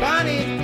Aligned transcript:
cause 0.00 0.59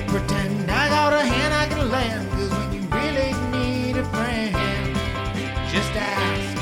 need 0.00 0.08
pretend 0.10 0.70
I 0.70 0.88
got 0.88 1.12
a 1.12 1.24
hand 1.24 1.54
I 1.54 1.66
can 1.66 1.90
lend, 1.90 2.30
cause 2.30 2.50
when 2.50 2.72
you 2.72 2.80
really 2.88 3.32
need 3.50 3.96
a 3.96 4.04
friend, 4.04 4.96
just 5.70 5.92
ask. 5.94 6.58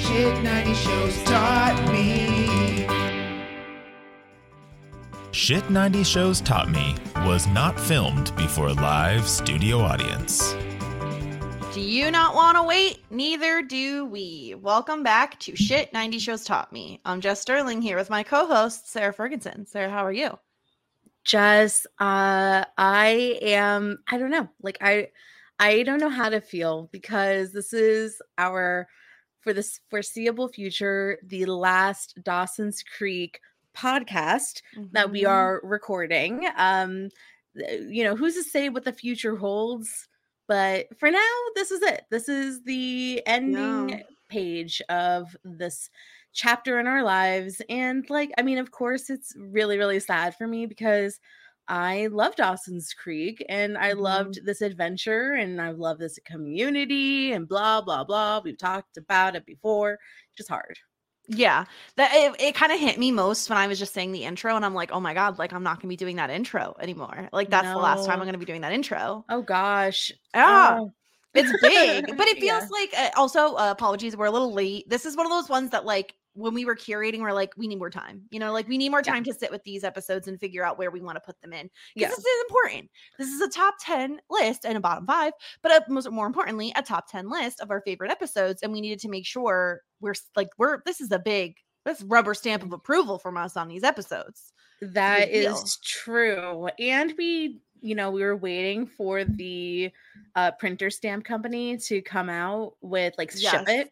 Shit 0.00 0.42
90 0.42 0.74
shows 0.74 1.22
taught 1.24 1.92
me. 1.92 2.86
Shit 5.32 5.68
90 5.70 6.02
Shows 6.02 6.40
Taught 6.40 6.70
Me 6.70 6.96
was 7.18 7.46
not 7.46 7.78
filmed 7.78 8.34
before 8.36 8.68
a 8.68 8.72
live 8.72 9.28
studio 9.28 9.78
audience. 9.78 10.56
Do 11.72 11.80
you 11.80 12.10
not 12.10 12.34
want 12.34 12.56
to 12.56 12.62
wait? 12.62 13.04
Neither 13.10 13.62
do 13.62 14.06
we. 14.06 14.56
Welcome 14.60 15.02
back 15.02 15.38
to 15.40 15.54
Shit 15.54 15.92
90 15.92 16.18
Shows 16.18 16.44
Taught 16.44 16.72
Me. 16.72 17.00
I'm 17.04 17.20
Jess 17.20 17.42
Sterling 17.42 17.80
here 17.82 17.96
with 17.96 18.10
my 18.10 18.22
co 18.24 18.46
host, 18.46 18.90
Sarah 18.90 19.12
Fergenson. 19.12 19.68
Sarah, 19.68 19.90
how 19.90 20.04
are 20.04 20.12
you? 20.12 20.36
Jess, 21.26 21.86
uh, 21.98 22.64
I 22.78 23.38
am, 23.42 23.98
I 24.08 24.16
don't 24.18 24.30
know, 24.30 24.48
like 24.62 24.78
I, 24.80 25.08
I 25.58 25.82
don't 25.82 26.00
know 26.00 26.08
how 26.08 26.28
to 26.28 26.40
feel 26.40 26.88
because 26.92 27.52
this 27.52 27.72
is 27.72 28.22
our, 28.38 28.88
for 29.40 29.52
this 29.52 29.80
foreseeable 29.90 30.48
future, 30.48 31.18
the 31.24 31.46
last 31.46 32.18
Dawson's 32.22 32.82
Creek 32.84 33.40
podcast 33.76 34.62
that 34.92 35.10
we 35.10 35.24
Mhm. 35.24 35.28
are 35.30 35.60
recording. 35.64 36.46
Um, 36.56 37.10
you 37.54 38.04
know, 38.04 38.14
who's 38.16 38.34
to 38.34 38.44
say 38.44 38.68
what 38.68 38.84
the 38.84 38.92
future 38.92 39.36
holds? 39.36 40.08
But 40.46 40.86
for 40.98 41.10
now, 41.10 41.34
this 41.56 41.72
is 41.72 41.82
it. 41.82 42.06
This 42.10 42.28
is 42.28 42.62
the 42.62 43.22
ending 43.26 43.88
Yeah. 43.90 44.02
page 44.28 44.80
of 44.88 45.36
this 45.44 45.90
chapter 46.36 46.78
in 46.80 46.86
our 46.86 47.02
lives. 47.02 47.62
And 47.68 48.08
like, 48.10 48.32
I 48.38 48.42
mean, 48.42 48.58
of 48.58 48.70
course, 48.70 49.10
it's 49.10 49.34
really, 49.38 49.78
really 49.78 50.00
sad 50.00 50.36
for 50.36 50.46
me 50.46 50.66
because 50.66 51.18
I 51.68 52.08
love 52.08 52.36
Dawson's 52.36 52.94
Creek 52.94 53.44
and 53.48 53.76
I 53.78 53.94
Mhm. 53.94 54.00
loved 54.02 54.40
this 54.44 54.60
adventure 54.62 55.32
and 55.32 55.60
I 55.60 55.70
love 55.70 55.98
this 55.98 56.18
community 56.24 57.32
and 57.32 57.48
blah, 57.48 57.80
blah, 57.82 58.04
blah. 58.04 58.40
We've 58.44 58.58
talked 58.58 58.96
about 58.98 59.36
it 59.36 59.46
before. 59.46 59.98
Just 60.36 60.48
hard. 60.50 60.78
Yeah, 61.28 61.64
that 61.96 62.12
it, 62.14 62.40
it 62.40 62.54
kind 62.54 62.70
of 62.70 62.78
hit 62.78 62.98
me 62.98 63.10
most 63.10 63.48
when 63.50 63.58
I 63.58 63.66
was 63.66 63.80
just 63.80 63.92
saying 63.92 64.12
the 64.12 64.24
intro, 64.24 64.54
and 64.54 64.64
I'm 64.64 64.74
like, 64.74 64.92
oh 64.92 65.00
my 65.00 65.12
god, 65.12 65.38
like 65.38 65.52
I'm 65.52 65.64
not 65.64 65.80
gonna 65.80 65.88
be 65.88 65.96
doing 65.96 66.16
that 66.16 66.30
intro 66.30 66.76
anymore. 66.80 67.28
Like 67.32 67.50
that's 67.50 67.72
the 67.72 67.80
last 67.80 68.04
time 68.04 68.20
I'm 68.20 68.28
gonna 68.28 68.38
be 68.38 68.44
doing 68.44 68.60
that 68.60 68.72
intro. 68.72 69.26
Oh 69.28 69.42
gosh. 69.42 70.12
Yeah, 70.44 70.78
Oh. 70.78 70.92
it's 71.34 71.52
big, 71.52 72.16
but 72.16 72.26
it 72.28 72.38
Yeah. 72.40 72.40
feels 72.40 72.70
like 72.70 72.90
uh, 72.98 73.10
also 73.16 73.54
uh, 73.56 73.70
apologies, 73.70 74.16
we're 74.16 74.26
a 74.26 74.30
little 74.30 74.52
late. 74.52 74.88
This 74.88 75.06
is 75.06 75.16
one 75.16 75.26
of 75.26 75.32
those 75.32 75.48
ones 75.48 75.70
that 75.70 75.84
like 75.84 76.14
when 76.36 76.54
we 76.54 76.64
were 76.64 76.76
curating, 76.76 77.20
we're 77.20 77.32
like, 77.32 77.52
we 77.56 77.66
need 77.66 77.78
more 77.78 77.90
time. 77.90 78.22
You 78.30 78.38
know, 78.38 78.52
like 78.52 78.68
we 78.68 78.78
need 78.78 78.90
more 78.90 79.02
Yeah. 79.04 79.12
time 79.14 79.24
to 79.24 79.34
sit 79.34 79.50
with 79.50 79.64
these 79.64 79.84
episodes 79.84 80.28
and 80.28 80.38
figure 80.38 80.64
out 80.64 80.78
where 80.78 80.90
we 80.90 81.00
want 81.00 81.16
to 81.16 81.20
put 81.20 81.40
them 81.40 81.52
in. 81.52 81.70
Yeah. 81.94 82.08
Because 82.08 82.22
this 82.22 82.26
is 82.26 82.44
important. 82.48 82.90
This 83.18 83.28
is 83.28 83.40
a 83.40 83.48
top 83.48 83.74
10 83.80 84.20
list 84.30 84.64
and 84.64 84.76
a 84.76 84.80
bottom 84.80 85.06
five, 85.06 85.32
but 85.62 85.72
a, 85.72 85.90
most, 85.90 86.10
more 86.10 86.26
importantly, 86.26 86.72
a 86.76 86.82
top 86.82 87.10
10 87.10 87.28
list 87.30 87.60
of 87.60 87.70
our 87.70 87.80
favorite 87.80 88.10
episodes. 88.10 88.62
And 88.62 88.72
we 88.72 88.80
needed 88.80 89.00
to 89.00 89.08
make 89.08 89.26
sure 89.26 89.82
we're 90.00 90.14
like, 90.36 90.50
we're, 90.58 90.82
this 90.84 91.00
is 91.00 91.10
a 91.10 91.18
big, 91.18 91.56
this 91.84 92.02
rubber 92.02 92.34
stamp 92.34 92.62
of 92.62 92.72
approval 92.72 93.18
from 93.18 93.36
us 93.36 93.56
on 93.56 93.68
these 93.68 93.82
episodes. 93.82 94.52
That 94.82 95.30
is 95.30 95.44
deal. 95.46 95.64
true. 95.82 96.68
And 96.78 97.14
we, 97.16 97.60
you 97.80 97.94
know, 97.94 98.10
we 98.10 98.22
were 98.22 98.36
waiting 98.36 98.86
for 98.86 99.24
the 99.24 99.90
uh, 100.34 100.50
printer 100.52 100.90
stamp 100.90 101.24
company 101.24 101.78
to 101.78 102.02
come 102.02 102.28
out 102.28 102.74
with 102.82 103.14
like 103.16 103.30
ship 103.32 103.68
it. 103.68 103.90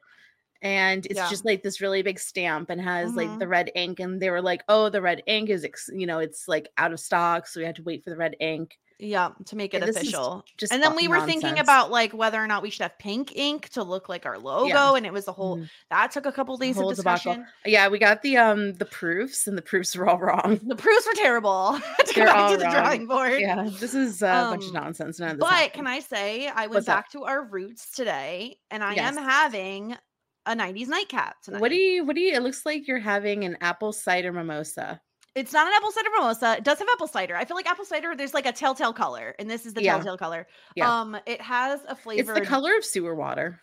And 0.65 1.05
it's 1.07 1.17
Yeah. 1.17 1.29
just 1.29 1.45
like 1.45 1.63
this 1.63 1.81
really 1.83 2.01
big 2.03 2.19
stamp 2.19 2.71
and 2.71 2.81
has 2.81 3.15
like 3.15 3.29
Mhm. 3.29 3.39
the 3.39 3.47
red 3.49 3.71
ink. 3.75 4.01
And 4.01 4.21
they 4.21 4.31
were 4.31 4.43
like, 4.43 4.65
oh, 4.69 4.89
the 4.89 5.03
red 5.03 5.23
ink 5.27 5.51
is, 5.51 5.63
ex- 5.63 5.91
you 5.93 6.07
know, 6.07 6.19
it's 6.21 6.49
like 6.49 6.69
out 6.79 6.93
of 6.93 6.99
stock. 6.99 7.47
So 7.47 7.61
we 7.61 7.67
had 7.67 7.77
to 7.77 7.83
wait 7.83 8.03
for 8.03 8.09
the 8.11 8.17
red 8.17 8.35
ink. 8.41 8.79
Yeah, 9.01 9.31
to 9.47 9.57
make 9.57 9.75
it 9.75 9.83
Yeah, 9.83 9.89
official. 9.91 10.45
just 10.57 10.73
and 10.73 10.81
then 10.81 10.95
we 10.95 11.09
were 11.09 11.21
thinking 11.27 11.59
about 11.59 11.91
like 11.91 12.13
whether 12.13 12.43
or 12.43 12.47
not 12.47 12.63
we 12.63 12.71
should 12.71 12.83
have 12.85 12.97
pink 12.97 13.33
ink 13.37 13.69
to 13.71 13.83
look 13.83 14.09
like 14.09 14.25
our 14.25 14.39
logo. 14.39 14.95
And 14.95 15.05
it 15.05 15.13
was 15.13 15.27
a 15.27 15.33
whole, 15.33 15.59
Mhm. 15.59 15.69
that 15.91 16.13
took 16.13 16.27
a 16.27 16.33
couple 16.33 16.57
days 16.57 16.79
of 16.79 16.85
debacle. 16.95 16.95
discussion. 16.95 17.47
Yeah, 17.67 17.89
we 17.89 17.99
got 17.99 18.23
the 18.23 18.37
um 18.39 18.73
the 18.75 18.85
proofs 18.87 19.47
and 19.49 19.59
the 19.59 19.63
proofs 19.63 19.95
were 19.97 20.09
all 20.09 20.19
wrong. 20.19 20.61
The 20.63 20.77
proofs 20.77 21.07
were 21.07 21.15
terrible. 21.15 21.73
to 21.99 22.05
go 22.07 22.13
They're 22.15 22.27
back 22.27 22.37
all 22.37 22.51
to 22.53 22.57
the 22.57 22.65
wrong. 22.67 22.73
drawing 22.75 23.07
board. 23.09 23.41
Yeah, 23.41 23.69
this 23.81 23.95
is 23.95 24.23
a 24.23 24.27
bunch 24.27 24.63
of 24.63 24.69
Um, 24.69 24.75
nonsense. 24.85 25.19
None 25.19 25.31
of 25.33 25.39
But 25.41 25.51
happened. 25.51 25.73
can 25.75 25.87
I 25.89 25.99
say 25.99 26.49
I 26.49 26.63
went 26.63 26.75
What's 26.75 26.87
back 26.87 27.11
to 27.11 27.25
our 27.25 27.43
roots 27.45 27.91
today 27.91 28.59
and 28.71 28.83
I 28.83 28.95
Yes. 28.95 29.17
am 29.17 29.23
having 29.23 29.97
a 30.47 30.55
90s 30.55 30.89
nightcap 30.89 31.41
tonight. 31.43 31.61
What 31.61 31.71
do 31.71 31.77
you? 31.77 32.05
What 32.05 32.17
do 32.17 32.23
you? 32.23 32.35
It 32.35 32.43
looks 32.43 32.65
like 32.67 32.87
you're 32.87 32.99
having 32.99 33.45
an 33.45 33.57
apple 33.61 33.93
cider 33.93 34.33
mimosa. 34.33 35.01
It's 35.35 35.53
not 35.53 35.67
an 35.67 35.73
apple 35.75 35.91
cider 35.91 36.11
mimosa. 36.17 36.57
It 36.59 36.65
does 36.65 36.79
have 36.79 36.89
apple 36.93 37.09
cider. 37.09 37.35
I 37.37 37.45
feel 37.45 37.57
like 37.57 37.67
apple 37.67 37.85
cider, 37.85 38.15
there's 38.17 38.35
like 38.35 38.47
a 38.47 38.53
telltale 38.53 38.93
color, 38.93 39.35
and 39.39 39.51
this 39.51 39.67
is 39.67 39.75
the 39.75 39.83
Yeah. 39.83 39.95
telltale 39.95 40.17
color. 40.17 40.47
Yeah. 40.77 41.01
Um, 41.01 41.17
it 41.27 41.41
has 41.41 41.81
a 41.89 41.97
flavor. 41.97 42.33
It's 42.33 42.41
the 42.41 42.47
color 42.47 42.77
of 42.77 42.85
sewer 42.85 43.15
water. 43.15 43.61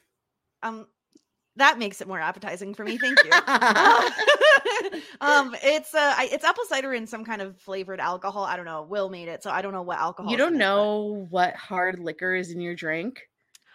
Um, 0.63 0.87
that 1.57 1.79
makes 1.79 2.01
it 2.01 2.07
more 2.07 2.19
appetizing 2.19 2.73
for 2.73 2.83
me. 2.83 2.97
Thank 2.97 3.23
you. 3.23 3.31
um, 5.21 5.55
it's 5.63 5.93
uh, 5.93 6.15
it's 6.19 6.43
apple 6.43 6.63
cider 6.67 6.93
in 6.93 7.07
some 7.07 7.23
kind 7.23 7.41
of 7.41 7.59
flavored 7.59 7.99
alcohol. 7.99 8.43
I 8.43 8.55
don't 8.55 8.65
know. 8.65 8.83
Will 8.83 9.09
made 9.09 9.27
it, 9.27 9.43
so 9.43 9.49
I 9.49 9.61
don't 9.61 9.73
know 9.73 9.81
what 9.81 9.97
alcohol. 9.97 10.31
you 10.31 10.37
don't 10.37 10.55
it, 10.55 10.57
but 10.57 10.65
know 10.65 11.27
what 11.29 11.55
hard 11.55 11.99
liquor 11.99 12.35
is 12.35 12.51
in 12.51 12.59
your 12.61 12.75
drink. 12.75 13.21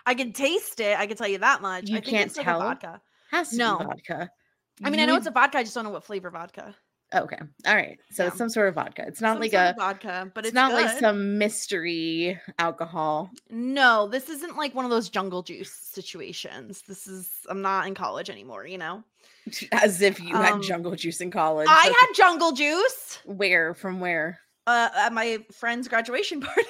I 0.06 0.14
can 0.14 0.32
taste 0.32 0.80
it. 0.80 0.98
I 0.98 1.06
can 1.06 1.16
tell 1.16 1.28
you 1.28 1.38
that 1.38 1.60
much. 1.60 1.88
You 1.88 1.96
I 1.98 2.00
think 2.00 2.10
can't 2.16 2.26
it's 2.28 2.36
like 2.36 2.46
tell? 2.46 2.60
a 2.60 2.64
vodka. 2.64 3.00
Has 3.30 3.50
to 3.50 3.56
No. 3.56 3.78
be 3.78 3.84
vodka. 3.86 4.30
I 4.84 4.90
mean, 4.90 5.00
I 5.00 5.04
know 5.06 5.12
You 5.14 5.18
it's 5.18 5.26
a 5.26 5.30
vodka. 5.32 5.58
I 5.58 5.62
just 5.62 5.74
don't 5.74 5.84
know 5.84 5.90
what 5.90 6.04
flavor 6.04 6.30
vodka. 6.30 6.74
Okay. 7.14 7.38
All 7.66 7.74
right. 7.74 7.98
So 8.10 8.22
Yeah. 8.24 8.28
it's 8.28 8.36
some 8.38 8.48
sort 8.48 8.68
of 8.68 8.74
vodka. 8.74 9.04
It's 9.06 9.20
not 9.20 9.34
Some 9.34 9.40
like 9.40 9.52
a 9.52 9.74
vodka, 9.78 10.30
but 10.34 10.40
it's, 10.44 10.48
it's, 10.48 10.54
not 10.54 10.72
like 10.72 10.98
some 10.98 11.38
mystery 11.38 12.38
alcohol. 12.58 13.30
No, 13.48 14.08
this 14.08 14.28
isn't 14.28 14.56
like 14.56 14.74
one 14.74 14.84
of 14.84 14.90
those 14.90 15.08
jungle 15.08 15.42
juice 15.42 15.72
situations. 15.72 16.82
This 16.86 17.06
is 17.06 17.30
I'm 17.48 17.62
not 17.62 17.86
in 17.86 17.94
college 17.94 18.28
anymore, 18.28 18.66
you 18.66 18.78
know. 18.78 19.04
As 19.72 20.02
if 20.02 20.20
you 20.20 20.34
Um, 20.34 20.42
had 20.42 20.62
jungle 20.62 20.94
juice 20.96 21.20
in 21.20 21.30
college. 21.30 21.68
I 21.70 21.74
That's- 21.74 21.94
had 22.00 22.08
jungle 22.16 22.52
juice 22.52 23.20
where 23.24 23.74
from 23.74 24.00
where? 24.00 24.40
uh, 24.68 24.88
at 24.96 25.12
my 25.12 25.38
friend's 25.52 25.86
graduation 25.86 26.40
party. 26.42 26.62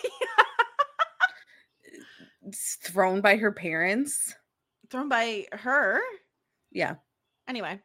Thrown 2.55 3.21
by 3.21 3.37
her 3.37 3.53
parents. 3.53 4.35
Thrown 4.91 5.09
by 5.09 5.47
her. 5.53 6.01
Yeah. 6.71 6.95
Anyway, 7.49 7.81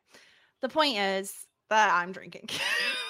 the 0.61 0.69
point 0.69 0.97
is 0.97 1.33
that 1.69 1.93
I'm 1.93 2.11
drinking. 2.11 2.49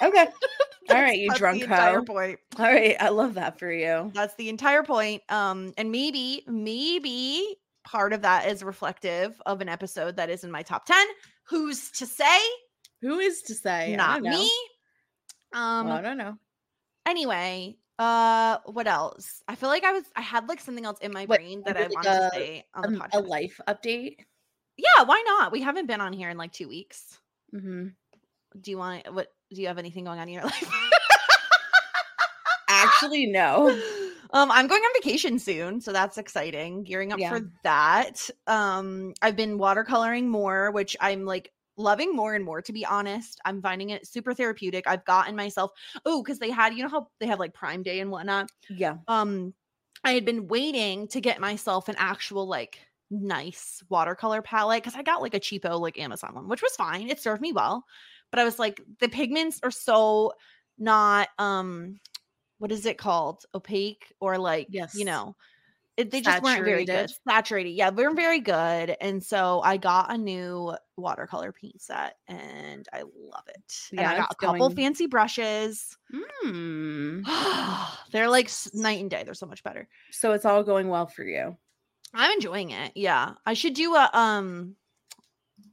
Okay. 0.01 0.27
All 0.89 1.01
right, 1.01 1.17
you 1.17 1.29
that's 1.29 1.39
drunk 1.39 1.59
the 1.59 1.63
entire 1.63 2.01
point. 2.01 2.39
All 2.59 2.65
right. 2.65 2.95
I 2.99 3.09
love 3.09 3.35
that 3.35 3.57
for 3.59 3.71
you. 3.71 4.11
That's 4.13 4.35
the 4.35 4.49
entire 4.49 4.83
point. 4.83 5.21
Um, 5.29 5.73
and 5.77 5.91
maybe, 5.91 6.43
maybe 6.47 7.55
part 7.85 8.11
of 8.11 8.21
that 8.23 8.47
is 8.49 8.61
reflective 8.63 9.39
of 9.45 9.61
an 9.61 9.69
episode 9.69 10.17
that 10.17 10.29
is 10.29 10.43
in 10.43 10.51
my 10.51 10.63
top 10.63 10.85
10. 10.85 11.05
Who's 11.47 11.91
to 11.91 12.05
say? 12.05 12.39
Who 13.01 13.19
is 13.19 13.41
to 13.43 13.53
say? 13.53 13.95
Not 13.95 14.21
me. 14.21 14.51
Um, 15.53 15.87
Well, 15.87 15.97
I 15.97 16.01
don't 16.01 16.17
know. 16.17 16.37
anyway, 17.05 17.77
uh, 18.01 18.57
what 18.65 18.87
else? 18.87 19.43
I 19.47 19.55
feel 19.55 19.69
like 19.69 19.83
I 19.83 19.91
was 19.91 20.03
I 20.15 20.21
had 20.21 20.47
like 20.49 20.59
something 20.59 20.85
else 20.85 20.99
in 21.01 21.11
my 21.13 21.25
What, 21.25 21.39
brain 21.39 21.61
that 21.65 21.77
I 21.77 21.83
like 21.83 21.93
wanted 21.93 22.09
a- 22.11 22.15
to 22.15 22.29
say 22.33 22.65
on 22.73 22.81
the 22.81 22.87
Um, 22.89 22.95
podcast. 22.95 23.13
a 23.13 23.19
life 23.19 23.59
update. 23.67 24.15
Yeah, 24.77 25.03
why 25.05 25.21
not? 25.25 25.51
We 25.51 25.61
haven't 25.61 25.85
been 25.87 26.01
on 26.01 26.13
here 26.13 26.29
in 26.29 26.37
like 26.37 26.51
two 26.51 26.67
weeks. 26.67 27.19
hmm 27.51 27.89
Do 28.59 28.71
you 28.71 28.77
want 28.77 29.13
what? 29.13 29.27
Do 29.53 29.61
you 29.61 29.67
have 29.67 29.77
anything 29.77 30.05
going 30.05 30.19
on 30.19 30.27
in 30.27 30.33
your 30.33 30.43
life? 30.51 30.71
Actually, 32.69 33.27
no. 33.27 33.77
Um, 34.33 34.49
I'm 34.49 34.67
going 34.67 34.81
on 34.81 34.91
vacation 35.03 35.39
soon, 35.39 35.81
so 35.81 35.91
that's 35.91 36.17
exciting. 36.17 36.85
Gearing 36.85 37.11
up 37.11 37.19
Yeah. 37.19 37.31
for 37.31 37.51
that. 37.65 38.29
Um, 38.47 39.13
I've 39.21 39.35
been 39.35 39.59
watercoloring 39.59 40.23
more, 40.27 40.71
which 40.71 40.95
I'm 41.01 41.25
like 41.25 41.51
loving 41.77 42.15
more 42.15 42.35
and 42.35 42.43
more 42.43 42.61
to 42.61 42.73
be 42.73 42.85
honest. 42.85 43.39
I'm 43.45 43.61
finding 43.61 43.89
it 43.91 44.07
super 44.07 44.33
therapeutic. 44.33 44.85
I've 44.87 45.05
gotten 45.05 45.35
myself 45.35 45.71
oh, 46.05 46.23
because 46.23 46.39
they 46.39 46.51
had, 46.51 46.73
you 46.73 46.83
know 46.83 46.89
how 46.89 47.07
they 47.19 47.27
have 47.27 47.39
like 47.39 47.53
Prime 47.53 47.83
Day 47.83 47.99
and 47.99 48.11
whatnot. 48.11 48.49
Yeah. 48.69 48.97
Um, 49.07 49.53
I 50.03 50.13
had 50.13 50.25
been 50.25 50.47
waiting 50.47 51.07
to 51.09 51.21
get 51.21 51.39
myself 51.39 51.87
an 51.87 51.95
actual 51.97 52.47
like 52.47 52.79
nice 53.09 53.83
watercolor 53.89 54.41
palette 54.41 54.81
because 54.83 54.95
I 54.95 55.03
got 55.03 55.21
like 55.21 55.33
a 55.33 55.39
cheapo 55.39 55.79
like 55.79 55.99
Amazon 55.99 56.33
one, 56.33 56.47
which 56.47 56.61
was 56.61 56.75
fine. 56.75 57.09
It 57.09 57.19
served 57.19 57.41
me 57.41 57.51
well. 57.51 57.85
But 58.31 58.39
I 58.39 58.43
was 58.43 58.57
like, 58.57 58.81
the 58.99 59.09
pigments 59.09 59.59
are 59.63 59.71
so 59.71 60.33
not 60.77 61.29
um 61.37 61.99
what 62.57 62.71
is 62.71 62.85
it 62.85 62.97
called? 62.97 63.43
Opaque 63.53 64.13
or 64.19 64.37
like 64.37 64.67
Yes. 64.69 64.95
you 64.95 65.05
know. 65.05 65.35
It, 65.97 66.09
they 66.09 66.21
just 66.21 66.41
weren't 66.41 66.63
very 66.63 66.85
good. 66.85 67.11
Saturated. 67.27 67.71
Yeah, 67.71 67.89
they 67.91 68.03
weren't 68.03 68.15
very 68.15 68.39
good. 68.39 68.95
And 69.01 69.23
so 69.23 69.61
I 69.63 69.77
got 69.77 70.11
a 70.11 70.17
new 70.17 70.73
watercolor 70.97 71.51
paint 71.51 71.81
set 71.81 72.15
and 72.27 72.87
I 72.93 73.01
love 73.01 73.43
it. 73.49 73.75
And 73.91 73.99
Yeah, 73.99 74.11
I 74.11 74.17
got 74.17 74.31
a 74.31 74.35
couple 74.35 74.67
going- 74.69 74.75
fancy 74.75 75.07
brushes. 75.07 75.97
Hmm. 76.11 77.21
They're 78.11 78.29
like 78.29 78.49
night 78.73 79.01
and 79.01 79.09
day. 79.09 79.23
They're 79.23 79.33
so 79.33 79.45
much 79.45 79.63
better. 79.63 79.87
So 80.11 80.31
it's 80.31 80.45
all 80.45 80.63
going 80.63 80.87
well 80.87 81.07
for 81.07 81.23
you. 81.23 81.57
I'm 82.13 82.31
enjoying 82.31 82.71
it. 82.71 82.93
Yeah. 82.95 83.33
I 83.45 83.53
should 83.53 83.73
do 83.73 83.95
a 83.95 84.09
um 84.13 84.75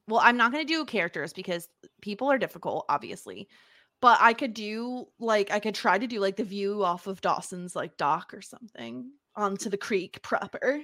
well, 0.08 0.20
I'm 0.24 0.36
not 0.38 0.52
going 0.52 0.66
to 0.66 0.72
do 0.72 0.84
characters 0.86 1.32
because 1.34 1.68
people 2.00 2.30
are 2.30 2.38
difficult 2.38 2.86
obviously. 2.88 3.48
But 4.00 4.18
I 4.20 4.32
could 4.32 4.54
do 4.54 5.06
like 5.18 5.50
I 5.50 5.58
could 5.60 5.74
try 5.74 5.96
to 5.98 6.06
do 6.06 6.20
like 6.20 6.36
the 6.36 6.44
view 6.44 6.82
off 6.84 7.06
of 7.06 7.20
Dawson's 7.20 7.74
like 7.76 7.96
dock 7.96 8.32
or 8.34 8.42
something 8.42 9.10
onto 9.38 9.70
the 9.70 9.76
creek 9.78 10.20
proper 10.22 10.82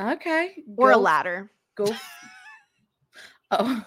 Okay. 0.00 0.62
or 0.76 0.90
a 0.90 0.96
ladder. 0.96 1.50
Go. 1.76 1.86
oh, 3.52 3.84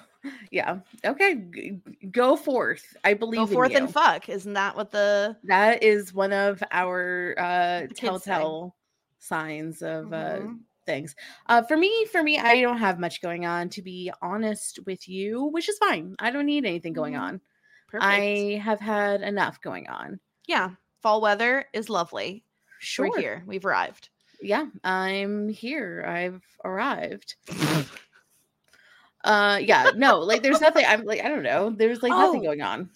yeah. 0.52 0.80
Okay. 1.06 1.36
g- 1.54 1.82
Go 2.12 2.36
forth. 2.36 2.96
I 3.04 3.14
believe 3.14 3.48
Go 3.50 3.54
forth 3.54 3.76
and 3.76 3.92
fuck. 3.92 4.30
Isn't 4.30 4.54
that 4.54 4.76
what 4.76 4.92
the 4.92 5.38
That 5.44 5.84
is 5.84 6.14
one 6.14 6.34
of 6.34 6.64
our 6.72 7.36
uh 7.38 7.82
The 7.82 7.88
kids 7.94 8.24
say. 8.24 8.32
telltale 8.32 8.76
signs 9.20 9.82
of 9.82 10.14
uh 10.14 10.40
Mhm. 10.40 10.60
things. 10.86 11.16
Uh 11.48 11.64
for 11.64 11.76
me, 11.78 12.06
for 12.06 12.24
me, 12.24 12.38
I 12.40 12.62
don't 12.62 12.78
have 12.78 13.00
much 13.00 13.22
going 13.22 13.46
on 13.46 13.70
to 13.70 13.82
be 13.82 14.12
honest 14.22 14.80
with 14.86 15.08
you, 15.10 15.46
which 15.46 15.68
is 15.68 15.78
fine. 15.80 16.16
I 16.20 16.32
don't 16.32 16.46
need 16.46 16.66
anything 16.66 16.94
going 16.94 17.14
Mhm. 17.16 17.22
on. 17.22 17.42
perfect? 17.88 18.04
I 18.12 18.62
have 18.64 18.80
had 18.80 19.22
enough 19.22 19.60
going 19.62 19.88
on. 19.90 20.20
yeah. 20.48 20.72
Fall 21.02 21.22
weather 21.22 21.66
is 21.74 21.88
lovely. 21.90 22.45
Sure. 22.86 23.10
We're 23.10 23.20
here. 23.20 23.44
We've 23.48 23.66
arrived. 23.66 24.10
Yeah, 24.42 24.68
I'm 24.84 25.50
here. 25.50 26.06
I've 26.08 26.42
arrived. 26.64 27.36
uh 29.24 29.60
yeah, 29.62 29.92
no, 29.96 30.20
like 30.20 30.44
there's 30.44 30.62
nothing 30.62 30.86
I'm 30.88 31.04
like 31.04 31.24
I 31.24 31.30
don't 31.30 31.44
know. 31.44 31.72
There's 31.72 32.04
like 32.04 32.12
nothing 32.12 32.42
Oh. 32.42 32.44
going 32.44 32.62
on. 32.62 32.90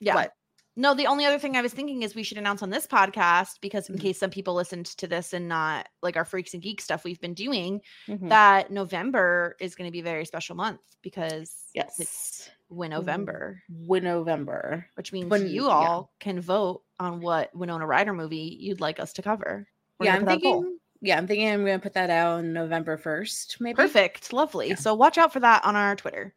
Yeah. 0.00 0.14
What? 0.14 0.32
No, 0.78 0.92
the 0.92 1.06
only 1.06 1.24
other 1.24 1.38
thing 1.38 1.56
I 1.56 1.62
was 1.62 1.72
thinking 1.72 2.02
is 2.02 2.14
we 2.14 2.22
should 2.22 2.36
announce 2.36 2.62
on 2.62 2.68
this 2.68 2.86
podcast 2.86 3.60
because 3.62 3.88
in 3.88 3.96
Mhm. 3.96 4.00
case 4.02 4.18
some 4.18 4.28
people 4.30 4.52
listened 4.54 4.84
to 4.98 5.06
this 5.06 5.32
and 5.32 5.48
not 5.48 5.88
like 6.02 6.16
our 6.16 6.24
freaks 6.26 6.52
and 6.52 6.62
geek 6.62 6.82
stuff 6.82 7.02
we've 7.02 7.20
been 7.20 7.32
doing, 7.32 7.80
Mhm. 8.06 8.28
that 8.28 8.70
November 8.70 9.56
is 9.58 9.74
going 9.74 9.88
to 9.88 9.92
be 9.92 10.00
a 10.00 10.04
very 10.04 10.26
special 10.26 10.54
month 10.54 10.80
because 11.02 11.54
yes, 11.74 11.98
it's. 11.98 12.50
Winovember, 12.70 13.60
Win 13.70 14.02
November. 14.04 14.86
which 14.96 15.12
means 15.12 15.30
Win- 15.30 15.46
you 15.46 15.66
yeah. 15.66 15.70
all 15.70 16.12
can 16.18 16.40
vote 16.40 16.82
on 16.98 17.20
what 17.20 17.54
Winona 17.54 17.86
Ryder 17.86 18.12
movie 18.12 18.56
you'd 18.60 18.80
like 18.80 18.98
us 18.98 19.12
to 19.14 19.22
cover. 19.22 19.68
We're 20.00 20.06
yeah, 20.06 20.16
I'm 20.16 20.20
put 20.24 20.28
out 20.30 20.38
a 20.38 20.40
poll. 20.40 20.62
thinking 20.62 20.78
yeah, 21.02 21.16
I'm 21.18 21.26
thinking 21.28 21.48
I'm 21.48 21.60
gonna 21.64 21.78
put 21.78 21.92
that 21.92 22.10
out 22.10 22.38
on 22.38 22.52
November 22.52 22.96
1st, 22.98 23.60
maybe. 23.60 23.76
Perfect, 23.76 24.32
lovely. 24.32 24.70
Yeah. 24.70 24.74
So 24.74 24.94
watch 24.94 25.16
out 25.16 25.32
for 25.32 25.38
that 25.40 25.64
on 25.64 25.76
our 25.76 25.94
Twitter. 25.94 26.34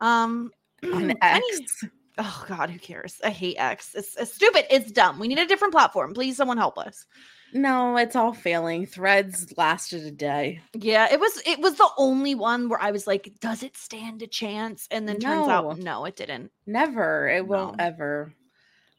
Um, 0.00 0.52
On 0.84 1.10
any- 1.22 1.42
X. 1.60 1.84
oh 2.18 2.44
God, 2.48 2.70
who 2.70 2.78
cares? 2.78 3.20
I 3.24 3.30
hate 3.30 3.56
X. 3.58 3.94
It's, 3.94 4.16
it's 4.16 4.34
stupid. 4.34 4.66
It's 4.70 4.92
dumb. 4.92 5.18
We 5.18 5.28
need 5.28 5.38
a 5.38 5.46
different 5.46 5.72
platform. 5.72 6.14
Please, 6.14 6.36
someone 6.36 6.58
help 6.58 6.78
us. 6.78 7.06
No, 7.54 7.96
it's 7.96 8.14
all 8.14 8.34
failing. 8.34 8.86
Threads 8.86 9.54
lasted 9.56 10.04
a 10.04 10.10
day. 10.10 10.60
Yeah, 10.74 11.08
it 11.10 11.18
was 11.18 11.42
it 11.46 11.60
was 11.60 11.76
the 11.76 11.88
only 11.96 12.34
one 12.34 12.68
where 12.68 12.80
I 12.80 12.90
was 12.90 13.06
like, 13.06 13.32
does 13.40 13.62
it 13.62 13.76
stand 13.76 14.20
a 14.22 14.26
chance? 14.26 14.86
And 14.90 15.08
then 15.08 15.18
turns 15.18 15.48
out 15.48 15.78
no, 15.78 16.04
it 16.04 16.16
didn't. 16.16 16.52
Never. 16.66 17.28
It 17.28 17.46
won't 17.46 17.80
ever. 17.80 18.34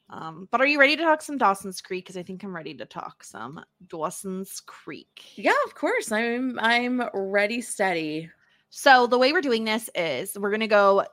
Um, 0.10 0.48
but 0.50 0.62
are 0.62 0.66
you 0.66 0.80
ready 0.80 0.96
to 0.96 1.04
talk 1.04 1.22
some 1.22 1.38
Dawson's 1.38 1.82
Creek? 1.82 2.06
Because 2.06 2.18
I 2.18 2.24
think 2.24 2.44
I'm 2.44 2.56
ready 2.56 2.74
to 2.74 2.86
talk 2.86 3.24
some 3.24 3.64
Dawson's 3.86 4.60
Creek. 4.62 5.24
Yeah, 5.36 5.54
of 5.66 5.76
course. 5.76 6.12
I'm 6.12 6.58
I'm 6.60 7.08
ready 7.14 7.62
steady. 7.62 8.32
So 8.72 9.06
the 9.06 9.20
way 9.20 9.32
we're 9.32 9.42
doing 9.42 9.66
this 9.66 9.90
is 9.94 10.36
we're 10.38 10.52
gonna 10.52 10.68
go, 10.68 11.06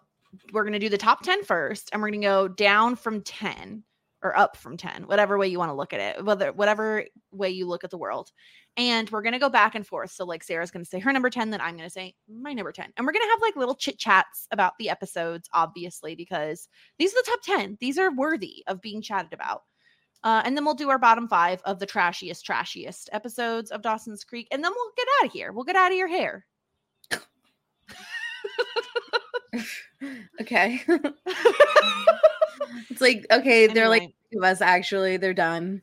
we're 0.53 0.65
gonna 0.65 0.79
do 0.79 0.89
the 0.89 0.99
top 0.99 1.23
10 1.23 1.45
first, 1.45 1.91
and 1.93 2.01
we're 2.01 2.11
gonna 2.11 2.23
go 2.23 2.49
down 2.49 2.97
from 2.97 3.23
10 3.23 3.85
or 4.23 4.37
up 4.37 4.57
from 4.57 4.77
10, 4.77 5.05
whatever 5.05 5.39
way 5.39 5.47
you 5.47 5.59
want 5.59 5.71
to 5.71 5.75
look 5.75 5.93
at 5.93 6.01
it, 6.01 6.25
whether 6.25 6.53
whatever 6.53 7.05
way 7.31 7.51
you 7.51 7.67
look 7.67 7.85
at 7.85 7.91
the 7.91 7.99
world. 7.99 8.31
And 8.77 9.09
we're 9.11 9.23
gonna 9.23 9.39
go 9.39 9.49
back 9.49 9.75
and 9.75 9.87
forth. 9.87 10.11
So 10.11 10.25
like 10.25 10.43
Sarah's 10.43 10.71
gonna 10.71 10.85
say 10.85 10.99
her 10.99 11.13
number 11.13 11.31
10, 11.31 11.51
then 11.51 11.61
I'm 11.61 11.77
gonna 11.77 11.91
say 11.91 12.15
my 12.29 12.53
number 12.53 12.73
10. 12.73 12.93
And 12.97 13.07
we're 13.07 13.13
gonna 13.13 13.31
have 13.31 13.43
like 13.43 13.57
little 13.57 13.75
chit 13.75 13.99
chats 13.99 14.49
about 14.51 14.73
the 14.79 14.91
episodes, 14.91 15.49
obviously, 15.53 16.15
because 16.15 16.69
these 16.99 17.13
are 17.13 17.23
the 17.23 17.31
top 17.31 17.43
10. 17.43 17.79
These 17.81 17.99
are 17.99 18.15
worthy 18.15 18.65
of 18.67 18.81
being 18.81 19.03
chatted 19.03 19.33
about. 19.33 19.63
Uh, 20.25 20.43
and 20.45 20.57
then 20.57 20.65
we'll 20.65 20.75
do 20.75 20.91
our 20.91 20.99
bottom 20.99 21.29
five 21.29 21.63
of 21.65 21.79
the 21.79 21.87
trashiest, 21.87 22.45
trashiest 22.45 23.09
episodes 23.13 23.71
of 23.71 23.83
Dawson's 23.83 24.25
Creek. 24.25 24.49
And 24.51 24.65
then 24.65 24.73
we'll 24.75 24.93
get 24.97 25.07
out 25.21 25.27
of 25.27 25.33
here. 25.33 25.53
We'll 25.53 25.65
get 25.65 25.77
out 25.77 25.93
of 25.93 25.99
your 25.99 26.09
hair. 26.09 26.45
Okay. 30.41 30.83
it's 32.91 33.01
like, 33.01 33.27
okay, 33.31 33.67
they're 33.67 33.89
like 33.89 34.03
Anyway. 34.03 34.15
of 34.37 34.43
us 34.45 34.61
actually, 34.61 35.17
they're 35.17 35.35
done. 35.35 35.83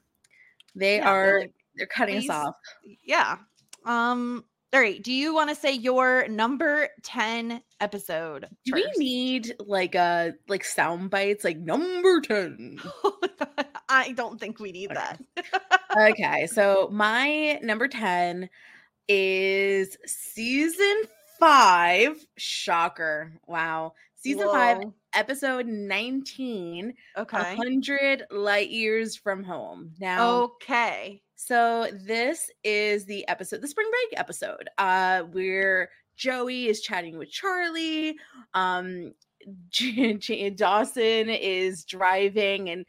They 0.75 0.97
Yeah, 0.97 1.13
they're 1.13 1.39
like, 1.41 1.53
they're 1.75 1.87
cutting 1.87 2.19
please. 2.19 2.29
us 2.29 2.35
off. 2.47 2.55
yeah. 3.03 3.37
Um, 3.85 4.45
all 4.73 4.79
right. 4.79 5.01
Do 5.03 5.11
you 5.11 5.33
want 5.33 5.49
to 5.49 5.55
say 5.55 5.73
your 5.73 6.27
number 6.27 6.87
10 7.03 7.61
episode? 7.79 8.47
Do 8.65 8.73
we 8.73 8.85
need 8.97 9.53
like 9.59 9.93
a 9.95 10.33
like 10.47 10.63
sound 10.63 11.09
bites 11.09 11.43
like 11.43 11.57
number 11.57 12.21
10? 12.21 12.79
I 13.89 14.13
don't 14.13 14.39
think 14.39 14.59
we 14.59 14.71
need 14.71 14.91
Okay. 14.91 15.01
that. 15.35 16.11
okay, 16.11 16.47
so 16.47 16.89
my 16.91 17.59
number 17.61 17.87
10 17.87 18.49
is 19.07 19.97
season 20.05 21.03
5. 21.39 22.25
Shocker. 22.37 23.33
Wow. 23.47 23.93
Season 24.15 24.47
5, 24.47 24.83
episode 25.13 25.65
19, 25.67 26.93
Okay. 27.17 27.37
100 27.37 28.23
light 28.31 28.69
years 28.69 29.17
from 29.17 29.43
home. 29.43 29.91
Now, 29.99 30.43
Okay. 30.43 31.21
So 31.35 31.89
this 32.05 32.49
is 32.63 33.03
the 33.05 33.27
episode, 33.27 33.61
the 33.61 33.67
spring 33.67 33.89
break 33.89 34.17
episode, 34.17 34.69
uh, 34.77 35.23
where 35.23 35.89
Joey 36.15 36.67
is 36.67 36.81
chatting 36.81 37.17
with 37.17 37.31
Charlie. 37.31 38.15
Um, 38.53 39.13
J- 39.69 40.13
J- 40.13 40.49
Dawson 40.51 41.29
is 41.29 41.83
driving 41.83 42.69
and 42.69 42.85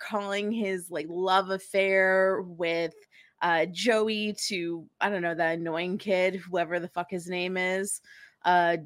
calling 0.00 0.50
his 0.50 0.90
like 0.90 1.06
love 1.08 1.50
affair 1.50 2.42
with 2.42 2.94
uh 3.42 3.66
Joey 3.66 4.34
to 4.46 4.86
I 5.00 5.10
don't 5.10 5.22
know 5.22 5.34
that 5.34 5.58
annoying 5.58 5.98
kid, 5.98 6.36
whoever 6.36 6.80
the 6.80 6.88
fuck 6.88 7.10
his 7.10 7.28
name 7.28 7.56
is, 7.56 8.00
uh 8.44 8.76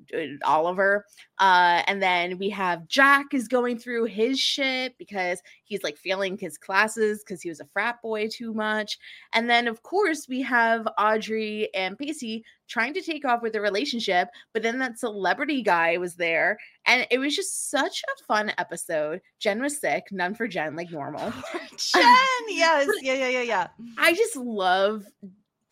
Oliver. 0.45 1.05
Uh, 1.39 1.83
and 1.87 2.03
then 2.03 2.39
we 2.39 2.49
have 2.49 2.89
Jack 2.89 3.35
is 3.35 3.47
going 3.47 3.79
through 3.79 4.05
his 4.05 4.41
shit 4.41 4.97
because 4.99 5.43
he's 5.65 5.83
like 5.83 5.99
failing 5.99 6.39
his 6.39 6.57
classes 6.57 7.23
because 7.23 7.43
he 7.43 7.49
was 7.49 7.61
a 7.61 7.67
frat 7.67 8.01
boy 8.01 8.29
too 8.29 8.55
much. 8.55 8.99
And 9.33 9.49
then, 9.49 9.69
of 9.69 9.83
course, 9.83 10.27
we 10.29 10.41
have 10.43 10.89
Audrey 10.99 11.69
and 11.75 11.99
Pacey 11.99 12.45
trying 12.69 12.95
to 12.95 13.03
take 13.03 13.25
off 13.25 13.43
with 13.43 13.53
the 13.53 13.61
relationship, 13.61 14.29
but 14.53 14.63
then 14.63 14.79
that 14.79 14.99
celebrity 14.99 15.63
guy 15.63 15.99
was 15.99 16.15
there. 16.15 16.59
And 16.87 17.07
it 17.11 17.19
was 17.19 17.37
just 17.37 17.71
such 17.71 18.03
a 18.03 18.25
fun 18.25 18.53
episode. 18.59 19.21
Jen 19.39 19.61
was 19.61 19.79
sick, 19.79 20.05
none 20.11 20.35
for 20.35 20.49
Jen, 20.49 20.75
like 20.75 20.91
normal. 20.91 21.31
Jen. 21.77 22.15
Yes. 22.49 22.89
Yeah. 23.03 23.15
Yeah. 23.15 23.29
Yeah. 23.29 23.43
Yeah. 23.43 23.67
I 23.99 24.15
just 24.15 24.37
love 24.37 25.05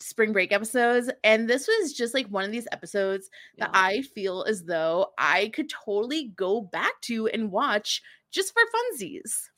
spring 0.05 0.33
break 0.33 0.53
episodes. 0.53 1.11
And 1.25 1.49
this 1.49 1.67
was 1.67 1.93
just 1.95 2.13
like 2.13 2.27
one 2.27 2.45
of 2.45 2.53
these 2.53 2.69
episodes 2.73 3.31
that 3.57 3.71
I 3.73 4.03
feel 4.03 4.45
as 4.47 4.65
though 4.65 5.09
I 5.17 5.51
could 5.55 5.71
totally 5.71 6.33
go 6.37 6.61
back 6.61 7.01
to 7.03 7.27
and 7.29 7.51
watch 7.51 8.03
just 8.31 8.53
for 8.53 8.63
funsies. 8.63 9.49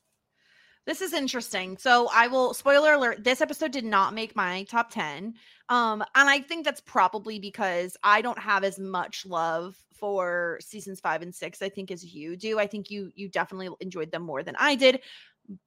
This 0.87 1.01
is 1.01 1.13
interesting. 1.13 1.77
So 1.79 2.09
I 2.15 2.29
will 2.29 2.55
spoiler 2.55 2.93
alert, 2.93 3.25
this 3.25 3.41
episode 3.41 3.73
did 3.73 3.85
not 3.85 4.15
make 4.15 4.37
my 4.37 4.63
top 4.65 4.91
10. 4.91 5.35
Um 5.69 6.05
and 6.15 6.31
I 6.31 6.41
think 6.41 6.65
that's 6.65 6.81
probably 6.81 7.41
because 7.41 7.97
I 8.05 8.23
don't 8.23 8.39
have 8.39 8.63
as 8.63 8.79
much 8.79 9.27
love 9.27 9.77
for 9.95 10.59
seasons 10.61 11.01
5 11.01 11.23
and 11.23 11.35
6 11.35 11.61
I 11.61 11.69
think 11.69 11.91
as 11.91 12.05
you 12.05 12.37
do. 12.37 12.61
I 12.61 12.69
think 12.69 12.89
you 12.89 13.11
you 13.17 13.29
definitely 13.29 13.71
enjoyed 13.81 14.13
them 14.13 14.23
more 14.23 14.45
than 14.45 14.55
I 14.61 14.77
did 14.77 15.01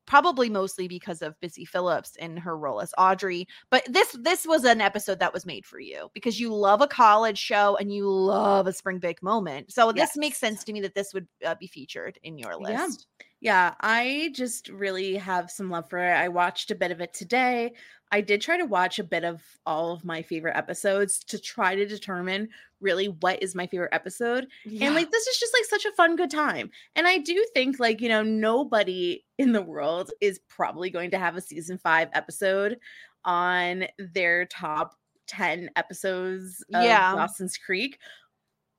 probably 0.05 0.49
mostly 0.49 0.87
because 0.87 1.21
of 1.21 1.39
Busy 1.39 1.65
Phillips 1.65 2.15
and 2.19 2.39
her 2.39 2.57
role 2.57 2.81
as 2.81 2.93
Audrey. 2.97 3.47
But 3.69 3.83
this 3.87 4.15
this 4.21 4.45
was 4.45 4.63
an 4.65 4.81
episode 4.81 5.19
that 5.19 5.33
was 5.33 5.45
made 5.45 5.65
for 5.65 5.79
you 5.79 6.09
because 6.13 6.39
you 6.39 6.53
love 6.53 6.81
a 6.81 6.87
college 6.87 7.37
show 7.37 7.77
and 7.77 7.93
you 7.93 8.09
love 8.09 8.67
a 8.67 8.73
spring 8.73 8.99
break 8.99 9.21
moment. 9.23 9.71
So 9.71 9.91
this 9.91 10.17
makes 10.17 10.37
sense 10.37 10.63
to 10.65 10.73
me 10.73 10.81
that 10.81 10.95
this 10.95 11.13
would 11.13 11.27
uh, 11.45 11.55
be 11.59 11.67
featured 11.67 12.17
in 12.23 12.37
your 12.37 12.55
Yeah. 12.59 12.85
list. 12.85 13.07
Yeah, 13.41 13.75
I 13.79 14.31
just 14.33 14.67
really 14.67 15.15
have 15.15 15.49
some 15.49 15.69
love 15.69 15.89
for 15.89 15.97
it. 15.99 16.11
I 16.13 16.27
watched 16.27 16.71
a 16.71 16.75
bit 16.75 16.91
of 16.91 16.99
it 16.99 17.13
today. 17.13 17.73
I 18.11 18.21
did 18.21 18.41
try 18.41 18.57
to 18.57 18.65
watch 18.65 18.97
a 18.99 19.03
bit 19.03 19.23
of 19.23 19.43
all 19.65 19.91
of 19.91 20.03
my 20.03 20.21
favorite 20.21 20.57
episodes 20.57 21.19
to 21.25 21.39
try 21.39 21.75
to 21.75 21.85
determine 21.85 22.49
really 22.81 23.07
what 23.07 23.43
is 23.43 23.55
my 23.55 23.67
favorite 23.67 23.93
episode. 23.93 24.47
And 24.65 24.95
like 24.95 25.11
this 25.11 25.27
is 25.27 25.37
just 25.37 25.53
like 25.53 25.65
such 25.65 25.85
a 25.85 25.95
fun 25.95 26.15
good 26.15 26.31
time. 26.31 26.71
And 26.95 27.07
I 27.07 27.19
do 27.19 27.45
think 27.53 27.79
like, 27.79 28.01
you 28.01 28.09
know, 28.09 28.23
nobody 28.23 29.23
in 29.37 29.51
the 29.51 29.61
world 29.61 30.11
is 30.21 30.39
probably 30.47 30.89
going 30.89 31.11
to 31.11 31.19
have 31.19 31.37
a 31.37 31.41
season 31.41 31.77
5 31.77 32.09
episode 32.13 32.77
on 33.25 33.85
their 33.99 34.45
top 34.45 34.95
10 35.27 35.69
episodes 35.75 36.63
of 36.73 36.83
Yeah. 36.83 37.13
Dawson's 37.13 37.57
Creek. 37.57 37.99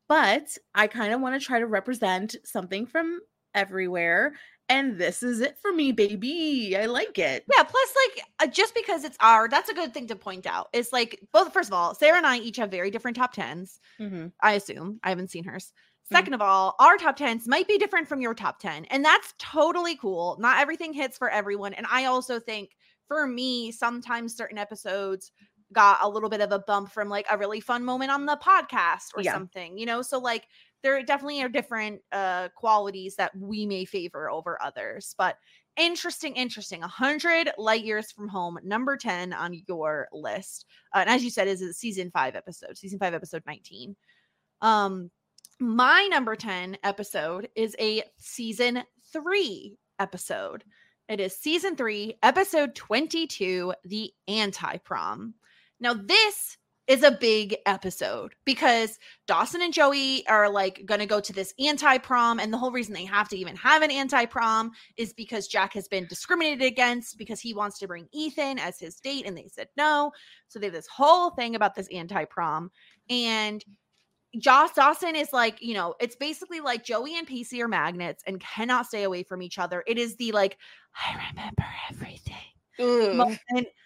But 0.09 0.59
I 0.75 0.89
kind 0.89 1.13
of 1.13 1.21
want 1.21 1.41
to 1.41 1.47
try 1.47 1.61
to 1.61 1.67
represent 1.67 2.35
something 2.45 2.87
from 2.87 3.21
everywhere 3.55 4.35
and 4.71 4.97
this 4.99 5.23
is 5.23 5.41
it 5.41 5.59
for 5.61 5.73
me 5.73 5.93
baby. 5.93 6.75
I 6.79 6.87
like 6.87 7.19
it. 7.19 7.45
Yeah, 7.55 7.65
plus 7.65 7.95
like 8.07 8.25
uh, 8.39 8.47
just 8.50 8.75
because 8.75 9.05
it's 9.05 9.19
our 9.21 9.49
that's 9.49 9.69
a 9.69 9.75
good 9.75 9.93
thing 9.93 10.07
to 10.07 10.17
point 10.17 10.47
out. 10.47 10.69
It's 10.73 10.93
like 10.93 11.21
both 11.33 11.53
first 11.53 11.69
of 11.69 11.75
all, 11.75 11.95
Sarah 11.95 12.17
and 12.17 12.27
I 12.27 12.39
each 12.39 12.57
have 12.57 12.71
very 12.71 12.91
different 12.91 13.17
top 13.17 13.35
10s. 13.35 13.81
Mhm. 14.00 14.33
I 14.41 14.55
assume. 14.55 15.00
I 15.05 15.11
haven't 15.11 15.31
seen 15.31 15.45
hers. 15.45 15.73
Mm. 16.11 16.17
Second 16.17 16.35
of 16.35 16.41
all, 16.41 16.75
our 16.79 16.97
top 16.97 17.17
10s 17.17 17.47
might 17.47 17.69
be 17.69 17.77
different 17.79 18.09
from 18.09 18.21
your 18.23 18.35
top 18.35 18.59
10, 18.61 18.87
and 18.87 19.05
that's 19.05 19.35
totally 19.39 19.97
cool. 19.97 20.37
Not 20.41 20.59
everything 20.61 20.93
hits 20.93 21.19
for 21.19 21.29
everyone. 21.31 21.75
And 21.75 21.87
I 21.91 22.07
also 22.07 22.41
think 22.41 22.71
for 23.09 23.27
me, 23.27 23.73
sometimes 23.73 24.37
certain 24.37 24.59
episodes 24.59 25.33
got 25.73 25.99
a 26.03 26.09
little 26.09 26.29
bit 26.29 26.41
of 26.41 26.50
a 26.50 26.59
bump 26.59 26.91
from 26.91 27.09
like 27.09 27.27
a 27.31 27.39
really 27.39 27.61
fun 27.61 27.85
moment 27.85 28.11
on 28.11 28.27
the 28.27 28.37
podcast 28.37 29.15
or 29.17 29.23
Yeah. 29.23 29.33
something, 29.33 29.79
you 29.79 29.87
know? 29.87 30.03
So, 30.03 30.19
like, 30.19 30.49
there 30.83 31.03
definitely 31.03 31.43
are 31.43 31.49
different 31.49 32.01
uh 32.13 32.49
qualities 32.55 33.17
that 33.17 33.37
we 33.37 33.67
may 33.67 33.85
favor 33.85 34.31
over 34.31 34.61
others. 34.63 35.15
But 35.19 35.37
interesting, 35.77 36.37
interesting. 36.37 36.81
100 36.81 37.53
light 37.59 37.85
years 37.85 38.13
from 38.13 38.29
home, 38.29 38.59
number 38.63 38.97
10 38.97 39.33
on 39.33 39.61
your 39.67 40.09
list. 40.13 40.67
Uh, 40.95 40.99
and 40.99 41.11
as 41.11 41.25
you 41.25 41.31
said, 41.31 41.49
is 41.49 41.63
a 41.63 41.73
season 41.73 42.11
five 42.11 42.37
episode, 42.37 42.77
season 42.77 42.99
five, 42.99 43.15
episode 43.15 43.43
19. 43.47 43.97
Um, 44.63 45.11
my 45.59 46.07
number 46.11 46.37
10 46.37 46.79
episode 46.83 47.49
is 47.55 47.77
a 47.79 48.03
season 48.19 48.83
three 49.13 49.77
episode. 49.99 50.65
It 51.09 51.21
is 51.21 51.37
season 51.37 51.77
three, 51.77 52.15
episode 52.23 52.75
22, 52.75 53.75
The 53.85 54.13
Anti 54.29 54.77
Prom. 54.79 55.35
Now, 55.81 55.95
this 55.95 56.57
is 56.91 57.05
a 57.05 57.13
big 57.13 57.57
episode 57.67 58.35
because 58.45 58.99
Dawson 59.29 59.63
and 59.63 59.73
Joey 59.73 60.27
are 60.27 60.51
like 60.51 60.85
going 60.87 60.99
to 60.99 61.07
go 61.07 61.21
to 61.21 61.33
this 61.33 61.55
anti 61.61 61.99
prom. 61.99 62.41
And 62.41 62.53
the 62.53 62.59
whole 62.59 62.73
reason 62.73 62.95
they 62.95 63.05
have 63.05 63.29
to 63.29 63.39
even 63.39 63.55
have 63.55 63.83
an 63.83 63.93
anti 63.93 64.27
prom 64.27 64.73
is 64.97 65.13
because 65.13 65.47
Jack 65.47 65.73
has 65.75 65.87
been 65.87 66.07
discriminated 66.09 66.63
against 66.63 67.17
because 67.17 67.39
he 67.39 67.55
wants 67.55 67.79
to 67.79 67.87
bring 67.87 68.09
Ethan 68.13 68.59
as 68.59 68.81
his 68.81 68.97
date 68.97 69.25
and 69.25 69.39
they 69.39 69.47
said 69.47 69.69
no. 69.77 70.11
So 70.49 70.59
they 70.59 70.67
have 70.67 70.75
this 70.75 70.89
whole 70.89 71.31
thing 71.31 71.55
about 71.55 71.77
this 71.77 71.87
anti 71.93 72.25
prom. 72.25 72.73
And 73.09 73.65
Joss 74.37 74.73
Dawson 74.73 75.15
is 75.15 75.33
like, 75.33 75.63
you 75.63 75.75
know, 75.75 75.95
it's 76.01 76.17
basically 76.17 76.59
like 76.59 76.83
Joey 76.83 77.17
and 77.17 77.27
Pacey 77.27 77.63
are 77.63 77.69
magnets 77.69 78.25
and 78.27 78.41
cannot 78.41 78.87
stay 78.87 79.05
away 79.05 79.23
from 79.23 79.43
each 79.43 79.61
other. 79.61 79.85
It 79.87 79.97
is 79.97 80.17
the 80.17 80.33
like, 80.33 80.59
I 80.97 81.31
remember 81.31 81.67
everything. 81.89 82.35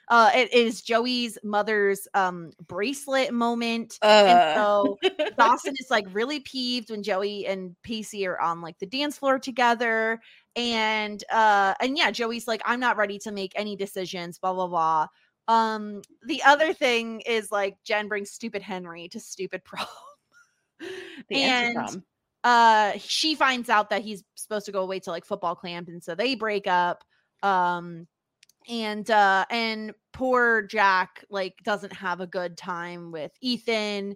Uh, 0.09 0.31
it 0.35 0.53
is 0.53 0.83
Joey's 0.83 1.39
mother's 1.43 2.07
um 2.15 2.53
bracelet 2.67 3.33
moment. 3.33 3.99
and 4.03 4.39
Uh. 4.39 4.55
so 4.55 4.99
Dawson 5.39 5.75
is 5.79 5.87
like 5.91 6.07
really 6.13 6.41
peeved 6.41 6.91
when 6.91 7.03
Joey 7.03 7.47
and 7.47 7.75
Pacey 7.83 8.27
are 8.27 8.39
on 8.41 8.61
like 8.61 8.79
the 8.79 8.87
dance 8.87 9.17
floor 9.19 9.39
together. 9.39 10.21
And 10.57 11.25
uh 11.33 11.75
and 11.81 11.97
yeah, 11.97 12.11
Joey's 12.11 12.47
like, 12.47 12.61
I'm 12.65 12.81
not 12.81 12.97
ready 12.99 13.19
to 13.21 13.33
make 13.33 13.53
any 13.57 13.77
decisions, 13.77 14.39
blah 14.39 14.53
blah 14.53 14.69
blah. 14.69 15.07
Um, 15.49 16.01
the 16.27 16.43
other 16.43 16.73
thing 16.73 17.21
is 17.21 17.51
like 17.51 17.77
Jen 17.85 18.09
brings 18.09 18.31
stupid 18.31 18.63
Henry 18.63 19.09
to 19.09 19.21
stupid 19.21 19.65
prom. 19.67 19.87
The 21.29 21.37
and 21.43 21.77
anti-prom. 21.79 22.05
uh 22.45 22.93
she 22.99 23.35
finds 23.35 23.71
out 23.71 23.89
that 23.91 24.03
he's 24.03 24.23
supposed 24.35 24.67
to 24.67 24.73
go 24.73 24.83
away 24.83 25.01
to 25.01 25.11
like 25.11 25.25
football 25.25 25.55
camp 25.57 25.89
and 25.89 26.03
so 26.03 26.15
they 26.15 26.35
break 26.35 26.67
up 26.67 27.05
um 27.43 28.07
and 28.69 29.11
uh 29.11 29.45
and 29.51 29.93
poor 30.13 30.63
jack 30.63 31.25
like 31.31 31.55
doesn't 31.65 31.93
have 31.93 32.21
a 32.21 32.27
good 32.27 32.57
time 32.57 33.13
with 33.13 33.33
ethan 33.41 34.15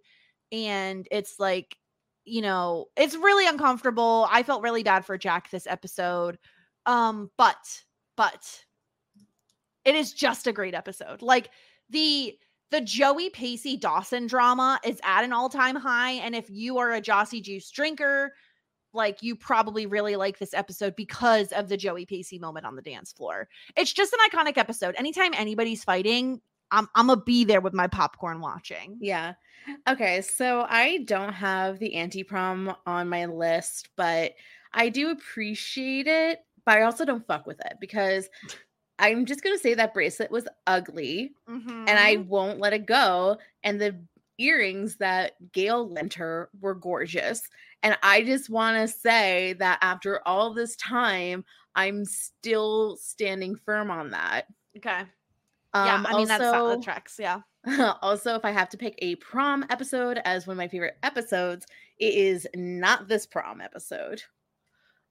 and 0.52 1.06
it's 1.10 1.38
like 1.38 1.76
you 2.24 2.40
know 2.40 2.86
it's 2.96 3.16
really 3.16 3.46
uncomfortable 3.46 4.26
i 4.30 4.42
felt 4.42 4.62
really 4.62 4.82
bad 4.82 5.04
for 5.04 5.18
jack 5.18 5.50
this 5.50 5.66
episode 5.66 6.38
um 6.86 7.30
but 7.36 7.82
but 8.16 8.64
it 9.84 9.94
is 9.94 10.12
just 10.12 10.46
a 10.46 10.52
great 10.52 10.74
episode 10.74 11.20
like 11.22 11.50
the 11.90 12.36
the 12.70 12.80
Joey 12.80 13.30
Pacey 13.30 13.76
Dawson 13.76 14.26
drama 14.26 14.78
is 14.84 15.00
at 15.02 15.24
an 15.24 15.32
all 15.32 15.48
time 15.48 15.76
high. 15.76 16.12
And 16.12 16.34
if 16.34 16.50
you 16.50 16.78
are 16.78 16.92
a 16.92 17.00
Jossie 17.00 17.42
Juice 17.42 17.70
drinker, 17.70 18.34
like 18.92 19.22
you 19.22 19.36
probably 19.36 19.86
really 19.86 20.16
like 20.16 20.38
this 20.38 20.54
episode 20.54 20.96
because 20.96 21.52
of 21.52 21.68
the 21.68 21.76
Joey 21.76 22.06
Pacey 22.06 22.38
moment 22.38 22.66
on 22.66 22.76
the 22.76 22.82
dance 22.82 23.12
floor. 23.12 23.48
It's 23.76 23.92
just 23.92 24.12
an 24.12 24.18
iconic 24.30 24.56
episode. 24.56 24.94
Anytime 24.98 25.32
anybody's 25.34 25.84
fighting, 25.84 26.40
I'm 26.70 26.88
I'm 26.94 27.06
gonna 27.08 27.20
be 27.20 27.44
there 27.44 27.60
with 27.60 27.74
my 27.74 27.86
popcorn 27.86 28.40
watching. 28.40 28.96
Yeah. 29.00 29.34
Okay, 29.88 30.22
so 30.22 30.66
I 30.68 30.98
don't 31.04 31.32
have 31.32 31.78
the 31.78 31.94
anti-prom 31.96 32.74
on 32.86 33.08
my 33.08 33.26
list, 33.26 33.90
but 33.96 34.32
I 34.72 34.88
do 34.88 35.10
appreciate 35.10 36.06
it, 36.06 36.40
but 36.64 36.78
I 36.78 36.82
also 36.82 37.04
don't 37.04 37.26
fuck 37.26 37.46
with 37.46 37.60
it 37.66 37.74
because 37.80 38.28
I'm 38.98 39.26
just 39.26 39.42
going 39.42 39.54
to 39.56 39.62
say 39.62 39.74
that 39.74 39.92
bracelet 39.94 40.30
was 40.30 40.48
ugly 40.66 41.32
and 41.46 41.88
I 41.90 42.16
Mhm. 42.16 42.26
won't 42.26 42.58
let 42.60 42.72
it 42.72 42.86
go 42.86 43.38
and 43.62 43.80
the 43.80 43.96
earrings 44.38 44.96
that 44.96 45.32
Gail 45.52 45.88
lent 45.88 46.14
her 46.14 46.50
were 46.60 46.74
gorgeous. 46.74 47.42
And 47.82 47.96
I 48.02 48.22
just 48.22 48.50
want 48.50 48.76
to 48.76 48.88
say 48.88 49.54
that 49.54 49.78
after 49.82 50.20
all 50.26 50.52
this 50.52 50.76
time, 50.76 51.44
I'm 51.74 52.04
still 52.04 52.96
standing 52.96 53.56
firm 53.56 53.90
on 53.90 54.10
that. 54.10 54.46
okay. 54.76 55.02
Um, 55.74 55.86
yeah, 55.86 56.04
I 56.06 56.16
mean 56.16 56.28
that's 56.28 56.42
also- 56.42 56.76
that 56.76 56.82
tracks. 56.82 57.16
Yeah. 57.18 57.40
also, 58.02 58.34
if 58.34 58.44
I 58.44 58.50
have 58.50 58.68
to 58.70 58.78
pick 58.78 58.94
a 58.98 59.16
prom 59.16 59.64
episode 59.68 60.20
as 60.24 60.46
one 60.46 60.54
of 60.54 60.58
my 60.58 60.68
favorite 60.68 60.96
episodes, 61.02 61.66
it 61.98 62.14
is 62.14 62.46
not 62.54 63.08
this 63.08 63.26
prom 63.26 63.60
episode. 63.60 64.22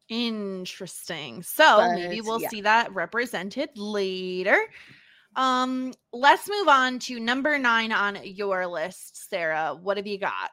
Interesting. 0.09 1.43
So 1.43 1.93
maybe 1.93 2.21
we'll 2.21 2.41
yeah. 2.41 2.49
see 2.49 2.61
that 2.61 2.93
represented 2.93 3.69
later. 3.75 4.57
Um, 5.37 5.93
let's 6.11 6.49
move 6.49 6.67
on 6.67 6.99
to 6.99 7.19
number 7.19 7.57
nine 7.59 7.91
on 7.91 8.17
your 8.23 8.65
list, 8.67 9.29
Sarah. 9.29 9.77
What 9.79 9.97
have 9.97 10.07
you 10.07 10.17
got? 10.17 10.51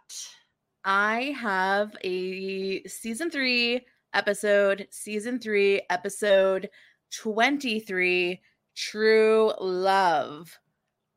I 0.85 1.35
have 1.41 1.97
a 2.05 2.85
season 2.85 3.31
three 3.31 3.87
episode, 4.13 4.87
season 4.91 5.39
three 5.41 5.81
episode 5.89 6.69
23, 7.17 8.41
True 8.77 9.53
Love. 9.59 10.59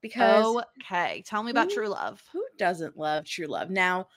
Because 0.01 0.63
Okay, 0.85 1.23
tell 1.27 1.43
me 1.43 1.51
about 1.51 1.67
Who- 1.69 1.75
True 1.75 1.87
Love. 1.89 2.23
who 2.31 2.45
doesn't 2.57 2.97
love 2.97 3.25
True 3.25 3.47
Love? 3.47 3.69
Now, 3.69 4.07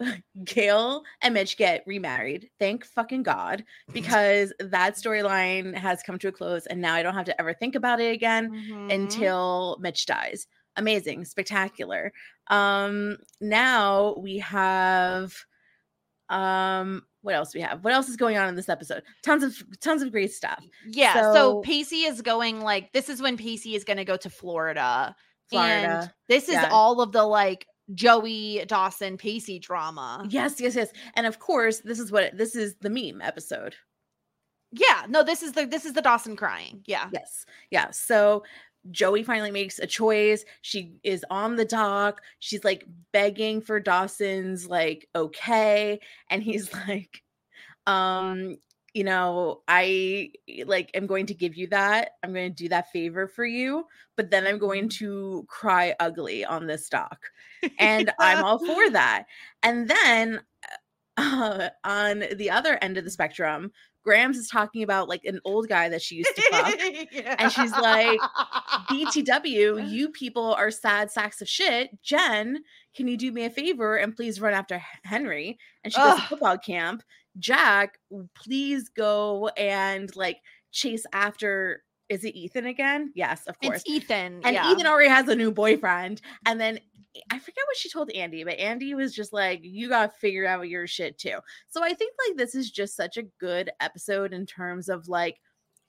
Gail 0.44 1.02
and 1.22 1.34
Mitch 1.34 1.56
get 1.56 1.82
remarried. 1.86 2.50
Thank 2.58 2.84
fucking 2.84 3.22
God, 3.22 3.64
because 3.92 4.52
that 4.60 4.94
storyline 4.94 5.74
has 5.74 6.02
come 6.02 6.18
to 6.20 6.28
a 6.28 6.32
close, 6.32 6.66
and 6.66 6.80
now 6.80 6.94
I 6.94 7.02
don't 7.02 7.14
have 7.14 7.26
to 7.26 7.40
ever 7.40 7.52
think 7.54 7.74
about 7.74 8.00
it 8.00 8.12
again 8.12 8.50
Mhm. 8.50 8.92
until 8.92 9.76
Mitch 9.80 10.06
dies. 10.06 10.46
Amazing, 10.76 11.24
spectacular. 11.24 12.12
Um, 12.48 13.18
now 13.40 14.14
we 14.18 14.38
have 14.38 15.34
um 16.28 17.02
what 17.22 17.34
else 17.34 17.54
we 17.54 17.60
have? 17.60 17.84
What 17.84 17.92
else 17.92 18.08
is 18.08 18.16
going 18.16 18.38
on 18.38 18.48
in 18.48 18.54
this 18.54 18.68
episode? 18.70 19.02
Tons 19.22 19.42
of 19.42 19.62
tons 19.80 20.00
of 20.00 20.10
great 20.10 20.32
stuff. 20.32 20.64
yeah. 20.86 21.14
So, 21.14 21.34
so- 21.34 21.60
Pacey 21.60 22.04
is 22.04 22.22
going 22.22 22.60
like 22.60 22.92
this 22.92 23.08
is 23.10 23.20
when 23.20 23.36
Pacey 23.36 23.74
is 23.74 23.84
going 23.84 23.98
to 23.98 24.04
go 24.04 24.16
to 24.16 24.30
Florida. 24.30 25.14
And 25.52 26.08
this 26.28 26.44
is 26.48 26.54
yeah. 26.54 26.68
all 26.70 27.00
of 27.00 27.10
the 27.10 27.24
like 27.24 27.66
Joey 27.94 28.64
Dawson 28.66 29.16
Pacey 29.16 29.58
drama. 29.58 30.26
Yes, 30.28 30.60
yes, 30.60 30.76
yes. 30.76 30.92
And 31.14 31.26
of 31.26 31.38
course, 31.38 31.78
this 31.78 31.98
is 31.98 32.12
what 32.12 32.36
this 32.36 32.54
is 32.54 32.74
the 32.80 32.90
meme 32.90 33.20
episode. 33.20 33.74
Yeah, 34.72 35.06
no, 35.08 35.22
this 35.22 35.42
is 35.42 35.52
the 35.52 35.66
this 35.66 35.84
is 35.84 35.94
the 35.94 36.02
Dawson 36.02 36.36
crying. 36.36 36.82
Yeah. 36.86 37.08
Yes. 37.12 37.44
Yeah. 37.70 37.90
So 37.90 38.44
Joey 38.90 39.22
finally 39.22 39.50
makes 39.50 39.78
a 39.78 39.86
choice. 39.86 40.44
She 40.62 40.92
is 41.02 41.24
on 41.30 41.56
the 41.56 41.64
dock. 41.64 42.22
She's 42.38 42.64
like 42.64 42.86
begging 43.12 43.60
for 43.60 43.80
Dawson's 43.80 44.68
like 44.68 45.08
okay 45.14 46.00
and 46.30 46.42
he's 46.42 46.72
like 46.88 47.22
um 47.86 48.56
you 48.94 49.04
know, 49.04 49.62
I 49.68 50.32
like 50.66 50.90
am 50.94 51.06
going 51.06 51.26
to 51.26 51.34
give 51.34 51.56
you 51.56 51.68
that. 51.68 52.12
I'm 52.22 52.32
going 52.32 52.50
to 52.52 52.62
do 52.62 52.68
that 52.70 52.90
favor 52.90 53.28
for 53.28 53.44
you, 53.44 53.84
but 54.16 54.30
then 54.30 54.46
I'm 54.46 54.58
going 54.58 54.88
to 54.90 55.44
cry 55.48 55.94
ugly 56.00 56.44
on 56.44 56.66
this 56.66 56.88
dock. 56.88 57.26
And 57.78 58.10
I'm 58.18 58.42
all 58.42 58.58
for 58.58 58.90
that. 58.92 59.24
And 59.62 59.86
then 59.86 60.40
uh, 61.18 61.68
on 61.84 62.24
the 62.36 62.50
other 62.50 62.78
end 62.80 62.96
of 62.96 63.04
the 63.04 63.10
spectrum, 63.10 63.70
Grams 64.02 64.38
is 64.38 64.48
talking 64.48 64.82
about 64.82 65.08
like 65.08 65.24
an 65.24 65.40
old 65.44 65.68
guy 65.68 65.88
that 65.90 66.00
she 66.00 66.16
used 66.16 66.34
to 66.34 66.42
fuck. 66.50 66.74
And 67.38 67.52
she's 67.52 67.72
like, 67.72 68.18
BTW, 68.88 69.90
you 69.90 70.08
people 70.08 70.54
are 70.54 70.70
sad 70.70 71.10
sacks 71.10 71.42
of 71.42 71.48
shit. 71.48 71.90
Jen, 72.02 72.60
can 72.94 73.08
you 73.08 73.16
do 73.16 73.30
me 73.30 73.44
a 73.44 73.50
favor 73.50 73.96
and 73.96 74.16
please 74.16 74.40
run 74.40 74.54
after 74.54 74.82
Henry? 75.04 75.58
And 75.84 75.92
she 75.92 76.00
goes 76.00 76.16
to 76.16 76.22
football 76.22 76.56
camp. 76.56 77.02
Jack, 77.38 77.98
please 78.34 78.88
go 78.88 79.48
and 79.56 80.14
like 80.16 80.38
chase 80.72 81.04
after. 81.12 81.82
Is 82.08 82.24
it 82.24 82.34
Ethan 82.34 82.66
again? 82.66 83.12
Yes, 83.14 83.46
of 83.46 83.56
course. 83.60 83.82
It's 83.86 83.88
Ethan. 83.88 84.40
and 84.42 84.54
yeah. 84.54 84.72
Ethan 84.72 84.86
already 84.86 85.08
has 85.08 85.28
a 85.28 85.36
new 85.36 85.52
boyfriend. 85.52 86.20
And 86.44 86.60
then 86.60 86.80
I 87.30 87.38
forget 87.38 87.64
what 87.66 87.76
she 87.76 87.88
told 87.88 88.10
Andy, 88.10 88.42
but 88.42 88.58
Andy 88.58 88.94
was 88.94 89.14
just 89.14 89.32
like, 89.32 89.60
"You 89.62 89.88
got 89.88 90.12
to 90.12 90.18
figure 90.18 90.46
out 90.46 90.68
your 90.68 90.86
shit 90.86 91.18
too." 91.18 91.38
So 91.68 91.84
I 91.84 91.92
think 91.92 92.14
like 92.26 92.36
this 92.36 92.54
is 92.54 92.70
just 92.70 92.96
such 92.96 93.16
a 93.16 93.26
good 93.38 93.70
episode 93.80 94.32
in 94.32 94.44
terms 94.44 94.88
of 94.88 95.08
like 95.08 95.40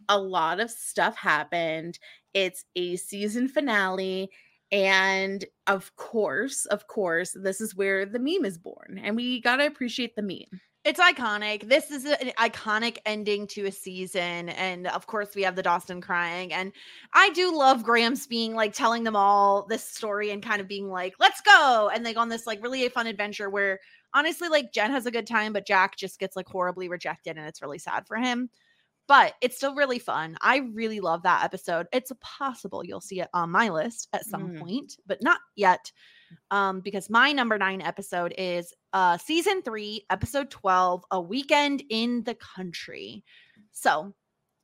a 0.09 0.17
lot 0.19 0.59
of 0.59 0.69
stuff 0.71 1.15
happened. 1.15 1.99
It's 2.33 2.65
a 2.75 2.95
season 2.95 3.47
finale. 3.47 4.31
And 4.71 5.43
of 5.67 5.95
course, 5.95 6.65
of 6.65 6.87
course, 6.87 7.35
this 7.35 7.59
is 7.61 7.75
where 7.75 8.05
the 8.05 8.19
meme 8.19 8.45
is 8.45 8.57
born. 8.57 9.01
And 9.03 9.15
we 9.15 9.41
got 9.41 9.57
to 9.57 9.65
appreciate 9.65 10.15
the 10.15 10.21
meme. 10.21 10.61
It's 10.83 10.99
iconic. 10.99 11.69
This 11.69 11.91
is 11.91 12.05
an 12.05 12.31
iconic 12.39 12.97
ending 13.05 13.45
to 13.47 13.65
a 13.67 13.71
season. 13.71 14.49
And 14.49 14.87
of 14.87 15.05
course, 15.05 15.35
we 15.35 15.43
have 15.43 15.55
the 15.55 15.61
Dawson 15.61 16.01
crying. 16.01 16.51
And 16.51 16.71
I 17.13 17.29
do 17.31 17.55
love 17.55 17.83
Grams 17.83 18.25
being 18.25 18.55
like 18.55 18.73
telling 18.73 19.03
them 19.03 19.15
all 19.15 19.67
this 19.67 19.83
story 19.87 20.31
and 20.31 20.41
kind 20.41 20.59
of 20.59 20.67
being 20.67 20.89
like, 20.89 21.13
let's 21.19 21.39
go. 21.41 21.91
And 21.93 22.03
they 22.03 22.15
go 22.15 22.21
on 22.21 22.29
this 22.29 22.47
like 22.47 22.63
really 22.63 22.87
fun 22.89 23.05
adventure 23.05 23.47
where 23.47 23.79
honestly, 24.15 24.49
like 24.49 24.73
Jen 24.73 24.89
has 24.89 25.05
a 25.05 25.11
good 25.11 25.27
time, 25.27 25.53
but 25.53 25.67
Jack 25.67 25.97
just 25.97 26.19
gets 26.19 26.35
like 26.35 26.47
horribly 26.47 26.89
rejected 26.89 27.37
and 27.37 27.45
it's 27.45 27.61
really 27.61 27.79
sad 27.79 28.07
for 28.07 28.17
him. 28.17 28.49
But 29.07 29.35
it's 29.41 29.57
still 29.57 29.75
really 29.75 29.99
fun. 29.99 30.35
I 30.41 30.57
really 30.73 30.99
love 30.99 31.21
that 31.23 31.43
episode. 31.43 31.85
It's 31.91 32.11
possible 32.21 32.83
you'll 32.83 33.01
see 33.01 33.19
it 33.21 33.29
on 33.35 33.51
my 33.51 33.69
list 33.69 34.07
at 34.13 34.25
some 34.25 34.49
Mm. 34.49 34.59
point, 34.59 34.97
but 35.05 35.21
not 35.21 35.39
yet 35.55 35.91
um 36.51 36.81
because 36.81 37.09
my 37.09 37.31
number 37.31 37.57
9 37.57 37.81
episode 37.81 38.33
is 38.37 38.73
uh 38.93 39.17
season 39.17 39.61
3 39.61 40.05
episode 40.09 40.49
12 40.49 41.03
a 41.11 41.21
weekend 41.21 41.83
in 41.89 42.23
the 42.23 42.35
country. 42.35 43.23
So 43.71 44.13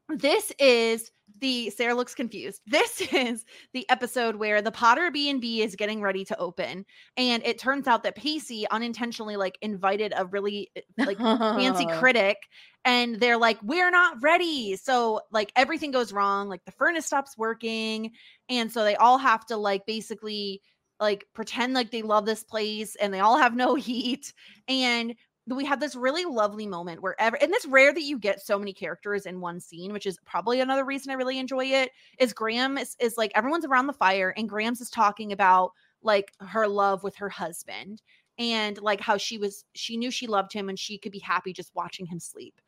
this 0.09 0.51
is 0.59 1.11
the 1.39 1.69
sarah 1.69 1.93
looks 1.93 2.15
confused. 2.15 2.61
This 2.67 3.01
is 3.13 3.43
the 3.73 3.87
episode 3.89 4.37
where 4.37 4.61
the 4.61 4.71
potter 4.71 5.11
b&b 5.11 5.61
is 5.61 5.75
getting 5.75 6.01
ready 6.01 6.23
to 6.25 6.37
open 6.39 6.85
and 7.17 7.43
it 7.45 7.59
turns 7.59 7.87
out 7.87 8.03
that 8.03 8.15
pacey 8.15 8.65
unintentionally 8.71 9.35
like 9.35 9.57
invited 9.61 10.13
a 10.15 10.25
really 10.25 10.71
uh, 10.77 10.81
like 11.05 11.17
fancy 11.17 11.85
critic 11.85 12.37
and 12.85 13.19
they're 13.19 13.37
like 13.37 13.59
we're 13.61 13.91
not 13.91 14.17
ready! 14.23 14.77
So 14.77 15.21
like 15.31 15.51
everything 15.57 15.91
goes 15.91 16.13
wrong 16.13 16.47
like 16.47 16.63
the 16.65 16.71
furnace 16.71 17.05
stops 17.05 17.37
working 17.37 18.11
and 18.47 18.71
so 18.71 18.83
they 18.83 18.95
all 18.95 19.17
have 19.17 19.45
to 19.47 19.57
like 19.57 19.85
basically 19.85 20.61
like 20.99 21.27
pretend 21.33 21.73
like 21.73 21.91
they 21.91 22.01
love 22.01 22.25
this 22.25 22.43
place 22.43 22.95
and 22.95 23.13
they 23.13 23.19
all 23.19 23.37
have 23.37 23.55
no 23.55 23.75
heat 23.75 24.33
and 24.67 25.15
we 25.49 25.63
have 25.63 25.79
this 25.79 25.95
really 25.95 26.25
lovely 26.25 26.67
moment 26.67 27.01
where 27.01 27.15
ever 27.21 27.37
and 27.41 27.53
it's 27.53 27.65
rare 27.65 27.93
that 27.93 28.01
you 28.03 28.19
get 28.19 28.41
so 28.41 28.59
many 28.59 28.73
characters 28.73 29.25
in 29.25 29.39
one 29.39 29.59
scene 29.59 29.93
which 29.93 30.05
is 30.05 30.19
probably 30.25 30.59
another 30.59 30.83
reason 30.83 31.11
i 31.11 31.15
really 31.15 31.39
enjoy 31.39 31.65
it 31.65 31.91
is 32.19 32.33
graham 32.33 32.77
is, 32.77 32.95
is 32.99 33.17
like 33.17 33.31
everyone's 33.35 33.65
around 33.65 33.87
the 33.87 33.93
fire 33.93 34.33
and 34.35 34.49
grams 34.49 34.81
is 34.81 34.89
talking 34.89 35.31
about 35.31 35.71
like 36.01 36.33
her 36.39 36.67
love 36.67 37.03
with 37.03 37.15
her 37.15 37.29
husband 37.29 38.01
and 38.37 38.77
like 38.81 38.99
how 39.01 39.17
she 39.17 39.37
was 39.37 39.65
she 39.73 39.97
knew 39.97 40.11
she 40.11 40.27
loved 40.27 40.51
him 40.53 40.69
and 40.69 40.77
she 40.79 40.97
could 40.97 41.11
be 41.11 41.19
happy 41.19 41.53
just 41.53 41.73
watching 41.75 42.05
him 42.05 42.19
sleep 42.19 42.59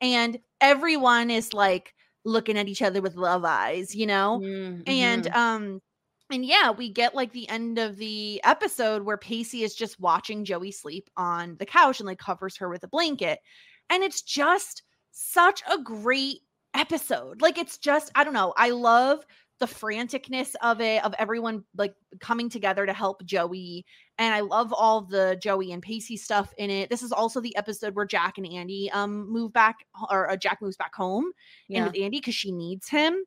and 0.00 0.38
everyone 0.60 1.30
is 1.30 1.54
like 1.54 1.94
looking 2.24 2.58
at 2.58 2.68
each 2.68 2.82
other 2.82 3.00
with 3.00 3.14
love 3.14 3.44
eyes 3.44 3.94
you 3.94 4.06
know 4.06 4.42
Mm, 4.42 4.84
and 4.86 5.26
mhm. 5.28 5.36
um 5.36 5.80
and 6.30 6.44
yeah 6.44 6.70
we 6.70 6.88
get 6.88 7.14
like 7.14 7.32
the 7.32 7.48
end 7.48 7.78
of 7.78 7.96
the 7.96 8.40
episode 8.44 9.02
where 9.02 9.16
pacey 9.16 9.62
is 9.62 9.74
just 9.74 10.00
watching 10.00 10.44
joey 10.44 10.70
sleep 10.70 11.08
on 11.16 11.56
the 11.58 11.66
couch 11.66 12.00
and 12.00 12.06
like 12.06 12.18
covers 12.18 12.56
her 12.56 12.68
with 12.68 12.82
a 12.84 12.88
blanket 12.88 13.38
and 13.90 14.02
it's 14.02 14.22
just 14.22 14.82
such 15.12 15.62
a 15.70 15.78
great 15.78 16.40
episode 16.74 17.40
like 17.40 17.58
it's 17.58 17.78
just 17.78 18.10
i 18.14 18.24
don't 18.24 18.34
know 18.34 18.52
i 18.56 18.70
love 18.70 19.24
the 19.58 19.66
franticness 19.66 20.54
of 20.60 20.82
it 20.82 21.02
of 21.02 21.14
everyone 21.18 21.64
like 21.78 21.94
coming 22.20 22.50
together 22.50 22.84
to 22.84 22.92
help 22.92 23.24
joey 23.24 23.86
and 24.18 24.34
i 24.34 24.40
love 24.40 24.72
all 24.74 25.00
the 25.00 25.38
joey 25.42 25.72
and 25.72 25.82
pacey 25.82 26.16
stuff 26.16 26.52
in 26.58 26.68
it 26.68 26.90
this 26.90 27.02
is 27.02 27.12
also 27.12 27.40
the 27.40 27.56
episode 27.56 27.94
where 27.94 28.04
jack 28.04 28.36
and 28.36 28.46
andy 28.46 28.90
um 28.92 29.30
move 29.32 29.50
back 29.54 29.76
or 30.10 30.30
uh, 30.30 30.36
jack 30.36 30.58
moves 30.60 30.76
back 30.76 30.94
home 30.94 31.32
yeah. 31.68 31.78
and 31.78 31.86
with 31.86 32.02
Andy 32.02 32.18
because 32.18 32.34
she 32.34 32.52
needs 32.52 32.88
him. 32.88 33.24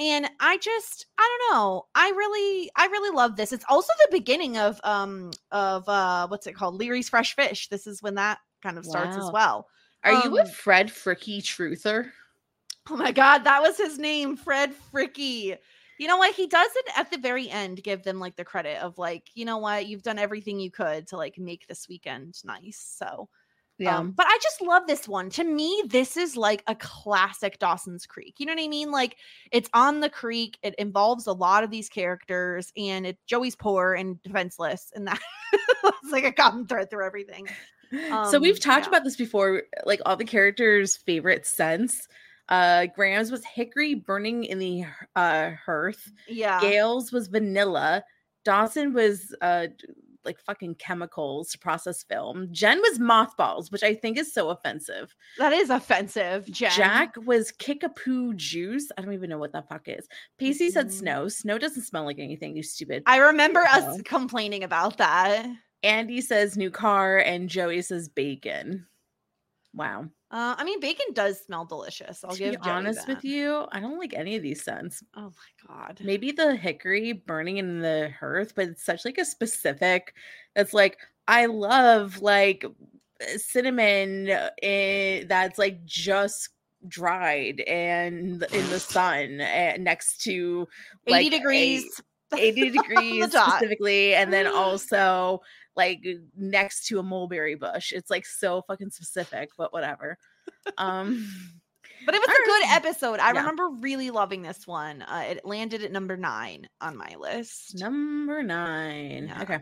And 0.00 0.30
I 0.40 0.56
just, 0.56 1.06
I 1.18 1.38
don't 1.50 1.54
know. 1.54 1.86
I 1.94 2.08
really, 2.10 2.70
I 2.74 2.86
really 2.86 3.14
love 3.14 3.36
this. 3.36 3.52
It's 3.52 3.66
also 3.68 3.92
the 3.98 4.16
beginning 4.16 4.56
of 4.56 4.80
um 4.82 5.30
of 5.52 5.86
uh 5.88 6.26
what's 6.28 6.46
it 6.46 6.54
called? 6.54 6.76
Leary's 6.76 7.10
Fresh 7.10 7.36
Fish. 7.36 7.68
This 7.68 7.86
is 7.86 8.02
when 8.02 8.14
that 8.14 8.38
kind 8.62 8.78
of 8.78 8.86
starts 8.86 9.18
as 9.18 9.30
well. 9.30 9.68
Are 10.02 10.12
you 10.12 10.38
a 10.38 10.40
um, 10.40 10.46
Fred 10.46 10.88
Fricky 10.88 11.42
truther? 11.42 12.10
Oh 12.88 12.96
my 12.96 13.12
god, 13.12 13.44
that 13.44 13.60
was 13.60 13.76
his 13.76 13.98
name, 13.98 14.36
Fred 14.36 14.72
Fricky. 14.90 15.56
You 15.98 16.08
know 16.08 16.16
what? 16.16 16.34
He 16.34 16.46
does 16.46 16.70
it 16.76 16.86
at 16.96 17.10
the 17.10 17.18
very 17.18 17.50
end, 17.50 17.82
give 17.82 18.02
them 18.02 18.18
like 18.18 18.36
the 18.36 18.44
credit 18.44 18.82
of 18.82 18.96
like, 18.96 19.28
you 19.34 19.44
know 19.44 19.58
what, 19.58 19.86
you've 19.86 20.02
done 20.02 20.18
everything 20.18 20.58
you 20.58 20.70
could 20.70 21.06
to 21.08 21.18
like 21.18 21.36
make 21.36 21.66
this 21.66 21.90
weekend 21.90 22.36
nice. 22.42 22.94
So 22.98 23.28
Um, 23.88 24.10
but 24.12 24.26
I 24.26 24.38
just 24.42 24.60
love 24.60 24.86
this 24.86 25.08
one. 25.08 25.30
To 25.30 25.44
me, 25.44 25.82
this 25.88 26.16
is 26.16 26.36
like 26.36 26.62
a 26.66 26.74
classic 26.74 27.58
Dawson's 27.58 28.06
Creek. 28.06 28.34
You 28.38 28.46
know 28.46 28.54
what 28.54 28.62
I 28.62 28.68
mean? 28.68 28.90
Like 28.90 29.16
it's 29.52 29.70
on 29.74 30.00
the 30.00 30.10
creek. 30.10 30.58
It 30.62 30.74
involves 30.78 31.26
a 31.26 31.32
lot 31.32 31.64
of 31.64 31.70
these 31.70 31.88
characters, 31.88 32.72
and 32.76 33.06
it 33.06 33.18
Joey's 33.26 33.56
poor 33.56 33.94
and 33.94 34.20
defenseless, 34.22 34.92
and 34.94 35.06
that 35.08 35.20
it's 35.84 36.12
like 36.12 36.24
a 36.24 36.32
common 36.32 36.66
thread 36.66 36.90
through 36.90 37.06
everything. 37.06 37.48
so 38.30 38.38
we've 38.38 38.54
Um, 38.56 38.60
talked 38.60 38.84
yeah. 38.86 38.90
about 38.90 39.04
this 39.04 39.16
before, 39.16 39.62
like 39.84 40.00
all 40.06 40.16
the 40.16 40.24
characters' 40.24 40.96
favorite 40.96 41.46
scents. 41.46 42.06
Uh 42.48 42.86
Grams' 42.96 43.30
was 43.30 43.44
hickory 43.44 43.94
burning 43.94 44.44
in 44.44 44.58
the 44.58 44.84
uh 45.16 45.50
hearth. 45.64 46.10
Yeah, 46.28 46.60
Gail's 46.60 47.12
was 47.12 47.28
vanilla. 47.28 48.04
Dawson 48.44 48.92
was 48.92 49.34
uh 49.40 49.68
like 50.24 50.38
fucking 50.40 50.74
chemicals 50.76 51.50
to 51.50 51.58
process 51.58 52.02
film. 52.02 52.48
Jen 52.52 52.80
was 52.80 52.98
mothballs, 52.98 53.70
which 53.70 53.82
I 53.82 53.94
think 53.94 54.18
is 54.18 54.32
so 54.32 54.50
offensive. 54.50 55.14
that 55.38 55.52
is 55.52 55.70
offensive. 55.70 56.46
Jen. 56.46 56.70
Jack 56.72 57.14
was 57.24 57.52
kickapoo 57.52 58.34
juice. 58.34 58.90
I 58.96 59.02
don't 59.02 59.14
even 59.14 59.30
know 59.30 59.38
what 59.38 59.52
that 59.52 59.68
fuck 59.68 59.82
is. 59.88 60.06
Pacey 60.38 60.70
said 60.70 60.88
Mm. 60.88 60.92
snow. 60.92 61.28
Snow 61.28 61.58
doesn't 61.58 61.82
smell 61.84 62.04
like 62.04 62.18
anything, 62.18 62.56
you 62.56 62.62
stupid. 62.62 63.02
I 63.06 63.16
remember 63.18 63.60
us 63.60 63.98
Oh. 63.98 64.02
complaining 64.04 64.64
about 64.64 64.98
that. 64.98 65.46
Andy 65.82 66.20
says 66.20 66.56
new 66.58 66.70
car 66.70 67.18
and 67.18 67.48
Joey 67.48 67.80
says 67.82 68.08
bacon. 68.08 68.86
Wow. 69.74 70.06
Uh, 70.32 70.54
I 70.58 70.64
mean, 70.64 70.80
bacon 70.80 71.12
does 71.12 71.40
smell 71.40 71.64
delicious. 71.64 72.24
I'll 72.24 72.32
to 72.32 72.38
give 72.38 72.62
be 72.62 72.70
honest 72.70 73.06
with 73.08 73.24
you, 73.24 73.66
I 73.72 73.80
don't 73.80 73.98
like 73.98 74.14
any 74.14 74.36
of 74.36 74.42
these 74.42 74.62
scents. 74.62 75.02
Oh 75.16 75.32
my 75.32 75.66
god. 75.66 76.00
Maybe 76.02 76.32
the 76.32 76.54
hickory 76.56 77.12
burning 77.12 77.58
in 77.58 77.80
the 77.80 78.10
hearth, 78.18 78.54
but 78.54 78.68
it's 78.68 78.84
such 78.84 79.04
like 79.04 79.18
a 79.18 79.24
specific. 79.24 80.14
It's 80.56 80.72
like 80.72 80.98
I 81.28 81.46
love 81.46 82.20
like 82.22 82.64
cinnamon 83.36 84.30
uh, 84.30 84.50
eh, 84.62 85.24
that's 85.26 85.58
like 85.58 85.84
just 85.84 86.50
dried 86.88 87.60
and 87.60 88.42
in 88.52 88.70
the 88.70 88.80
sun 88.80 89.40
eh, 89.40 89.76
next 89.78 90.22
to 90.22 90.66
80 91.06 91.12
like, 91.12 91.26
a- 91.26 91.30
degrees. 91.30 92.00
80 92.36 92.70
degrees 92.70 93.32
specifically 93.32 94.14
and 94.14 94.32
then 94.32 94.46
also 94.54 95.40
like 95.76 96.04
next 96.36 96.86
to 96.86 96.98
a 96.98 97.02
mulberry 97.02 97.54
bush 97.54 97.92
it's 97.92 98.10
like 98.10 98.26
so 98.26 98.62
fucking 98.66 98.90
specific 98.90 99.50
but 99.56 99.72
whatever 99.72 100.16
um 100.78 101.26
But 102.06 102.14
it 102.14 102.20
was 102.22 102.30
a 102.30 102.46
good 102.46 102.62
episode. 102.76 103.20
I 103.20 103.30
Yeah. 103.34 103.40
remember 103.40 103.68
really 103.80 104.08
loving 104.10 104.40
this 104.40 104.66
one. 104.66 105.02
Uh, 105.02 105.24
it 105.28 105.44
landed 105.44 105.82
at 105.84 105.92
number 105.92 106.16
nine 106.16 106.66
on 106.80 106.96
my 106.96 107.14
list. 107.18 107.78
number 107.78 108.42
nine 108.42 109.26
Yeah. 109.28 109.42
okay 109.42 109.58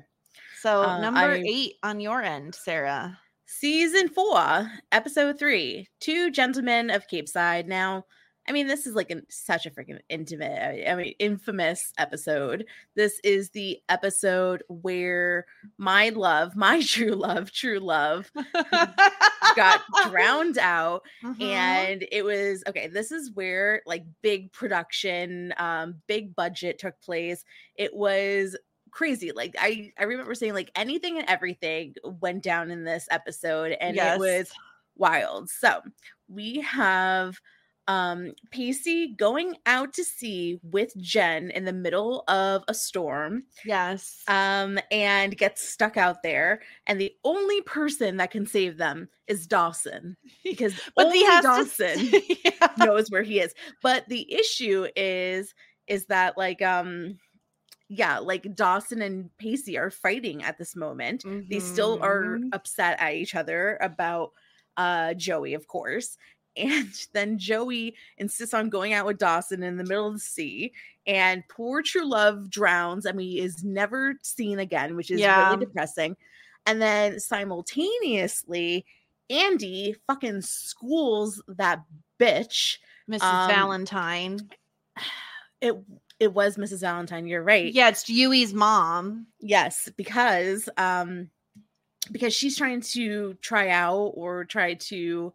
So 0.61 0.83
uh, 0.85 1.01
number 1.01 1.18
I- 1.21 1.42
eight 1.44 1.73
on 1.83 1.99
your 1.99 2.23
end, 2.23 2.55
Sarah. 2.55 3.18
season 3.47 4.09
four, 4.09 4.71
episode 4.92 5.37
three, 5.40 5.88
Two 5.99 6.31
Gentlemen 6.31 6.90
of 6.90 7.09
Capeside. 7.09 7.66
Now, 7.66 8.05
I 8.49 8.53
mean, 8.53 8.67
this 8.67 8.87
is 8.87 8.95
like 8.95 9.11
an, 9.11 9.27
such 9.29 9.67
a 9.67 9.71
freaking 9.71 9.99
intimate, 10.09 10.89
I 10.89 10.95
mean, 10.95 11.15
infamous 11.19 11.93
episode. 11.99 12.65
This 12.95 13.21
is 13.23 13.51
the 13.51 13.79
episode 13.91 14.63
where 14.69 15.45
my 15.77 16.09
love, 16.09 16.57
my 16.57 16.81
true 16.87 17.13
love, 17.15 17.53
true 17.53 17.79
love, 17.79 18.31
got 19.57 19.81
drowned 20.09 20.59
out 20.63 21.03
Mhm. 21.23 21.41
and 21.43 22.05
it 22.13 22.25
was 22.25 22.63
okay 22.69 22.87
this 22.87 23.11
is 23.13 23.31
where 23.33 23.83
like 23.87 24.05
big 24.23 24.53
production 24.53 25.53
um 25.57 25.97
big 26.07 26.35
budget 26.37 26.79
took 26.79 27.01
place 27.01 27.45
it 27.77 27.95
was 27.95 28.57
crazy 28.91 29.33
like 29.33 29.55
i 29.59 29.91
i 29.99 30.05
remember 30.05 30.35
saying 30.35 30.55
like 30.55 30.71
anything 30.75 31.19
and 31.19 31.29
everything 31.29 31.95
went 32.21 32.43
down 32.43 32.71
in 32.71 32.85
this 32.85 33.09
episode 33.11 33.73
and 33.81 33.97
Yes. 33.97 34.17
it 34.17 34.21
was 34.21 34.51
wild 34.97 35.49
so 35.49 35.81
we 36.29 36.61
have 36.61 37.41
um 37.88 38.33
pacey 38.53 39.14
going 39.16 39.57
out 39.66 39.92
to 39.94 40.05
sea 40.05 40.61
with 40.62 40.92
jen 40.98 41.51
in 41.51 41.64
the 41.64 41.72
middle 41.72 42.22
of 42.29 42.62
a 42.68 42.74
storm 42.74 43.42
yes. 43.64 44.22
um 44.29 44.79
and 44.90 45.37
gets 45.37 45.68
stuck 45.68 45.96
out 45.96 46.22
there 46.22 46.61
and 46.87 47.01
the 47.01 47.12
only 47.24 47.61
person 47.62 48.18
that 48.18 48.31
can 48.31 48.46
save 48.46 48.77
them 48.79 49.09
is 49.27 49.46
dawson 49.46 50.16
because 50.44 50.74
but 50.96 51.07
only 51.07 51.18
he 51.18 51.24
has 51.24 51.42
dawson 51.42 51.96
to 51.96 52.22
yeah. 52.44 52.68
knows 52.77 53.11
where 53.11 53.22
he 53.22 53.40
is 53.40 53.55
but 53.83 54.09
the 54.09 54.33
issue 54.33 54.87
is 54.96 55.55
is 55.87 56.07
that 56.07 56.37
like 56.38 56.62
um 56.62 57.16
yeah 57.88 58.18
like 58.18 58.55
dawson 58.55 59.01
and 59.03 59.31
pacey 59.38 59.79
are 59.79 59.90
fighting 59.90 60.42
at 60.42 60.59
this 60.59 60.77
moment 60.77 61.24
they 61.48 61.59
still 61.61 61.98
are 62.03 62.38
Mhm. 62.38 62.48
upset 62.53 63.01
at 63.01 63.14
each 63.14 63.35
other 63.35 63.79
about 63.81 64.33
uh 64.77 65.14
joey 65.14 65.55
of 65.55 65.66
course 65.66 66.16
and 66.59 67.07
then 67.12 67.38
joey 67.38 67.94
insists 68.18 68.55
on 68.55 68.68
going 68.68 68.92
out 68.92 69.07
with 69.07 69.18
dawson 69.18 69.62
in 69.62 69.77
the 69.77 69.85
middle 69.85 70.07
of 70.09 70.14
the 70.14 70.18
sea 70.21 70.73
and 71.07 71.42
poor 71.49 71.83
true 71.83 72.05
love 72.09 72.51
drowns 72.51 73.07
i 73.07 73.12
mean 73.12 73.29
he 73.29 73.40
is 73.40 73.64
never 73.64 74.14
seen 74.23 74.59
again 74.59 74.94
which 74.97 75.11
is 75.11 75.21
Yeah. 75.21 75.49
really 75.49 75.64
depressing 75.64 76.16
and 76.66 76.83
then 76.83 77.18
simultaneously 77.21 78.85
andy 79.31 79.94
fucking 80.07 80.40
schools 80.42 81.42
that 81.49 81.83
bitch 82.18 82.79
Mrs. 83.11 83.23
um, 83.23 83.49
Valentine. 83.49 84.38
it 85.61 85.75
it 86.21 86.33
was 86.33 86.57
mrs 86.57 86.81
valentine 86.81 87.27
you're 87.27 87.42
right 87.42 87.73
Yeah, 87.73 87.88
it's 87.88 88.05
Drue's 88.05 88.53
mom. 88.53 89.27
Yes, 89.40 89.88
because 89.97 90.68
um 90.77 91.31
because 92.12 92.33
she's 92.35 92.57
trying 92.57 92.81
to 92.81 93.35
try 93.42 93.68
out 93.71 94.12
or 94.14 94.44
try 94.44 94.75
to 94.75 95.33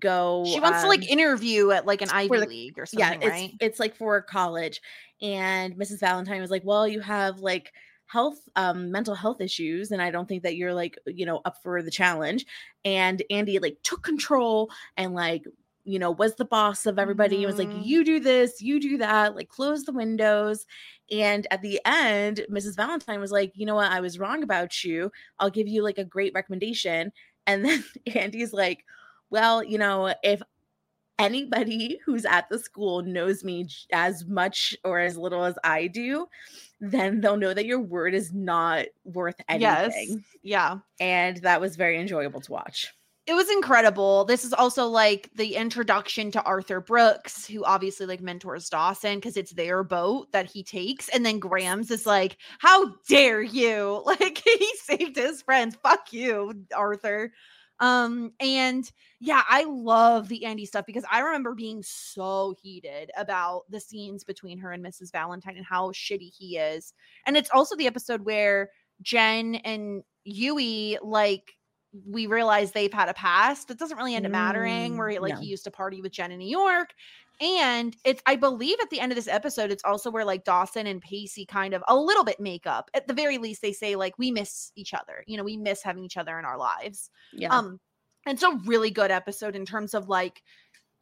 go 0.00 0.44
She 0.44 0.60
wants 0.60 0.80
to 0.80 0.86
um, 0.86 0.88
like 0.88 1.08
interview 1.10 1.70
at 1.70 1.86
like 1.86 2.02
an 2.02 2.10
Ivy 2.10 2.40
the- 2.40 2.46
League 2.46 2.78
or 2.78 2.86
yeah, 2.92 3.12
something, 3.12 3.22
it's 3.22 3.28
right? 3.30 3.54
it's 3.60 3.78
like 3.80 3.94
for 3.94 4.20
college 4.22 4.80
and 5.20 5.76
Mrs. 5.76 6.00
Valentine 6.00 6.40
was 6.40 6.50
like, 6.50 6.64
"Well, 6.64 6.86
you 6.88 7.00
have 7.00 7.40
like 7.40 7.72
health 8.06 8.48
um 8.56 8.90
mental 8.90 9.14
health 9.14 9.40
issues 9.40 9.90
and 9.90 10.00
I 10.00 10.10
don't 10.10 10.26
think 10.28 10.42
that 10.44 10.56
you're 10.56 10.74
like, 10.74 10.98
you 11.06 11.26
know, 11.26 11.40
up 11.44 11.56
for 11.62 11.82
the 11.82 11.90
challenge." 11.90 12.46
And 12.84 13.22
Andy 13.30 13.58
like 13.58 13.78
took 13.82 14.02
control 14.02 14.70
and 14.96 15.14
like 15.14 15.44
you 15.84 15.98
know, 15.98 16.10
was 16.10 16.34
the 16.36 16.44
boss 16.44 16.84
of 16.84 16.98
everybody. 16.98 17.36
and 17.38 17.46
was 17.46 17.56
like, 17.58 17.70
Mhm. 17.70 17.82
you 17.82 18.04
do 18.04 18.20
this, 18.20 18.60
you 18.60 18.78
do 18.78 18.98
that, 18.98 19.34
like 19.34 19.48
close 19.48 19.84
the 19.84 19.92
windows. 19.92 20.66
And 21.10 21.46
at 21.50 21.62
the 21.62 21.80
end, 21.86 22.44
Mrs. 22.50 22.76
Valentine 22.76 23.20
was 23.20 23.32
like, 23.32 23.52
you 23.54 23.64
know 23.64 23.74
what, 23.76 23.90
I 23.90 24.00
was 24.00 24.18
wrong 24.18 24.42
about 24.42 24.84
you. 24.84 25.10
I'll 25.38 25.48
give 25.50 25.66
you 25.66 25.82
like 25.82 25.96
a 25.98 26.04
great 26.04 26.32
recommendation. 26.34 27.10
And 27.46 27.64
then 27.64 27.84
Andy's 28.14 28.52
like, 28.52 28.84
well, 29.30 29.62
you 29.62 29.78
know, 29.78 30.14
if 30.22 30.42
anybody 31.18 31.98
who's 32.04 32.24
at 32.24 32.48
the 32.48 32.58
school 32.58 33.02
knows 33.02 33.44
me 33.44 33.68
as 33.92 34.26
much 34.26 34.76
or 34.84 35.00
as 35.00 35.16
little 35.16 35.44
as 35.44 35.58
I 35.64 35.88
do, 35.88 36.26
then 36.80 37.20
they'll 37.20 37.36
know 37.36 37.54
that 37.54 37.66
your 37.66 37.80
word 37.80 38.14
is 38.14 38.32
not 38.32 38.86
worth 39.04 39.40
anything. 39.48 40.08
Yes. 40.08 40.38
Yeah. 40.42 40.78
And 41.00 41.38
that 41.38 41.60
was 41.60 41.76
very 41.76 42.00
enjoyable 42.00 42.40
to 42.42 42.52
watch. 42.52 42.94
It 43.26 43.34
was 43.34 43.50
incredible. 43.50 44.24
This 44.24 44.42
is 44.42 44.54
also 44.54 44.86
like 44.86 45.28
the 45.36 45.54
introduction 45.56 46.30
to 46.30 46.42
Arthur 46.44 46.80
Brooks, 46.80 47.46
who 47.46 47.62
obviously 47.62 48.06
like 48.06 48.22
mentors 48.22 48.70
Dawson 48.70 49.16
because 49.16 49.36
it's 49.36 49.52
their 49.52 49.84
boat 49.84 50.32
that 50.32 50.50
he 50.50 50.62
takes. 50.62 51.10
And 51.10 51.26
then 51.26 51.38
Grams 51.38 51.90
is 51.90 52.06
like, 52.06 52.38
How 52.58 52.94
dare 53.06 53.42
you? 53.42 54.02
Like 54.06 54.38
he 54.42 54.74
saved 54.82 55.16
his 55.16 55.42
friends. 55.42 55.76
Fuck 55.82 56.10
you, 56.10 56.64
Arthur. 56.74 57.30
Um, 57.80 58.32
and 58.40 58.90
yeah, 59.20 59.42
I 59.48 59.64
love 59.64 60.28
the 60.28 60.44
Andy 60.44 60.66
stuff 60.66 60.86
because 60.86 61.04
I 61.10 61.20
remember 61.20 61.54
being 61.54 61.82
so 61.82 62.54
heated 62.60 63.10
about 63.16 63.62
the 63.70 63.80
scenes 63.80 64.24
between 64.24 64.58
her 64.58 64.72
and 64.72 64.84
Mrs. 64.84 65.12
Valentine 65.12 65.56
and 65.56 65.66
how 65.66 65.90
shitty 65.92 66.32
he 66.36 66.56
is. 66.58 66.92
And 67.26 67.36
it's 67.36 67.50
also 67.50 67.76
the 67.76 67.86
episode 67.86 68.24
where 68.24 68.70
Jen 69.02 69.56
and 69.56 70.02
Drue 70.26 70.98
like 71.02 71.52
we 72.06 72.26
realize 72.26 72.72
they've 72.72 72.92
had 72.92 73.08
a 73.08 73.14
past. 73.14 73.70
It 73.70 73.78
doesn't 73.78 73.96
really 73.96 74.14
end 74.14 74.26
up 74.26 74.32
mattering 74.32 74.92
Mm, 74.92 74.98
where 74.98 75.08
he, 75.08 75.18
like 75.18 75.34
no. 75.34 75.40
he 75.40 75.46
used 75.46 75.64
to 75.64 75.70
party 75.70 76.02
with 76.02 76.12
Jen 76.12 76.32
in 76.32 76.38
New 76.38 76.48
York. 76.48 76.90
And 77.40 77.96
it's 78.04 78.22
I 78.26 78.36
believe 78.36 78.76
at 78.82 78.90
the 78.90 79.00
end 79.00 79.12
of 79.12 79.16
this 79.16 79.28
episode, 79.28 79.70
it's 79.70 79.84
also 79.84 80.10
where 80.10 80.24
like 80.24 80.44
Dawson 80.44 80.86
and 80.86 81.00
Pacey 81.00 81.46
kind 81.46 81.74
of 81.74 81.84
a 81.86 81.96
little 81.96 82.24
bit 82.24 82.40
make 82.40 82.66
up. 82.66 82.90
At 82.94 83.06
the 83.06 83.14
very 83.14 83.38
least, 83.38 83.62
they 83.62 83.72
say 83.72 83.96
like 83.96 84.18
we 84.18 84.30
miss 84.30 84.72
each 84.74 84.94
other. 84.94 85.24
You 85.26 85.36
know, 85.36 85.44
we 85.44 85.56
miss 85.56 85.82
having 85.82 86.04
each 86.04 86.16
other 86.16 86.38
in 86.38 86.44
our 86.44 86.58
lives. 86.58 87.10
Yeah. 87.32 87.56
Um, 87.56 87.78
and 88.26 88.34
it's 88.34 88.42
a 88.42 88.58
really 88.66 88.90
good 88.90 89.10
episode 89.10 89.54
in 89.54 89.64
terms 89.64 89.94
of 89.94 90.08
like 90.08 90.42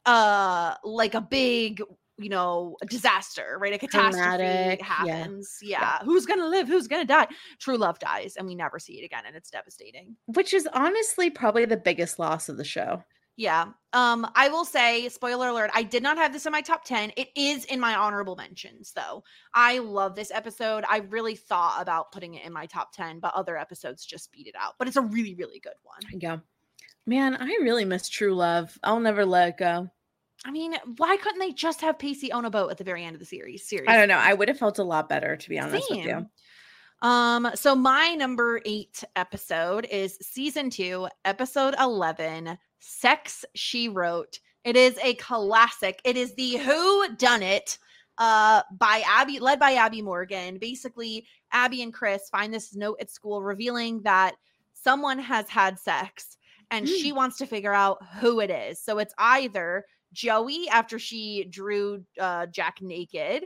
uh 0.05 0.75
like 0.83 1.15
a 1.15 1.21
big 1.21 1.81
you 2.17 2.29
know 2.29 2.77
disaster 2.87 3.57
right 3.59 3.73
a 3.73 3.77
catastrophe 3.77 4.37
Dramatic, 4.37 4.79
yeah. 4.79 4.85
happens 4.85 5.57
yeah. 5.61 5.99
who's 6.03 6.25
gonna 6.25 6.47
live 6.47 6.67
who's 6.67 6.87
gonna 6.87 7.05
die 7.05 7.27
true 7.59 7.77
love 7.77 7.99
dies 7.99 8.35
and 8.37 8.47
we 8.47 8.55
never 8.55 8.79
see 8.79 8.99
it 8.99 9.05
again 9.05 9.23
and 9.27 9.35
it's 9.35 9.51
devastating 9.51 10.15
Which 10.25 10.53
is 10.53 10.67
honestly 10.73 11.29
probably 11.29 11.65
the 11.65 11.77
biggest 11.77 12.19
loss 12.19 12.49
of 12.49 12.57
the 12.57 12.63
show. 12.63 13.03
Yeah 13.37 13.67
um 13.93 14.29
i 14.35 14.49
will 14.49 14.65
say 14.65 15.07
spoiler 15.07 15.47
alert 15.47 15.71
i 15.73 15.81
did 15.81 16.03
not 16.03 16.17
have 16.17 16.33
this 16.33 16.45
in 16.45 16.51
my 16.51 16.61
top 16.61 16.83
10 16.83 17.11
it 17.15 17.29
is 17.35 17.63
in 17.65 17.79
my 17.79 17.95
honorable 17.95 18.35
mentions 18.35 18.91
though 18.93 19.23
i 19.53 19.77
love 19.77 20.15
this 20.15 20.31
episode 20.31 20.83
i 20.89 20.97
really 21.09 21.35
thought 21.35 21.81
about 21.81 22.11
putting 22.11 22.33
it 22.33 22.45
in 22.45 22.51
my 22.51 22.65
top 22.65 22.91
10 22.93 23.19
but 23.19 23.33
other 23.33 23.57
episodes 23.57 24.05
just 24.05 24.31
beat 24.31 24.47
it 24.47 24.55
out 24.59 24.73
but 24.79 24.87
it's 24.87 24.97
a 24.97 25.01
really 25.01 25.35
really 25.35 25.59
good 25.59 25.73
one 25.83 26.19
Yeah. 26.19 26.37
Man, 27.07 27.37
I 27.37 27.45
really 27.61 27.85
miss 27.85 28.09
True 28.09 28.35
Love. 28.35 28.77
I'll 28.83 28.99
never 28.99 29.25
let 29.25 29.47
it 29.47 29.57
go. 29.57 29.89
I 30.45 30.51
mean, 30.51 30.75
why 30.97 31.15
couldn't 31.15 31.39
they 31.39 31.53
just 31.53 31.79
have 31.79 31.97
Pacey 31.97 32.33
own 32.33 32.43
a 32.43 32.49
boat 32.49 32.69
at 32.69 32.77
the 32.77 32.83
very 32.83 33.05
end 33.05 33.15
of 33.15 33.21
the 33.21 33.25
series? 33.25 33.67
Seriously. 33.67 33.91
I 33.91 33.97
don't 33.97 34.09
know. 34.09 34.17
I 34.17 34.33
would 34.33 34.49
have 34.49 34.59
felt 34.59 34.77
a 34.77 34.83
lot 34.83 35.07
better, 35.07 35.37
to 35.37 35.49
be 35.49 35.57
honest 35.57 35.89
with 35.89 36.05
you. 36.05 36.27
Um, 37.01 37.49
so 37.55 37.75
my 37.75 38.13
number 38.15 38.61
eight 38.65 39.05
episode 39.15 39.87
is 39.89 40.17
season 40.21 40.69
two, 40.69 41.07
episode 41.23 41.75
11, 41.79 42.57
Sex 42.79 43.45
She 43.55 43.89
Wrote. 43.89 44.39
It 44.63 44.75
is 44.75 44.97
a 45.03 45.13
classic. 45.15 46.01
It 46.03 46.17
is 46.17 46.35
the 46.35 46.57
Who 46.57 47.15
Done 47.15 47.43
It 47.43 47.77
uh 48.17 48.63
by 48.79 49.03
Abby, 49.05 49.39
led 49.39 49.59
by 49.59 49.73
Abby 49.73 50.01
Morgan. 50.01 50.57
Basically, 50.57 51.25
Abby 51.51 51.81
and 51.83 51.93
Chris 51.93 52.29
find 52.29 52.53
this 52.53 52.75
note 52.75 52.97
at 52.99 53.11
school 53.11 53.43
revealing 53.43 54.01
that 54.03 54.35
someone 54.73 55.19
has 55.19 55.47
had 55.49 55.79
sex 55.79 56.37
and 56.71 56.87
she 56.87 57.11
wants 57.11 57.37
to 57.37 57.45
figure 57.45 57.73
out 57.73 58.03
who 58.19 58.39
it 58.39 58.49
is. 58.49 58.81
So 58.81 58.97
it's 58.99 59.13
either 59.17 59.85
Joey 60.13 60.67
after 60.69 60.99
she 60.99 61.45
drew 61.45 62.03
uh, 62.19 62.47
Jack 62.47 62.81
naked, 62.81 63.45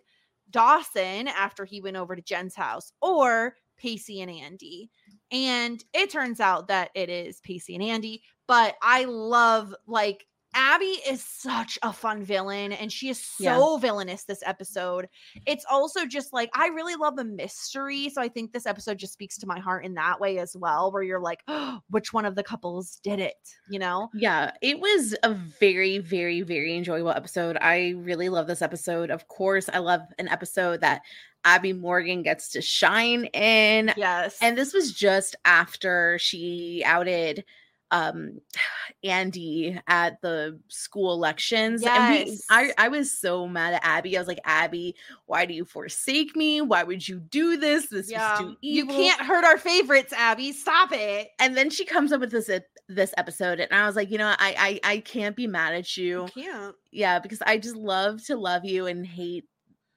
Dawson 0.50 1.28
after 1.28 1.66
he 1.66 1.82
went 1.82 1.98
over 1.98 2.16
to 2.16 2.22
Jen's 2.22 2.56
house, 2.56 2.92
or 3.02 3.56
Pacey 3.78 4.22
and 4.22 4.32
Andy. 4.32 4.90
And 5.32 5.84
it 5.94 6.10
turns 6.10 6.40
out 6.40 6.68
that 6.68 6.92
it 6.94 7.10
is 7.10 7.40
Pacey 7.42 7.76
and 7.76 7.84
Andy, 7.84 8.24
but 8.52 8.76
I 8.82 9.06
love 9.06 9.74
like 9.88 10.26
Abby 10.54 11.00
is 11.08 11.24
such 11.24 11.80
a 11.82 11.94
fun 11.94 12.22
villain 12.22 12.74
and 12.74 12.92
she 12.92 13.08
is 13.08 13.18
so 13.18 13.44
Yeah. 13.46 13.80
villainous 13.80 14.26
this 14.26 14.44
episode. 14.46 15.08
It's 15.46 15.64
also 15.72 16.06
just 16.06 16.34
like 16.34 16.50
I 16.54 16.68
really 16.68 16.96
love 16.98 17.16
the 17.16 17.24
mystery, 17.24 18.10
so 18.10 18.22
I 18.22 18.28
think 18.28 18.52
this 18.52 18.66
episode 18.66 18.98
just 18.98 19.14
speaks 19.14 19.38
to 19.38 19.48
my 19.48 19.58
heart 19.62 19.86
in 19.86 19.94
that 19.94 20.20
way 20.20 20.38
as 20.40 20.54
well 20.54 20.92
where 20.92 21.02
you're 21.02 21.22
like, 21.22 21.40
oh, 21.48 21.80
which 21.90 22.12
one 22.12 22.26
of 22.26 22.36
the 22.36 22.44
couples 22.44 23.00
did 23.02 23.22
it, 23.22 23.38
you 23.70 23.80
know? 23.80 24.10
Yeah, 24.14 24.52
it 24.62 24.82
was 24.82 25.16
a 25.24 25.34
very, 25.34 26.00
very, 26.00 26.42
very 26.42 26.76
enjoyable 26.76 27.12
episode. 27.12 27.58
I 27.62 27.94
really 28.00 28.28
love 28.28 28.48
this 28.48 28.62
episode. 28.62 29.12
Of 29.12 29.30
course, 29.30 29.70
I 29.72 29.78
love 29.78 30.02
an 30.20 30.28
episode 30.28 30.82
that 30.82 31.04
Abby 31.46 31.72
Morgan 31.72 32.24
gets 32.24 32.50
to 32.50 32.62
shine 32.62 33.24
in. 33.28 33.94
Yes. 33.96 34.38
And 34.42 34.58
this 34.58 34.74
was 34.74 34.92
just 34.92 35.38
after 35.46 36.20
she 36.20 36.84
outed 36.86 37.46
um 37.92 38.40
Andy 39.04 39.80
at 39.88 40.22
the 40.22 40.60
school 40.68 41.14
elections. 41.14 41.84
And 41.84 42.28
we, 42.30 42.40
I, 42.50 42.62
Yes. 42.64 42.74
I 42.78 42.88
was 42.90 43.12
so 43.12 43.48
mad 43.48 43.74
at 43.74 43.82
Abby. 43.84 44.16
I 44.16 44.22
was 44.22 44.28
like, 44.28 44.40
Abby, 44.46 44.96
why 45.26 45.46
do 45.46 45.54
you 45.54 45.66
forsake 45.66 46.36
me? 46.36 46.62
Why 46.62 46.84
would 46.84 47.08
you 47.08 47.20
do 47.20 47.58
this? 47.58 47.88
This 47.88 48.12
yeah. 48.12 48.38
too 48.40 48.58
You 48.62 48.86
can't 48.86 49.20
hurt 49.22 49.44
our 49.44 49.58
favorites, 49.58 50.14
Abby. 50.14 50.52
Stop 50.52 50.90
it. 50.92 51.30
and 51.40 51.56
then 51.58 51.70
she 51.70 51.86
comes 51.86 52.12
up 52.12 52.22
with 52.22 52.32
this 52.32 52.50
uh, 52.50 52.60
this 52.88 53.14
episode 53.18 53.60
and 53.60 53.72
I 53.74 53.88
was 53.88 53.96
like, 53.96 54.12
you 54.12 54.18
know, 54.18 54.28
I 54.38 54.80
I 54.84 54.92
I 54.94 54.98
can't 55.00 55.36
be 55.36 55.48
mad 55.48 55.74
at 55.74 55.98
you. 55.98 56.28
can't. 56.36 56.76
Yeah, 56.92 57.20
because 57.20 57.42
I 57.42 57.58
just 57.58 57.76
love 57.76 58.24
to 58.26 58.36
love 58.36 58.66
you 58.66 58.86
and 58.88 59.06
hate 59.06 59.46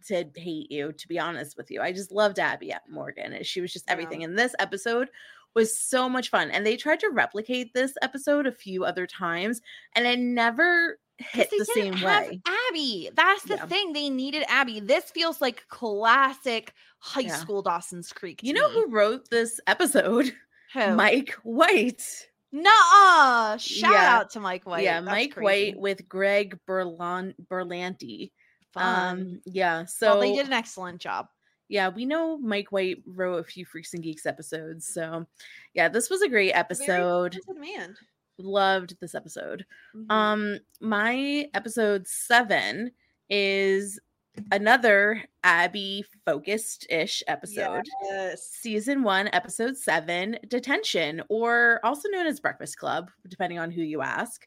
to 0.07 0.25
hate 0.37 0.71
you, 0.71 0.93
to 0.93 1.09
be 1.09 1.19
honest 1.19 1.57
with 1.57 1.71
you. 1.71 1.81
I 1.81 1.93
just 1.93 2.13
loved 2.13 2.39
Abby 2.39 2.73
Morgan. 2.89 3.43
She 3.43 3.61
was 3.61 3.73
just 3.73 3.87
Yeah. 3.87 3.93
everything. 3.95 4.23
And 4.23 4.39
this 4.39 4.55
episode 4.59 5.09
was 5.55 5.77
so 5.79 6.09
much 6.09 6.31
fun. 6.31 6.51
And 6.51 6.65
they 6.67 6.77
tried 6.77 7.01
to 7.01 7.11
replicate 7.11 7.73
this 7.75 7.95
episode 8.03 8.47
a 8.47 8.53
few 8.53 8.85
other 8.85 9.07
times, 9.07 9.61
and 9.95 10.07
it 10.07 10.19
never 10.19 10.99
hit 11.19 11.49
the 11.51 11.65
same 11.65 12.01
way. 12.03 12.41
Abby. 12.71 13.11
That's 13.15 13.45
the 13.45 13.55
Yeah. 13.57 13.67
thing. 13.67 13.93
They 13.93 14.11
needed 14.11 14.45
Abby. 14.49 14.81
This 14.81 15.11
feels 15.13 15.41
like 15.41 15.67
classic 15.69 16.73
high 16.99 17.21
Yeah. 17.21 17.37
school 17.37 17.63
Dawson's 17.63 18.13
Creek. 18.13 18.43
You 18.43 18.53
know 18.53 18.69
me. 18.69 18.75
who 18.75 18.89
wrote 18.91 19.31
this 19.31 19.61
episode? 19.67 20.33
Who? 20.75 20.95
Mike 20.97 21.33
White. 21.45 22.03
Nuh-uh. 22.51 23.57
Shout 23.59 23.93
Yeah. 23.93 24.17
out 24.17 24.31
to 24.31 24.41
Mike 24.41 24.67
White. 24.67 24.85
yeah, 24.85 25.01
That's 25.01 25.11
Mike 25.13 25.35
crazy. 25.35 25.45
White 25.73 25.81
with 25.81 26.09
Greg 26.09 26.59
Berlan- 26.67 27.35
Berlanti. 27.49 28.33
Fun. 28.73 29.19
Um, 29.19 29.41
yeah. 29.45 29.85
So 29.85 30.13
well, 30.13 30.21
they 30.21 30.33
did 30.35 30.47
an 30.47 30.53
excellent 30.53 31.01
job. 31.01 31.29
Yeah, 31.69 31.89
we 31.89 32.05
know 32.05 32.39
Mike 32.39 32.73
White 32.73 32.99
wrote 33.07 33.39
a 33.41 33.45
few 33.45 33.65
Freaks 33.65 33.95
and 33.95 34.03
Geeks 34.03 34.27
episodes. 34.27 34.87
So 34.87 35.27
yeah, 35.75 35.89
this 35.89 36.11
was 36.11 36.23
a 36.23 36.29
great 36.29 36.53
episode. 36.53 37.39
man. 37.57 37.97
Loved 38.39 38.97
this 39.01 39.15
episode. 39.15 39.65
Mhm. 39.95 40.11
Um, 40.11 40.59
my 40.81 41.49
episode 41.55 42.07
seven 42.07 42.91
is 43.31 44.01
another 44.51 45.23
Abby 45.45 46.05
focused 46.25 46.87
ish 46.91 47.23
episode. 47.29 47.85
Yes. 48.03 48.49
Season 48.51 49.03
one, 49.03 49.29
episode 49.33 49.77
seven, 49.77 50.37
Detention, 50.49 51.23
or 51.29 51.81
also 51.85 52.09
known 52.09 52.27
as 52.27 52.41
Breakfast 52.41 52.77
Club, 52.77 53.11
depending 53.29 53.59
on 53.59 53.71
who 53.71 53.83
you 53.83 54.03
ask. 54.03 54.47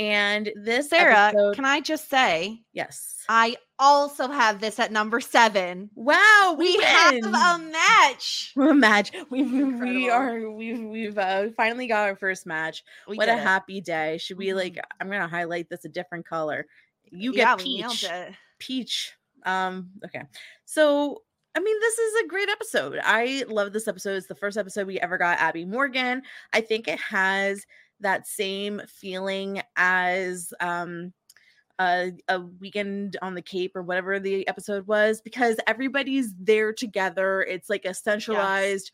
And 0.00 0.50
this 0.56 0.88
Sarah, 0.88 1.28
episode, 1.28 1.56
can 1.56 1.66
I 1.66 1.80
just 1.80 2.08
say, 2.08 2.62
yes. 2.72 3.18
I 3.28 3.56
also 3.78 4.28
have 4.28 4.58
this 4.58 4.78
at 4.78 4.90
number 4.90 5.20
seven. 5.20 5.90
Wow, 5.94 6.56
We 6.58 6.74
we, 6.78 6.82
have 6.82 7.14
a 7.16 7.58
match. 7.58 8.52
a 8.56 8.74
match. 8.74 9.12
We've 9.28 9.52
we 9.52 10.08
are 10.08 10.50
we've 10.50 10.80
we've 10.80 11.18
uh, 11.18 11.48
finally 11.54 11.86
got 11.86 12.08
our 12.08 12.16
first 12.16 12.46
match. 12.46 12.82
We 13.08 13.18
what 13.18 13.28
a 13.28 13.34
it. 13.34 13.40
happy 13.40 13.82
day! 13.82 14.16
Should 14.16 14.38
we 14.38 14.54
like? 14.54 14.74
Mhm. 14.76 14.80
I'm 15.00 15.10
gonna 15.10 15.28
highlight 15.28 15.68
this 15.68 15.84
a 15.84 15.88
different 15.90 16.26
color. 16.26 16.66
You 17.10 17.34
get 17.34 17.40
yeah, 17.60 17.86
peach. 17.88 18.06
Peach. 18.58 19.12
Um. 19.44 19.90
Okay. 20.02 20.22
So 20.64 21.22
I 21.54 21.60
mean, 21.60 21.78
this 21.80 21.98
is 21.98 22.24
a 22.24 22.26
great 22.26 22.48
episode. 22.48 22.98
I 23.04 23.44
love 23.48 23.72
this 23.74 23.86
episode. 23.86 24.16
It's 24.16 24.28
the 24.28 24.34
first 24.34 24.56
episode 24.56 24.86
we 24.86 24.98
ever 24.98 25.18
got 25.18 25.38
Abby 25.40 25.66
Morgan. 25.66 26.22
I 26.54 26.62
think 26.62 26.88
it 26.88 26.98
has 27.00 27.66
that 28.00 28.26
same 28.26 28.82
feeling 28.86 29.62
as 29.76 30.52
um 30.60 31.12
a, 31.80 32.12
a 32.28 32.40
weekend 32.60 33.16
on 33.22 33.34
the 33.34 33.40
cape 33.40 33.74
or 33.74 33.82
whatever 33.82 34.20
the 34.20 34.46
episode 34.46 34.86
was 34.86 35.22
because 35.22 35.56
everybody's 35.66 36.34
there 36.38 36.74
together. 36.74 37.40
It's 37.40 37.70
like 37.70 37.86
a 37.86 37.94
centralized 37.94 38.90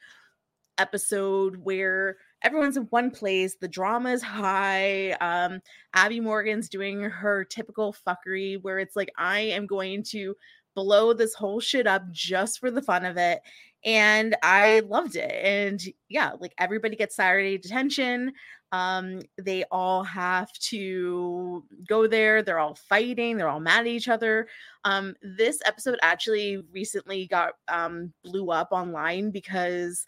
episode 0.79 1.57
where 1.57 2.17
everyone's 2.43 2.77
in 2.77 2.85
one 2.85 3.11
place 3.11 3.57
the 3.61 3.69
drama 3.69 4.11
is 4.11 4.23
high 4.23 5.13
um 5.23 5.61
abby 5.95 6.21
morgan's 6.21 6.69
doing 6.69 7.01
her 7.01 7.45
typical 7.45 7.97
fuckery 8.07 8.61
where 8.63 8.79
it's 8.79 8.95
like 8.95 9.11
i 9.17 9.41
am 9.41 9.67
going 9.67 10.03
to 10.03 10.35
blow 10.75 11.15
this 11.15 11.33
whole 11.33 11.61
shit 11.61 11.87
up 11.87 12.03
just 12.11 12.61
for 12.61 12.71
the 12.71 12.83
fun 12.83 13.07
of 13.07 13.17
it 13.17 13.41
and 13.87 14.37
i 14.43 14.81
loved 14.81 15.17
it 15.17 15.31
and 15.31 15.81
yeah 16.09 16.33
like 16.41 16.53
everybody 16.59 16.97
gets 16.97 17.17
saturday 17.17 17.57
detention 17.57 18.33
um 18.73 19.21
they 19.39 19.65
all 19.71 20.03
have 20.03 20.53
to 20.55 21.65
go 21.89 22.07
there 22.09 22.43
they're 22.43 22.59
all 22.59 22.75
fighting 22.75 23.37
they're 23.37 23.49
all 23.49 23.61
mad 23.61 23.81
at 23.81 23.87
each 23.87 24.09
other 24.09 24.49
um 24.85 25.15
this 25.23 25.61
episode 25.65 25.99
actually 26.03 26.59
recently 26.73 27.27
got 27.29 27.53
um 27.69 28.13
blew 28.25 28.51
up 28.51 28.69
online 28.73 29.31
because 29.31 30.05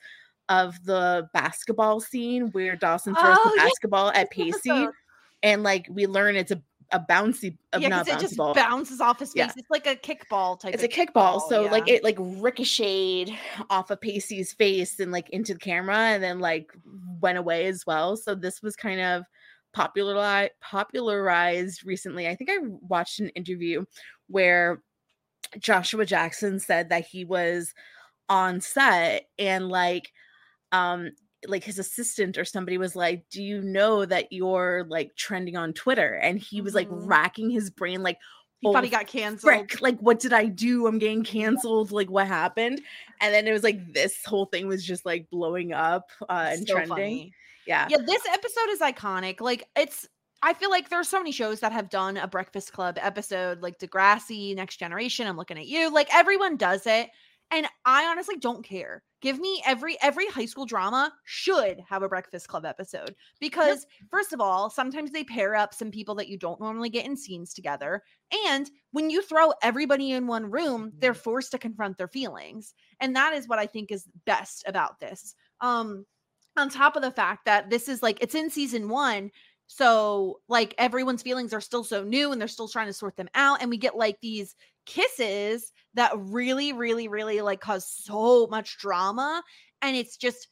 of 0.49 0.83
the 0.85 1.29
basketball 1.35 2.01
scene 2.01 2.49
where 2.53 2.75
Dawson 2.75 3.14
throws 3.14 3.37
Oh, 3.38 3.51
the 3.51 3.57
yeah, 3.57 3.64
basketball 3.64 4.11
at 4.11 4.31
Pacey 4.31 4.88
and 5.43 5.62
like 5.62 5.87
we 5.91 6.07
learn 6.07 6.37
it's 6.37 6.51
a 6.51 6.61
a 6.92 7.01
bouncy 7.01 7.57
yeah, 7.79 7.88
not 7.88 8.09
it 8.09 8.18
just 8.18 8.37
ball. 8.37 8.55
bounces 8.55 9.01
off 9.01 9.18
his 9.18 9.33
face. 9.33 9.37
Yeah. 9.37 9.53
It's 9.57 9.70
like 9.70 9.87
a 9.87 9.94
kickball 9.94 10.59
type. 10.59 10.72
It's 10.74 10.83
a 10.83 10.88
kickball, 10.88 11.12
ball, 11.12 11.48
so 11.48 11.62
like 11.64 11.88
it 11.88 12.03
like 12.03 12.16
ricocheted 12.18 13.35
off 13.68 13.90
of 13.90 14.01
Pacey's 14.01 14.53
face 14.53 14.98
and 14.98 15.12
like 15.12 15.29
into 15.31 15.53
the 15.53 15.61
camera, 15.61 15.96
and 15.96 16.22
then 16.22 16.40
like 16.40 16.72
went 17.20 17.38
away 17.38 17.66
as 17.66 17.85
well. 17.87 18.16
So 18.16 18.35
this 18.35 18.62
was 18.62 18.74
kind 18.74 19.01
of 19.01 19.24
popularized 19.74 20.53
popularized 20.62 21.85
recently. 21.85 22.27
I 22.27 22.35
think 22.35 22.51
I 22.51 22.59
watched 22.62 23.20
an 23.20 23.29
interview 23.31 23.85
where 24.29 24.83
Joshua 25.59 26.07
Jackson 26.07 26.59
said 26.59 26.88
that 26.88 27.07
he 27.07 27.24
was 27.24 27.74
on 28.29 28.61
set 28.61 29.27
and 29.38 29.68
like 29.68 30.12
um 30.72 31.11
like 31.46 31.62
his 31.62 31.79
assistant 31.79 32.37
or 32.37 32.44
somebody 32.44 32.79
was 32.79 32.96
like 32.96 33.24
do 33.31 33.42
you 33.42 33.61
know 33.62 34.05
that 34.05 34.33
you're 34.33 34.85
like 34.88 35.14
trending 35.16 35.57
on 35.57 35.72
twitter 35.72 36.14
and 36.14 36.38
he 36.38 36.61
was 36.61 36.74
like 36.74 36.88
Mhm. 36.88 37.07
racking 37.07 37.48
his 37.51 37.70
brain 37.70 38.03
like 38.03 38.18
He 38.61 38.66
thought 38.72 38.81
"Oh, 38.83 38.85
he 38.85 38.90
got 38.90 39.07
canceled. 39.07 39.40
frick 39.53 39.81
like 39.81 39.98
what 40.01 40.18
did 40.18 40.33
i 40.33 40.46
do 40.46 40.87
i'm 40.88 40.98
getting 40.98 41.22
canceled 41.22 41.92
like 41.92 42.11
what 42.11 42.27
happened 42.27 42.81
and 43.20 43.33
then 43.33 43.46
it 43.46 43.53
was 43.53 43.62
like 43.62 43.92
this 43.92 44.24
whole 44.27 44.46
thing 44.46 44.66
was 44.66 44.85
just 44.85 45.07
like 45.07 45.31
blowing 45.31 45.72
up 45.72 46.11
uh 46.29 46.48
and 46.51 46.66
So 46.66 46.74
trending 46.74 46.88
funny. 46.88 47.33
yeah 47.66 47.87
Yeah, 47.88 47.98
this 48.05 48.22
episode 48.33 48.68
is 48.70 48.81
iconic. 48.81 49.40
Like 49.40 49.64
it's 49.77 50.09
I 50.42 50.55
feel 50.55 50.70
like 50.70 50.88
there's 50.88 51.09
so 51.09 51.18
many 51.18 51.33
shows 51.33 51.61
that 51.61 51.72
have 51.72 51.90
done 51.90 52.16
a 52.16 52.29
Breakfast 52.29 52.72
Club 52.72 52.96
episode, 53.01 53.61
like 53.61 53.77
Degrassi, 53.81 54.55
Next 54.55 54.77
Generation. 54.77 55.27
I'm 55.27 55.37
looking 55.37 55.59
at 55.59 55.66
you. 55.66 55.90
Like 55.92 56.09
everyone 56.14 56.57
does 56.57 56.87
it. 56.87 57.11
And 57.51 57.67
I 57.85 58.05
honestly 58.07 58.37
don't 58.37 58.65
care. 58.65 59.03
Give 59.21 59.39
me 59.39 59.63
every 59.67 59.97
every 60.03 60.27
high 60.29 60.45
school 60.45 60.67
drama 60.67 61.13
should 61.25 61.81
have 61.89 62.03
a 62.03 62.09
Breakfast 62.09 62.47
Club 62.47 62.65
episode 62.65 63.15
because 63.41 63.87
first 64.11 64.33
of 64.33 64.41
all, 64.41 64.71
sometimes 64.71 65.11
they 65.11 65.25
pair 65.25 65.55
up 65.57 65.75
some 65.75 65.91
people 65.91 66.15
that 66.17 66.29
you 66.29 66.39
don't 66.39 66.61
normally 66.61 66.91
get 66.91 67.07
in 67.07 67.17
scenes 67.17 67.53
together. 67.53 68.03
And 68.47 68.71
when 68.93 69.11
you 69.11 69.23
throw 69.23 69.53
everybody 69.63 70.13
in 70.13 70.27
one 70.27 70.51
room, 70.51 70.93
they're 70.99 71.15
forced 71.15 71.51
to 71.53 71.59
confront 71.59 71.99
their 71.99 72.09
feelings. 72.09 72.75
And 73.01 73.17
that 73.17 73.33
is 73.33 73.49
what 73.49 73.59
I 73.59 73.67
think 73.67 73.91
is 73.91 74.07
best 74.25 74.65
about 74.67 75.01
this. 75.01 75.35
Um 75.61 76.05
on 76.57 76.69
top 76.69 76.97
of 76.97 77.03
the 77.03 77.11
fact 77.11 77.45
that 77.45 77.71
this 77.71 77.89
is 77.89 78.03
like 78.03 78.19
it's 78.21 78.35
in 78.35 78.51
season 78.51 78.89
1 78.89 79.31
so 79.69 80.41
like 80.49 80.75
everyone's 80.79 81.23
feelings 81.23 81.53
are 81.53 81.61
still 81.61 81.85
so 81.85 82.03
new 82.03 82.33
and 82.33 82.41
they're 82.41 82.49
still 82.49 82.69
trying 82.69 82.87
to 82.87 82.93
sort 82.93 83.17
them 83.17 83.29
out 83.35 83.61
and 83.61 83.71
we 83.71 83.77
get 83.77 83.97
like 83.97 84.19
these 84.21 84.57
kisses 84.88 85.70
that 85.92 86.12
really 86.16 86.72
really 86.72 87.09
really 87.09 87.42
like 87.42 87.61
cause 87.61 87.87
so 87.87 88.46
much 88.46 88.79
drama 88.79 89.42
and 89.83 89.94
it's 89.94 90.16
just 90.16 90.48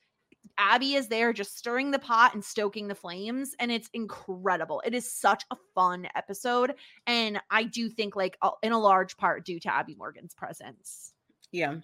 Abby 0.59 0.95
is 0.95 1.09
there 1.09 1.33
just 1.33 1.57
stirring 1.57 1.91
the 1.91 1.99
pot 1.99 2.35
and 2.35 2.45
stoking 2.45 2.87
the 2.87 2.95
flames 2.95 3.55
and 3.59 3.71
it's 3.71 3.91
incredible. 3.93 4.83
It 4.87 4.95
is 4.95 5.13
such 5.13 5.43
a 5.51 5.57
fun 5.75 6.07
episode 6.15 6.75
and 7.07 7.41
I 7.51 7.65
do 7.65 7.89
think 7.89 8.15
like 8.15 8.39
in 8.63 8.73
a 8.73 8.79
large 8.79 9.17
part 9.17 9.45
due 9.45 9.59
to 9.61 9.75
Abby 9.75 9.95
Morgan's 9.97 10.35
presence. 10.35 11.13
yeah 11.51 11.77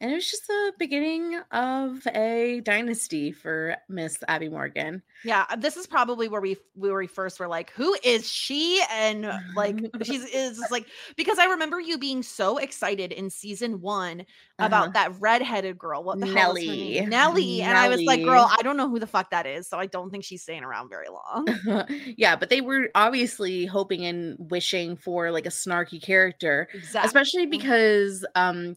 and 0.00 0.10
it 0.10 0.14
was 0.14 0.30
just 0.30 0.46
the 0.46 0.72
beginning 0.78 1.40
of 1.50 2.06
a 2.14 2.60
dynasty 2.64 3.32
for 3.32 3.76
miss 3.88 4.18
abby 4.28 4.48
morgan 4.48 5.02
Yeah, 5.24 5.46
uh, 5.50 5.56
this 5.56 5.76
is 5.76 5.86
probably 5.88 6.28
where 6.28 6.40
we 6.40 6.56
where 6.74 6.94
we 6.94 7.08
first 7.08 7.40
were 7.40 7.48
like, 7.48 7.70
who 7.70 7.96
is 8.04 8.30
she? 8.30 8.80
And 8.92 9.32
like 9.56 9.84
she's 10.04 10.24
is 10.24 10.70
like 10.70 10.86
because 11.16 11.38
I 11.40 11.46
remember 11.46 11.80
you 11.80 11.98
being 11.98 12.22
so 12.22 12.58
excited 12.58 13.10
in 13.12 13.28
season 13.28 13.80
one 13.80 14.24
about 14.60 14.88
Uh-huh. 14.88 14.92
that 14.94 15.20
redheaded 15.20 15.76
girl. 15.76 16.04
What 16.04 16.20
the 16.20 16.26
hell 16.26 16.52
is 16.52 16.64
her 16.64 16.76
name? 16.76 17.08
Nellie. 17.08 17.08
Nellie. 17.08 17.62
And 17.62 17.76
I 17.76 17.88
was 17.88 18.00
like, 18.04 18.22
girl, 18.22 18.48
I 18.48 18.62
don't 18.62 18.76
know 18.76 18.88
who 18.88 19.00
the 19.00 19.06
fuck 19.08 19.30
that 19.30 19.46
is. 19.46 19.66
So 19.68 19.78
I 19.78 19.86
don't 19.86 20.10
think 20.10 20.22
she's 20.24 20.42
staying 20.42 20.62
around 20.62 20.88
very 20.88 21.08
long. 21.08 21.58
yeah 22.16 22.36
but 22.36 22.48
they 22.50 22.60
were 22.60 22.88
obviously 22.94 23.66
hoping 23.66 24.04
and 24.04 24.36
wishing 24.50 24.96
for 24.96 25.30
like 25.32 25.46
a 25.46 25.50
snarky 25.50 26.00
character 26.00 26.68
Exactly. 26.72 27.06
especially 27.06 27.46
because 27.46 28.24
um 28.36 28.76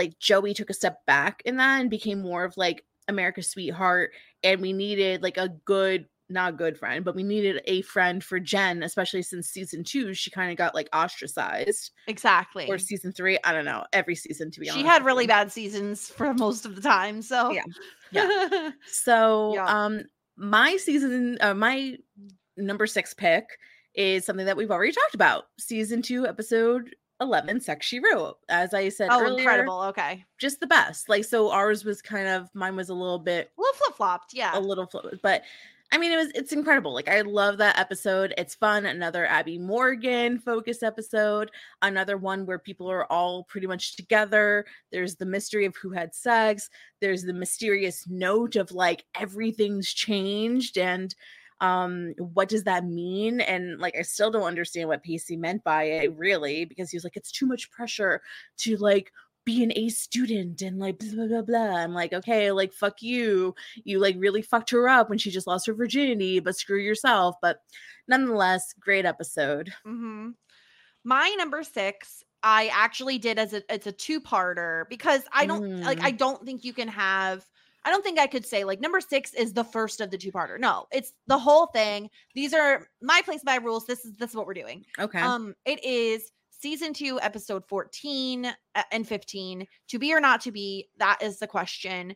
like 0.00 0.18
joey 0.18 0.54
took 0.54 0.70
a 0.70 0.74
step 0.74 1.04
back 1.06 1.42
in 1.44 1.56
that 1.56 1.80
and 1.80 1.90
became 1.90 2.20
more 2.22 2.44
of 2.44 2.56
like 2.56 2.84
america's 3.08 3.48
sweetheart 3.50 4.10
and 4.42 4.60
we 4.60 4.72
needed 4.72 5.22
like 5.22 5.36
a 5.36 5.50
good 5.64 6.06
not 6.32 6.56
good 6.56 6.78
friend 6.78 7.04
but 7.04 7.14
we 7.16 7.22
needed 7.24 7.60
a 7.66 7.82
friend 7.82 8.22
for 8.22 8.38
jen 8.40 8.82
especially 8.84 9.20
since 9.20 9.48
season 9.48 9.82
two 9.84 10.14
she 10.14 10.30
kind 10.30 10.50
of 10.50 10.56
got 10.56 10.74
like 10.76 10.88
ostracized 10.94 11.90
Exactly. 12.06 12.68
or 12.68 12.78
season 12.78 13.12
three 13.12 13.36
i 13.44 13.52
don't 13.52 13.64
know 13.64 13.84
every 13.92 14.14
season 14.14 14.50
to 14.50 14.60
be 14.60 14.68
honest 14.70 14.80
She 14.80 14.86
had 14.86 15.04
really 15.04 15.26
bad 15.26 15.50
seasons 15.52 16.08
for 16.08 16.32
most 16.34 16.64
of 16.64 16.76
the 16.76 16.80
time. 16.82 17.20
So 17.20 17.50
Yeah. 17.52 17.64
Yeah. 18.12 18.70
So, 18.86 19.54
Yeah. 19.54 19.66
um, 19.66 20.02
my 20.36 20.76
season, 20.78 21.36
uh, 21.40 21.54
my 21.54 21.96
number 22.56 22.86
six 22.86 23.12
pick 23.14 23.44
is 23.94 24.24
something 24.24 24.46
that 24.46 24.56
we've 24.56 24.70
already 24.70 24.92
talked 24.92 25.14
about. 25.14 25.44
Season 25.58 26.00
two, 26.02 26.26
episode 26.26 26.94
eleven, 27.20 27.60
Sex 27.60 27.86
She 27.86 28.00
Wrote. 28.00 28.38
As 28.48 28.74
I 28.74 28.88
said 28.88 29.08
oh, 29.10 29.22
earlier, 29.22 29.38
incredible. 29.38 29.80
Okay. 29.82 30.24
just 30.38 30.60
the 30.60 30.66
best. 30.66 31.08
Like, 31.08 31.24
so 31.24 31.50
ours 31.50 31.84
was 31.84 32.02
kind 32.02 32.28
of 32.28 32.48
mine 32.54 32.76
was 32.76 32.88
a 32.88 32.94
little 32.94 33.18
bit, 33.18 33.50
A 33.56 33.60
little 33.60 33.74
flip 33.74 33.96
flopped. 33.96 34.34
Yeah. 34.34 34.56
a 34.56 34.60
little, 34.60 34.86
fl- 34.86 35.08
but 35.22 35.42
I 35.92 35.98
mean, 35.98 36.12
it 36.12 36.16
was 36.16 36.30
it's 36.36 36.52
incredible. 36.52 36.94
Like 36.94 37.08
I 37.08 37.22
love 37.22 37.58
that 37.58 37.78
episode. 37.78 38.32
It's 38.38 38.54
fun. 38.54 38.86
Another 38.86 39.26
Abby 39.26 39.58
Morgan 39.58 40.38
focus 40.38 40.84
episode. 40.84 41.50
Another 41.82 42.16
one 42.16 42.46
where 42.46 42.60
people 42.60 42.88
are 42.88 43.10
all 43.10 43.42
pretty 43.44 43.66
much 43.66 43.96
together. 43.96 44.66
There's 44.92 45.16
the 45.16 45.26
mystery 45.26 45.64
of 45.64 45.74
who 45.76 45.90
had 45.90 46.14
sex. 46.14 46.70
There's 47.00 47.24
the 47.24 47.32
mysterious 47.32 48.06
note 48.08 48.54
of 48.54 48.70
like 48.70 49.04
everything's 49.18 49.92
changed 49.92 50.78
and 50.78 51.12
um 51.60 52.14
what 52.18 52.48
does 52.48 52.64
that 52.64 52.84
mean 52.84 53.40
and 53.40 53.78
like 53.78 53.94
i 53.96 54.02
still 54.02 54.30
don't 54.30 54.44
understand 54.44 54.88
what 54.88 55.02
pacey 55.02 55.36
meant 55.36 55.62
by 55.62 55.84
it 55.84 56.16
really 56.16 56.64
because 56.64 56.90
he 56.90 56.96
was 56.96 57.04
like 57.04 57.16
it's 57.16 57.30
too 57.32 57.46
much 57.46 57.70
pressure 57.70 58.22
to 58.56 58.76
like 58.78 59.12
be 59.44 59.62
an 59.62 59.72
A 59.74 59.88
student 59.88 60.62
and 60.62 60.78
like 60.78 60.98
blah, 60.98 61.14
blah 61.14 61.26
blah 61.26 61.42
blah. 61.42 61.76
I'm 61.76 61.94
like, 61.94 62.12
okay, 62.12 62.52
like 62.52 62.72
fuck 62.72 63.02
you. 63.02 63.54
You 63.84 63.98
like 63.98 64.16
really 64.18 64.42
fucked 64.42 64.70
her 64.70 64.88
up 64.88 65.08
when 65.08 65.18
she 65.18 65.30
just 65.30 65.46
lost 65.46 65.66
her 65.66 65.74
virginity, 65.74 66.40
but 66.40 66.56
screw 66.56 66.78
yourself. 66.78 67.36
But 67.40 67.58
nonetheless, 68.06 68.74
great 68.78 69.06
episode. 69.06 69.72
Mm-hmm. 69.86 70.30
My 71.04 71.34
number 71.38 71.62
six, 71.62 72.22
I 72.42 72.70
actually 72.72 73.18
did 73.18 73.38
as 73.38 73.52
a 73.52 73.62
it's 73.72 73.86
a 73.86 73.92
two 73.92 74.20
parter 74.20 74.84
because 74.88 75.22
I 75.32 75.46
don't 75.46 75.80
like 75.82 75.98
Mm. 75.98 76.04
I 76.04 76.10
don't 76.10 76.44
think 76.44 76.64
you 76.64 76.72
can 76.72 76.88
have 76.88 77.44
I 77.84 77.90
don't 77.90 78.02
think 78.02 78.18
I 78.18 78.26
could 78.26 78.44
say 78.44 78.64
like 78.64 78.80
number 78.80 79.00
six 79.00 79.32
is 79.34 79.52
the 79.52 79.64
first 79.64 80.00
of 80.00 80.10
the 80.10 80.18
two 80.18 80.32
parter. 80.32 80.58
No, 80.58 80.86
it's 80.92 81.12
the 81.26 81.38
whole 81.38 81.66
thing. 81.66 82.10
These 82.34 82.52
are 82.52 82.86
my 83.00 83.22
place 83.24 83.42
by 83.42 83.56
rules. 83.56 83.86
This 83.86 84.04
is 84.04 84.14
this 84.14 84.30
is 84.30 84.36
what 84.36 84.46
we're 84.46 84.54
doing. 84.54 84.84
Okay. 84.98 85.20
Um, 85.20 85.54
it 85.64 85.82
is 85.84 86.30
season 86.50 86.92
two, 86.92 87.18
episode 87.20 87.64
14 87.68 88.46
uh, 88.46 88.82
and 88.92 89.06
15. 89.06 89.66
To 89.88 89.98
be 89.98 90.12
or 90.12 90.20
not 90.20 90.40
to 90.42 90.52
be, 90.52 90.88
that 90.98 91.18
is 91.22 91.38
the 91.38 91.46
question. 91.46 92.14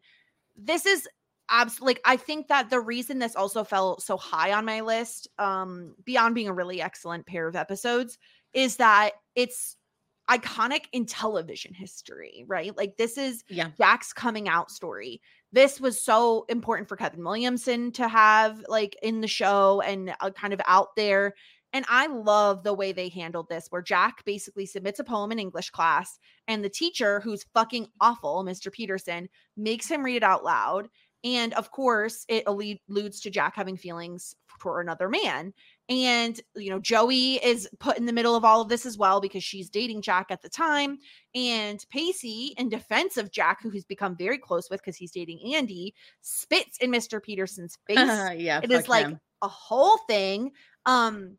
This 0.57 0.87
is 0.87 1.09
absolutely 1.51 1.95
like 1.95 2.01
I 2.05 2.17
think 2.17 2.49
that 2.49 2.71
the 2.71 2.81
reason 2.81 3.19
this 3.19 3.37
also 3.37 3.65
fell 3.65 3.99
so 4.01 4.17
high 4.17 4.53
on 4.53 4.65
my 4.65 4.81
list, 4.81 5.29
um, 5.39 5.95
beyond 6.05 6.35
being 6.35 6.49
a 6.49 6.55
really 6.55 6.81
excellent 6.81 7.27
pair 7.27 7.49
of 7.49 7.57
episodes, 7.57 8.19
is 8.53 8.77
that 8.77 9.13
it's 9.35 9.77
iconic 10.31 10.87
in 10.93 11.07
television 11.07 11.75
history, 11.75 12.45
right? 12.47 12.77
Like 12.77 12.97
this 12.97 13.19
is 13.19 13.45
yeah. 13.49 13.71
Jack's 13.77 14.13
coming 14.13 14.49
out 14.49 14.71
story. 14.71 15.21
This 15.55 15.81
was 15.81 16.01
so 16.01 16.47
important 16.49 16.89
for 16.89 16.97
Kevin 16.97 17.23
Williamson 17.23 17.93
to 17.93 18.09
have 18.09 18.65
like 18.67 18.97
in 19.05 19.21
the 19.21 19.29
show 19.29 19.81
and 19.83 20.13
uh, 20.19 20.31
kind 20.31 20.53
of 20.53 20.61
out 20.67 20.97
there. 20.97 21.35
And 21.73 21.85
I 21.89 22.09
love 22.09 22.65
the 22.65 22.75
way 22.75 22.91
they 22.91 23.09
handled 23.09 23.49
this, 23.49 23.69
where 23.71 23.81
Jack 23.81 24.25
basically 24.25 24.67
submits 24.67 24.99
a 24.99 25.05
poem 25.05 25.31
in 25.31 25.39
English 25.39 25.71
class, 25.71 26.19
and 26.49 26.65
the 26.65 26.69
teacher, 26.69 27.21
who's 27.21 27.47
fucking 27.55 27.87
awful, 28.01 28.45
Mr. 28.45 28.71
Peterson, 28.73 29.29
makes 29.57 29.89
him 29.89 30.05
read 30.05 30.17
it 30.17 30.23
out 30.25 30.43
loud. 30.43 30.89
And 31.23 31.55
of 31.55 31.71
course, 31.71 32.25
it 32.29 32.45
allu- 32.47 32.81
alludes 32.91 33.21
to 33.21 33.31
Jack 33.31 33.55
having 33.55 33.77
feelings 33.77 34.35
for 34.59 34.81
another 34.81 35.09
man. 35.09 35.55
And, 35.89 36.41
you 36.57 36.71
know, 36.71 36.79
Joey 36.79 37.35
is 37.45 37.69
put 37.79 37.99
in 37.99 38.07
the 38.07 38.13
middle 38.13 38.35
of 38.35 38.45
all 38.45 38.63
of 38.63 38.69
this 38.69 38.87
as 38.87 38.97
well 38.97 39.21
because 39.21 39.45
she's 39.45 39.69
dating 39.69 40.01
Jack 40.01 40.27
at 40.31 40.41
the 40.41 40.49
time. 40.49 40.99
And 41.35 41.85
Pacey, 41.91 42.55
in 42.57 42.71
defense 42.71 43.19
of 43.19 43.31
Jack, 43.31 43.63
who 43.63 43.69
he's 43.69 43.85
become 43.85 44.17
very 44.17 44.39
close 44.39 44.71
with 44.71 44.81
because 44.81 44.97
he's 44.97 45.11
dating 45.11 45.55
Andy, 45.55 45.95
spits 46.23 46.79
in 46.79 46.91
Mr. 46.91 47.23
Peterson's 47.23 47.77
face. 47.87 47.99
yeah. 47.99 48.61
it 48.63 48.73
is 48.73 48.89
like 48.89 49.07
him. 49.07 49.21
a 49.43 49.49
whole 49.49 49.99
thing. 50.09 50.53
Um, 50.87 51.37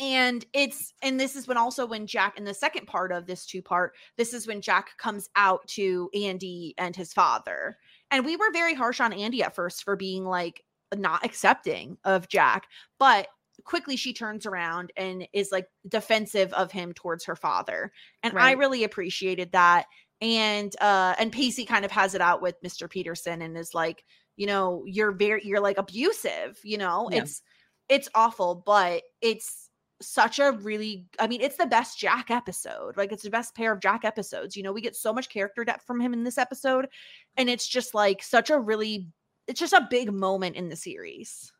and 0.00 0.44
it's 0.52 0.92
and 1.02 1.20
this 1.20 1.36
is 1.36 1.46
when 1.46 1.56
also 1.56 1.86
when 1.86 2.06
Jack 2.06 2.36
in 2.36 2.44
the 2.44 2.54
second 2.54 2.86
part 2.86 3.12
of 3.12 3.26
this 3.26 3.46
two 3.46 3.62
part, 3.62 3.94
this 4.16 4.34
is 4.34 4.46
when 4.46 4.60
Jack 4.60 4.96
comes 4.98 5.28
out 5.36 5.66
to 5.68 6.10
Andy 6.14 6.74
and 6.78 6.96
his 6.96 7.12
father. 7.12 7.76
And 8.10 8.24
we 8.24 8.36
were 8.36 8.50
very 8.52 8.74
harsh 8.74 9.00
on 9.00 9.12
Andy 9.12 9.42
at 9.42 9.54
first 9.54 9.84
for 9.84 9.94
being 9.94 10.24
like 10.24 10.64
not 10.96 11.24
accepting 11.24 11.96
of 12.04 12.28
Jack, 12.28 12.66
but 12.98 13.28
quickly 13.62 13.96
she 13.96 14.12
turns 14.12 14.46
around 14.46 14.92
and 14.96 15.26
is 15.32 15.52
like 15.52 15.68
defensive 15.88 16.52
of 16.54 16.72
him 16.72 16.92
towards 16.92 17.24
her 17.24 17.36
father. 17.36 17.92
And 18.22 18.38
I 18.38 18.52
really 18.52 18.84
appreciated 18.84 19.52
that. 19.52 19.86
And 20.20 20.74
uh 20.80 21.14
and 21.18 21.32
Pacey 21.32 21.64
kind 21.64 21.84
of 21.84 21.90
has 21.90 22.14
it 22.14 22.20
out 22.20 22.42
with 22.42 22.60
Mr. 22.62 22.88
Peterson 22.88 23.42
and 23.42 23.56
is 23.56 23.74
like, 23.74 24.04
you 24.36 24.46
know, 24.46 24.82
you're 24.86 25.12
very 25.12 25.42
you're 25.44 25.60
like 25.60 25.78
abusive, 25.78 26.58
you 26.62 26.78
know. 26.78 27.08
Yeah. 27.10 27.22
It's 27.22 27.42
it's 27.88 28.08
awful, 28.14 28.62
but 28.66 29.02
it's 29.20 29.70
such 30.00 30.38
a 30.38 30.52
really 30.52 31.06
I 31.18 31.26
mean, 31.26 31.40
it's 31.40 31.56
the 31.56 31.66
best 31.66 31.98
Jack 31.98 32.30
episode. 32.30 32.96
Like 32.96 33.12
it's 33.12 33.22
the 33.22 33.30
best 33.30 33.54
pair 33.54 33.72
of 33.72 33.80
Jack 33.80 34.04
episodes. 34.04 34.56
You 34.56 34.62
know, 34.62 34.72
we 34.72 34.80
get 34.80 34.96
so 34.96 35.12
much 35.12 35.28
character 35.28 35.64
depth 35.64 35.84
from 35.86 36.00
him 36.00 36.12
in 36.12 36.24
this 36.24 36.38
episode 36.38 36.88
and 37.36 37.48
it's 37.48 37.68
just 37.68 37.94
like 37.94 38.22
such 38.22 38.50
a 38.50 38.58
really 38.58 39.08
it's 39.46 39.60
just 39.60 39.72
a 39.72 39.86
big 39.90 40.12
moment 40.12 40.56
in 40.56 40.68
the 40.68 40.76
series. 40.76 41.52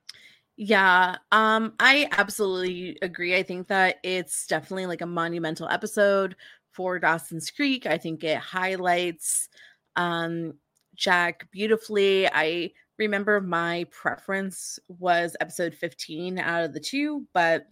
Yeah, 0.56 1.16
um, 1.32 1.74
I 1.80 2.08
absolutely 2.12 2.96
agree. 3.02 3.36
I 3.36 3.42
think 3.42 3.68
that 3.68 3.96
it's 4.04 4.46
definitely 4.46 4.86
like 4.86 5.00
a 5.00 5.06
monumental 5.06 5.68
episode 5.68 6.36
for 6.72 6.98
Dawson's 6.98 7.50
Creek. 7.50 7.86
I 7.86 7.98
think 7.98 8.22
it 8.24 8.38
highlights 8.38 9.48
um 9.96 10.54
Jack 10.94 11.48
beautifully. 11.50 12.28
I 12.28 12.70
remember 12.98 13.40
my 13.40 13.86
preference 13.90 14.78
was 14.88 15.36
episode 15.40 15.74
15 15.74 16.38
out 16.38 16.64
of 16.64 16.72
the 16.72 16.80
two, 16.80 17.26
but 17.32 17.66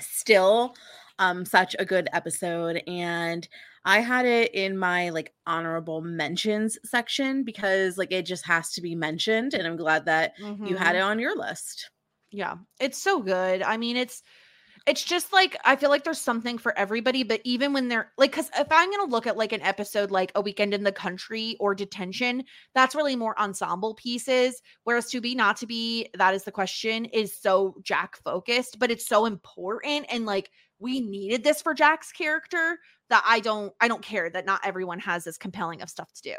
still 0.00 0.74
um 1.18 1.44
such 1.44 1.76
a 1.78 1.84
good 1.84 2.08
episode 2.12 2.82
and 2.86 3.48
I 3.84 4.00
had 4.00 4.26
it 4.26 4.54
in 4.54 4.78
my 4.78 5.10
like 5.10 5.32
honorable 5.46 6.02
mentions 6.02 6.78
section 6.84 7.42
because 7.42 7.98
like 7.98 8.12
it 8.12 8.26
just 8.26 8.46
has 8.46 8.70
to 8.72 8.80
be 8.80 8.94
mentioned 8.94 9.54
and 9.54 9.66
I'm 9.66 9.76
glad 9.76 10.06
that 10.06 10.34
you 10.38 10.76
had 10.76 10.88
mm-hmm. 10.88 10.96
it 10.96 11.00
on 11.00 11.18
your 11.18 11.36
list. 11.36 11.90
Yeah, 12.30 12.56
it's 12.80 12.98
so 12.98 13.20
good. 13.20 13.62
I 13.62 13.76
mean, 13.76 13.96
it's 13.96 14.22
it's 14.86 15.04
just 15.04 15.32
like 15.32 15.56
I 15.64 15.76
feel 15.76 15.90
like 15.90 16.04
there's 16.04 16.20
something 16.20 16.58
for 16.58 16.76
everybody, 16.76 17.22
but 17.22 17.40
even 17.44 17.72
when 17.72 17.88
they're 17.88 18.12
like 18.18 18.32
cuz 18.32 18.50
if 18.56 18.66
I'm 18.70 18.90
going 18.90 19.06
to 19.06 19.12
look 19.12 19.26
at 19.26 19.36
like 19.36 19.52
an 19.52 19.62
episode 19.62 20.10
like 20.10 20.32
A 20.34 20.40
Weekend 20.40 20.74
in 20.74 20.84
the 20.84 20.92
Country 20.92 21.56
or 21.60 21.74
Detention, 21.74 22.44
that's 22.74 22.94
really 22.94 23.16
more 23.16 23.38
ensemble 23.38 23.94
pieces, 23.94 24.62
whereas 24.84 25.08
To 25.10 25.20
Be 25.20 25.34
Not 25.34 25.56
to 25.58 25.66
Be, 25.66 26.08
that 26.14 26.34
is 26.34 26.44
the 26.44 26.52
question, 26.52 27.04
is 27.06 27.36
so 27.36 27.76
Jack 27.82 28.16
focused, 28.24 28.78
but 28.78 28.90
it's 28.90 29.06
so 29.06 29.26
important 29.26 30.06
and 30.08 30.26
like 30.26 30.50
we 30.78 31.00
needed 31.00 31.44
this 31.44 31.62
for 31.62 31.74
Jack's 31.74 32.10
character 32.10 32.78
that 33.12 33.22
I 33.26 33.40
don't 33.40 33.72
I 33.80 33.88
don't 33.88 34.02
care 34.02 34.28
that 34.30 34.46
not 34.46 34.60
everyone 34.64 34.98
has 35.00 35.26
as 35.26 35.36
compelling 35.38 35.82
of 35.82 35.88
stuff 35.90 36.10
to 36.14 36.22
do. 36.22 36.34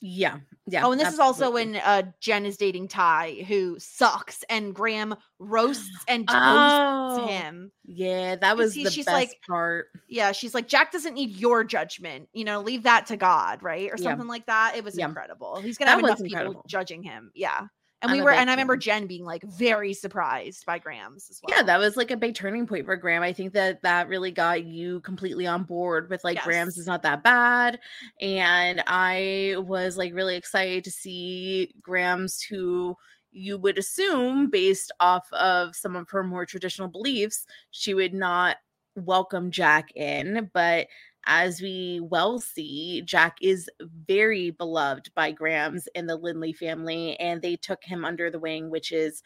Yeah. 0.00 0.40
Yeah. 0.66 0.84
Oh, 0.84 0.92
and 0.92 1.00
this 1.00 1.12
is 1.14 1.18
also 1.18 1.50
when 1.52 1.76
uh 1.76 2.02
Jen 2.20 2.44
is 2.44 2.58
dating 2.58 2.88
Ty, 2.88 3.44
who 3.48 3.78
sucks, 3.78 4.44
and 4.50 4.74
Grams 4.74 5.14
roasts 5.38 5.88
and 6.06 6.28
toasts 6.28 6.42
Oh, 6.42 7.26
him. 7.26 7.72
Yeah, 7.86 8.36
that 8.36 8.56
was 8.58 8.74
he- 8.74 8.84
the 8.84 8.90
she's 8.90 9.06
best 9.06 9.14
like- 9.14 9.40
part. 9.48 9.86
Yeah, 10.08 10.32
she's 10.32 10.52
like, 10.52 10.68
Jack 10.68 10.92
doesn't 10.92 11.14
need 11.14 11.30
your 11.36 11.64
judgment. 11.64 12.28
You 12.34 12.44
know, 12.44 12.60
leave 12.60 12.82
that 12.82 13.06
to 13.06 13.16
God, 13.16 13.62
right? 13.62 13.90
Or 13.90 13.94
Yeah. 13.96 14.10
something 14.10 14.28
like 14.28 14.44
that. 14.46 14.74
It 14.76 14.84
was 14.84 14.98
Yeah. 14.98 15.06
incredible. 15.06 15.60
He's 15.62 15.78
gonna 15.78 15.92
That 15.92 15.96
have 15.96 16.04
enough 16.04 16.22
people 16.22 16.62
judging 16.68 17.02
him. 17.02 17.30
Yeah. 17.34 17.68
And 18.02 18.10
I'm 18.10 18.18
we 18.18 18.22
were, 18.22 18.30
and 18.30 18.50
I 18.50 18.52
remember. 18.52 18.76
Jen 18.76 19.06
being 19.06 19.24
like 19.24 19.42
very 19.44 19.94
surprised 19.94 20.66
by 20.66 20.78
Grams 20.78 21.28
as 21.30 21.40
well. 21.42 21.56
Yeah, 21.56 21.64
that 21.64 21.78
was 21.78 21.96
like 21.96 22.10
a 22.10 22.16
big 22.16 22.34
turning 22.34 22.66
point 22.66 22.84
for 22.84 22.96
Graham. 22.96 23.22
I 23.22 23.32
think 23.32 23.54
that 23.54 23.82
that 23.82 24.08
really 24.08 24.30
got 24.30 24.64
you 24.64 25.00
completely 25.00 25.46
on 25.46 25.62
board 25.62 26.10
with 26.10 26.22
like 26.22 26.42
Grams 26.42 26.76
is 26.76 26.86
not 26.86 27.02
that 27.02 27.22
bad. 27.22 27.80
And 28.20 28.82
I 28.86 29.54
was 29.58 29.96
like 29.96 30.12
really 30.12 30.36
excited 30.36 30.84
to 30.84 30.90
see 30.90 31.74
Grams 31.80 32.42
who 32.42 32.96
you 33.32 33.58
would 33.58 33.78
assume 33.78 34.50
based 34.50 34.92
off 35.00 35.30
of 35.32 35.74
some 35.74 35.96
of 35.96 36.08
her 36.10 36.22
more 36.22 36.46
traditional 36.46 36.88
beliefs, 36.88 37.46
she 37.70 37.94
would 37.94 38.14
not 38.14 38.56
welcome 38.94 39.50
Jack 39.50 39.90
in, 39.94 40.50
but 40.54 40.86
as 41.26 41.60
we 41.60 42.00
well 42.02 42.38
see, 42.38 43.02
Jack 43.02 43.38
is 43.42 43.68
very 44.06 44.50
beloved 44.50 45.10
by 45.14 45.32
Grams 45.32 45.88
and 45.94 46.08
the 46.08 46.16
Lindley 46.16 46.52
family, 46.52 47.18
and 47.20 47.42
they 47.42 47.56
took 47.56 47.82
him 47.82 48.04
under 48.04 48.30
the 48.30 48.38
wing, 48.38 48.70
which 48.70 48.92
is 48.92 49.22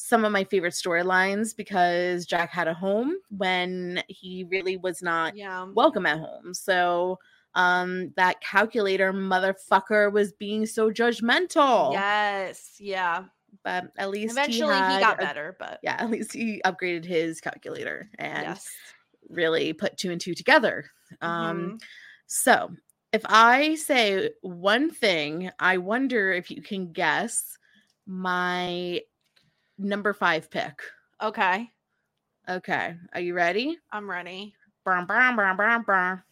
some 0.00 0.24
of 0.24 0.30
my 0.30 0.44
favorite 0.44 0.74
storylines 0.74 1.56
because 1.56 2.24
Jack 2.24 2.50
had 2.52 2.68
a 2.68 2.74
home 2.74 3.16
when 3.36 4.00
he 4.06 4.44
really 4.48 4.76
was 4.76 5.02
not 5.02 5.36
yeah. 5.36 5.66
welcome 5.74 6.06
at 6.06 6.20
home. 6.20 6.54
So 6.54 7.18
um 7.54 8.12
that 8.16 8.40
calculator 8.40 9.12
motherfucker 9.12 10.12
was 10.12 10.32
being 10.32 10.66
so 10.66 10.90
judgmental. 10.90 11.92
Yes. 11.92 12.76
Yeah. 12.78 13.24
But 13.64 13.90
at 13.98 14.10
least 14.10 14.32
Eventually 14.32 14.74
he, 14.74 14.80
had 14.80 15.00
got 15.00 15.20
a- 15.20 15.24
better, 15.24 15.56
but 15.58 15.80
yeah, 15.82 15.96
at 15.98 16.10
least 16.10 16.32
he 16.32 16.62
upgraded 16.64 17.04
his 17.04 17.40
calculator 17.40 18.08
and 18.20 18.44
yes. 18.44 18.68
Really 19.28 19.72
put 19.72 19.96
two 19.96 20.10
and 20.10 20.20
two 20.20 20.34
together. 20.34 20.84
Um 21.20 21.56
Mhm. 21.78 21.82
so 22.26 22.70
if 23.12 23.22
I 23.24 23.74
say 23.76 24.30
one 24.42 24.90
thing, 24.90 25.50
I 25.58 25.78
wonder 25.78 26.30
if 26.30 26.50
you 26.50 26.60
can 26.62 26.92
guess 26.92 27.56
my 28.06 29.00
number 29.78 30.12
five 30.12 30.50
pick. 30.50 30.80
okay. 31.22 31.70
Okay, 32.48 32.96
are 33.12 33.20
you 33.20 33.34
ready? 33.34 33.78
I'm 33.92 34.08
ready. 34.08 34.54
Brum, 34.84 35.06
brum, 35.06 35.36
brum, 35.36 35.56
brum, 35.56 35.82
brum. 35.82 36.22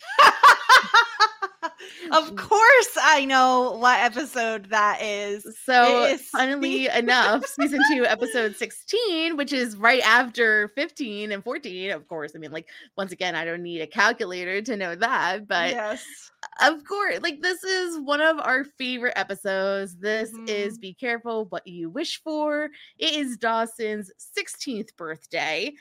Of 2.13 2.37
course, 2.37 2.89
I 3.01 3.25
know 3.25 3.77
what 3.79 4.01
episode 4.01 4.67
that 4.71 5.01
is. 5.03 5.47
So, 5.65 6.05
is 6.05 6.23
funnily 6.23 6.87
enough, 6.89 7.45
season 7.47 7.81
two, 7.93 8.05
episode 8.07 8.57
16, 8.57 9.37
which 9.37 9.53
is 9.53 9.77
right 9.77 10.03
after 10.03 10.69
15 10.69 11.33
and 11.33 11.43
14, 11.45 11.91
of 11.91 12.07
course. 12.09 12.33
I 12.35 12.39
mean, 12.39 12.53
like, 12.53 12.69
once 12.97 13.13
again, 13.13 13.35
I 13.35 13.45
don't 13.45 13.63
need 13.63 13.81
a 13.81 13.87
calculator 13.87 14.63
to 14.63 14.77
know 14.77 14.95
that, 14.95 15.47
but 15.49 15.71
yes, 15.71 16.05
of 16.63 16.85
course, 16.85 17.21
like, 17.23 17.43
this 17.43 17.63
is 17.65 17.99
one 18.01 18.21
of 18.21 18.39
our 18.39 18.65
favorite 18.65 19.15
episodes. 19.17 19.97
This 19.97 20.31
is 20.47 20.79
Mhm. 20.79 20.81
Be 20.81 20.95
Careful 20.95 21.47
What 21.47 21.67
You 21.67 21.91
Wish 21.91 22.23
For. 22.23 22.71
It 22.99 23.15
is 23.15 23.37
Dawson's 23.37 24.11
16th 24.19 24.97
birthday. 24.97 25.73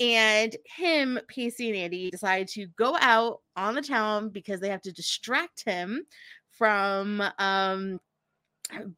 And 0.00 0.56
him, 0.66 1.18
Pacey, 1.28 1.68
and 1.70 1.76
Andy 1.78 2.10
decide 2.10 2.48
to 2.48 2.66
go 2.76 2.96
out 3.00 3.40
on 3.56 3.74
the 3.74 3.82
town 3.82 4.30
because 4.30 4.60
they 4.60 4.68
have 4.68 4.82
to 4.82 4.92
distract 4.92 5.64
him 5.64 6.02
from 6.50 7.22
um 7.38 8.00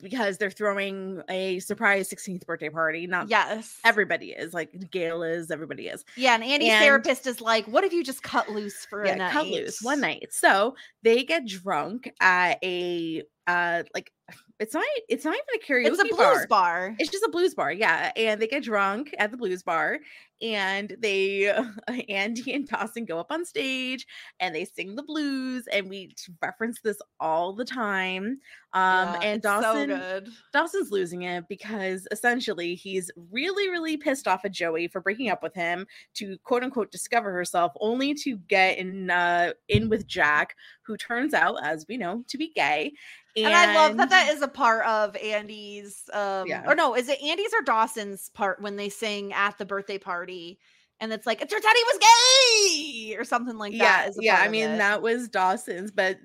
because 0.00 0.38
they're 0.38 0.50
throwing 0.50 1.20
a 1.28 1.58
surprise 1.58 2.08
16th 2.08 2.46
birthday 2.46 2.68
party. 2.70 3.06
Not 3.06 3.28
yes, 3.28 3.78
everybody 3.84 4.30
is 4.30 4.54
like 4.54 4.70
Gail 4.90 5.22
is, 5.22 5.50
everybody 5.50 5.88
is. 5.88 6.04
yeah. 6.16 6.34
And 6.34 6.44
Andy's 6.44 6.70
and- 6.70 6.82
therapist 6.84 7.26
is 7.26 7.40
like, 7.40 7.66
"What 7.66 7.84
if 7.84 7.92
you 7.92 8.04
just 8.04 8.22
cut 8.22 8.48
loose 8.48 8.86
for 8.88 9.02
a 9.02 9.16
night? 9.16 9.32
cut 9.32 9.48
loose 9.48 9.82
one 9.82 10.00
night. 10.00 10.28
So 10.30 10.76
they 11.02 11.24
get 11.24 11.46
drunk 11.46 12.10
at 12.20 12.58
a 12.62 13.22
uh 13.46 13.82
like 13.94 14.12
it's 14.58 14.74
not 14.74 14.84
it's 15.08 15.24
not 15.24 15.34
even 15.34 15.44
a 15.54 15.64
karaoke 15.64 15.92
It's 15.92 16.00
a 16.00 16.04
blues 16.14 16.18
bar. 16.18 16.46
bar. 16.48 16.96
It's 16.98 17.10
just 17.10 17.24
a 17.24 17.30
blues 17.30 17.54
bar, 17.54 17.72
yeah. 17.72 18.12
And 18.16 18.40
they 18.40 18.46
get 18.46 18.62
drunk 18.64 19.14
at 19.18 19.30
the 19.30 19.36
blues 19.36 19.62
bar, 19.62 19.98
and 20.40 20.96
they 20.98 21.52
Andy 22.08 22.52
and 22.54 22.66
Dawson 22.66 23.04
go 23.04 23.18
up 23.18 23.30
on 23.30 23.44
stage 23.44 24.06
and 24.40 24.54
they 24.54 24.64
sing 24.64 24.94
the 24.96 25.02
blues, 25.02 25.66
and 25.72 25.88
we 25.90 26.14
reference 26.42 26.80
this 26.82 26.98
all 27.20 27.52
the 27.52 27.64
time. 27.64 28.38
Um, 28.72 29.08
Yeah, 29.14 29.20
and 29.22 29.44
it's 29.44 29.64
so 29.64 29.86
good. 29.86 30.28
Dawson's 30.52 30.90
losing 30.90 31.22
it 31.22 31.48
because 31.48 32.06
essentially 32.10 32.74
he's 32.74 33.10
really, 33.30 33.68
really 33.68 33.96
pissed 33.96 34.28
off 34.28 34.44
at 34.44 34.52
Joey 34.52 34.88
for 34.88 35.00
breaking 35.00 35.30
up 35.30 35.42
with 35.42 35.54
him 35.54 35.86
to 36.14 36.36
quote 36.44 36.62
unquote 36.62 36.90
discover 36.90 37.32
herself, 37.32 37.72
only 37.80 38.14
to 38.14 38.36
get 38.48 38.78
in 38.78 39.10
uh, 39.10 39.52
in 39.68 39.88
with 39.88 40.06
Jack, 40.06 40.56
who 40.86 40.96
turns 40.96 41.34
out, 41.34 41.56
as 41.64 41.84
we 41.88 41.96
know, 41.96 42.22
to 42.28 42.38
be 42.38 42.52
gay. 42.54 42.92
And 43.36 43.54
I 43.54 43.74
love 43.74 43.96
that 43.98 44.08
that 44.10 44.32
is 44.32 44.40
a 44.40 44.48
part 44.48 44.86
of 44.86 45.14
Andy's 45.16 46.08
um 46.12 46.46
Yeah. 46.46 46.64
or 46.66 46.74
no, 46.74 46.94
is 46.94 47.08
it 47.08 47.20
Andy's 47.22 47.52
or 47.52 47.62
Dawson's 47.62 48.30
part 48.30 48.62
when 48.62 48.76
they 48.76 48.88
sing 48.88 49.32
at 49.32 49.58
the 49.58 49.66
birthday 49.66 49.98
party 49.98 50.58
and 51.00 51.12
it's 51.12 51.26
like, 51.26 51.42
"It's 51.42 51.52
your 51.52 51.60
daddy 51.60 51.80
was 51.92 51.98
gay" 51.98 53.16
or 53.16 53.24
something 53.24 53.58
like 53.58 53.72
that. 53.72 54.04
yeah, 54.04 54.08
is 54.08 54.18
yeah. 54.20 54.36
I 54.40 54.48
mean, 54.48 54.70
it. 54.70 54.78
that 54.78 55.02
was 55.02 55.28
Dawson's, 55.28 55.90
but 55.90 56.16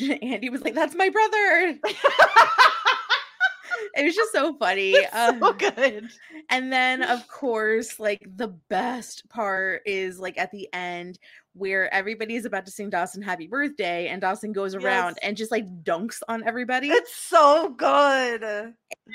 Andy 0.22 0.48
was 0.48 0.62
like, 0.62 0.74
"That's 0.74 0.94
my 0.94 1.10
brother." 1.10 1.78
It 3.96 4.04
was 4.04 4.14
just 4.14 4.32
so 4.32 4.54
funny. 4.58 4.94
So 4.94 5.08
Um, 5.12 5.56
good. 5.58 6.08
And 6.50 6.72
then, 6.72 7.02
of 7.02 7.26
course, 7.28 7.98
like 7.98 8.22
the 8.36 8.48
best 8.68 9.28
part 9.28 9.82
is 9.86 10.18
like 10.18 10.38
at 10.38 10.50
the 10.50 10.68
end 10.72 11.18
where 11.54 11.92
everybody's 11.92 12.44
about 12.44 12.64
to 12.66 12.72
sing 12.72 12.88
Dawson 12.90 13.20
happy 13.22 13.46
birthday, 13.48 14.08
and 14.08 14.20
Dawson 14.20 14.52
goes 14.52 14.74
around 14.74 15.16
Yes. 15.16 15.18
and 15.22 15.36
just 15.36 15.50
like 15.50 15.66
dunks 15.82 16.20
on 16.28 16.42
everybody. 16.46 16.88
It's 16.88 17.14
so 17.14 17.70
good. 17.70 18.42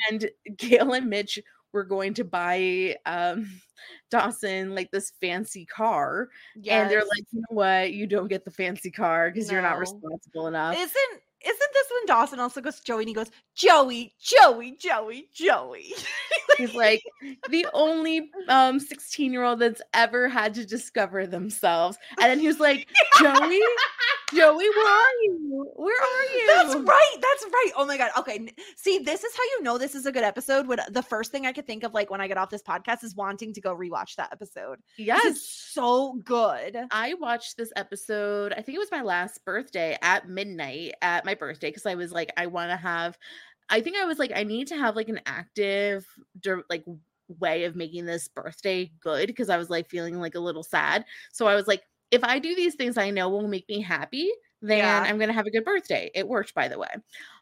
and 0.09 0.29
Gail 0.57 0.93
and 0.93 1.09
Mitch 1.09 1.39
were 1.71 1.83
going 1.85 2.13
to 2.15 2.23
buy 2.23 2.95
um 3.05 3.49
Dawson 4.11 4.75
like 4.75 4.91
this 4.91 5.11
fancy 5.21 5.65
car. 5.65 6.29
And 6.55 6.89
they're 6.91 6.99
like, 6.99 7.25
you 7.31 7.39
know 7.39 7.55
what? 7.55 7.93
You 7.93 8.05
don't 8.07 8.27
get 8.27 8.45
the 8.45 8.51
fancy 8.51 8.91
car 8.91 9.31
because 9.31 9.51
you're 9.51 9.61
not 9.61 9.79
responsible 9.79 10.47
enough. 10.47 10.75
Isn't 10.77 11.21
isn't 11.45 11.73
this 11.73 11.87
when 11.91 12.05
Dawson 12.05 12.39
also 12.39 12.61
goes 12.61 12.77
to 12.77 12.83
Joey 12.83 13.03
and 13.03 13.09
he 13.09 13.13
goes, 13.13 13.31
Joey, 13.55 14.13
Joey, 14.21 14.77
Joey, 14.79 15.27
Joey. 15.33 15.93
He's 16.57 16.73
like 16.73 17.03
the 17.49 17.65
only 17.73 18.29
um 18.47 18.79
16 18.79 19.31
year 19.31 19.43
old 19.43 19.59
that's 19.59 19.81
ever 19.93 20.27
had 20.29 20.53
to 20.55 20.65
discover 20.65 21.27
themselves. 21.27 21.97
And 22.19 22.29
then 22.29 22.39
he 22.39 22.47
was 22.47 22.59
like, 22.59 22.87
Joey, 23.19 23.61
Joey, 24.35 24.69
where 24.69 24.87
are 24.87 25.13
you? 25.23 25.71
Where 25.75 26.01
are 26.01 26.23
you? 26.35 26.47
That's 26.47 26.75
right. 26.75 27.15
That's 27.21 27.45
right. 27.45 27.71
Oh 27.75 27.85
my 27.85 27.97
god. 27.97 28.11
Okay. 28.17 28.47
See, 28.75 28.99
this 28.99 29.23
is 29.23 29.35
how 29.35 29.43
you 29.43 29.63
know 29.63 29.77
this 29.77 29.95
is 29.95 30.05
a 30.05 30.11
good 30.11 30.23
episode. 30.23 30.67
When 30.67 30.79
the 30.89 31.03
first 31.03 31.31
thing 31.31 31.45
I 31.45 31.51
could 31.51 31.67
think 31.67 31.83
of, 31.83 31.93
like 31.93 32.09
when 32.09 32.21
I 32.21 32.27
get 32.27 32.37
off 32.37 32.49
this 32.49 32.63
podcast, 32.63 33.03
is 33.03 33.15
wanting 33.15 33.53
to 33.53 33.61
go 33.61 33.75
rewatch 33.75 34.15
that 34.15 34.29
episode. 34.31 34.79
Yes. 34.97 35.21
It's 35.25 35.49
so 35.73 36.13
good. 36.23 36.77
I 36.91 37.13
watched 37.15 37.57
this 37.57 37.71
episode, 37.75 38.53
I 38.53 38.61
think 38.61 38.75
it 38.75 38.79
was 38.79 38.91
my 38.91 39.01
last 39.01 39.43
birthday 39.45 39.97
at 40.01 40.27
midnight 40.27 40.93
at 41.01 41.25
my 41.25 41.35
birthday 41.35 41.69
because 41.69 41.85
I 41.85 41.95
was 41.95 42.11
like, 42.11 42.31
I 42.37 42.47
want 42.47 42.71
to 42.71 42.77
have, 42.77 43.17
I 43.69 43.81
think 43.81 43.97
I 43.97 44.05
was 44.05 44.19
like, 44.19 44.31
I 44.35 44.43
need 44.43 44.67
to 44.67 44.77
have 44.77 44.95
like 44.95 45.09
an 45.09 45.21
active, 45.25 46.05
like, 46.69 46.83
way 47.39 47.63
of 47.63 47.75
making 47.75 48.05
this 48.05 48.27
birthday 48.27 48.91
good 48.99 49.27
because 49.27 49.49
I 49.49 49.57
was 49.57 49.69
like 49.69 49.89
feeling 49.89 50.19
like 50.19 50.35
a 50.35 50.39
little 50.39 50.61
sad. 50.61 51.05
So 51.31 51.47
I 51.47 51.55
was 51.55 51.67
like, 51.67 51.81
if 52.13 52.23
I 52.23 52.39
do 52.39 52.55
these 52.55 52.75
things 52.75 52.97
I 52.97 53.09
know 53.11 53.29
will 53.29 53.47
make 53.47 53.67
me 53.69 53.81
happy, 53.81 54.31
then 54.61 54.79
Yeah. 54.79 55.03
I'm 55.05 55.17
going 55.17 55.29
to 55.29 55.33
have 55.33 55.47
a 55.47 55.51
good 55.51 55.65
birthday. 55.65 56.11
It 56.15 56.27
worked, 56.27 56.53
by 56.55 56.67
the 56.69 56.79
way. 56.79 56.89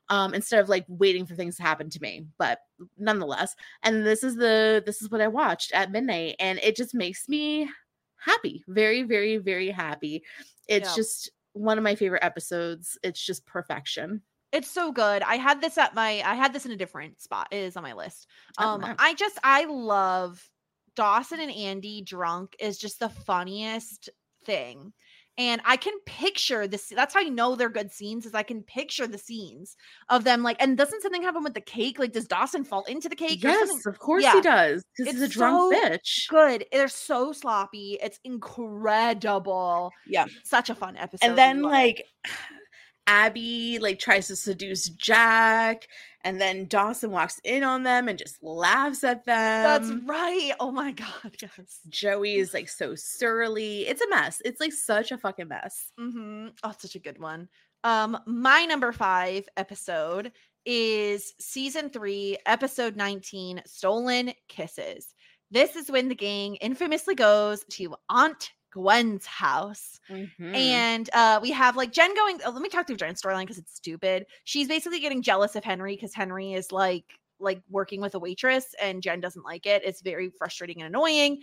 Um, 0.10 0.34
instead 0.34 0.60
of 0.62 0.70
like 0.70 0.86
waiting 0.90 1.26
for 1.26 1.36
things 1.36 1.58
to 1.58 1.64
happen 1.64 1.90
to 1.90 2.02
me, 2.02 2.28
but 2.38 2.60
nonetheless, 2.98 3.56
and 3.84 4.06
this 4.06 4.24
is 4.24 4.36
the 4.36 4.84
this 4.86 5.02
is 5.02 5.10
what 5.10 5.22
I 5.22 5.28
watched 5.30 5.72
at 5.74 5.92
midnight, 5.92 6.36
and 6.40 6.60
it 6.60 6.76
just 6.76 6.94
makes 6.94 7.30
me 7.30 7.70
happy 8.18 8.64
very 8.68 9.04
very 9.04 9.38
very 9.38 9.70
happy 9.72 10.24
it's 10.68 10.94
Yeah. 10.94 10.96
just 10.96 11.30
one 11.54 11.78
of 11.78 11.84
my 11.84 11.96
favorite 11.96 12.24
episodes 12.24 12.98
it's 13.04 13.26
just 13.26 13.46
perfection 13.48 14.22
It's 14.52 14.70
so 14.70 14.92
good. 14.92 15.22
I 15.24 15.36
had 15.36 15.62
this 15.62 15.78
at 15.78 15.96
my 15.96 16.22
I 16.26 16.36
had 16.36 16.52
this 16.54 16.66
in 16.66 16.72
a 16.72 16.78
different 16.78 17.22
spot. 17.22 17.48
It 17.52 17.58
is 17.58 17.78
on 17.78 17.84
my 17.84 17.94
list. 17.94 18.28
Oh, 18.58 18.72
Um 18.74 18.82
wow. 18.82 18.98
I 18.98 19.14
just 19.14 19.38
I 19.44 19.66
love 19.66 20.50
Dawson 20.96 21.40
and 21.40 21.52
Andy 21.52 22.02
drunk 22.02 22.56
is 22.60 22.78
just 22.78 23.00
the 23.00 23.08
funniest 23.10 24.10
thing. 24.46 24.94
And 25.38 25.62
I 25.64 25.78
can 25.78 25.94
picture 26.06 26.68
this. 26.68 26.90
That's 26.94 27.14
how 27.14 27.22
I 27.22 27.24
know 27.24 27.56
they're 27.56 27.70
good 27.70 27.92
scenes, 27.92 28.26
is 28.26 28.36
I 28.36 28.44
can 28.44 28.64
picture 28.64 29.08
the 29.08 29.18
scenes 29.18 29.78
of 30.10 30.26
them 30.26 30.44
like, 30.44 30.58
and 30.60 30.78
doesn't 30.78 31.02
something 31.02 31.24
happen 31.24 31.42
with 31.42 31.54
the 31.54 31.62
cake? 31.62 31.98
Like, 32.00 32.12
does 32.12 32.28
Dawson 32.28 32.66
fall 32.66 32.84
into 32.84 33.08
the 33.08 33.16
cake? 33.16 33.42
yes 33.42 33.86
of 33.86 33.98
course 33.98 34.24
Yeah. 34.24 34.34
he 34.34 34.42
does 34.42 34.84
because 34.98 35.14
he's 35.14 35.22
a 35.22 35.28
drunk 35.30 35.74
so 35.74 35.80
bitch 35.90 36.28
Good. 36.28 36.66
They're 36.72 36.90
so 36.90 37.32
sloppy. 37.32 37.98
It's 38.04 38.20
incredible. 38.26 39.92
Yeah. 40.06 40.26
Such 40.44 40.70
a 40.70 40.76
fun 40.76 40.98
episode. 40.98 41.26
and 41.28 41.38
then 41.38 41.62
like 41.62 42.04
abby 43.08 43.80
like 43.80 44.00
tries 44.00 44.28
to 44.28 44.36
seduce 44.36 44.90
jack 44.90 45.88
and 46.24 46.40
then 46.40 46.66
dawson 46.66 47.12
walks 47.12 47.40
in 47.44 47.64
on 47.64 47.84
them 47.84 48.08
and 48.08 48.18
just 48.20 48.42
laughs 48.44 49.04
at 49.04 49.26
them 49.26 49.64
that's 49.64 49.92
right. 50.06 50.52
Oh 50.60 50.72
my 50.72 50.92
God. 51.24 51.36
Yes. 51.42 51.80
joey 51.90 52.36
is 52.36 52.54
like 52.54 52.70
so 52.70 52.96
surly 52.96 53.82
it's 53.88 54.02
a 54.02 54.10
mess 54.10 54.42
it's 54.46 54.60
like 54.60 54.74
such 54.74 55.12
a 55.12 55.18
fucking 55.18 55.48
mess 55.48 55.92
Mm-hmm. 56.00 56.48
Oh, 56.64 56.74
such 56.78 56.96
a 56.96 57.00
good 57.00 57.20
one. 57.20 57.48
Um, 57.84 58.18
my 58.26 58.66
number 58.66 58.92
five 58.92 59.48
episode 59.58 60.32
is 60.66 61.34
season 61.40 61.90
three, 61.90 62.38
episode 62.46 62.96
19, 62.96 63.62
Stolen 63.66 64.34
Kisses. 64.48 65.16
This 65.50 65.76
is 65.76 65.90
when 65.90 66.08
the 66.08 66.16
gang 66.16 66.56
infamously 66.58 67.16
goes 67.16 67.66
to 67.72 67.96
Aunt 68.10 68.52
Gwen's 68.72 69.26
house. 69.26 70.00
Mhm. 70.10 70.56
And 70.56 71.10
uh, 71.14 71.40
we 71.42 71.52
have 71.52 71.76
like 71.76 71.92
Jen 71.92 72.16
going. 72.16 72.40
Oh, 72.46 72.52
let 72.52 72.62
me 72.62 72.70
talk 72.70 72.88
through 72.88 72.98
Jen's 72.98 73.22
storyline 73.22 73.42
because 73.42 73.58
it's 73.58 73.76
stupid. 73.76 74.26
She's 74.44 74.68
basically 74.68 75.00
getting 75.00 75.22
jealous 75.22 75.56
of 75.56 75.64
Henry 75.64 75.96
because 75.96 76.14
Henry 76.14 76.54
is 76.54 76.72
like 76.72 77.06
like 77.40 77.62
working 77.70 78.02
with 78.02 78.14
a 78.16 78.20
waitress 78.20 78.76
and 78.82 79.02
Jen 79.02 79.20
doesn't 79.20 79.46
like 79.46 79.66
it. 79.66 79.84
It's 79.84 80.02
very 80.02 80.30
frustrating 80.30 80.82
and 80.82 80.88
annoying. 80.88 81.42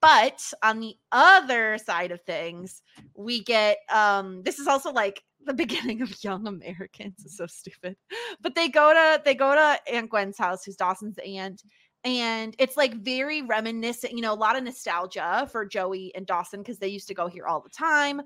But 0.00 0.40
on 0.62 0.80
the 0.80 0.94
other 1.12 1.76
side 1.78 2.10
of 2.10 2.22
things, 2.22 2.82
we 3.14 3.42
get 3.42 3.78
um 3.92 4.42
this 4.44 4.58
is 4.58 4.66
also 4.66 4.92
like 4.92 5.22
the 5.44 5.54
beginning 5.64 6.02
of 6.02 6.22
Young 6.24 6.46
Americans. 6.46 7.16
It's 7.24 7.36
so 7.36 7.46
stupid. 7.46 7.96
But 8.40 8.54
they 8.54 8.68
go 8.68 8.92
to 8.94 9.22
they 9.24 9.34
go 9.34 9.54
to 9.54 9.78
Aunt 9.92 10.10
Gwen's 10.10 10.38
house, 10.38 10.64
who's 10.64 10.76
Dawson's 10.76 11.18
aunt, 11.18 11.62
and 12.04 12.54
it's 12.58 12.76
like 12.76 12.94
very 12.94 13.42
reminiscent, 13.42 14.12
you 14.12 14.22
know, 14.22 14.32
a 14.32 14.34
lot 14.34 14.56
of 14.56 14.64
nostalgia 14.64 15.48
for 15.52 15.66
Joey 15.66 16.14
and 16.14 16.26
Dawson 16.26 16.60
because 16.60 16.78
they 16.78 16.88
used 16.88 17.08
to 17.08 17.14
go 17.14 17.26
here 17.26 17.46
all 17.46 17.60
the 17.60 17.68
time. 17.68 18.22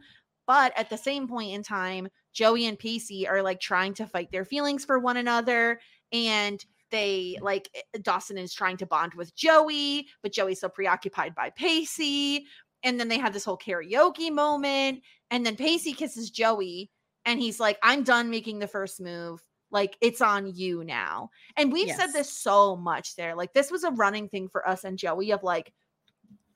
But 0.47 0.73
at 0.77 0.91
the 0.91 0.97
same 0.97 1.27
point 1.27 1.53
in 1.53 1.63
time, 1.63 2.09
Joey 2.33 2.67
and 2.67 2.79
Pacey 2.79 3.27
are 3.27 3.43
like 3.43 3.61
trying 3.61 3.95
to 3.95 4.07
fight 4.07 4.31
their 4.31 4.45
feelings 4.45 4.85
for 4.85 4.99
one 4.99 5.17
another. 5.17 5.81
And 6.13 6.65
they 6.91 7.39
like 7.41 7.69
eh, 7.75 7.99
Dawson 8.03 8.39
is 8.39 8.55
trying 8.55 8.77
to 8.77 8.87
bond 8.87 9.15
with 9.15 9.35
Joey, 9.35 10.07
but 10.23 10.33
Joey's 10.33 10.61
so 10.61 10.69
preoccupied 10.69 11.35
by 11.35 11.51
Pacey. 11.51 12.47
And 12.85 13.01
then 13.01 13.09
they 13.09 13.19
have 13.19 13.33
this 13.33 13.45
whole 13.45 13.59
karaoke 13.59 14.31
moment. 14.31 15.03
And 15.31 15.45
then 15.45 15.57
Pacey 15.57 15.95
kisses 15.95 16.31
Joey 16.31 16.91
and 17.25 17.41
he's 17.41 17.59
like, 17.59 17.79
I'm 17.83 18.05
done 18.05 18.31
making 18.31 18.59
the 18.59 18.69
first 18.69 19.01
move. 19.01 19.43
Like, 19.75 19.97
it's 20.01 20.21
on 20.21 20.55
you 20.55 20.85
now. 20.85 21.31
And 21.57 21.73
we've 21.73 21.93
said 21.95 22.13
this 22.13 22.31
so 22.33 22.77
much 22.77 23.17
there. 23.17 23.35
Like, 23.35 23.53
this 23.53 23.73
was 23.73 23.83
a 23.83 23.91
running 23.91 24.29
thing 24.29 24.49
for 24.49 24.67
us 24.67 24.85
and 24.85 24.97
Joey 24.97 25.33
of 25.33 25.43
like, 25.43 25.73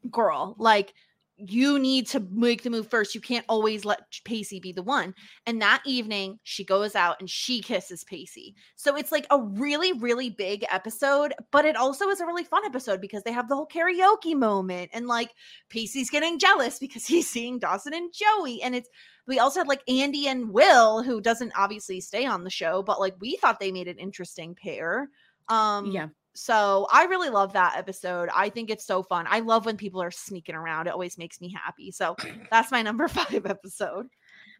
girl, 0.08 0.54
like, 0.56 0.94
you 1.36 1.80
need 1.80 2.06
to 2.08 2.20
make 2.30 2.62
the 2.62 2.70
move 2.70 2.88
first. 2.88 3.16
You 3.16 3.20
can't 3.20 3.44
always 3.48 3.84
let 3.84 4.00
Pacey 4.24 4.60
be 4.60 4.70
the 4.70 4.82
one. 4.82 5.14
And 5.46 5.60
that 5.60 5.82
evening, 5.84 6.38
she 6.44 6.64
goes 6.64 6.94
out 6.94 7.16
and 7.18 7.28
she 7.28 7.60
kisses 7.60 8.04
Pacey. 8.04 8.54
So 8.76 8.96
it's 8.96 9.10
like 9.10 9.26
a 9.30 9.40
really, 9.40 9.92
really 9.92 10.30
big 10.30 10.64
episode, 10.70 11.34
but 11.50 11.64
it 11.64 11.76
also 11.76 12.08
is 12.08 12.20
a 12.20 12.26
really 12.26 12.44
fun 12.44 12.64
episode 12.64 13.00
because 13.00 13.24
they 13.24 13.32
have 13.32 13.48
the 13.48 13.56
whole 13.56 13.68
karaoke 13.68 14.36
moment 14.36 14.90
and 14.92 15.08
like 15.08 15.30
Pacey's 15.70 16.10
getting 16.10 16.38
jealous 16.38 16.78
because 16.78 17.06
he's 17.08 17.28
seeing 17.28 17.58
Dawson 17.58 17.94
and 17.94 18.12
Joey. 18.12 18.62
And 18.62 18.76
it's, 18.76 18.88
we 19.28 19.38
also 19.38 19.60
had 19.60 19.68
like 19.68 19.82
Andy 19.86 20.26
and 20.26 20.50
Will, 20.50 21.02
who 21.02 21.20
doesn't 21.20 21.52
obviously 21.54 22.00
stay 22.00 22.26
on 22.26 22.42
the 22.42 22.50
show, 22.50 22.82
but 22.82 22.98
like 22.98 23.14
we 23.20 23.36
thought 23.36 23.60
they 23.60 23.70
made 23.70 23.86
an 23.86 23.98
interesting 23.98 24.54
pair. 24.56 25.08
Um, 25.48 25.90
Yeah. 25.92 26.08
so 26.34 26.88
I 26.90 27.04
really 27.04 27.28
love 27.28 27.52
that 27.52 27.76
episode. 27.76 28.28
I 28.34 28.48
think 28.48 28.70
it's 28.70 28.86
so 28.86 29.02
fun. 29.02 29.26
I 29.28 29.40
love 29.40 29.66
when 29.66 29.76
people 29.76 30.02
are 30.02 30.10
sneaking 30.10 30.54
around. 30.54 30.86
It 30.86 30.94
always 30.94 31.18
makes 31.18 31.40
me 31.40 31.52
happy. 31.52 31.90
So 31.92 32.16
that's 32.50 32.72
my 32.72 32.82
number 32.82 33.06
five 33.20 33.44
episode. 33.46 34.08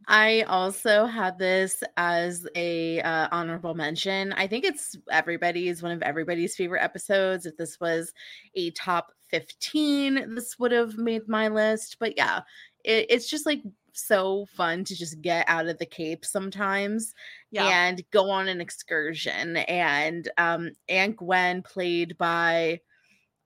I 0.07 0.43
also 0.43 1.07
had 1.07 1.39
this 1.39 1.83
as 1.97 2.47
a 2.55 3.01
uh, 3.01 3.29
honorable 3.33 3.75
mention. 3.75 4.33
I 4.35 4.47
think 4.47 4.65
it's 4.65 4.97
everybody's 5.11 5.83
one 5.83 5.93
of 5.93 6.03
everybody's 6.03 6.55
favorite 6.55 6.83
episodes. 6.85 7.47
If 7.47 7.57
this 7.57 7.81
was 7.81 8.13
a 8.55 8.71
top 8.73 9.13
15, 9.31 10.35
this 10.35 10.59
would 10.59 10.73
have 10.73 10.97
made 10.99 11.29
my 11.29 11.49
list. 11.49 11.97
But 11.99 12.17
yeah, 12.17 12.43
it, 12.89 13.07
it's 13.11 13.29
just 13.29 13.47
like 13.47 13.63
so 13.93 14.47
fun 14.57 14.85
to 14.85 14.97
just 14.97 15.21
get 15.21 15.45
out 15.49 15.67
of 15.67 15.79
the 15.79 15.87
cape 15.87 16.25
sometimes 16.25 17.15
Yeah. 17.51 17.67
and 17.67 18.03
go 18.11 18.31
on 18.31 18.49
an 18.49 18.61
excursion. 18.61 19.57
And 19.57 20.29
um 20.39 20.71
Aunt 20.89 21.17
Gwen 21.17 21.63
played 21.63 22.17
by 22.19 22.81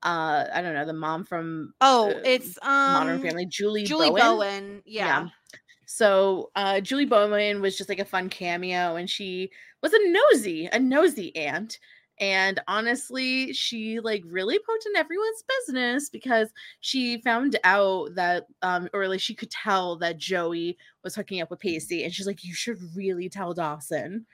uh 0.03 0.45
I 0.53 0.63
don't 0.63 0.75
know, 0.75 0.85
the 0.87 0.93
mom 0.93 1.25
from 1.25 1.75
oh, 1.81 2.11
uh, 2.11 2.21
it's 2.25 2.59
um 2.63 2.93
Modern 2.93 3.21
Family, 3.21 3.47
Julie 3.47 3.85
Julie 3.85 4.11
Bowen. 4.11 4.21
Bowen. 4.21 4.83
Yeah. 4.85 5.29
So 5.87 6.51
uh 6.55 6.81
Julie 6.81 7.07
bowen 7.07 7.61
was 7.61 7.77
just 7.77 7.89
like 7.89 7.99
a 8.01 8.05
fun 8.05 8.29
cameo 8.29 8.97
and 8.97 9.09
she 9.11 9.51
was 9.83 9.93
a 9.93 9.99
nosy, 10.11 10.69
a 10.73 10.79
nosy 10.79 11.35
aunt. 11.37 11.79
And 12.21 12.61
honestly, 12.69 13.53
she 13.53 13.99
like 14.01 14.23
really 14.27 14.59
poked 14.59 14.87
in 14.87 14.97
everyone's 14.97 15.43
business 15.67 16.09
because 16.09 16.51
she 16.81 17.21
found 17.23 17.59
out 17.65 18.15
that 18.15 18.47
um 18.63 18.89
or 18.93 19.09
like 19.09 19.21
she 19.21 19.35
could 19.35 19.51
tell 19.51 19.97
that 19.97 20.19
Joey 20.19 20.77
was 21.03 21.15
hooking 21.15 21.41
up 21.41 21.51
with 21.51 21.61
Pacey 21.61 22.05
and 22.05 22.13
she's 22.13 22.27
like, 22.27 22.45
You 22.45 22.55
should 22.55 22.79
really 22.95 23.29
tell 23.29 23.55
Dawson. 23.55 24.27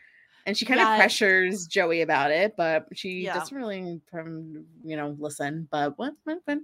And 0.47 0.57
she 0.57 0.65
kind 0.65 0.81
Yeah. 0.81 0.93
of 0.95 0.99
pressures 0.99 1.67
Joey 1.67 2.01
about 2.03 2.31
it, 2.31 2.57
but 2.57 2.87
she 2.95 3.25
Yeah. 3.25 3.35
doesn't 3.35 3.57
really 3.57 4.01
um, 4.13 4.65
you 4.85 4.97
know, 4.97 5.17
listen. 5.19 5.69
But 5.71 5.99
what, 5.99 6.15
what, 6.25 6.39
what 6.47 6.59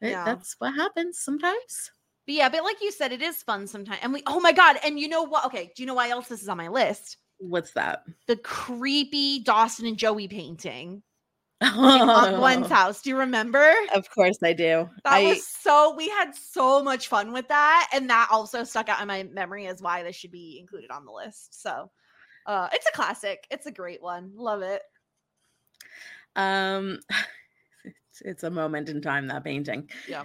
Yeah. 0.00 0.24
that's 0.24 0.56
what 0.58 0.74
happens 0.74 1.18
sometimes. 1.20 1.92
But 2.26 2.34
yeah, 2.34 2.48
but 2.48 2.62
like 2.64 2.82
you 2.82 2.92
said, 2.92 3.12
it 3.12 3.22
is 3.22 3.42
fun 3.42 3.66
sometimes. 3.66 4.00
And 4.02 4.12
we 4.12 4.22
oh 4.26 4.40
my 4.40 4.52
god, 4.52 4.76
and 4.84 4.98
you 5.00 5.08
know 5.08 5.22
what? 5.22 5.46
Okay, 5.46 5.72
do 5.74 5.82
you 5.82 5.86
know 5.86 5.94
why 5.94 6.10
else 6.10 6.28
this 6.28 6.42
is 6.42 6.48
on 6.48 6.56
my 6.58 6.68
list? 6.68 7.16
What's 7.38 7.72
that? 7.72 8.02
The 8.26 8.36
creepy 8.36 9.40
Dawson 9.40 9.86
and 9.86 9.96
Joey 9.96 10.28
painting 10.28 11.02
on 11.62 12.36
Gwen's 12.36 12.68
house. 12.68 13.02
Do 13.02 13.10
you 13.10 13.18
remember? 13.18 13.72
Of 13.94 14.08
course 14.10 14.38
I 14.44 14.52
do. 14.52 14.88
That 15.04 15.12
I 15.12 15.24
was 15.24 15.46
so 15.46 15.94
we 15.96 16.08
had 16.08 16.34
so 16.34 16.82
much 16.82 17.08
fun 17.08 17.32
with 17.32 17.48
that. 17.48 17.88
And 17.92 18.08
that 18.10 18.28
also 18.30 18.64
stuck 18.64 18.88
out 18.88 19.00
in 19.00 19.08
my 19.08 19.24
memory 19.24 19.66
as 19.66 19.82
why 19.82 20.02
this 20.02 20.14
should 20.16 20.30
be 20.30 20.58
included 20.60 20.90
on 20.90 21.04
the 21.04 21.12
list. 21.12 21.60
So 21.60 21.90
uh 22.46 22.68
it's 22.72 22.86
a 22.88 22.96
classic. 22.96 23.46
It's 23.50 23.66
a 23.66 23.72
great 23.72 24.02
one. 24.02 24.32
Love 24.34 24.62
it. 24.62 24.82
um 26.36 27.00
it's, 27.84 28.22
it's 28.24 28.42
a 28.44 28.50
moment 28.50 28.88
in 28.88 29.00
time 29.00 29.26
that 29.28 29.44
painting. 29.44 29.88
Yeah. 30.08 30.24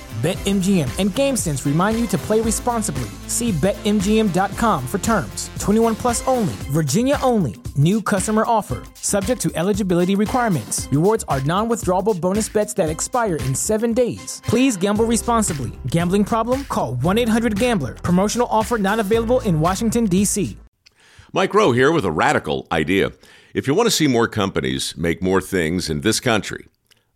BetMGM 0.21 0.99
and 0.99 1.09
GameSense 1.09 1.65
remind 1.65 1.99
you 1.99 2.05
to 2.05 2.17
play 2.19 2.41
responsibly. 2.41 3.09
See 3.25 3.51
BetMGM.com 3.53 4.85
for 4.85 4.99
terms. 4.99 5.49
21 5.57 5.95
plus 5.95 6.27
only, 6.27 6.53
Virginia 6.69 7.17
only. 7.23 7.55
New 7.75 8.03
customer 8.03 8.43
offer, 8.45 8.83
subject 8.93 9.41
to 9.41 9.51
eligibility 9.55 10.13
requirements. 10.13 10.87
Rewards 10.91 11.25
are 11.27 11.41
non 11.41 11.67
withdrawable 11.67 12.19
bonus 12.21 12.47
bets 12.49 12.75
that 12.75 12.87
expire 12.87 13.37
in 13.37 13.55
seven 13.55 13.93
days. 13.93 14.43
Please 14.45 14.77
gamble 14.77 15.05
responsibly. 15.05 15.71
Gambling 15.87 16.25
problem? 16.25 16.65
Call 16.65 16.93
1 16.95 17.17
800 17.17 17.57
Gambler. 17.57 17.95
Promotional 17.95 18.47
offer 18.51 18.77
not 18.77 18.99
available 18.99 19.39
in 19.39 19.59
Washington, 19.59 20.05
D.C. 20.05 20.55
Mike 21.33 21.55
Rowe 21.55 21.71
here 21.71 21.91
with 21.91 22.05
a 22.05 22.11
radical 22.11 22.67
idea. 22.71 23.11
If 23.55 23.65
you 23.65 23.73
want 23.73 23.87
to 23.87 23.91
see 23.91 24.07
more 24.07 24.27
companies 24.27 24.95
make 24.95 25.21
more 25.23 25.41
things 25.41 25.89
in 25.89 26.01
this 26.01 26.19
country, 26.19 26.67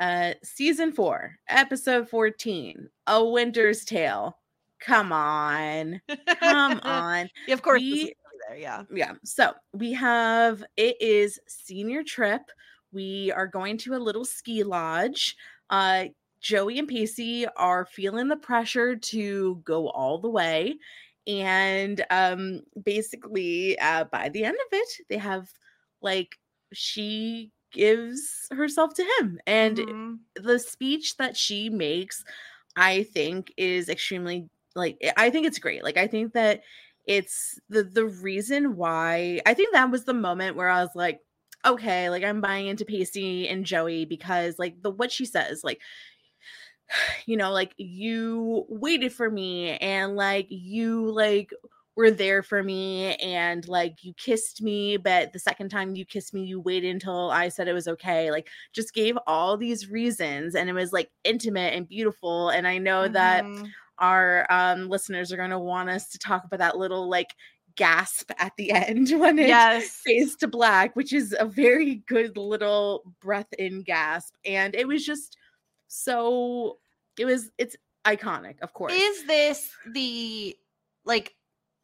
Uh 0.00 0.34
season 0.42 0.92
4, 0.92 1.36
episode 1.48 2.08
14, 2.08 2.88
A 3.06 3.24
Winter's 3.24 3.84
Tale. 3.84 4.36
Come 4.80 5.12
on. 5.12 6.00
Come 6.40 6.80
on. 6.84 7.28
Yeah, 7.46 7.54
of 7.54 7.62
course. 7.62 7.80
We- 7.80 8.14
there, 8.48 8.58
yeah. 8.58 8.82
yeah 8.92 9.12
so 9.24 9.54
we 9.72 9.92
have 9.94 10.62
it 10.76 11.00
is 11.00 11.40
senior 11.48 12.02
trip 12.02 12.42
we 12.92 13.32
are 13.32 13.46
going 13.46 13.78
to 13.78 13.94
a 13.94 13.96
little 13.96 14.24
ski 14.26 14.62
lodge 14.62 15.34
uh 15.70 16.04
joey 16.40 16.78
and 16.78 16.86
pacey 16.86 17.46
are 17.56 17.86
feeling 17.86 18.28
the 18.28 18.36
pressure 18.36 18.94
to 18.94 19.56
go 19.64 19.88
all 19.88 20.18
the 20.18 20.28
way 20.28 20.76
and 21.26 22.04
um 22.10 22.60
basically 22.84 23.78
uh 23.78 24.04
by 24.04 24.28
the 24.28 24.44
end 24.44 24.54
of 24.56 24.78
it 24.78 24.88
they 25.08 25.18
have 25.18 25.50
like 26.02 26.36
she 26.72 27.50
gives 27.72 28.48
herself 28.52 28.94
to 28.94 29.04
him 29.18 29.40
and 29.46 29.78
Mhm. 29.78 30.20
the 30.36 30.58
speech 30.58 31.16
that 31.16 31.36
she 31.36 31.68
makes 31.70 32.24
i 32.76 33.02
think 33.04 33.52
is 33.56 33.88
extremely 33.88 34.48
like 34.74 34.98
i 35.16 35.30
think 35.30 35.46
it's 35.46 35.58
great 35.58 35.82
like 35.84 35.96
i 35.96 36.06
think 36.06 36.32
that 36.34 36.62
it's 37.06 37.58
the 37.68 37.82
the 37.84 38.06
reason 38.06 38.76
why 38.76 39.40
i 39.46 39.54
think 39.54 39.72
that 39.72 39.90
was 39.90 40.04
the 40.04 40.14
moment 40.14 40.56
where 40.56 40.68
i 40.68 40.82
was 40.82 40.94
like 40.94 41.20
okay 41.64 42.10
like 42.10 42.24
i'm 42.24 42.40
buying 42.40 42.66
into 42.68 42.84
pacey 42.84 43.48
and 43.48 43.66
joey 43.66 44.04
because 44.04 44.58
like 44.58 44.80
the 44.82 44.90
what 44.90 45.12
she 45.12 45.24
says 45.24 45.64
like 45.64 45.80
you 47.26 47.36
know 47.36 47.52
like 47.52 47.74
you 47.76 48.64
waited 48.68 49.12
for 49.12 49.30
me 49.30 49.76
and 49.78 50.16
like 50.16 50.46
you 50.50 51.10
like 51.10 51.50
were 51.96 52.10
there 52.10 52.42
for 52.42 52.62
me 52.62 53.14
and 53.16 53.66
like 53.68 54.04
you 54.04 54.12
kissed 54.14 54.60
me 54.62 54.96
but 54.96 55.32
the 55.32 55.38
second 55.38 55.70
time 55.70 55.96
you 55.96 56.04
kissed 56.04 56.34
me 56.34 56.44
you 56.44 56.60
waited 56.60 56.90
until 56.90 57.30
i 57.30 57.48
said 57.48 57.68
it 57.68 57.72
was 57.72 57.88
okay 57.88 58.30
like 58.30 58.48
just 58.72 58.92
gave 58.94 59.16
all 59.26 59.56
these 59.56 59.90
reasons 59.90 60.54
and 60.54 60.68
it 60.68 60.74
was 60.74 60.92
like 60.92 61.10
intimate 61.24 61.72
and 61.74 61.88
beautiful 61.88 62.50
and 62.50 62.66
i 62.68 62.78
know 62.78 63.08
that 63.08 63.46
Mhm. 63.46 63.72
our 63.98 64.46
um 64.50 64.88
listeners 64.90 65.32
are 65.32 65.36
going 65.38 65.50
to 65.50 65.58
want 65.58 65.88
us 65.88 66.08
to 66.10 66.18
talk 66.18 66.44
about 66.44 66.58
that 66.58 66.76
little 66.76 67.08
like 67.08 67.34
gasp 67.76 68.30
at 68.38 68.52
the 68.56 68.70
end 68.72 69.10
when 69.18 69.38
it 69.38 69.48
Yes. 69.48 70.02
fades 70.04 70.36
to 70.36 70.48
black 70.48 70.94
which 70.96 71.12
is 71.12 71.34
a 71.38 71.46
very 71.46 71.96
good 72.06 72.36
little 72.36 73.02
breath 73.20 73.52
in 73.58 73.82
gasp 73.82 74.34
and 74.44 74.74
it 74.74 74.86
was 74.86 75.04
just 75.04 75.36
so 75.88 76.78
it 77.18 77.24
was 77.24 77.50
it's 77.58 77.76
iconic 78.04 78.60
of 78.60 78.72
course 78.72 78.92
Is 78.92 79.26
this 79.26 79.70
the 79.92 80.56
like 81.04 81.35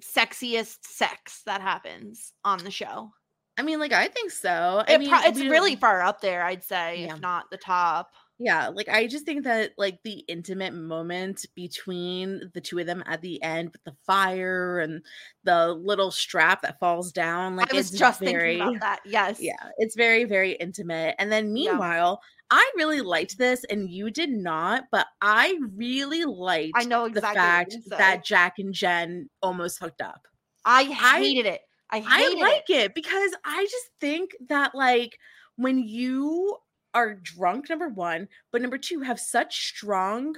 sexiest 0.03 0.79
sex 0.85 1.43
that 1.47 1.61
happens 1.61 2.33
on 2.45 2.59
the 2.59 2.71
show. 2.71 3.11
I 3.59 3.63
mean, 3.63 3.79
like 3.79 3.93
I 3.93 4.09
think 4.09 4.31
so. 4.31 4.83
I 4.87 4.95
It 4.95 5.01
mean, 5.01 5.11
pro- 5.11 5.23
it's 5.25 5.39
really 5.41 5.77
far 5.77 6.03
up 6.03 6.21
there, 6.21 6.43
I'd 6.43 6.65
say, 6.65 7.03
Yeah. 7.03 7.15
if 7.15 7.21
not 7.21 7.51
the 7.51 7.59
top. 7.59 8.11
Yeah, 8.39 8.69
like 8.69 8.89
I 8.89 9.07
just 9.07 9.25
think 9.25 9.45
that 9.45 9.73
like 9.79 10.01
the 10.03 10.25
intimate 10.27 10.75
moment 10.75 11.47
between 11.55 12.51
the 12.55 12.61
two 12.61 12.79
of 12.81 12.87
them 12.87 13.05
at 13.07 13.21
the 13.21 13.41
end 13.43 13.71
with 13.71 13.85
the 13.85 13.95
fire 14.05 14.81
and 14.81 15.05
the 15.45 15.69
little 15.75 16.11
strap 16.11 16.63
that 16.63 16.81
falls 16.81 17.13
down, 17.13 17.55
like 17.55 17.73
I 17.73 17.77
was 17.77 17.91
it's 17.91 17.99
just 17.99 18.19
very, 18.21 18.59
thinking 18.59 18.77
about 18.77 18.81
that. 18.81 19.01
Yes. 19.05 19.39
Yeah, 19.39 19.69
it's 19.79 19.95
very 19.95 20.25
very 20.25 20.53
intimate. 20.53 21.15
And 21.19 21.31
then 21.31 21.53
meanwhile, 21.53 22.21
I 22.55 22.71
really 22.77 23.01
liked 23.01 23.39
this 23.39 23.65
and 23.65 23.89
you 23.91 24.11
did 24.11 24.29
not, 24.31 24.85
but 24.93 25.07
I 25.23 25.59
really 25.75 26.25
liked 26.25 26.73
I 26.77 26.85
know 26.85 27.09
the 27.09 27.19
exactly 27.19 27.29
what 27.29 27.35
fact 27.35 27.73
you're 27.73 27.81
gonna 27.81 27.91
say. 27.91 27.97
that 28.17 28.25
Jack 28.27 28.55
and 28.59 28.75
Jen 28.75 29.31
almost 29.43 29.79
hooked 29.79 30.03
up. 30.03 30.29
I 30.67 30.83
I- 30.83 31.21
hated 31.21 31.47
it. 31.47 31.63
I 31.91 32.05
I 32.07 32.35
like 32.41 32.65
it. 32.69 32.75
it. 32.91 32.95
because 32.95 33.33
I 33.45 33.65
just 33.65 33.87
think 34.01 34.33
that 34.49 34.75
like 34.75 35.19
when 35.57 35.79
you 35.79 36.57
are 36.95 37.15
drunk, 37.15 37.71
number 37.71 37.89
one, 37.89 38.29
but 38.51 38.61
number 38.61 38.77
two, 38.79 39.01
have 39.01 39.19
such 39.19 39.67
strong 39.69 40.35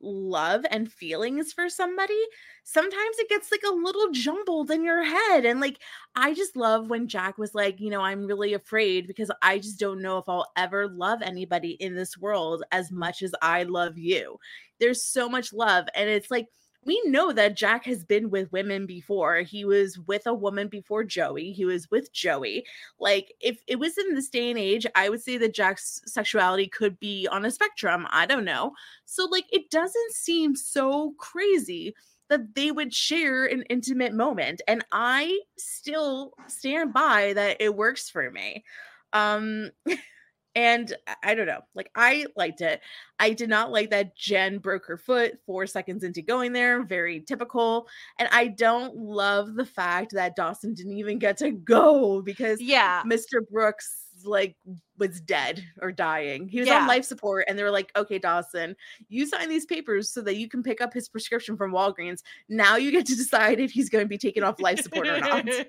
love 0.00 0.64
and 0.70 0.92
feelings 0.92 1.52
for 1.52 1.68
somebody, 1.68 2.20
sometimes 2.64 3.18
it 3.18 3.28
gets 3.28 3.50
like 3.50 3.62
a 3.66 3.74
little 3.74 4.10
jumbled 4.12 4.70
in 4.70 4.84
your 4.84 5.02
head. 5.02 5.44
And 5.44 5.60
like, 5.60 5.78
I 6.14 6.34
just 6.34 6.56
love 6.56 6.90
when 6.90 7.08
Jack 7.08 7.38
was 7.38 7.54
like, 7.54 7.80
you 7.80 7.90
know, 7.90 8.00
I'm 8.00 8.26
really 8.26 8.54
afraid 8.54 9.06
because 9.06 9.30
I 9.42 9.58
just 9.58 9.78
don't 9.78 10.02
know 10.02 10.18
if 10.18 10.28
I'll 10.28 10.50
ever 10.56 10.88
love 10.88 11.22
anybody 11.22 11.70
in 11.72 11.94
this 11.94 12.16
world 12.16 12.62
as 12.72 12.90
much 12.92 13.22
as 13.22 13.34
I 13.42 13.64
love 13.64 13.98
you. 13.98 14.38
There's 14.80 15.04
so 15.04 15.28
much 15.28 15.52
love. 15.52 15.86
And 15.94 16.08
it's 16.08 16.30
like, 16.30 16.46
we 16.88 17.02
know 17.04 17.32
that 17.34 17.54
Jack 17.54 17.84
has 17.84 18.02
been 18.02 18.30
with 18.30 18.50
women 18.50 18.86
before. 18.86 19.40
He 19.40 19.66
was 19.66 19.98
with 19.98 20.26
a 20.26 20.32
woman 20.32 20.68
before 20.68 21.04
Joey. 21.04 21.52
He 21.52 21.66
was 21.66 21.90
with 21.90 22.14
Joey. 22.14 22.64
Like, 22.98 23.34
if 23.40 23.60
it 23.66 23.78
was 23.78 23.98
in 23.98 24.14
this 24.14 24.30
day 24.30 24.48
and 24.48 24.58
age, 24.58 24.86
I 24.94 25.10
would 25.10 25.22
say 25.22 25.36
that 25.36 25.52
Jack's 25.52 26.00
sexuality 26.06 26.66
could 26.66 26.98
be 26.98 27.28
on 27.30 27.44
a 27.44 27.50
spectrum. 27.50 28.06
I 28.08 28.24
don't 28.24 28.46
know. 28.46 28.72
So, 29.04 29.26
like, 29.26 29.44
it 29.52 29.68
doesn't 29.70 30.12
seem 30.12 30.56
so 30.56 31.12
crazy 31.18 31.94
that 32.30 32.54
they 32.54 32.70
would 32.70 32.94
share 32.94 33.44
an 33.44 33.64
intimate 33.68 34.14
moment. 34.14 34.62
And 34.66 34.82
I 34.90 35.40
still 35.58 36.32
stand 36.46 36.94
by 36.94 37.34
that 37.34 37.58
it 37.60 37.76
works 37.76 38.08
for 38.08 38.30
me. 38.30 38.64
Um, 39.12 39.72
and 40.58 40.92
I- 41.06 41.14
I 41.22 41.34
don't 41.34 41.46
know, 41.46 41.60
like 41.74 41.90
I 41.94 42.26
liked 42.36 42.60
it. 42.60 42.80
I 43.20 43.30
did 43.32 43.48
not 43.48 43.70
like 43.70 43.90
that 43.90 44.16
Jen 44.16 44.58
broke 44.58 44.86
her 44.86 44.96
foot 44.96 45.38
four 45.46 45.66
seconds 45.66 46.02
into 46.02 46.20
going 46.20 46.52
there. 46.52 46.82
Very 46.82 47.20
typical. 47.20 47.86
And 48.18 48.28
I 48.32 48.48
don't 48.48 48.96
love 48.96 49.54
the 49.54 49.64
fact 49.64 50.12
that 50.12 50.34
Dawson 50.36 50.74
didn't 50.74 50.96
even 50.98 51.18
get 51.18 51.36
to 51.38 51.50
go 51.52 52.22
because 52.22 52.60
Yeah. 52.60 53.02
Mr. 53.04 53.40
Brooks 53.50 54.04
like 54.24 54.56
was 54.98 55.20
dead 55.20 55.62
or 55.80 55.92
dying. 55.92 56.48
He 56.48 56.58
was 56.58 56.66
Yeah. 56.68 56.80
on 56.80 56.88
life 56.88 57.04
support 57.04 57.44
and 57.46 57.56
they 57.56 57.62
were 57.62 57.70
like, 57.70 57.92
"Okay, 57.96 58.18
Dawson, 58.18 58.74
you 59.08 59.26
sign 59.26 59.48
these 59.48 59.64
papers 59.64 60.10
so 60.10 60.22
that 60.22 60.34
you 60.36 60.48
can 60.48 60.62
pick 60.64 60.80
up 60.80 60.92
his 60.92 61.08
prescription 61.08 61.56
from 61.56 61.70
Walgreens. 61.70 62.22
Now 62.48 62.74
you 62.74 62.90
get 62.90 63.06
to 63.06 63.14
decide 63.16 63.60
if 63.60 63.70
he's 63.70 63.88
going 63.90 64.04
to 64.04 64.08
be 64.08 64.18
taken 64.18 64.42
off 64.42 64.60
life 64.60 64.80
support 64.80 65.06
or 65.06 65.20
not." 65.20 65.44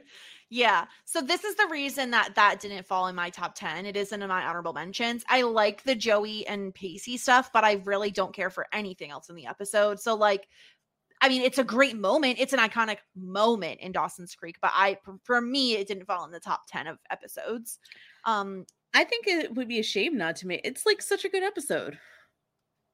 yeah. 0.50 0.86
So 1.06 1.22
this 1.22 1.44
is 1.44 1.56
the 1.56 1.68
reason 1.70 2.10
that 2.12 2.34
that 2.36 2.60
didn't 2.60 2.88
fall 2.88 3.08
in 3.08 3.16
my 3.16 3.30
top 3.30 3.54
10. 3.54 3.86
It 3.86 3.96
isn't 3.96 4.22
in 4.22 4.28
my 4.28 4.44
honorable 4.44 4.74
mentions. 4.74 5.24
I 5.30 5.44
like 5.44 5.84
the 5.84 5.96
Joey 5.96 6.46
and 6.48 6.74
Pacey 6.74 7.18
stuff, 7.18 7.52
but 7.54 7.64
I 7.64 7.74
really 7.86 8.10
don't 8.10 8.34
care 8.34 8.50
for 8.50 8.66
anything 8.74 9.12
else 9.12 9.30
in 9.30 9.36
the 9.36 9.46
episode. 9.46 10.00
So 10.00 10.16
like 10.16 10.48
I 11.22 11.28
mean, 11.28 11.42
it's 11.42 11.58
a 11.58 11.66
great 11.66 11.98
moment. 11.98 12.38
It's 12.40 12.54
an 12.54 12.60
iconic 12.60 13.00
moment 13.14 13.82
in 13.82 13.92
Dawson's 13.92 14.34
Creek, 14.36 14.56
but 14.62 14.72
I 14.74 14.98
for 15.24 15.40
me 15.40 15.74
it 15.74 15.88
didn't 15.88 16.06
fall 16.06 16.26
in 16.26 16.32
the 16.32 16.40
top 16.40 16.62
10 16.68 16.88
of 16.88 16.98
episodes. 17.12 17.80
Um 18.26 18.66
I 18.94 19.04
think 19.04 19.28
it 19.28 19.54
would 19.54 19.68
be 19.68 19.80
a 19.80 19.84
shame 19.84 20.18
not 20.18 20.36
to 20.38 20.48
make. 20.48 20.62
It's 20.64 20.86
like 20.86 21.02
such 21.02 21.26
a 21.26 21.30
good 21.30 21.44
episode. 21.44 22.00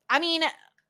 I 0.09 0.19
mean, 0.19 0.43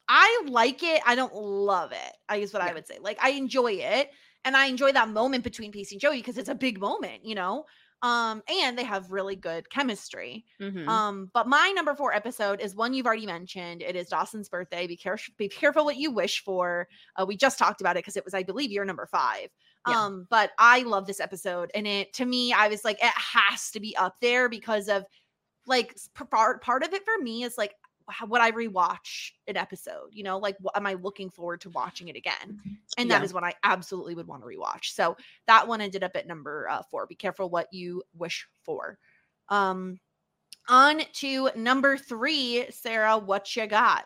I 0.07 0.43
like 0.47 0.81
it. 0.83 1.01
I 1.05 1.15
don't 1.15 1.33
love 1.33 1.91
it. 1.91 2.17
I 2.27 2.39
guess 2.39 2.53
what 2.53 2.61
I 2.61 2.73
would 2.73 2.87
say. 2.87 2.97
Like 2.99 3.19
I 3.21 3.31
enjoy 3.31 3.73
it, 3.73 4.09
and 4.45 4.55
I 4.55 4.67
enjoy 4.67 4.93
that 4.93 5.09
moment 5.09 5.43
between 5.43 5.71
Pacey 5.71 5.95
and 5.95 6.01
Joey 6.01 6.17
because 6.17 6.37
it's 6.37 6.49
a 6.49 6.55
big 6.55 6.79
moment, 6.79 7.25
you 7.25 7.35
know. 7.35 7.65
Um, 8.01 8.43
and 8.47 8.77
they 8.77 8.83
have 8.83 9.11
really 9.11 9.35
good 9.35 9.69
chemistry. 9.69 10.45
Mhm. 10.61 10.87
Um, 10.87 11.31
but 11.33 11.47
my 11.47 11.71
number 11.71 11.95
four 11.95 12.13
episode 12.13 12.61
is 12.61 12.75
one 12.75 12.93
you've 12.93 13.07
already 13.07 13.25
mentioned. 13.25 13.81
It 13.81 13.95
is 13.95 14.09
Dawson's 14.09 14.47
birthday. 14.47 14.85
Be 14.85 14.97
careful. 14.97 15.33
Be 15.37 15.49
careful 15.49 15.85
what 15.85 15.97
you 15.97 16.11
wish 16.11 16.43
for. 16.43 16.87
Uh, 17.15 17.25
we 17.25 17.35
just 17.35 17.57
talked 17.57 17.81
about 17.81 17.95
it 17.95 18.03
because 18.03 18.15
it 18.15 18.23
was, 18.23 18.33
I 18.35 18.43
believe, 18.43 18.71
your 18.71 18.85
number 18.85 19.07
five. 19.07 19.49
Yeah. 19.87 20.03
Um, 20.03 20.27
but 20.29 20.51
I 20.59 20.81
love 20.81 21.07
this 21.07 21.19
episode, 21.19 21.71
and 21.73 21.87
it 21.87 22.13
to 22.13 22.25
me, 22.25 22.53
I 22.53 22.67
was 22.67 22.83
like, 22.83 22.97
it 23.01 23.13
has 23.15 23.71
to 23.71 23.79
be 23.79 23.95
up 23.97 24.15
there 24.19 24.49
because 24.49 24.87
of 24.87 25.05
like 25.65 25.95
part 26.31 26.61
part 26.61 26.83
of 26.83 26.93
it 26.93 27.03
for 27.05 27.17
me 27.17 27.43
is 27.43 27.57
like 27.57 27.73
would 28.27 28.41
I 28.41 28.51
rewatch 28.51 29.31
an 29.47 29.57
episode? 29.57 30.09
You 30.11 30.23
know, 30.23 30.37
like 30.37 30.55
what 30.59 30.75
am 30.77 30.85
I 30.85 30.93
looking 30.93 31.29
forward 31.29 31.61
to 31.61 31.69
watching 31.69 32.07
it 32.07 32.15
again? 32.15 32.59
And 32.97 33.09
that 33.11 33.21
Yeah. 33.21 33.25
is 33.25 33.33
what 33.33 33.43
I 33.43 33.53
absolutely 33.63 34.15
would 34.15 34.27
want 34.27 34.41
to 34.43 34.47
rewatch. 34.47 34.93
So 34.93 35.17
that 35.47 35.67
one 35.67 35.81
ended 35.81 36.03
up 36.03 36.15
at 36.15 36.27
number 36.27 36.67
uh, 36.69 36.81
four. 36.89 37.07
Be 37.07 37.15
careful 37.15 37.49
what 37.49 37.67
you 37.71 38.03
wish 38.17 38.47
for. 38.63 38.97
Um, 39.49 39.99
on 40.67 41.01
to 41.13 41.49
number 41.55 41.97
three, 41.97 42.65
Sarah. 42.71 43.17
What 43.17 43.55
you 43.55 43.67
got? 43.67 44.05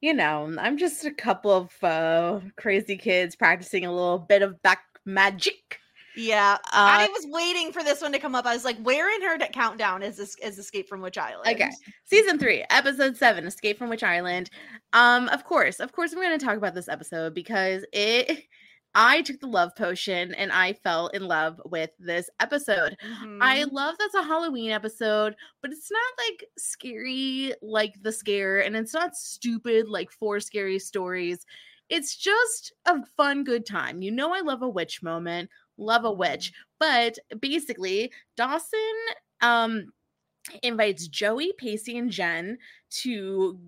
you 0.00 0.12
know, 0.12 0.54
I'm 0.58 0.76
just 0.76 1.04
a 1.06 1.10
couple 1.10 1.50
of 1.50 1.82
uh, 1.82 2.40
crazy 2.56 2.96
kids 2.96 3.36
practicing 3.36 3.86
a 3.86 3.92
little 3.92 4.18
bit 4.18 4.42
of 4.42 4.60
back 4.62 4.80
magic. 5.06 5.78
Yeah, 6.16 6.54
Uh, 6.54 6.58
I 6.72 7.08
was 7.08 7.26
waiting 7.28 7.72
for 7.72 7.82
this 7.82 8.00
one 8.00 8.12
to 8.12 8.18
come 8.18 8.34
up. 8.34 8.46
I 8.46 8.54
was 8.54 8.64
like, 8.64 8.78
where 8.78 9.12
in 9.14 9.22
her 9.22 9.36
countdown 9.48 10.02
is 10.02 10.16
this? 10.16 10.36
Is 10.42 10.58
Escape 10.58 10.88
from 10.88 11.00
Witch 11.00 11.18
Island? 11.18 11.48
Okay. 11.48 11.70
Season 12.04 12.38
three, 12.38 12.64
episode 12.70 13.16
seven, 13.16 13.46
Escape 13.46 13.78
from 13.78 13.88
Witch 13.90 14.02
Island. 14.04 14.50
Um, 14.92 15.28
of 15.30 15.44
course, 15.44 15.80
of 15.80 15.92
course, 15.92 16.12
I'm 16.12 16.20
going 16.20 16.38
to 16.38 16.44
talk 16.44 16.56
about 16.56 16.74
this 16.74 16.88
episode 16.88 17.34
because 17.34 17.84
it. 17.92 18.44
I 18.96 19.22
took 19.22 19.40
the 19.40 19.48
love 19.48 19.74
potion 19.76 20.34
and 20.34 20.52
I 20.52 20.74
fell 20.74 21.08
in 21.08 21.26
love 21.26 21.60
with 21.64 21.90
this 21.98 22.30
episode. 22.38 22.96
I 23.40 23.64
Mhm. 23.64 23.72
love 23.72 23.96
that's 23.98 24.14
a 24.14 24.22
Halloween 24.22 24.70
episode, 24.70 25.34
but 25.60 25.72
it's 25.72 25.90
not 25.90 26.12
like 26.28 26.44
scary 26.56 27.54
like 27.60 27.94
the 28.02 28.12
scare, 28.12 28.64
and 28.64 28.76
it's 28.76 28.94
not 28.94 29.16
stupid 29.16 29.88
like 29.88 30.12
four 30.12 30.38
scary 30.38 30.78
stories. 30.78 31.44
It's 31.88 32.14
just 32.16 32.72
a 32.86 33.04
fun, 33.16 33.42
good 33.42 33.66
time. 33.66 34.00
You 34.00 34.12
know, 34.12 34.32
I 34.32 34.42
love 34.42 34.62
a 34.62 34.68
witch 34.68 35.02
moment, 35.02 35.50
love 35.78 36.04
a 36.04 36.12
witch, 36.12 36.52
but 36.80 37.18
basically, 37.40 38.12
Dawson 38.36 38.78
um 39.40 39.92
invites 40.62 41.08
Joey, 41.08 41.52
Pacey, 41.58 41.96
and 41.98 42.10
Jen 42.10 42.58
to 42.90 43.58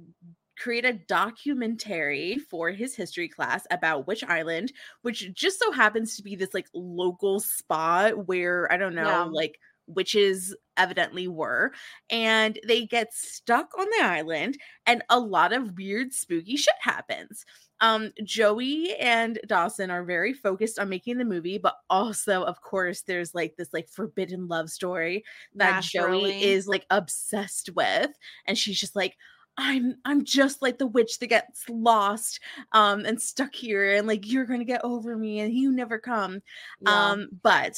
create 0.59 0.85
a 0.87 0.93
documentary 0.95 2.39
for 2.39 2.71
his 2.71 2.95
history 2.97 3.29
class 3.29 3.67
about 3.71 4.07
Witch 4.07 4.25
Island, 4.25 4.73
which 5.03 5.33
just 5.35 5.59
so 5.59 5.71
happens 5.71 6.17
to 6.17 6.23
be 6.23 6.35
this 6.35 6.55
like 6.55 6.69
local 6.75 7.41
spot 7.41 8.27
where 8.27 8.71
I 8.73 8.77
don't 8.79 8.95
know, 8.95 9.29
Yeah. 9.29 9.31
like 9.31 9.59
witches 9.87 10.57
evidently 10.79 11.29
were. 11.29 11.73
And 12.11 12.59
they 12.67 12.87
get 12.87 13.13
stuck 13.15 13.71
on 13.79 13.87
the 13.99 14.05
island 14.05 14.59
and 14.87 15.03
a 15.11 15.21
lot 15.21 15.53
of 15.53 15.77
weird 15.77 16.13
spooky 16.13 16.57
shit 16.57 16.75
happens 16.81 17.45
um 17.81 18.13
joey 18.25 18.95
and 18.97 19.39
dawson 19.47 19.91
are 19.91 20.05
very 20.05 20.33
focused 20.33 20.79
on 20.79 20.89
making 20.89 21.19
the 21.19 21.25
movie 21.25 21.59
but 21.59 21.77
also 21.91 22.43
of 22.45 22.61
course 22.63 23.03
there's 23.03 23.35
like 23.35 23.55
this 23.57 23.73
like 23.73 23.89
forbidden 23.89 24.49
love 24.49 24.71
story 24.71 25.25
that 25.55 25.83
joey 25.83 26.43
is 26.43 26.67
like 26.67 26.87
obsessed 26.91 27.71
with 27.75 28.11
and 28.47 28.57
she's 28.57 28.79
just 28.81 28.97
like 28.97 29.17
i'm 29.59 29.97
i'm 30.05 30.25
just 30.25 30.63
like 30.63 30.79
the 30.79 30.87
witch 30.87 31.19
that 31.19 31.29
gets 31.29 31.69
lost 31.69 32.41
um 32.73 33.05
and 33.05 33.21
stuck 33.21 33.55
here 33.55 33.95
and 33.95 34.07
like 34.07 34.31
you're 34.31 34.45
gonna 34.47 34.65
get 34.65 34.85
over 34.85 35.17
me 35.17 35.41
and 35.41 35.53
you 35.55 35.71
never 35.73 35.99
come 35.99 36.41
Yeah. 36.81 37.11
um, 37.13 37.29
but 37.43 37.77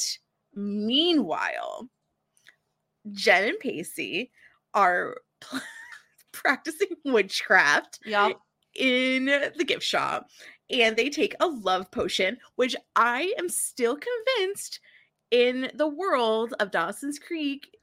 meanwhile, 0.55 1.87
Jen 3.11 3.49
and 3.49 3.59
Pacey 3.59 4.31
are 4.73 5.17
practicing 6.31 6.89
witchcraft 7.05 7.99
Yup. 8.05 8.41
In 8.75 9.25
the 9.25 9.63
gift 9.65 9.83
shop 9.83 10.29
and 10.69 10.95
they 10.95 11.09
take 11.09 11.35
a 11.39 11.47
love 11.47 11.89
potion, 11.91 12.37
which 12.55 12.75
I 12.95 13.33
am 13.37 13.49
still 13.49 13.97
convinced 13.97 14.79
in 15.31 15.71
the 15.75 15.87
world 15.87 16.53
of 16.59 16.71
Dawson's 16.71 17.19
Creek 17.19 17.78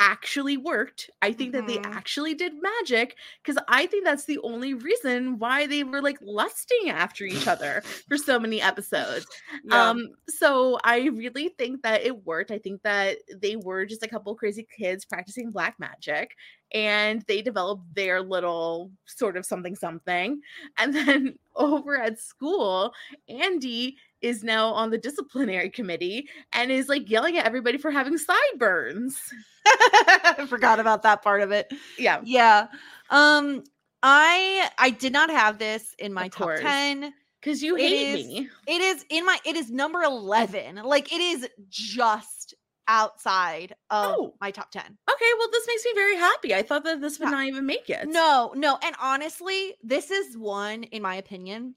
actually 0.00 0.56
worked. 0.56 1.08
I 1.22 1.32
think 1.32 1.52
that 1.52 1.66
they 1.66 1.78
Mhm. 1.78 1.84
actually 1.84 2.34
did 2.34 2.54
magic 2.60 3.16
because 3.42 3.62
I 3.68 3.86
think 3.86 4.04
that's 4.04 4.24
the 4.26 4.38
only 4.42 4.74
reason 4.74 5.38
why 5.38 5.66
they 5.66 5.84
were 5.84 6.02
like 6.02 6.18
lusting 6.20 6.90
after 6.90 7.24
each 7.24 7.46
other 7.46 7.82
for 8.08 8.16
so 8.18 8.38
many 8.38 8.60
episodes. 8.60 9.26
Um, 9.70 10.08
so 10.28 10.78
I 10.84 11.04
really 11.08 11.48
think 11.58 11.82
that 11.82 12.02
it 12.02 12.24
worked. 12.24 12.50
I 12.50 12.58
think 12.58 12.82
that 12.82 13.18
they 13.34 13.56
were 13.56 13.86
just 13.86 14.02
a 14.02 14.08
couple 14.08 14.34
crazy 14.34 14.66
kids 14.76 15.04
practicing 15.04 15.50
black 15.50 15.78
magic 15.78 16.32
and 16.72 17.22
they 17.28 17.40
developed 17.42 17.94
their 17.94 18.20
little 18.22 18.90
sort 19.06 19.36
of 19.36 19.46
something 19.46 19.76
something. 19.76 20.40
And 20.76 20.94
then 20.94 21.38
over 21.56 21.96
at 21.96 22.18
school, 22.18 22.92
Andy 23.28 23.96
is 24.24 24.42
now 24.42 24.68
on 24.72 24.90
the 24.90 24.98
disciplinary 24.98 25.68
committee 25.70 26.28
and 26.52 26.70
is 26.72 26.88
like 26.88 27.08
yelling 27.10 27.36
at 27.36 27.44
everybody 27.46 27.78
for 27.78 27.90
having 27.90 28.16
sideburns. 28.18 29.20
I 29.66 30.46
forgot 30.48 30.80
about 30.80 31.02
that 31.02 31.22
part 31.22 31.42
of 31.42 31.50
it. 31.52 31.72
Yeah. 31.98 32.20
Yeah. 32.24 32.66
Um 33.10 33.62
I 34.02 34.68
I 34.78 34.90
did 34.90 35.12
not 35.12 35.30
have 35.30 35.58
this 35.58 35.94
in 35.98 36.12
my 36.12 36.28
top 36.28 36.42
course. 36.48 36.60
10. 36.60 37.12
Because 37.40 37.62
you 37.62 37.74
hate 37.76 38.18
is- 38.20 38.26
me. 38.26 38.48
It 38.66 38.80
is 38.80 39.04
in 39.10 39.24
my 39.26 39.38
it 39.44 39.56
is 39.56 39.70
number 39.70 40.02
11. 40.02 40.76
Like 40.76 41.12
it 41.12 41.20
is 41.20 41.48
just 41.68 42.54
outside 42.88 43.72
of 43.90 44.14
Oh. 44.18 44.34
my 44.40 44.50
top 44.50 44.70
10. 44.70 44.82
Okay, 44.82 45.30
well, 45.38 45.48
this 45.52 45.66
makes 45.66 45.84
me 45.86 45.92
very 45.94 46.16
happy. 46.16 46.54
I 46.54 46.62
thought 46.62 46.84
that 46.84 47.00
this 47.00 47.18
would 47.18 47.26
Yeah. 47.26 47.30
not 47.30 47.46
even 47.46 47.64
make 47.66 47.88
it. 47.88 48.06
No, 48.08 48.52
no. 48.56 48.78
And 48.82 48.94
honestly, 49.00 49.74
this 49.82 50.10
is 50.10 50.36
one, 50.36 50.82
in 50.84 51.00
my 51.00 51.14
opinion, 51.16 51.76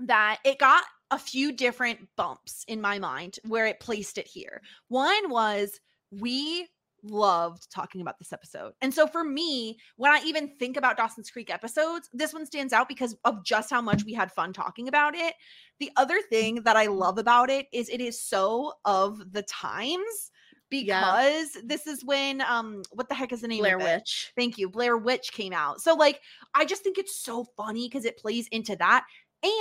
that 0.00 0.40
it 0.44 0.58
got 0.58 0.84
a 1.10 1.18
few 1.18 1.52
different 1.52 2.00
bumps 2.16 2.64
in 2.68 2.80
my 2.80 2.98
mind 2.98 3.38
where 3.46 3.66
it 3.66 3.80
placed 3.80 4.18
it 4.18 4.26
here. 4.26 4.62
One 4.88 5.30
was 5.30 5.80
we 6.10 6.68
loved 7.04 7.70
talking 7.70 8.00
about 8.00 8.18
this 8.18 8.32
episode. 8.32 8.72
And 8.80 8.92
so 8.92 9.06
for 9.06 9.22
me, 9.22 9.78
when 9.96 10.10
I 10.10 10.22
even 10.24 10.48
think 10.58 10.76
about 10.76 10.96
Dawson's 10.96 11.30
Creek 11.30 11.52
episodes, 11.52 12.08
this 12.12 12.32
one 12.32 12.46
stands 12.46 12.72
out 12.72 12.88
because 12.88 13.14
of 13.24 13.44
just 13.44 13.70
how 13.70 13.80
much 13.80 14.04
we 14.04 14.14
had 14.14 14.32
fun 14.32 14.52
talking 14.52 14.88
about 14.88 15.14
it. 15.14 15.34
The 15.80 15.90
other 15.96 16.20
thing 16.30 16.62
that 16.64 16.76
I 16.76 16.86
love 16.86 17.18
about 17.18 17.50
it 17.50 17.66
is 17.72 17.88
it 17.88 18.00
is 18.00 18.20
so 18.20 18.72
of 18.84 19.32
the 19.32 19.42
times 19.42 20.30
because 20.70 21.56
this 21.62 21.86
is 21.86 22.04
when 22.04 22.40
um 22.40 22.82
what 22.90 23.08
the 23.08 23.14
heck 23.14 23.32
is 23.32 23.42
the 23.42 23.48
name 23.48 23.60
Blair? 23.60 23.78
Witch. 23.78 24.32
Thank 24.36 24.58
you. 24.58 24.68
Blair 24.68 24.96
Witch 24.96 25.30
came 25.32 25.52
out. 25.52 25.80
So 25.80 25.94
like 25.94 26.20
I 26.54 26.64
just 26.64 26.82
think 26.82 26.98
it's 26.98 27.20
so 27.20 27.44
funny 27.56 27.86
because 27.88 28.04
it 28.04 28.18
plays 28.18 28.48
into 28.48 28.74
that. 28.76 29.04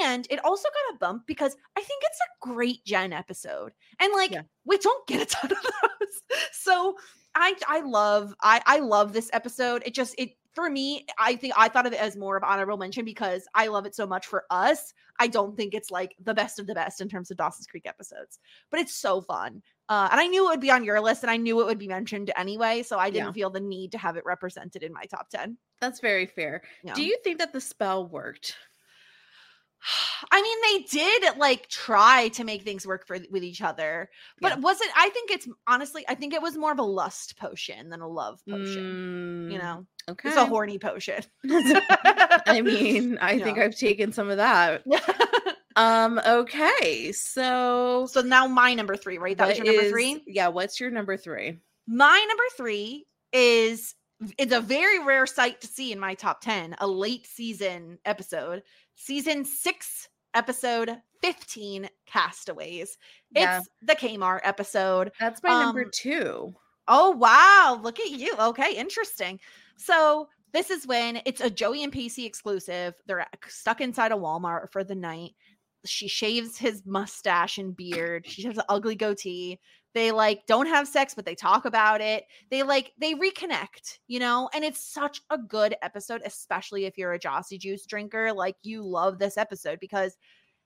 And 0.01 0.25
it 0.29 0.43
also 0.45 0.69
got 0.69 0.95
a 0.95 0.97
bump 0.99 1.27
because 1.27 1.55
I 1.77 1.81
think 1.81 2.01
it's 2.05 2.19
a 2.19 2.47
great 2.53 2.83
Jen 2.85 3.11
episode. 3.13 3.73
And 3.99 4.13
like 4.13 4.31
Yeah. 4.31 4.43
we 4.65 4.77
don't 4.77 5.05
get 5.07 5.21
a 5.21 5.25
ton 5.25 5.51
of 5.51 5.57
those. 5.61 6.39
So 6.53 6.95
I 7.35 7.55
I 7.67 7.81
love 7.81 8.33
I 8.41 8.61
I 8.65 8.79
love 8.79 9.13
this 9.13 9.29
episode. 9.33 9.83
It 9.85 9.93
just 9.93 10.15
it 10.17 10.31
for 10.53 10.69
me, 10.69 11.05
I 11.17 11.35
think 11.35 11.53
I 11.57 11.67
thought 11.67 11.87
of 11.87 11.93
it 11.93 11.99
as 11.99 12.15
more 12.15 12.37
of 12.37 12.43
honorable 12.43 12.77
mention 12.77 13.03
because 13.05 13.47
I 13.55 13.67
love 13.67 13.87
it 13.87 13.95
so 13.95 14.05
much 14.05 14.27
for 14.27 14.43
us. 14.51 14.93
I 15.19 15.25
don't 15.27 15.57
think 15.57 15.73
it's 15.73 15.89
like 15.89 16.15
the 16.23 16.33
best 16.35 16.59
of 16.59 16.67
the 16.67 16.75
best 16.75 17.01
in 17.01 17.09
terms 17.09 17.31
of 17.31 17.37
Dawson's 17.37 17.65
Creek 17.65 17.87
episodes, 17.87 18.37
but 18.69 18.79
it's 18.79 18.93
so 18.93 19.19
fun. 19.19 19.63
Uh, 19.89 20.07
and 20.11 20.21
I 20.21 20.27
knew 20.27 20.45
it 20.45 20.49
would 20.51 20.59
be 20.61 20.69
on 20.69 20.83
your 20.83 21.01
list 21.01 21.23
and 21.23 21.31
I 21.31 21.37
knew 21.37 21.59
it 21.59 21.65
would 21.65 21.79
be 21.79 21.87
mentioned 21.87 22.31
anyway. 22.37 22.83
So 22.83 22.99
I 22.99 23.09
didn't 23.09 23.29
Yeah. 23.29 23.31
feel 23.33 23.49
the 23.49 23.59
need 23.61 23.91
to 23.93 23.97
have 23.97 24.15
it 24.15 24.25
represented 24.25 24.83
in 24.83 24.93
my 24.93 25.03
top 25.05 25.29
10. 25.29 25.57
That's 25.81 25.99
very 25.99 26.27
fair. 26.27 26.61
Yeah. 26.83 26.93
Do 26.93 27.03
you 27.03 27.17
think 27.23 27.39
that 27.39 27.51
the 27.51 27.59
spell 27.61 28.07
worked? 28.07 28.55
I 30.31 30.41
mean, 30.41 30.57
they 30.61 30.85
did 30.99 31.37
like 31.37 31.67
try 31.69 32.29
to 32.29 32.43
make 32.43 32.63
things 32.63 32.87
work 32.87 33.05
for 33.05 33.17
with 33.29 33.43
each 33.43 33.61
other, 33.61 34.09
but 34.41 34.53
Yeah. 34.53 34.57
was 34.59 34.79
it? 34.81 34.89
I 34.95 35.09
think 35.09 35.31
it's 35.31 35.47
honestly, 35.67 36.05
I 36.07 36.15
think 36.15 36.33
it 36.33 36.41
was 36.41 36.57
more 36.57 36.71
of 36.71 36.79
a 36.79 36.83
lust 36.83 37.37
potion 37.37 37.89
than 37.89 38.01
a 38.01 38.07
love 38.07 38.39
potion. 38.49 39.49
You 39.51 39.57
Mm, 39.57 39.61
know, 39.61 39.85
okay. 40.09 40.29
it's 40.29 40.37
a 40.37 40.45
horny 40.45 40.79
potion. 40.79 41.21
I 41.49 42.61
mean, 42.63 43.17
I 43.21 43.39
think. 43.39 43.57
I've 43.57 43.75
taken 43.77 44.11
some 44.13 44.29
of 44.29 44.37
that. 44.37 44.83
Um. 45.75 46.21
Okay. 46.23 47.11
So, 47.13 48.05
so 48.11 48.21
now 48.21 48.45
my 48.45 48.75
number 48.75 48.95
three, 48.95 49.17
right? 49.17 49.35
That 49.35 49.47
was 49.47 49.57
your 49.57 49.65
number 49.65 49.81
is- 49.81 49.91
three. 49.91 50.23
Yeah. 50.27 50.49
What's 50.49 50.79
your 50.79 50.91
number 50.91 51.17
three? 51.17 51.57
My 51.87 52.23
number 52.29 52.43
three 52.55 53.07
is 53.31 53.95
it's 54.37 54.53
a 54.53 54.61
very 54.61 54.99
rare 55.03 55.25
sight 55.25 55.61
to 55.61 55.67
see 55.67 55.91
in 55.91 55.99
my 55.99 56.13
top 56.13 56.41
10, 56.41 56.75
a 56.77 56.85
late 56.87 57.25
season 57.25 57.97
episode, 58.05 58.61
season 58.95 59.45
six, 59.45 60.07
episode 60.33 60.97
15, 61.21 61.89
Castaways. 62.05 62.97
Yeah. 63.31 63.59
It's 63.59 63.69
the 63.81 63.95
Kmart 63.95 64.41
episode. 64.43 65.11
That's 65.19 65.41
my 65.41 65.63
number 65.63 65.83
um, 65.83 65.91
two. 65.93 66.53
Oh, 66.87 67.11
wow. 67.11 67.79
Look 67.81 67.99
at 67.99 68.11
you. 68.11 68.35
Okay, 68.37 68.75
interesting. 68.75 69.39
So 69.77 70.27
this 70.51 70.69
is 70.69 70.85
when 70.85 71.21
it's 71.25 71.41
a 71.41 71.49
Joey 71.49 71.83
and 71.83 71.93
Pacey 71.93 72.25
exclusive. 72.25 72.93
They're 73.07 73.25
stuck 73.47 73.81
inside 73.81 74.11
a 74.11 74.15
Walmart 74.15 74.71
for 74.71 74.83
the 74.83 74.95
night. 74.95 75.31
She 75.85 76.07
shaves 76.07 76.57
his 76.57 76.83
mustache 76.85 77.57
and 77.57 77.75
beard. 77.75 78.25
She 78.27 78.43
has 78.43 78.57
an 78.57 78.63
ugly 78.69 78.95
goatee. 78.95 79.59
They 79.93 80.11
like 80.11 80.45
don't 80.47 80.67
have 80.67 80.87
sex, 80.87 81.13
but 81.13 81.25
they 81.25 81.35
talk 81.35 81.65
about 81.65 82.01
it. 82.01 82.25
They 82.49 82.63
like 82.63 82.93
they 82.99 83.13
reconnect, 83.13 83.99
you 84.07 84.19
know, 84.19 84.49
and 84.53 84.63
it's 84.63 84.83
such 84.83 85.21
a 85.29 85.37
good 85.37 85.75
episode, 85.81 86.21
especially 86.25 86.85
if 86.85 86.97
you're 86.97 87.13
a 87.13 87.19
Jossie 87.19 87.59
Juice 87.59 87.85
drinker. 87.85 88.33
Like 88.33 88.55
you 88.63 88.83
love 88.83 89.19
this 89.19 89.37
episode 89.37 89.79
because 89.79 90.17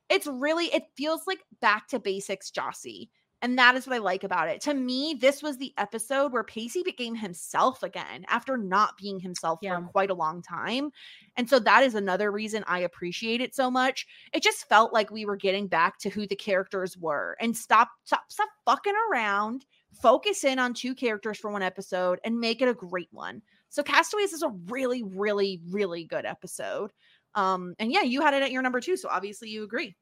it's 0.09 0.27
really 0.27 0.65
it 0.67 0.83
feels 0.95 1.21
like 1.27 1.39
back 1.59 1.87
to 1.89 1.99
basics 1.99 2.51
Jossie. 2.51 3.09
And 3.43 3.57
that 3.59 3.75
is 3.75 3.85
what 3.85 3.95
I 3.95 3.99
like 3.99 4.23
about 4.23 4.49
it. 4.49 4.61
To 4.61 4.73
me, 4.73 5.15
this 5.19 5.43
was 5.43 5.57
the 5.57 5.71
episode 5.77 6.33
where 6.33 6.43
Pacey 6.43 6.81
became 6.81 7.13
himself 7.13 7.83
again 7.83 8.25
after 8.29 8.57
not 8.57 8.97
being 8.97 9.19
himself 9.19 9.59
Yeah. 9.61 9.79
for 9.79 9.85
quite 9.87 10.09
a 10.09 10.15
long 10.15 10.41
time. 10.41 10.89
And 11.35 11.47
so 11.47 11.59
that 11.59 11.83
is 11.83 11.93
another 11.93 12.31
reason 12.31 12.63
I 12.67 12.79
appreciate 12.79 13.39
it 13.41 13.53
so 13.53 13.69
much. 13.69 14.07
It 14.33 14.41
just 14.41 14.67
felt 14.67 14.91
like 14.91 15.11
we 15.11 15.25
were 15.25 15.35
getting 15.35 15.67
back 15.67 15.99
to 15.99 16.09
who 16.09 16.25
the 16.25 16.35
characters 16.35 16.97
were 16.97 17.37
and 17.39 17.55
stop 17.55 17.89
stop 18.05 18.23
stop 18.29 18.49
fucking 18.65 18.95
around, 19.11 19.65
focus 20.01 20.43
in 20.43 20.57
on 20.57 20.73
two 20.73 20.95
characters 20.95 21.37
for 21.37 21.51
one 21.51 21.61
episode 21.61 22.19
and 22.23 22.39
make 22.39 22.61
it 22.63 22.67
a 22.69 22.73
great 22.73 23.09
one. 23.11 23.43
So 23.69 23.83
Castaways 23.83 24.33
is 24.33 24.41
a 24.41 24.49
really 24.65 25.03
really 25.03 25.61
really 25.69 26.05
good 26.05 26.25
episode. 26.25 26.91
Um 27.35 27.75
and 27.77 27.91
yeah, 27.91 28.01
you 28.01 28.21
had 28.21 28.33
it 28.33 28.41
at 28.41 28.51
your 28.51 28.63
number 28.63 28.79
2, 28.81 28.97
so 28.97 29.09
obviously 29.09 29.49
you 29.49 29.63
agree. 29.63 29.95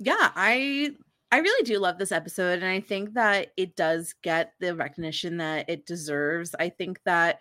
yeah 0.00 0.32
i 0.34 0.90
i 1.32 1.38
really 1.38 1.64
do 1.64 1.78
love 1.78 1.98
this 1.98 2.12
episode 2.12 2.62
and 2.62 2.66
i 2.66 2.80
think 2.80 3.14
that 3.14 3.48
it 3.56 3.76
does 3.76 4.14
get 4.22 4.52
the 4.60 4.74
recognition 4.74 5.36
that 5.38 5.68
it 5.68 5.86
deserves. 5.86 6.54
I 6.58 6.68
think 6.68 7.00
that 7.04 7.40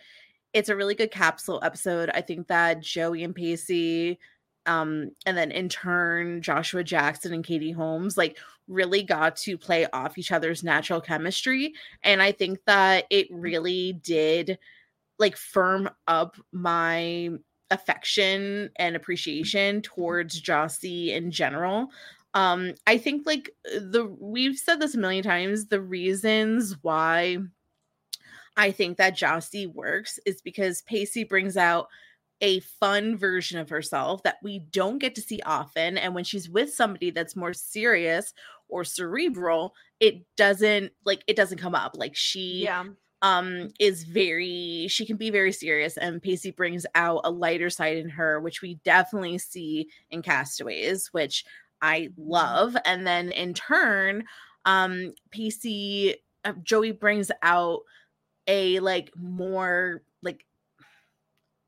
it's 0.54 0.70
a 0.70 0.76
really 0.76 0.96
good 0.96 1.12
capsule 1.12 1.60
episode. 1.64 2.10
I 2.10 2.22
think 2.22 2.48
that 2.48 2.82
joey 2.82 3.24
and 3.24 3.36
pacey 3.36 4.20
um 4.66 5.12
and 5.26 5.38
then 5.38 5.52
in 5.52 5.70
turn 5.70 6.42
joshua 6.42 6.84
jackson 6.84 7.34
and 7.34 7.46
katie 7.46 7.72
holmes 7.72 8.18
like 8.18 8.38
really 8.68 9.02
got 9.02 9.38
to 9.38 9.58
play 9.58 9.88
off 9.94 10.18
each 10.18 10.34
other's 10.34 10.66
natural 10.66 11.00
chemistry 11.00 11.74
and 12.04 12.22
i 12.22 12.30
think 12.30 12.60
that 12.66 13.06
it 13.10 13.28
really 13.32 13.94
did 14.04 14.60
like 15.18 15.38
firm 15.38 15.90
up 16.08 16.36
my 16.52 17.30
affection 17.72 18.70
and 18.78 18.96
appreciation 18.96 19.82
towards 19.82 20.42
Jossie 20.42 21.10
in 21.10 21.30
general. 21.32 21.90
Um, 22.34 22.76
I 22.86 22.98
think 22.98 23.26
like 23.26 23.50
the 23.66 24.06
we've 24.20 24.58
said 24.58 24.80
this 24.80 24.96
a 24.96 25.00
million 25.00 25.24
times, 25.24 25.68
the 25.68 25.82
reasons 25.82 26.76
why 26.84 27.40
I 28.58 28.72
think 28.72 28.98
that 28.98 29.18
Jossie 29.18 29.72
works 29.72 30.20
is 30.26 30.42
because 30.42 30.82
Pacey 30.84 31.24
brings 31.24 31.58
out 31.58 31.88
a 32.42 32.62
fun 32.62 33.18
version 33.18 33.60
of 33.60 33.70
herself 33.70 34.24
that 34.24 34.38
we 34.42 34.60
don't 34.60 35.00
get 35.00 35.16
to 35.16 35.22
see 35.22 35.42
often. 35.46 35.98
And 35.98 36.16
when 36.16 36.24
she's 36.24 36.50
with 36.50 36.74
somebody 36.74 37.12
that's 37.12 37.36
more 37.36 37.54
serious 37.54 38.34
or 38.70 38.84
cerebral, 38.84 39.74
it 40.00 40.26
doesn't 40.38 40.94
like 41.06 41.24
it 41.28 41.36
doesn't 41.36 41.58
come 41.60 41.76
up. 41.76 41.96
Like 41.98 42.16
she 42.16 42.64
Yeah. 42.64 42.86
um 43.22 43.70
is 43.80 44.04
very 44.04 44.88
she 44.90 45.06
can 45.06 45.18
be 45.18 45.30
very 45.30 45.52
serious 45.52 45.98
and 45.98 46.22
Pacey 46.22 46.52
brings 46.52 46.86
out 46.96 47.22
a 47.26 47.32
lighter 47.32 47.70
side 47.70 47.98
in 47.98 48.10
her 48.10 48.40
which 48.40 48.62
we 48.62 48.76
definitely 48.86 49.38
see 49.38 49.90
in 50.10 50.22
Castaways 50.22 51.08
which 51.12 51.44
I 51.82 52.10
love 52.18 52.76
and 52.86 53.06
then 53.08 53.32
in 53.32 53.54
turn 53.54 54.26
um 54.66 55.14
Pacey 55.32 56.16
uh, 56.46 56.54
Joey 56.64 56.92
brings 56.92 57.32
out 57.42 57.82
a 58.48 58.80
like 58.80 59.12
more 59.16 60.04
like 60.22 60.46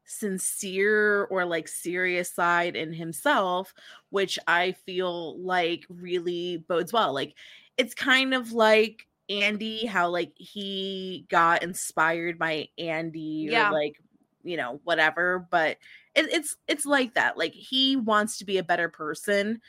sincere 0.05 1.24
or 1.26 1.45
like 1.45 1.68
serious 1.68 2.30
side 2.34 2.76
in 2.76 2.91
himself 2.91 3.74
which 4.09 4.38
I 4.47 4.74
feel 4.74 5.39
like 5.39 5.86
really 5.88 6.57
bodes 6.68 6.91
well 6.91 7.14
like 7.14 7.34
it's 7.78 7.93
kind 7.93 8.34
of 8.34 8.51
like 8.51 9.07
Andy, 9.30 9.86
how 9.86 10.09
like 10.09 10.34
he 10.36 11.26
got 11.30 11.64
inspired 11.64 12.38
by 12.38 12.68
Andy 12.78 13.47
Yeah. 13.49 13.70
or 13.70 13.74
like 13.74 13.95
you 14.43 14.57
know 14.57 14.82
whatever, 14.84 15.47
but 15.49 15.78
it, 16.16 16.26
it's 16.34 16.57
it's 16.68 16.86
like 16.86 17.14
that. 17.14 17.38
Like 17.38 17.53
he 17.53 17.95
wants 17.95 18.38
to 18.39 18.45
be 18.45 18.57
a 18.57 18.64
better 18.64 18.89
person 18.89 19.62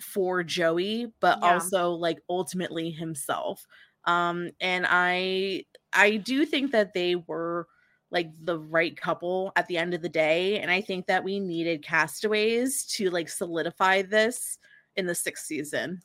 for 0.00 0.42
Joey, 0.42 1.12
but 1.20 1.38
Yeah. 1.42 1.54
also 1.54 1.90
like 1.92 2.18
ultimately 2.28 2.90
himself. 2.90 3.66
Um, 4.04 4.50
and 4.60 4.86
I 4.88 5.64
I 5.92 6.16
do 6.16 6.44
think 6.46 6.72
that 6.72 6.94
they 6.94 7.16
were 7.16 7.68
like 8.10 8.30
the 8.44 8.58
right 8.58 8.96
couple 8.96 9.52
at 9.56 9.68
the 9.68 9.76
end 9.78 9.94
of 9.94 10.02
the 10.02 10.08
day. 10.08 10.58
And 10.60 10.70
I 10.70 10.80
think 10.82 11.06
that 11.06 11.24
we 11.24 11.40
needed 11.40 11.82
castaways 11.82 12.84
to 12.96 13.10
like 13.10 13.28
solidify 13.28 14.02
this 14.02 14.58
in 14.96 15.06
the 15.06 15.14
sixth 15.14 15.46
season. 15.46 16.02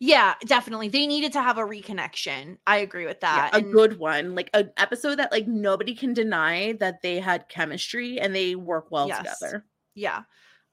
Yeah, 0.00 0.34
definitely. 0.46 0.88
They 0.88 1.06
needed 1.06 1.32
to 1.34 1.42
have 1.42 1.58
a 1.58 1.62
reconnection. 1.62 2.56
I 2.66 2.78
agree 2.78 3.04
with 3.06 3.18
Yeah, 3.22 3.50
that. 3.50 3.54
a 3.54 3.58
And- 3.58 3.72
good 3.72 3.98
one, 3.98 4.34
like 4.34 4.48
an 4.54 4.70
episode 4.78 5.16
that 5.18 5.32
like 5.32 5.46
nobody 5.46 5.94
can 5.94 6.14
deny 6.14 6.72
that 6.80 7.02
they 7.02 7.20
had 7.20 7.48
chemistry 7.48 8.18
and 8.18 8.34
they 8.34 8.54
work 8.54 8.90
well 8.90 9.08
Yes. 9.08 9.38
together. 9.38 9.66
Yeah. 9.94 10.22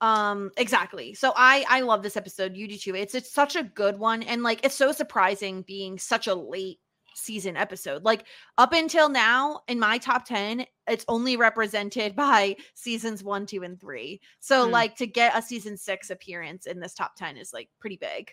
Um 0.03 0.51
exactly. 0.57 1.13
So 1.13 1.31
I 1.35 1.65
I 1.69 1.79
love 1.81 2.03
this 2.03 2.17
episode. 2.17 2.55
You 2.57 2.67
do 2.67 2.77
too. 2.77 2.95
It's 2.95 3.15
it's 3.15 3.31
such 3.31 3.55
a 3.55 3.63
good 3.63 3.97
one 3.97 4.21
and 4.23 4.43
like 4.43 4.65
it's 4.65 4.75
so 4.75 4.91
surprising 4.91 5.61
being 5.61 5.97
such 5.97 6.27
a 6.27 6.35
late 6.35 6.79
season 7.15 7.55
episode. 7.55 8.03
Like 8.03 8.25
up 8.57 8.73
until 8.73 9.07
now 9.07 9.61
in 9.67 9.79
my 9.79 9.99
top 9.99 10.25
10, 10.25 10.65
it's 10.87 11.05
only 11.07 11.37
represented 11.37 12.15
by 12.17 12.55
seasons 12.73 13.23
1, 13.23 13.45
2 13.45 13.63
and 13.63 13.79
3. 13.79 14.19
So 14.39 14.65
Hmm. 14.65 14.71
like 14.71 14.95
to 14.97 15.07
get 15.07 15.37
a 15.37 15.41
season 15.41 15.77
6 15.77 16.09
appearance 16.09 16.65
in 16.65 16.79
this 16.79 16.93
top 16.95 17.15
10 17.15 17.37
is 17.37 17.53
like 17.53 17.69
pretty 17.79 17.97
big. 17.97 18.31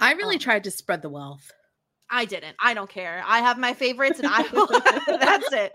I 0.00 0.14
really 0.14 0.36
Um, 0.36 0.40
tried 0.40 0.64
to 0.64 0.70
spread 0.72 1.02
the 1.02 1.10
wealth. 1.10 1.52
I 2.14 2.26
didn't. 2.26 2.54
I 2.60 2.74
don't 2.74 2.90
care. 2.90 3.24
I 3.26 3.38
have 3.40 3.58
my 3.58 3.72
favorites 3.74 4.18
and 4.20 4.28
I 4.30 4.42
will 4.52 4.66
that's 5.18 5.52
it. 5.52 5.72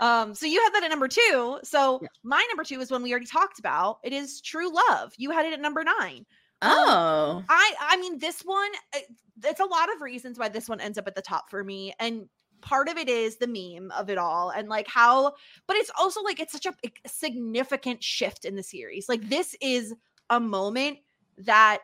Um 0.00 0.34
so 0.34 0.46
you 0.46 0.62
had 0.62 0.74
that 0.74 0.84
at 0.84 0.90
number 0.90 1.08
2. 1.08 1.60
So 1.64 1.98
Yeah. 2.00 2.08
my 2.22 2.46
number 2.50 2.64
2 2.64 2.80
is 2.80 2.90
one 2.90 3.02
we 3.02 3.10
already 3.10 3.26
talked 3.26 3.58
about. 3.58 3.98
It 4.04 4.12
is 4.12 4.40
True 4.40 4.72
Love. 4.72 5.12
You 5.18 5.30
had 5.32 5.44
it 5.46 5.52
at 5.52 5.60
number 5.60 5.82
9. 5.84 6.24
Um, 6.62 6.72
Oh, 6.72 7.44
I 7.48 7.74
I 7.80 7.96
mean 7.98 8.18
this 8.18 8.40
one 8.42 8.70
uh, 8.94 9.00
it's 9.44 9.60
a 9.60 9.64
lot 9.64 9.92
of 9.94 10.00
reasons 10.02 10.38
why 10.38 10.48
this 10.48 10.68
one 10.68 10.80
ends 10.80 10.98
up 10.98 11.06
at 11.06 11.14
the 11.14 11.22
top 11.22 11.50
for 11.50 11.64
me 11.64 11.94
and 11.98 12.28
part 12.60 12.90
of 12.90 12.98
it 12.98 13.08
is 13.08 13.38
the 13.38 13.46
meme 13.46 13.90
of 13.92 14.10
it 14.10 14.18
all 14.18 14.50
and 14.50 14.68
like 14.68 14.86
how 14.86 15.32
but 15.66 15.76
it's 15.76 15.90
also 15.98 16.20
like 16.22 16.38
it's 16.38 16.52
such 16.52 16.66
a, 16.66 16.74
a 16.84 17.08
significant 17.08 18.04
shift 18.04 18.44
in 18.44 18.54
the 18.56 18.62
series. 18.62 19.08
Like 19.08 19.28
this 19.28 19.56
is 19.62 19.94
a 20.28 20.38
moment 20.38 20.98
that 21.38 21.78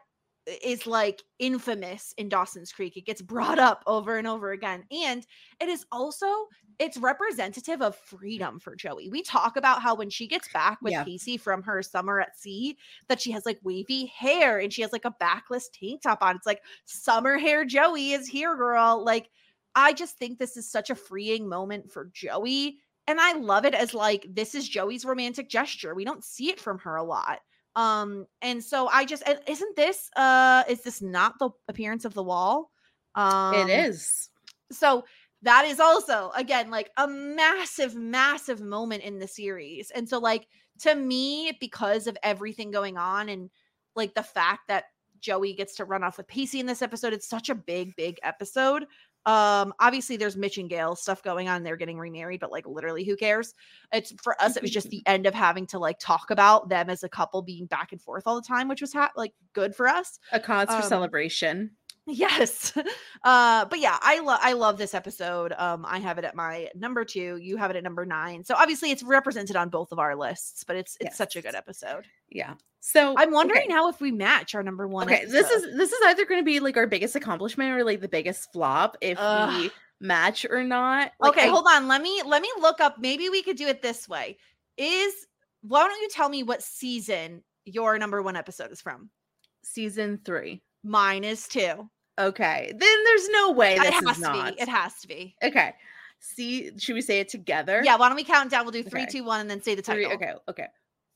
is 0.47 0.87
like 0.87 1.23
infamous 1.39 2.15
in 2.19 2.29
Dawson's 2.29 2.73
Creek. 2.73 2.97
It 2.97 3.07
gets 3.07 3.21
brought 3.23 3.59
up 3.59 3.83
over 3.87 4.17
and 4.17 4.27
over 4.27 4.53
again 4.53 4.85
and 4.91 5.27
it 5.61 5.69
is 5.69 5.85
also 5.91 6.27
it's 6.79 6.99
representative 6.99 7.81
of 7.81 7.97
freedom 7.97 8.61
for 8.61 8.77
Joey. 8.77 9.09
We 9.09 9.23
talk 9.23 9.57
about 9.57 9.81
how 9.81 9.95
when 9.95 10.11
she 10.11 10.27
gets 10.27 10.49
back 10.49 10.79
with 10.83 10.93
Yeah. 10.93 11.05
Pacey 11.05 11.37
from 11.39 11.63
her 11.63 11.83
summer 11.83 12.21
at 12.21 12.39
sea, 12.39 12.77
that 13.09 13.21
she 13.21 13.31
has 13.33 13.47
like 13.47 13.59
wavy 13.63 14.07
hair 14.07 14.59
and 14.59 14.73
she 14.73 14.83
has 14.83 14.93
like 14.93 15.07
a 15.07 15.15
backless 15.19 15.69
tank 15.71 16.03
top 16.03 16.19
on. 16.23 16.37
It's 16.37 16.47
like 16.47 16.63
summer 16.85 17.39
hair 17.39 17.65
Joey 17.65 18.13
is 18.13 18.29
here, 18.29 18.55
girl. 18.57 19.03
Like, 19.05 19.31
I 19.75 19.93
just 19.93 20.19
think 20.19 20.39
this 20.39 20.57
is 20.57 20.71
such 20.71 20.91
a 20.91 20.95
freeing 20.95 21.49
moment 21.49 21.91
for 21.91 22.11
Joey. 22.13 22.79
And 23.07 23.21
I 23.21 23.33
love 23.35 23.65
it 23.65 23.75
as 23.75 23.95
like 23.95 24.27
this 24.29 24.55
is 24.55 24.69
Joey's 24.69 25.05
romantic 25.05 25.49
gesture. 25.49 25.95
We 25.95 26.05
don't 26.05 26.25
see 26.25 26.51
it 26.51 26.61
from 26.61 26.79
her 26.81 26.97
a 26.97 27.05
lot. 27.05 27.41
Um, 27.77 28.27
and 28.41 28.65
so 28.65 28.89
I 28.89 29.05
just 29.05 29.23
and 29.27 29.39
isn't 29.47 29.77
this 29.77 30.11
uh 30.17 30.65
is 30.69 30.81
this 30.83 31.03
not 31.03 31.39
the 31.39 31.51
appearance 31.69 32.05
of 32.05 32.15
the 32.15 32.23
wall? 32.23 32.71
Um 33.15 33.55
it 33.55 33.69
is. 33.69 34.31
so 34.73 35.05
that 35.43 35.65
is 35.67 35.79
also 35.79 36.33
again 36.35 36.71
like 36.71 36.91
a 36.97 37.07
massive 37.07 37.95
massive 37.95 38.61
moment 38.61 39.03
in 39.03 39.19
the 39.19 39.29
series 39.29 39.91
and 39.91 40.09
so 40.09 40.19
like 40.19 40.49
to 40.81 40.95
me 40.95 41.53
because 41.61 42.07
of 42.07 42.17
everything 42.23 42.71
going 42.71 42.97
on 42.97 43.29
and 43.29 43.51
like 43.95 44.15
the 44.15 44.23
fact 44.23 44.63
that 44.69 44.85
joey 45.21 45.53
gets 45.53 45.77
to 45.77 45.85
run 45.85 46.03
off 46.03 46.17
with 46.17 46.27
pacey 46.27 46.59
in 46.59 46.67
this 46.67 46.83
episode 46.83 47.13
it's 47.13 47.29
such 47.29 47.49
a 47.49 47.55
big 47.55 47.95
big 47.97 48.19
episode 48.23 48.87
um 49.27 49.75
obviously 49.81 50.17
there's 50.17 50.37
mitch 50.37 50.57
and 50.57 50.71
gail 50.71 50.97
stuff 50.97 51.23
going 51.23 51.49
on 51.49 51.63
they're 51.63 51.77
getting 51.77 51.99
remarried 51.99 52.41
but 52.41 52.53
like 52.53 52.67
literally 52.67 53.05
who 53.05 53.17
cares 53.17 53.55
it's 53.93 54.15
for 54.23 54.41
us 54.41 54.57
it 54.57 54.63
was 54.63 54.71
just 54.71 54.89
the 54.91 55.03
end 55.07 55.27
of 55.27 55.35
having 55.35 55.67
to 55.67 55.79
like 55.79 55.99
talk 55.99 56.31
about 56.31 56.69
them 56.69 56.89
as 56.89 57.03
a 57.03 57.09
couple 57.09 57.43
being 57.43 57.67
back 57.67 57.93
and 57.93 58.01
forth 58.01 58.23
all 58.27 58.41
the 58.41 58.47
time 58.47 58.69
which 58.69 58.81
was 58.81 58.93
ha- 58.93 59.13
like 59.17 59.33
good 59.53 59.75
for 59.75 59.89
us 59.89 60.19
A 60.33 60.41
cause 60.41 60.69
for 60.69 60.75
um, 60.75 60.83
celebration. 60.83 61.73
Yes. 62.07 62.73
Uh 63.25 63.65
but 63.65 63.81
yeah, 63.81 63.99
I 64.03 64.21
love 64.21 64.39
I 64.41 64.53
love 64.53 64.79
this 64.79 64.95
episode. 64.95 65.53
Um 65.59 65.85
I 65.85 65.99
have 65.99 66.19
it 66.19 66.25
at 66.25 66.37
my 66.37 66.69
number 66.77 67.05
2, 67.05 67.39
you 67.39 67.57
have 67.57 67.71
it 67.71 67.77
at 67.77 67.83
number 67.83 68.07
9. 68.07 68.45
So 68.45 68.55
obviously 68.55 68.93
it's 68.93 69.03
represented 69.03 69.57
on 69.57 69.69
both 69.69 69.91
of 69.91 69.99
our 69.99 70.15
lists, 70.15 70.63
but 70.63 70.77
it's 70.77 70.97
it's 71.01 71.17
such 71.17 71.35
a 71.35 71.43
good 71.43 71.57
episode. 71.57 72.05
Yeah. 72.29 72.55
So 72.89 73.15
I'm 73.19 73.33
wondering 73.33 73.63
okay. 73.63 73.69
now 73.69 73.89
if 73.89 74.01
we 74.01 74.13
match 74.13 74.55
our 74.55 74.63
number 74.63 74.87
1 74.87 75.09
Okay, 75.09 75.25
this 75.25 75.51
is 75.51 75.77
this 75.77 75.91
is 75.91 75.99
either 76.07 76.25
going 76.25 76.41
to 76.41 76.45
be 76.45 76.61
like 76.61 76.77
our 76.77 76.87
biggest 76.87 77.17
accomplishment 77.17 77.73
or 77.73 77.83
like 77.83 78.01
the 78.01 78.07
biggest 78.07 78.53
flop 78.53 78.97
if 79.01 79.19
we 79.19 79.73
match 80.01 80.47
or 80.49 80.63
not. 80.63 81.11
Like, 81.19 81.33
Okay, 81.33 81.49
I- 81.49 81.51
hold 81.51 81.67
on. 81.69 81.89
Let 81.89 82.01
me 82.01 82.23
let 82.25 82.43
me 82.43 82.49
look 82.61 82.81
up 82.81 83.01
maybe 83.01 83.29
we 83.29 83.43
could 83.43 83.57
do 83.57 83.67
it 83.67 83.83
this 83.83 84.09
way. 84.09 84.39
Is 84.77 85.13
why 85.63 85.81
don't 85.89 86.01
you 86.01 86.09
tell 86.11 86.29
me 86.29 86.45
what 86.45 86.63
season 86.63 87.43
your 87.65 87.99
number 87.99 88.23
1 88.23 88.37
episode 88.37 88.71
is 88.71 88.81
from? 88.81 89.11
season 89.65 90.21
three. 90.25 90.63
Mine 90.85 91.25
is 91.25 91.49
2. 91.49 91.91
Okay, 92.21 92.73
then 92.73 93.05
there's 93.05 93.29
no 93.31 93.51
way 93.51 93.75
It 93.75 93.83
this 93.83 93.95
has 93.95 94.05
is 94.05 94.17
to 94.19 94.21
not. 94.23 94.55
be. 94.57 94.63
It 94.63 94.69
has 94.69 94.95
to 95.01 95.09
be. 95.09 95.35
Okay, 95.43 95.75
see, 96.21 96.71
should 96.79 96.95
we 96.95 97.03
say 97.03 97.19
it 97.19 97.29
together? 97.29 97.83
Yeah, 97.85 97.97
why 97.97 98.09
don't 98.09 98.15
we 98.15 98.23
count 98.23 98.53
down? 98.53 98.65
We'll 98.65 98.71
do 98.71 98.85
three, 98.85 99.03
Okay. 99.03 99.11
two, 99.11 99.25
one, 99.25 99.41
and 99.41 99.51
then 99.51 99.61
say 99.61 99.75
the 99.75 99.83
title. 99.83 100.05
Three. 100.05 100.15
Okay. 100.15 100.35
Okay. 100.49 100.67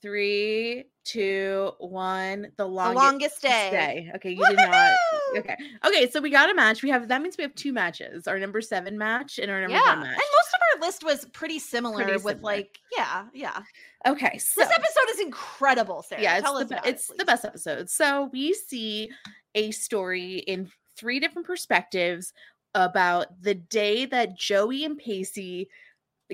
Three, 0.02 0.84
two, 1.04 1.72
one. 1.78 2.42
The 2.56 2.64
The 2.64 2.66
longest, 2.66 2.96
longest 3.04 3.42
day. 3.42 4.10
Okay, 4.16 4.30
you 4.30 4.46
did 4.46 4.56
not. 4.56 4.94
Okay. 5.36 5.56
Okay, 5.86 6.10
so 6.10 6.20
we 6.20 6.30
got 6.30 6.50
a 6.50 6.54
match. 6.54 6.82
We 6.82 6.88
have 6.90 7.06
that 7.08 7.20
means 7.22 7.36
we 7.36 7.42
have 7.42 7.54
two 7.54 7.72
matches. 7.72 8.26
Our 8.26 8.38
number 8.38 8.60
seven 8.60 8.96
match 8.98 9.38
and 9.38 9.50
our 9.50 9.60
number 9.60 9.76
yeah, 9.76 9.90
one 9.94 10.00
match. 10.00 10.08
and 10.08 10.16
most 10.16 10.54
of 10.54 10.60
our 10.74 10.86
list 10.86 11.04
was 11.04 11.24
pretty 11.32 11.58
similar 11.58 11.96
Pretty 11.96 12.12
with 12.12 12.22
similar. 12.22 12.40
like, 12.42 12.78
yeah, 12.96 13.26
yeah. 13.34 13.60
okay, 14.06 14.38
so 14.38 14.60
This 14.62 14.70
episode 14.70 15.10
is 15.14 15.20
incredible, 15.20 16.02
Sarah. 16.02 16.22
yeah, 16.22 16.36
it's 16.38 16.44
Tell 16.44 16.58
the 16.58 16.64
be- 16.64 16.74
about 16.74 16.86
it, 16.86 17.00
the 17.18 17.24
best 17.24 17.44
episode. 17.44 17.90
So 17.90 18.30
we 18.32 18.54
see 18.54 19.10
a 19.54 19.70
story 19.70 20.38
in 20.38 20.70
three 20.96 21.20
different 21.20 21.46
perspectives 21.46 22.32
about 22.74 23.40
the 23.42 23.54
day 23.54 24.06
that 24.06 24.36
Joey 24.38 24.84
and 24.84 24.96
Pacey 24.98 25.68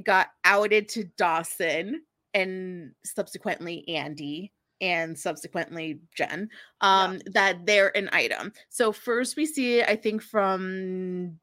got 0.04 0.28
outed 0.44 0.88
to 0.90 1.04
Dawson 1.18 2.02
and 2.36 2.92
subsequently 3.04 3.88
Andy 3.88 4.52
and 4.80 5.18
subsequently 5.18 6.00
Jen 6.14 6.50
um 6.82 7.20
that 7.32 7.64
they're 7.66 7.96
an 7.96 8.10
item. 8.12 8.52
So 8.68 8.92
first 8.92 9.36
we 9.36 9.46
see 9.46 9.78
it 9.80 9.88
I 9.88 9.96
think 9.96 10.22
from 10.22 11.38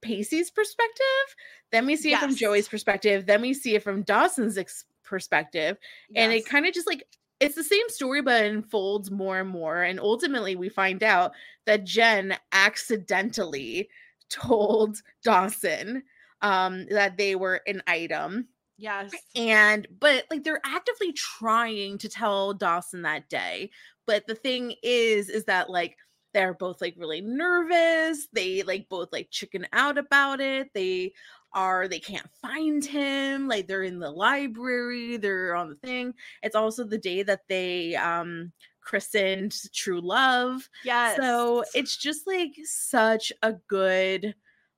Pacey's 0.00 0.50
perspective, 0.50 1.34
then 1.72 1.86
we 1.86 1.96
see 1.96 2.12
it 2.12 2.20
from 2.20 2.34
Joey's 2.34 2.68
perspective, 2.68 3.26
then 3.26 3.40
we 3.40 3.54
see 3.54 3.74
it 3.74 3.82
from 3.82 4.02
Dawson's 4.02 4.58
ex- 4.58 4.84
perspective 5.04 5.78
and 6.16 6.32
it 6.32 6.46
kind 6.46 6.66
of 6.66 6.74
just 6.74 6.86
like 6.86 7.04
it's 7.40 7.54
the 7.54 7.64
same 7.64 7.88
story 7.88 8.22
but 8.22 8.44
it 8.44 8.52
unfolds 8.52 9.10
more 9.10 9.38
and 9.40 9.48
more 9.48 9.82
and 9.82 10.00
ultimately 10.00 10.56
we 10.56 10.68
find 10.68 11.02
out 11.02 11.32
that 11.66 11.84
jen 11.84 12.36
accidentally 12.52 13.88
told 14.30 14.96
dawson 15.22 16.02
um 16.42 16.86
that 16.86 17.16
they 17.16 17.36
were 17.36 17.60
an 17.66 17.82
item 17.86 18.48
yes, 18.76 19.12
and 19.34 19.86
but 20.00 20.24
like 20.30 20.44
they're 20.44 20.60
actively 20.64 21.12
trying 21.12 21.98
to 21.98 22.08
tell 22.08 22.54
dawson 22.54 23.02
that 23.02 23.28
day 23.28 23.70
but 24.06 24.26
the 24.26 24.34
thing 24.34 24.74
is 24.82 25.28
is 25.28 25.44
that 25.44 25.70
like 25.70 25.96
they're 26.32 26.54
both 26.54 26.80
like 26.80 26.94
really 26.98 27.20
nervous 27.20 28.26
they 28.32 28.62
like 28.64 28.88
both 28.88 29.08
like 29.12 29.28
chicken 29.30 29.66
out 29.72 29.98
about 29.98 30.40
it 30.40 30.68
they 30.74 31.12
are 31.54 31.86
they 31.86 32.00
can't 32.00 32.28
find 32.42 32.84
him 32.84 33.46
like 33.48 33.66
they're 33.66 33.84
in 33.84 34.00
the 34.00 34.10
library 34.10 35.16
they're 35.16 35.54
on 35.54 35.70
the 35.70 35.76
thing. 35.76 36.12
It's 36.42 36.56
also 36.56 36.84
the 36.84 36.98
day 36.98 37.22
that 37.22 37.42
they 37.48 37.94
um 37.94 38.52
christened 38.80 39.54
true 39.72 40.00
love. 40.00 40.68
Yes. 40.84 41.16
so 41.16 41.64
it's 41.74 41.96
just 41.96 42.26
like 42.26 42.52
such 42.64 43.32
a 43.42 43.54
good 43.68 44.34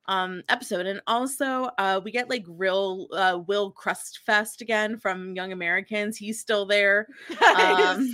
um 0.07 0.41
episode 0.49 0.85
and 0.85 1.01
also 1.07 1.69
uh 1.77 1.99
we 2.03 2.11
get 2.11 2.29
like 2.29 2.45
real 2.47 3.07
uh 3.11 3.39
will 3.47 3.73
Krudski 3.73 4.61
again 4.61 4.97
from 4.97 5.35
young 5.35 5.51
americans 5.51 6.17
he's 6.17 6.39
still 6.39 6.65
there 6.65 7.07
um 7.55 8.07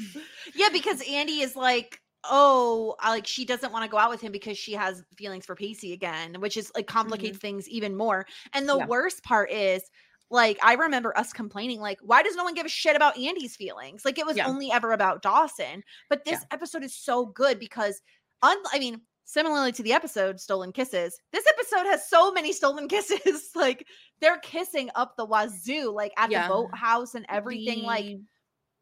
yeah, 0.56 0.70
because 0.72 1.02
Andy 1.10 1.40
is 1.42 1.56
like, 1.56 2.00
oh, 2.30 2.96
like 3.04 3.26
she 3.26 3.46
doesn't 3.46 3.72
want 3.72 3.84
to 3.86 3.90
go 3.90 3.98
out 3.98 4.10
with 4.10 4.22
him 4.22 4.32
because 4.32 4.58
she 4.58 4.74
has 4.74 5.04
feelings 5.18 5.46
for 5.46 5.56
Pacey 5.56 5.94
again, 5.94 6.36
which 6.40 6.58
is 6.58 6.72
like 6.76 6.88
complicates 6.88 7.38
things 7.38 7.68
even 7.70 7.96
more. 7.96 8.26
And 8.54 8.68
the 8.68 8.74
Mm-hmm. 8.74 8.80
Yeah. 8.82 8.86
worst 8.88 9.24
part 9.24 9.52
is, 9.52 9.84
like, 10.30 10.58
I 10.64 10.74
remember 10.74 11.18
us 11.18 11.32
complaining, 11.32 11.80
like, 11.80 12.00
why 12.02 12.24
does 12.24 12.36
no 12.36 12.44
one 12.44 12.54
give 12.56 12.66
a 12.66 12.70
shit 12.70 12.96
about 12.96 13.18
Andy's 13.18 13.56
feelings? 13.56 14.04
Like, 14.04 14.18
it 14.20 14.26
was 14.26 14.38
Yeah. 14.38 14.48
only 14.48 14.72
ever 14.72 14.92
about 14.94 15.22
Dawson. 15.22 15.84
But 16.10 16.26
this 16.26 16.42
Yeah. 16.42 16.48
episode 16.52 16.84
is 16.84 16.96
so 16.96 17.26
good 17.28 17.60
because, 17.60 18.02
un- 18.42 18.58
I 18.74 18.80
mean, 18.80 19.02
similarly 19.26 19.72
to 19.74 19.84
the 19.84 19.94
episode 19.94 20.40
Stolen 20.40 20.72
Kisses, 20.72 21.18
this 21.32 21.46
episode 21.48 21.88
has 21.90 22.10
so 22.10 22.32
many 22.32 22.52
stolen 22.54 22.88
kisses. 22.90 23.50
like, 23.56 23.86
they're 24.22 24.40
kissing 24.40 24.90
up 24.96 25.16
the 25.18 25.26
wazoo, 25.26 25.92
like 25.94 26.14
at 26.18 26.32
Yeah. 26.32 26.48
the 26.48 26.54
boathouse 26.54 27.16
and 27.16 27.26
everything. 27.30 27.84
Like, 27.84 28.06
the- 28.06 28.22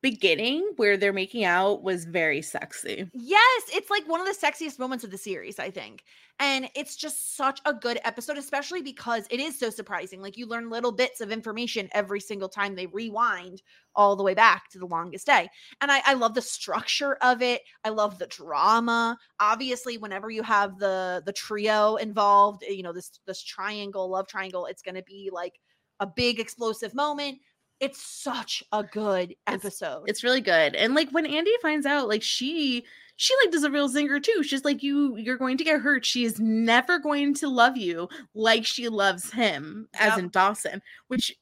beginning 0.01 0.71
where 0.77 0.97
they're 0.97 1.13
making 1.13 1.43
out 1.43 1.83
was 1.83 2.05
very 2.05 2.41
sexy. 2.41 3.09
Yes, 3.13 3.63
it's 3.73 3.89
like 3.89 4.07
one 4.07 4.19
of 4.19 4.27
the 4.27 4.33
sexiest 4.33 4.79
moments 4.79 5.03
of 5.03 5.11
the 5.11 5.17
series, 5.17 5.59
I 5.59 5.69
think. 5.69 6.03
And 6.39 6.69
it's 6.75 6.95
just 6.95 7.35
such 7.37 7.61
a 7.65 7.73
good 7.73 7.99
episode, 8.03 8.37
especially 8.37 8.81
because 8.81 9.27
it 9.29 9.39
is 9.39 9.59
so 9.59 9.69
surprising. 9.69 10.21
Like 10.21 10.37
you 10.37 10.47
learn 10.47 10.71
little 10.71 10.91
bits 10.91 11.21
of 11.21 11.31
information 11.31 11.87
every 11.91 12.19
single 12.19 12.49
time 12.49 12.75
they 12.75 12.87
rewind 12.87 13.61
all 13.95 14.15
the 14.15 14.23
way 14.23 14.33
back 14.33 14.69
to 14.71 14.79
the 14.79 14.87
longest 14.87 15.27
day. 15.27 15.47
And 15.81 15.91
I, 15.91 16.01
I 16.03 16.13
love 16.15 16.33
the 16.33 16.41
structure 16.41 17.15
of 17.21 17.43
it. 17.43 17.61
I 17.83 17.89
love 17.89 18.17
the 18.17 18.25
drama. 18.27 19.17
Obviously, 19.39 19.99
whenever 19.99 20.31
you 20.31 20.41
have 20.41 20.79
the 20.79 21.21
the 21.25 21.33
trio 21.33 21.97
involved, 21.97 22.63
you 22.63 22.81
know, 22.81 22.93
this 22.93 23.19
this 23.27 23.43
triangle, 23.43 24.09
love 24.09 24.27
triangle, 24.27 24.65
it's 24.65 24.81
gonna 24.81 25.03
be 25.03 25.29
like 25.31 25.59
a 25.99 26.07
big 26.07 26.39
explosive 26.39 26.95
moment. 26.95 27.37
It's 27.81 28.01
such 28.01 28.63
a 28.71 28.83
good 28.83 29.35
episode. 29.47 30.03
It's 30.05 30.23
really 30.23 30.39
good. 30.39 30.75
And 30.75 30.93
like 30.95 31.09
when 31.09 31.25
Andy 31.25 31.51
finds 31.61 31.85
out, 31.85 32.07
like 32.07 32.21
she 32.23 32.85
she 33.17 33.33
like 33.43 33.51
does 33.51 33.63
a 33.63 33.71
real 33.71 33.89
zinger 33.89 34.21
too. 34.21 34.43
She's 34.43 34.63
like, 34.63 34.81
you 34.83 35.17
you're 35.17 35.37
going 35.37 35.57
to 35.57 35.63
get 35.63 35.81
hurt. 35.81 36.05
She 36.05 36.23
is 36.23 36.39
never 36.39 36.99
going 36.99 37.33
to 37.35 37.49
love 37.49 37.77
you 37.77 38.07
like 38.35 38.65
she 38.65 38.87
loves 38.87 39.31
him, 39.31 39.87
as 39.95 40.11
Yep. 40.11 40.19
in 40.19 40.29
Dawson, 40.29 40.81
which 41.07 41.35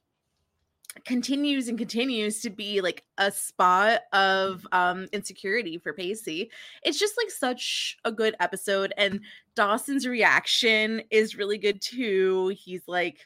continues 1.04 1.68
and 1.68 1.78
continues 1.78 2.40
to 2.42 2.50
be 2.50 2.80
like 2.80 3.04
a 3.18 3.30
spot 3.30 4.00
of 4.12 4.66
um 4.72 5.06
insecurity 5.12 5.78
for 5.78 5.92
Pacey. 5.92 6.50
It's 6.82 6.98
just 6.98 7.14
like 7.16 7.30
such 7.30 7.96
a 8.04 8.10
good 8.10 8.34
episode 8.40 8.92
and 8.96 9.20
Dawson's 9.54 10.06
reaction 10.06 11.02
is 11.10 11.36
really 11.36 11.58
good 11.58 11.80
too. 11.80 12.48
He's 12.58 12.82
like 12.88 13.20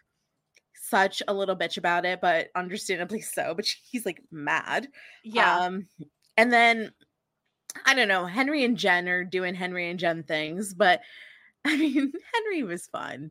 such 0.95 1.23
a 1.27 1.35
little 1.35 1.57
bitch 1.57 1.77
about 1.77 2.05
it, 2.05 2.21
but 2.21 2.49
understandably 2.55 3.21
so, 3.21 3.55
but 3.55 3.67
he's 3.91 4.07
like 4.07 4.23
mad. 4.31 4.89
yeah. 5.25 5.59
Um, 5.61 5.89
and 6.37 6.53
then 6.53 6.93
I 7.85 7.95
don't 7.95 8.09
know, 8.09 8.27
Henry 8.27 8.63
and 8.65 8.77
Jen 8.77 9.09
are 9.09 9.25
doing 9.25 9.55
Henry 9.55 9.91
and 9.91 9.99
Jen 9.99 10.23
things, 10.23 10.75
but 10.75 11.01
I 11.65 11.77
mean, 11.77 12.13
Henry 12.35 12.63
was 12.63 12.87
fun. 12.87 13.31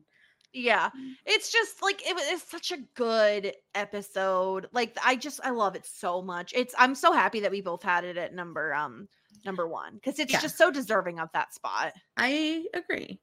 Yeah. 0.52 0.90
It's 1.24 1.50
just 1.50 1.82
like 1.82 2.06
it 2.08 2.14
was 2.14 2.42
such 2.42 2.70
a 2.72 2.82
good 2.94 3.54
episode. 3.74 4.68
Like 4.72 4.96
I 5.04 5.16
just 5.16 5.40
I 5.42 5.50
love 5.50 5.74
it 5.74 5.84
so 5.86 6.22
much. 6.22 6.52
It's 6.54 6.74
I'm 6.78 6.94
so 6.94 7.12
happy 7.12 7.40
that 7.40 7.50
we 7.50 7.60
both 7.60 7.82
had 7.82 8.04
it 8.04 8.16
at 8.16 8.34
number 8.34 8.72
um 8.74 9.08
number 9.44 9.66
1 9.66 10.00
cuz 10.04 10.18
it's 10.18 10.32
Yeah. 10.32 10.40
just 10.40 10.56
so 10.56 10.70
deserving 10.70 11.18
of 11.18 11.28
that 11.32 11.52
spot. 11.54 11.92
I 12.16 12.66
agree. 12.72 13.20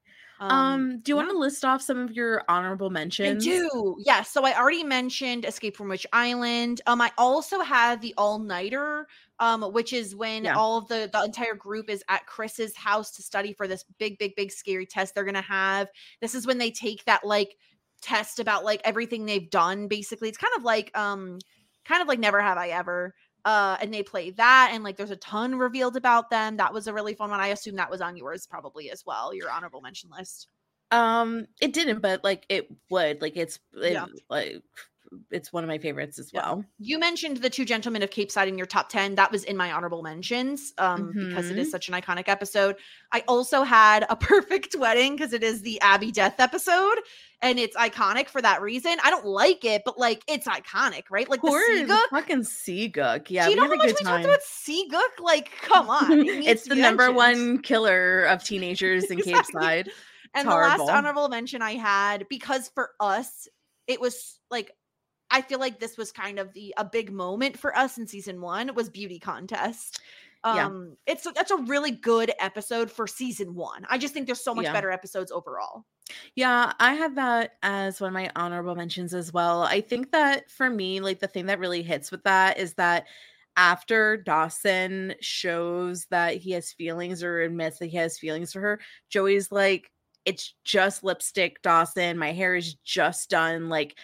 Um, 0.50 1.00
do 1.00 1.12
you 1.12 1.16
want 1.16 1.30
to 1.30 1.38
list 1.38 1.64
off 1.64 1.82
some 1.82 1.98
of 1.98 2.12
your 2.12 2.42
honorable 2.48 2.90
mentions? 2.90 3.48
I 3.50 3.70
do. 3.70 3.96
Yes. 4.04 4.30
So 4.30 4.44
I 4.44 4.58
already 4.58 4.82
mentioned 4.82 5.44
Escape 5.44 5.76
from 5.76 5.88
Witch 5.88 6.06
Island. 6.12 6.80
Um, 6.86 7.00
I 7.00 7.12
also 7.16 7.60
have 7.60 8.00
the 8.00 8.14
All 8.18 8.40
Nighter, 8.40 9.06
um, 9.38 9.62
which 9.72 9.92
is 9.92 10.16
when 10.16 10.44
Yeah. 10.44 10.54
all 10.54 10.78
of 10.78 10.88
the 10.88 11.08
the 11.12 11.22
entire 11.22 11.54
group 11.54 11.88
is 11.88 12.02
at 12.08 12.26
Chris's 12.26 12.74
house 12.76 13.12
to 13.12 13.22
study 13.22 13.52
for 13.52 13.68
this 13.68 13.84
big, 13.98 14.18
big, 14.18 14.34
big 14.34 14.50
scary 14.50 14.86
test 14.86 15.14
they're 15.14 15.24
gonna 15.24 15.40
have. 15.40 15.88
This 16.20 16.34
is 16.34 16.46
when 16.48 16.58
they 16.58 16.72
take 16.72 17.04
that 17.04 17.24
like 17.24 17.56
test 18.00 18.40
about 18.40 18.64
like 18.64 18.80
everything 18.84 19.24
they've 19.24 19.50
done. 19.50 19.86
Basically, 19.86 20.28
it's 20.28 20.38
kind 20.38 20.54
of 20.56 20.64
like 20.64 20.90
um, 20.98 21.38
kind 21.84 22.02
of 22.02 22.08
like 22.08 22.18
Never 22.18 22.40
Have 22.40 22.58
I 22.58 22.68
Ever. 22.70 23.14
Uh, 23.44 23.76
and 23.80 23.92
they 23.92 24.02
play 24.04 24.30
that, 24.30 24.70
and 24.72 24.84
like 24.84 24.96
there's 24.96 25.10
a 25.10 25.16
ton 25.16 25.56
revealed 25.56 25.96
about 25.96 26.30
them. 26.30 26.56
That 26.58 26.72
was 26.72 26.86
a 26.86 26.92
really 26.92 27.14
fun 27.14 27.30
one. 27.30 27.40
I 27.40 27.48
assume 27.48 27.74
that 27.76 27.90
was 27.90 28.00
on 28.00 28.16
yours 28.16 28.46
probably 28.46 28.90
as 28.90 29.04
well, 29.04 29.34
your 29.34 29.50
honorable 29.50 29.80
mention 29.80 30.10
list. 30.16 30.48
Um, 30.92 31.46
it 31.60 31.72
didn't, 31.72 32.00
but 32.00 32.22
like 32.22 32.46
it 32.48 32.68
would. 32.90 33.20
Like 33.20 33.36
it's 33.36 33.58
it, 33.74 33.94
Yeah. 33.94 34.06
like 34.30 34.62
it's 35.30 35.52
one 35.52 35.64
of 35.64 35.68
my 35.68 35.78
favorites 35.78 36.18
as 36.18 36.30
Yeah. 36.32 36.40
well. 36.42 36.64
You 36.78 36.98
mentioned 36.98 37.38
the 37.38 37.50
two 37.50 37.64
gentlemen 37.64 38.02
of 38.02 38.10
Capeside 38.10 38.48
in 38.48 38.56
your 38.56 38.66
top 38.66 38.88
10. 38.88 39.14
That 39.16 39.30
was 39.32 39.44
in 39.44 39.56
my 39.56 39.72
honorable 39.72 40.02
mentions 40.02 40.72
um, 40.78 41.12
because 41.14 41.50
it 41.50 41.58
is 41.58 41.68
Mhm. 41.68 41.70
such 41.70 41.88
an 41.88 41.94
iconic 41.94 42.28
episode. 42.28 42.76
I 43.12 43.22
also 43.28 43.62
had 43.62 44.06
a 44.08 44.16
perfect 44.16 44.74
wedding 44.76 45.16
because 45.16 45.32
it 45.32 45.42
is 45.42 45.62
the 45.62 45.80
Abby 45.80 46.10
death 46.12 46.36
episode 46.38 46.98
and 47.40 47.58
it's 47.58 47.76
iconic 47.76 48.28
for 48.28 48.40
that 48.42 48.62
reason. 48.62 48.96
I 49.02 49.10
don't 49.10 49.26
like 49.26 49.64
it, 49.64 49.82
but 49.84 49.98
like 49.98 50.22
it's 50.28 50.46
iconic, 50.46 51.04
right? 51.10 51.28
Like 51.28 51.40
Poor 51.40 51.60
the 51.74 51.84
Seagook. 51.84 52.08
fucking 52.10 52.40
Seagook. 52.42 53.26
Yeah, 53.30 53.46
Do 53.46 53.50
you 53.52 53.56
we 53.56 53.62
know 53.68 53.68
how 53.70 53.76
much 53.76 53.86
we 53.86 53.92
time. 54.04 54.22
talked 54.22 54.24
about 54.24 54.40
Seagook? 54.40 55.20
Like, 55.22 55.50
come 55.62 55.90
on. 55.90 56.12
it 56.20 56.26
it's 56.46 56.68
the 56.68 56.74
number 56.76 57.12
mentioned. 57.12 57.16
one 57.16 57.62
killer 57.62 58.24
of 58.24 58.42
teenagers 58.44 59.04
in 59.10 59.18
Cape 59.18 59.28
Exactly. 59.36 59.60
Side. 59.60 59.90
And 60.34 60.46
It's 60.48 60.54
the 60.54 60.56
last 60.60 60.80
honorable 60.90 61.28
mention 61.28 61.60
I 61.60 61.72
had, 61.74 62.26
because 62.30 62.70
for 62.74 62.92
us, 63.00 63.48
it 63.86 64.00
was 64.00 64.38
like 64.50 64.70
I 65.32 65.40
feel 65.40 65.58
like 65.58 65.80
this 65.80 65.96
was 65.96 66.12
kind 66.12 66.38
of 66.38 66.52
the 66.52 66.72
a 66.76 66.84
big 66.84 67.10
moment 67.10 67.58
for 67.58 67.76
us 67.76 67.98
in 67.98 68.06
season 68.06 68.40
one 68.40 68.72
was 68.74 68.88
beauty 68.88 69.18
contest. 69.18 70.00
Yeah. 70.44 70.66
Um, 70.66 70.96
it's 71.06 71.24
a- 71.26 71.32
that's 71.32 71.50
a 71.52 71.56
really 71.56 71.92
good 71.92 72.32
episode 72.40 72.90
for 72.90 73.06
season 73.06 73.54
one. 73.54 73.86
I 73.88 73.96
just 73.98 74.12
think 74.12 74.26
there's 74.26 74.42
so 74.44 74.54
much 74.54 74.64
Yeah. 74.64 74.72
better 74.72 74.90
episodes 74.90 75.32
overall. 75.32 75.84
Yeah, 76.34 76.72
I 76.78 76.94
have 76.94 77.14
that 77.14 77.52
as 77.62 78.00
one 78.00 78.08
of 78.08 78.14
my 78.14 78.30
honorable 78.36 78.74
mentions 78.74 79.14
as 79.14 79.32
well. 79.32 79.62
I 79.62 79.80
think 79.80 80.10
that 80.12 80.50
for 80.50 80.68
me, 80.68 81.00
like 81.00 81.20
the 81.20 81.28
thing 81.28 81.46
that 81.46 81.58
really 81.60 81.82
hits 81.82 82.10
with 82.10 82.22
that 82.24 82.58
is 82.58 82.74
that 82.74 83.06
after 83.56 84.16
Dawson 84.16 85.14
shows 85.20 86.06
that 86.06 86.36
he 86.36 86.50
has 86.52 86.72
feelings 86.72 87.22
or 87.22 87.40
admits 87.42 87.78
that 87.78 87.86
he 87.86 87.96
has 87.98 88.18
feelings 88.18 88.52
for 88.52 88.60
her, 88.60 88.80
Joey's 89.10 89.52
like, 89.52 89.90
it's 90.24 90.54
just 90.64 91.04
lipstick, 91.04 91.62
Dawson. 91.62 92.18
My 92.18 92.32
hair 92.32 92.54
is 92.56 92.74
just 92.74 93.30
done. 93.30 93.68
Like, 93.68 93.96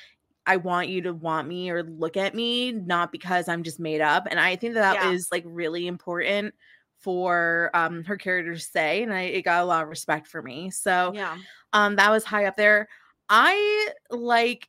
I 0.49 0.57
want 0.57 0.89
you 0.89 1.03
to 1.03 1.13
want 1.15 1.49
me 1.49 1.71
or 1.71 1.85
look 1.85 2.17
at 2.17 2.35
me, 2.35 2.73
not 2.73 3.13
because 3.13 3.49
I'm 3.49 3.63
just 3.63 3.81
made 3.81 4.01
up. 4.01 4.27
And 4.31 4.41
I 4.41 4.57
think 4.57 4.75
that 4.75 4.99
that 5.01 5.07
is 5.07 5.29
Yeah. 5.29 5.29
like 5.33 5.45
really 5.47 5.87
important 5.87 6.55
for 6.99 7.71
um 7.75 8.05
her 8.05 8.17
character 8.17 8.55
to 8.55 8.61
say. 8.61 9.03
And 9.03 9.13
I 9.15 9.23
it 9.23 9.43
got 9.43 9.63
a 9.63 9.67
lot 9.67 9.83
of 9.85 9.89
respect 9.89 10.27
for 10.29 10.43
me. 10.43 10.71
So 10.71 11.15
Yeah. 11.15 11.39
um 11.73 11.97
that 11.97 12.11
was 12.11 12.25
high 12.25 12.47
up 12.47 12.57
there 12.57 12.89
i 13.29 13.91
like 14.11 14.69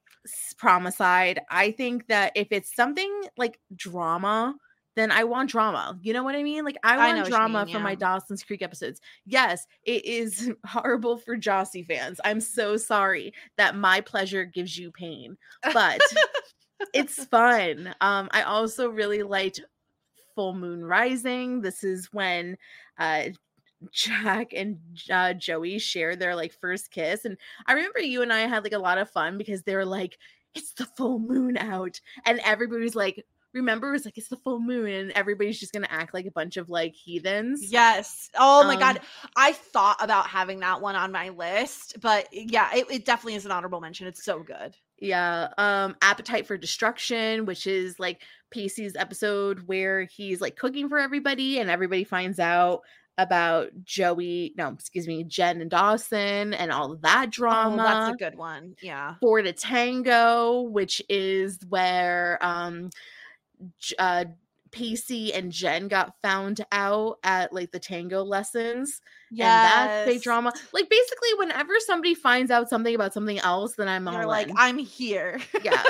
promicide 0.58 1.40
i 1.50 1.72
think 1.72 2.08
that 2.08 2.32
if 2.36 2.48
it's 2.52 2.76
something 2.76 3.24
like 3.38 3.60
drama 3.76 4.56
then 4.96 5.12
i 5.12 5.24
want 5.24 5.50
drama 5.50 5.98
you 6.02 6.14
know 6.14 6.24
what 6.24 6.36
i 6.36 6.44
mean? 6.44 6.66
Like 6.66 6.78
i 6.84 6.96
I 6.96 7.14
want 7.14 7.28
drama 7.28 7.66
mean, 7.66 7.74
for 7.74 7.80
my 7.80 7.96
dawson's 7.96 8.44
creek 8.44 8.62
episodes. 8.62 9.02
Yes 9.26 9.66
it 9.84 10.06
is 10.06 10.52
horrible 10.66 11.18
for 11.18 11.38
jossie 11.38 11.86
fans. 11.86 12.20
I'm 12.24 12.42
so 12.42 12.78
sorry 12.78 13.34
that 13.58 13.76
my 13.76 14.02
pleasure 14.02 14.46
gives 14.46 14.78
you 14.78 14.92
pain 14.92 15.38
but 15.74 16.00
it's 16.94 17.26
fun. 17.26 17.94
Um 18.02 18.30
i 18.32 18.44
also 18.44 18.90
really 18.90 19.24
liked 19.24 19.62
full 20.36 20.54
moon 20.54 20.84
rising. 20.84 21.62
This 21.62 21.84
is 21.84 22.10
when 22.12 22.58
uh 22.98 23.30
Jack 23.92 24.54
and 24.54 24.78
uh, 25.10 25.34
Joey 25.34 25.80
share 25.80 26.16
their 26.16 26.36
like 26.36 26.54
first 26.54 26.92
kiss, 26.92 27.26
and 27.26 27.38
I 27.66 27.74
remember 27.74 28.00
you 28.00 28.22
and 28.22 28.34
I 28.34 28.42
had 28.42 28.64
like 28.64 28.74
a 28.74 28.80
lot 28.80 28.98
of 28.98 29.10
fun 29.10 29.38
because 29.38 29.64
they 29.64 29.76
were 29.76 29.86
like, 29.86 30.18
"It's 30.54 30.74
the 30.74 30.86
full 30.86 31.20
moon 31.20 31.58
out," 31.58 32.02
and 32.26 32.40
everybody's 32.44 32.96
like, 32.96 33.26
"Remember, 33.54 33.94
it's 33.96 34.06
like 34.06 34.18
it's 34.18 34.28
the 34.30 34.38
full 34.38 34.60
moon," 34.60 34.88
and 34.92 35.12
everybody's 35.12 35.60
just 35.60 35.74
gonna 35.74 35.88
act 35.90 36.14
like 36.14 36.26
a 36.26 36.32
bunch 36.32 36.58
of 36.58 36.70
like 36.70 36.94
heathens. 36.96 37.72
Yes. 37.72 38.30
Oh 38.38 38.64
my 38.66 38.74
Um, 38.76 38.80
god. 38.80 39.00
I 39.36 39.54
thought 39.54 39.98
about 40.00 40.28
having 40.28 40.60
that 40.60 40.82
one 40.82 40.96
on 40.96 41.12
my 41.12 41.30
list, 41.30 41.98
but 42.02 42.28
yeah, 42.32 42.70
it, 42.76 42.86
it 42.92 43.06
definitely 43.06 43.36
is 43.36 43.46
an 43.46 43.52
honorable 43.52 43.82
mention. 43.82 44.08
It's 44.08 44.24
so 44.24 44.44
good. 44.44 44.76
Yeah. 45.00 45.48
Um, 45.58 45.96
Appetite 46.02 46.46
for 46.46 46.58
Destruction, 46.58 47.46
which 47.46 47.66
is 47.68 48.00
like 48.00 48.22
Pacey's 48.52 48.96
episode 48.96 49.68
where 49.68 50.04
he's 50.04 50.42
like 50.42 50.56
cooking 50.56 50.90
for 50.90 51.00
everybody, 51.00 51.60
and 51.60 51.70
everybody 51.70 52.04
finds 52.04 52.40
out 52.40 52.82
about 53.18 53.70
Joey. 53.84 54.54
No, 54.58 54.70
excuse 54.70 55.06
me, 55.08 55.24
Jen 55.26 55.60
and 55.62 55.70
Dawson, 55.70 56.54
and 56.54 56.72
all 56.72 56.96
that 56.98 57.30
drama. 57.32 57.74
Oh, 57.74 57.86
that's 57.86 58.14
a 58.14 58.18
good 58.18 58.38
one. 58.38 58.76
Yeah. 58.82 59.16
For 59.22 59.42
the 59.42 59.54
Tango, 59.54 60.62
which 60.62 61.02
is 61.10 61.60
where 61.68 62.38
um 62.42 62.90
uh 63.98 64.26
Pacey 64.72 65.34
and 65.34 65.52
Jen 65.52 65.88
got 65.88 66.14
found 66.22 66.66
out 66.72 67.18
at 67.24 67.54
like 67.54 67.72
the 67.72 67.80
tango 67.80 68.24
lessons. 68.24 69.02
Yeah, 69.32 70.06
that's 70.06 70.22
drama. 70.22 70.54
Like 70.74 70.90
basically 70.90 71.30
whenever 71.38 71.74
somebody 71.80 72.16
finds 72.16 72.52
out 72.52 72.70
something 72.70 72.94
about 72.94 73.14
something 73.14 73.40
else, 73.40 73.76
then 73.76 73.88
I'm 73.88 74.06
You're 74.08 74.24
all 74.24 74.28
like, 74.28 74.50
in. 74.50 74.56
I'm 74.58 74.78
here. 74.78 75.40
yeah. 75.64 75.84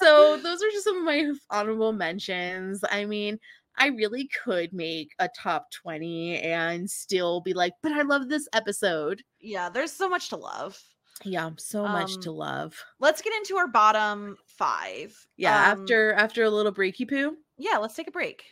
so 0.00 0.38
those 0.42 0.62
are 0.62 0.70
just 0.70 0.84
some 0.84 0.98
of 0.98 1.04
my 1.04 1.32
honorable 1.50 1.92
mentions. 1.92 2.82
I 2.90 3.04
mean, 3.04 3.38
I 3.76 3.86
really 3.86 4.28
could 4.44 4.72
make 4.72 5.12
a 5.18 5.28
top 5.28 5.70
20 5.70 6.38
and 6.40 6.90
still 6.90 7.40
be 7.40 7.54
like, 7.54 7.72
but 7.82 7.92
I 7.92 8.02
love 8.02 8.28
this 8.28 8.48
episode. 8.52 9.22
yeah, 9.40 9.68
there's 9.68 9.92
so 9.92 10.08
much 10.08 10.28
to 10.30 10.36
love. 10.36 10.78
Yeah, 11.24 11.50
so 11.58 11.82
much 11.82 12.16
to 12.22 12.30
Um, 12.30 12.36
love. 12.36 12.84
Let's 12.98 13.20
get 13.22 13.32
into 13.34 13.56
our 13.56 13.68
bottom 13.68 14.36
five. 14.46 15.14
Yeah, 15.36 15.72
Um, 15.72 15.80
after 15.80 16.12
after 16.14 16.44
a 16.44 16.50
little 16.50 16.72
breaky 16.72 17.08
poo. 17.08 17.36
yeah, 17.58 17.76
let's 17.78 17.94
take 17.94 18.08
a 18.08 18.12
break. 18.12 18.44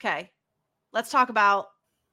Okay, 0.00 0.30
let's 0.92 1.10
talk 1.10 1.28
about 1.28 1.68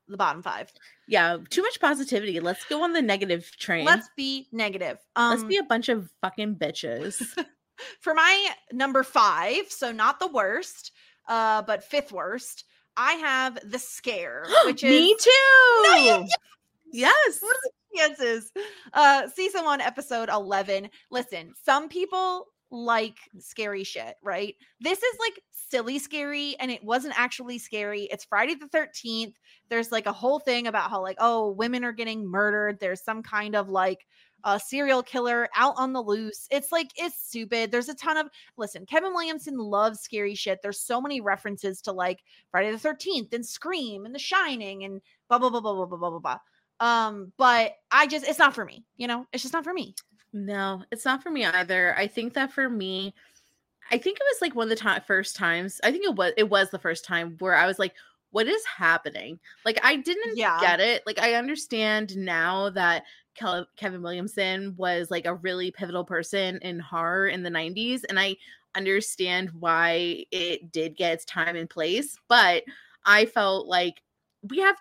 the 0.07 0.17
bottom 0.17 0.41
five. 0.41 0.71
Yeah, 1.07 1.37
too 1.49 1.61
much 1.61 1.79
positivity. 1.79 2.39
Let's 2.39 2.63
go 2.65 2.83
on 2.83 2.93
the 2.93 3.01
negative 3.01 3.49
train. 3.57 3.85
Let's 3.85 4.09
be 4.15 4.47
negative. 4.51 4.97
Um, 5.15 5.31
Let's 5.31 5.43
be 5.43 5.57
a 5.57 5.63
bunch 5.63 5.89
of 5.89 6.09
fucking 6.21 6.55
bitches. 6.55 7.23
for 8.01 8.13
my 8.13 8.49
number 8.71 9.03
five, 9.03 9.69
so 9.69 9.91
not 9.91 10.19
the 10.19 10.27
worst, 10.27 10.91
uh, 11.27 11.61
but 11.63 11.83
fifth 11.83 12.11
worst, 12.11 12.65
I 12.97 13.13
have 13.13 13.59
the 13.69 13.79
scare, 13.79 14.45
which 14.65 14.83
is 14.83 14.89
Me 14.89 15.15
too. 15.19 15.83
No, 15.83 16.27
yes. 16.91 17.37
What 17.41 17.55
the 17.63 17.71
chances? 17.95 18.51
Uh, 18.93 19.27
season 19.27 19.63
one, 19.63 19.81
episode 19.81 20.29
11. 20.29 20.89
Listen, 21.11 21.53
some 21.63 21.89
people 21.89 22.47
like 22.71 23.17
scary 23.39 23.83
shit, 23.83 24.15
right? 24.23 24.55
This 24.79 25.01
is 25.01 25.19
like 25.19 25.41
silly 25.51 25.99
scary, 25.99 26.55
and 26.59 26.71
it 26.71 26.83
wasn't 26.83 27.19
actually 27.19 27.57
scary. 27.57 28.03
It's 28.11 28.25
Friday 28.25 28.55
the 28.55 28.67
13th. 28.67 29.33
There's 29.69 29.91
like 29.91 30.05
a 30.05 30.13
whole 30.13 30.39
thing 30.39 30.67
about 30.67 30.89
how, 30.89 31.01
like, 31.01 31.17
oh, 31.19 31.51
women 31.51 31.83
are 31.83 31.91
getting 31.91 32.29
murdered. 32.29 32.79
There's 32.79 33.03
some 33.03 33.23
kind 33.23 33.55
of 33.55 33.69
like 33.69 34.05
a 34.43 34.59
serial 34.59 35.01
killer 35.01 35.49
out 35.55 35.73
on 35.77 35.91
the 35.91 36.01
loose. 36.01 36.47
It's 36.51 36.71
like, 36.71 36.89
it's 36.95 37.19
stupid. 37.19 37.71
There's 37.71 37.89
a 37.89 37.95
ton 37.95 38.17
of, 38.17 38.27
listen, 38.57 38.85
Kevin 38.85 39.13
Williamson 39.13 39.57
loves 39.57 40.01
scary 40.01 40.35
shit. 40.35 40.59
There's 40.61 40.79
so 40.81 41.01
many 41.01 41.19
references 41.19 41.81
to 41.81 41.91
like 41.91 42.19
Friday 42.51 42.71
the 42.71 42.77
13th 42.77 43.33
and 43.33 43.45
Scream 43.45 44.05
and 44.05 44.13
The 44.13 44.19
Shining 44.19 44.83
and 44.83 45.01
blah, 45.29 45.39
blah, 45.39 45.49
blah, 45.49 45.61
blah, 45.61 45.73
blah, 45.73 45.85
blah, 45.87 45.97
blah, 45.97 46.09
blah, 46.11 46.19
blah. 46.19 46.37
Um, 46.79 47.33
but 47.37 47.73
I 47.91 48.07
just, 48.07 48.27
it's 48.27 48.39
not 48.39 48.55
for 48.55 48.65
me, 48.65 48.85
you 48.97 49.07
know, 49.07 49.27
it's 49.31 49.43
just 49.43 49.53
not 49.53 49.63
for 49.63 49.73
me. 49.73 49.95
No, 50.33 50.83
it's 50.91 51.05
not 51.05 51.23
for 51.23 51.29
me 51.29 51.45
either. 51.45 51.95
I 51.97 52.07
think 52.07 52.33
that 52.33 52.51
for 52.51 52.69
me, 52.69 53.13
I 53.91 53.97
think 53.97 54.17
it 54.19 54.23
was 54.25 54.41
like 54.41 54.55
one 54.55 54.71
of 54.71 54.77
the 54.77 54.83
ti- 54.83 55.05
first 55.07 55.35
times. 55.35 55.81
I 55.83 55.91
think 55.91 56.05
it 56.05 56.15
was 56.15 56.33
it 56.37 56.49
was 56.49 56.71
the 56.71 56.79
first 56.79 57.05
time 57.05 57.37
where 57.39 57.55
I 57.55 57.67
was 57.67 57.79
like, 57.79 57.95
"What 58.31 58.47
is 58.47 58.65
happening?" 58.65 59.39
Like 59.65 59.79
I 59.83 59.97
didn't 59.97 60.39
Yeah. 60.39 60.59
get 60.59 60.79
it. 60.81 61.03
Like 61.07 61.19
I 61.19 61.35
understand 61.35 62.17
now 62.17 62.69
that 62.71 63.05
Kevin 63.35 64.01
Williamson 64.03 64.75
was 64.77 65.11
like 65.11 65.25
a 65.27 65.35
really 65.35 65.71
pivotal 65.71 66.05
person 66.05 66.59
in 66.63 66.79
horror 66.79 67.27
in 67.27 67.43
the 67.43 67.51
'90s, 67.51 68.03
and 68.05 68.19
I 68.19 68.37
understand 68.75 69.51
why 69.59 70.25
it 70.31 70.71
did 70.71 70.97
get 70.97 71.13
its 71.13 71.25
time 71.25 71.55
and 71.55 71.69
place. 71.69 72.17
But 72.29 72.63
I 73.05 73.25
felt 73.27 73.67
like 73.67 74.03
we 74.43 74.59
have 74.59 74.77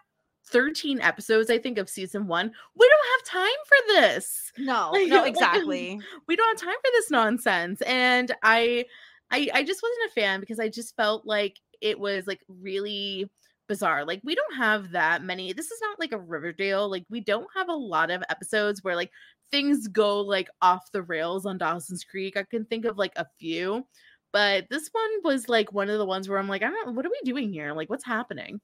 13 0.47 1.01
episodes, 1.01 1.51
I 1.51 1.59
think, 1.59 1.79
of 1.79 1.89
season 1.89 2.27
one. 2.27 2.51
We 2.77 2.89
don't 2.89 3.35
have 3.35 3.43
time 3.43 3.59
for 3.67 3.77
this. 3.95 4.53
No, 4.59 4.91
Like, 4.93 5.09
no, 5.09 5.23
like, 5.23 5.31
exactly. 5.31 6.01
we 6.29 6.37
don't 6.37 6.59
have 6.59 6.67
time 6.67 6.77
for 6.81 6.91
this 6.93 7.11
nonsense. 7.11 7.83
And 7.83 8.35
i 8.43 8.85
i 9.31 9.49
i 9.55 9.63
just 9.65 9.83
wasn't 9.83 10.11
a 10.11 10.15
fan 10.15 10.39
because 10.41 10.61
i 10.61 10.69
just 10.69 10.95
felt 10.97 11.27
like 11.27 11.59
it 11.81 11.99
was 11.99 12.27
like 12.27 12.41
really 12.49 13.29
bizarre. 13.69 14.05
Like 14.05 14.21
we 14.25 14.35
don't 14.35 14.57
have 14.57 14.91
that 14.93 15.23
many 15.23 15.53
this 15.53 15.71
is 15.71 15.81
not 15.83 15.99
like 15.99 16.13
a 16.13 16.19
riverdale 16.21 16.89
like 16.91 17.05
we 17.11 17.21
don't 17.21 17.49
have 17.57 17.69
a 17.69 17.73
lot 17.75 18.11
of 18.11 18.23
episodes 18.29 18.85
where 18.85 18.95
like 18.97 19.11
things 19.51 19.89
go 19.89 20.21
like 20.21 20.49
off 20.63 20.91
the 20.93 21.03
rails 21.03 21.47
on 21.47 21.59
dawson's 21.59 22.05
creek. 22.05 22.37
I 22.37 22.45
can 22.45 22.65
think 22.67 22.85
of 22.85 22.99
like 22.99 23.13
a 23.17 23.27
few 23.41 23.87
but 24.33 24.67
this 24.71 24.89
one 24.93 25.11
was 25.25 25.49
like 25.49 25.73
one 25.73 25.89
of 25.89 25.99
the 25.99 26.05
ones 26.05 26.29
where 26.29 26.39
i'm 26.39 26.49
like 26.49 26.63
i 26.63 26.69
don't 26.69 26.95
what 26.95 27.07
are 27.07 27.11
we 27.11 27.21
doing 27.25 27.53
here? 27.53 27.73
Like 27.73 27.89
what's 27.91 28.05
happening 28.05 28.61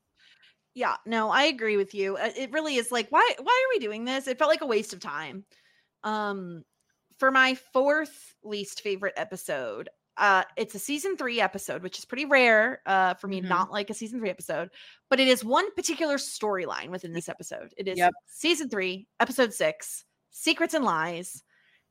Yeah, 0.74 0.96
no, 1.04 1.30
I 1.30 1.44
agree 1.44 1.76
with 1.76 1.94
you. 1.94 2.16
Uh, 2.16 2.30
It 2.36 2.52
really 2.52 2.76
is 2.76 2.92
like 2.92 3.08
why 3.10 3.28
why 3.40 3.64
are 3.66 3.74
we 3.74 3.80
doing 3.80 4.04
this? 4.04 4.26
It 4.28 4.38
felt 4.38 4.50
like 4.50 4.60
a 4.62 4.66
waste 4.66 4.92
of 4.92 5.00
time. 5.00 5.44
Um 6.04 6.64
for 7.18 7.30
my 7.30 7.54
fourth 7.72 8.34
least 8.44 8.82
favorite 8.82 9.14
episode, 9.16 9.88
uh 10.16 10.44
it's 10.56 10.74
a 10.74 10.78
season 10.78 11.16
3 11.16 11.40
episode, 11.40 11.82
which 11.82 11.98
is 11.98 12.04
pretty 12.04 12.24
rare 12.26 12.82
uh 12.86 13.14
for 13.14 13.28
me 13.28 13.40
Mhm. 13.40 13.48
not 13.48 13.72
like 13.72 13.90
a 13.90 13.94
season 13.94 14.20
3 14.20 14.30
episode, 14.30 14.70
but 15.10 15.20
it 15.20 15.28
is 15.28 15.44
one 15.44 15.72
particular 15.74 16.16
storyline 16.18 16.90
within 16.90 17.12
this 17.12 17.28
episode. 17.28 17.74
It 17.76 17.88
is 17.88 17.98
Yep. 17.98 18.14
season 18.26 18.68
3, 18.70 19.08
episode 19.20 19.52
6, 19.54 20.04
Secrets 20.30 20.74
and 20.74 20.84
Lies. 20.84 21.42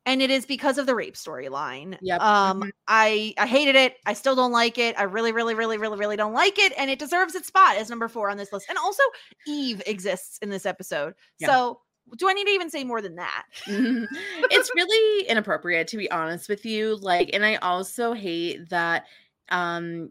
And 0.06 0.22
it 0.22 0.32
is 0.32 0.46
because 0.46 0.78
of 0.78 0.86
the 0.86 0.96
rape 0.96 1.16
storyline. 1.16 1.98
Yep, 2.02 2.22
Um, 2.22 2.62
mhm. 2.64 2.72
I 2.88 3.34
I 3.38 3.46
hated 3.46 3.76
it. 3.76 3.98
I 4.06 4.14
still 4.14 4.36
don't 4.36 4.52
like 4.52 4.78
it. 4.78 4.98
I 4.98 5.04
really, 5.04 5.32
really, 5.32 5.54
really, 5.56 5.78
really, 5.78 5.98
really 5.98 6.16
don't 6.16 6.34
like 6.34 6.58
it, 6.58 6.74
and 6.78 6.90
it 6.90 7.00
deserves 7.00 7.36
its 7.36 7.48
spot 7.48 7.78
as 7.78 7.90
number 7.90 8.08
four 8.08 8.30
on 8.30 8.38
this 8.38 8.52
list. 8.54 8.68
And 8.70 8.78
also, 8.78 9.04
Eve 9.46 9.82
exists 9.86 10.40
in 10.42 10.50
this 10.50 10.66
episode. 10.66 11.14
Yeah. 11.40 11.50
So, 11.50 11.82
do 12.18 12.28
I 12.28 12.34
need 12.34 12.46
to 12.46 12.52
even 12.52 12.70
say 12.72 12.84
more 12.84 13.02
than 13.02 13.16
that? 13.18 13.46
It's 13.68 14.72
really 14.76 15.28
inappropriate 15.28 15.88
to 15.90 15.98
be 15.98 16.10
honest 16.12 16.50
with 16.50 16.66
you 16.66 16.96
like 16.98 17.30
and 17.34 17.46
i 17.46 17.56
also 17.58 18.14
hate 18.14 18.68
that 18.70 19.06
um 19.50 20.10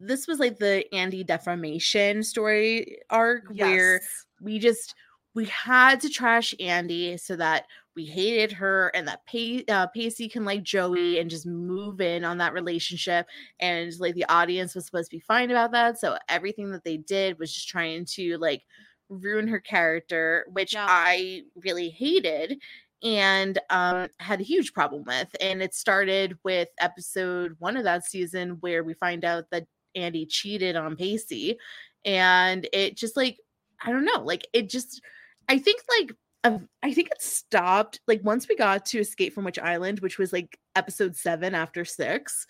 this 0.00 0.26
was 0.26 0.38
like 0.40 0.58
the 0.58 0.84
andy 0.94 1.22
defamation 1.24 2.22
story 2.24 2.98
arc 3.10 3.44
where 3.54 4.00
we 4.40 4.58
just 4.58 4.94
we 5.34 5.44
had 5.46 6.00
to 6.00 6.08
trash 6.08 6.54
andy 6.60 7.16
so 7.16 7.36
that 7.36 7.66
we 7.96 8.04
hated 8.04 8.52
her 8.52 8.88
and 8.94 9.08
that 9.08 9.24
Pay, 9.26 9.64
uh, 9.68 9.86
pacey 9.88 10.28
can 10.28 10.44
like 10.44 10.62
joey 10.62 11.18
and 11.18 11.30
just 11.30 11.46
move 11.46 12.00
in 12.00 12.24
on 12.24 12.38
that 12.38 12.52
relationship 12.52 13.26
and 13.58 13.92
like 13.98 14.14
the 14.14 14.26
audience 14.28 14.74
was 14.74 14.84
supposed 14.86 15.10
to 15.10 15.16
be 15.16 15.20
fine 15.20 15.50
about 15.50 15.72
that 15.72 15.98
so 15.98 16.16
everything 16.28 16.70
that 16.70 16.84
they 16.84 16.98
did 16.98 17.38
was 17.38 17.52
just 17.52 17.68
trying 17.68 18.04
to 18.04 18.36
like 18.38 18.62
ruin 19.08 19.48
her 19.48 19.60
character 19.60 20.46
which 20.52 20.74
Yeah. 20.74 20.86
i 20.88 21.42
really 21.64 21.88
hated 21.90 22.60
and 23.02 23.58
um 23.70 24.08
had 24.18 24.40
a 24.40 24.44
huge 24.44 24.72
problem 24.72 25.04
with 25.04 25.34
and 25.40 25.62
it 25.62 25.74
started 25.74 26.36
with 26.44 26.68
episode 26.80 27.56
one 27.58 27.76
of 27.76 27.84
that 27.84 28.04
season 28.04 28.56
where 28.60 28.82
we 28.84 28.94
find 28.94 29.24
out 29.24 29.44
that 29.50 29.66
andy 29.94 30.26
cheated 30.26 30.76
on 30.76 30.96
pacey 30.96 31.56
and 32.04 32.68
it 32.72 32.96
just 32.96 33.16
like 33.16 33.38
i 33.82 33.90
don't 33.90 34.04
know 34.04 34.22
like 34.22 34.46
it 34.52 34.68
just 34.68 35.00
i 35.48 35.58
think 35.58 35.80
like 36.00 36.12
um, 36.46 36.68
i 36.82 36.92
think 36.92 37.08
it 37.10 37.22
stopped 37.22 38.00
like 38.06 38.20
once 38.24 38.48
we 38.48 38.56
got 38.56 38.84
to 38.86 38.98
escape 38.98 39.32
from 39.32 39.44
witch 39.44 39.58
island 39.58 40.00
which 40.00 40.18
was 40.18 40.32
like 40.32 40.58
episode 40.74 41.16
seven 41.16 41.54
after 41.54 41.84
six 41.84 42.46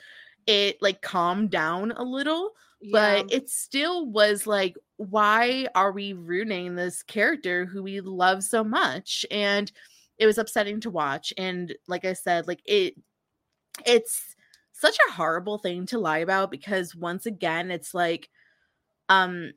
it 0.46 0.76
like 0.80 1.02
calmed 1.02 1.50
down 1.50 1.92
a 1.92 2.02
little 2.02 2.52
but 2.92 3.32
it 3.32 3.48
still 3.48 4.06
was 4.06 4.46
like 4.46 4.76
why 4.96 5.66
are 5.74 5.92
we 5.92 6.12
ruining 6.12 6.74
this 6.74 7.02
character 7.02 7.66
who 7.66 7.82
we 7.82 8.00
love 8.00 8.42
so 8.42 8.64
much? 8.64 9.26
And 9.30 9.70
it 10.18 10.26
was 10.26 10.38
upsetting 10.38 10.80
to 10.80 10.90
watch 10.90 11.32
and 11.36 11.76
like 11.88 12.04
i 12.06 12.14
said 12.14 12.46
like 12.46 12.62
it 12.64 12.94
it's 13.84 14.34
such 14.72 14.96
a 15.08 15.12
horrible 15.12 15.58
thing 15.58 15.84
to 15.86 15.98
lie 15.98 16.18
about 16.18 16.50
because 16.50 16.94
once 16.94 17.26
again 17.26 17.70
it's 17.70 17.92
like 17.92 18.30
um 19.10 19.52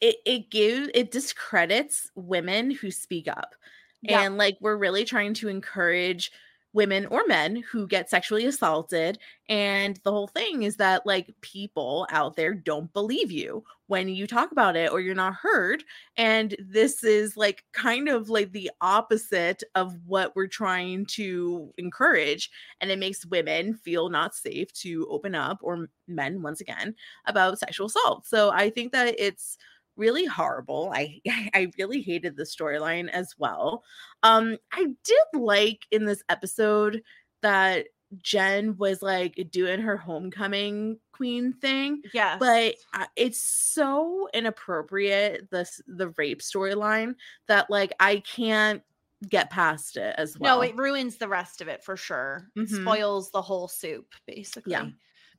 it 0.00 0.16
it 0.24 0.50
gives 0.50 0.88
it 0.94 1.10
discredits 1.10 2.10
women 2.14 2.70
who 2.70 2.90
speak 2.90 3.28
up 3.28 3.54
Yeah. 4.02 4.22
and 4.22 4.36
like 4.36 4.56
we're 4.60 4.76
really 4.76 5.04
trying 5.04 5.34
to 5.34 5.48
encourage 5.48 6.30
women 6.72 7.06
or 7.06 7.24
men 7.26 7.56
who 7.72 7.86
get 7.86 8.10
sexually 8.10 8.44
assaulted 8.44 9.18
and 9.48 9.98
the 10.04 10.10
whole 10.10 10.26
thing 10.26 10.62
is 10.62 10.76
that 10.76 11.06
like 11.06 11.34
people 11.40 12.06
out 12.10 12.36
there 12.36 12.52
don't 12.52 12.92
believe 12.92 13.30
you 13.32 13.64
when 13.86 14.08
you 14.08 14.26
talk 14.26 14.52
about 14.52 14.76
it 14.76 14.92
or 14.92 15.00
you're 15.00 15.14
not 15.14 15.32
heard 15.32 15.82
and 16.18 16.54
this 16.58 17.02
is 17.02 17.34
like 17.34 17.64
kind 17.72 18.10
of 18.10 18.28
like 18.28 18.52
the 18.52 18.70
opposite 18.82 19.62
of 19.74 19.96
what 20.04 20.36
we're 20.36 20.46
trying 20.46 21.06
to 21.06 21.72
encourage 21.78 22.50
and 22.82 22.90
it 22.90 22.98
makes 22.98 23.24
women 23.24 23.72
feel 23.72 24.10
not 24.10 24.34
safe 24.34 24.70
to 24.74 25.06
open 25.08 25.34
up 25.34 25.58
or 25.62 25.88
men 26.08 26.42
once 26.42 26.60
again 26.60 26.94
about 27.24 27.58
sexual 27.58 27.86
assault 27.86 28.26
so 28.26 28.50
i 28.50 28.68
think 28.68 28.92
that 28.92 29.14
it's 29.18 29.56
really 29.96 30.26
horrible. 30.26 30.90
I 30.94 31.20
I 31.54 31.70
really 31.78 32.02
hated 32.02 32.36
the 32.36 32.44
storyline 32.44 33.08
as 33.10 33.34
well. 33.38 33.82
Um 34.22 34.56
I 34.72 34.86
did 35.04 35.24
like 35.40 35.86
in 35.90 36.04
this 36.04 36.22
episode 36.28 37.02
that 37.42 37.86
Jen 38.22 38.76
was 38.76 39.02
like 39.02 39.34
doing 39.50 39.80
her 39.80 39.96
homecoming 39.96 40.98
queen 41.12 41.52
thing, 41.54 42.02
Yeah. 42.14 42.36
but 42.38 42.76
uh, 42.94 43.06
it's 43.16 43.40
so 43.42 44.28
inappropriate 44.32 45.50
this 45.50 45.80
the 45.86 46.10
rape 46.10 46.40
storyline 46.40 47.16
that 47.48 47.68
like 47.68 47.92
I 47.98 48.18
can't 48.20 48.82
get 49.28 49.50
past 49.50 49.96
it 49.96 50.14
as 50.18 50.38
well. 50.38 50.58
no, 50.58 50.62
it 50.62 50.76
ruins 50.76 51.16
the 51.16 51.26
rest 51.28 51.60
of 51.60 51.68
it 51.68 51.82
for 51.82 51.96
sure. 51.96 52.48
It 52.54 52.68
Mhm. 52.68 52.82
spoils 52.82 53.30
the 53.32 53.42
whole 53.42 53.66
soup, 53.66 54.14
basically. 54.26 54.72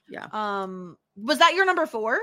Yeah. 0.10 0.28
Um, 0.32 0.98
was 1.16 1.38
that 1.40 1.54
your 1.54 1.66
number 1.66 1.86
four? 1.86 2.20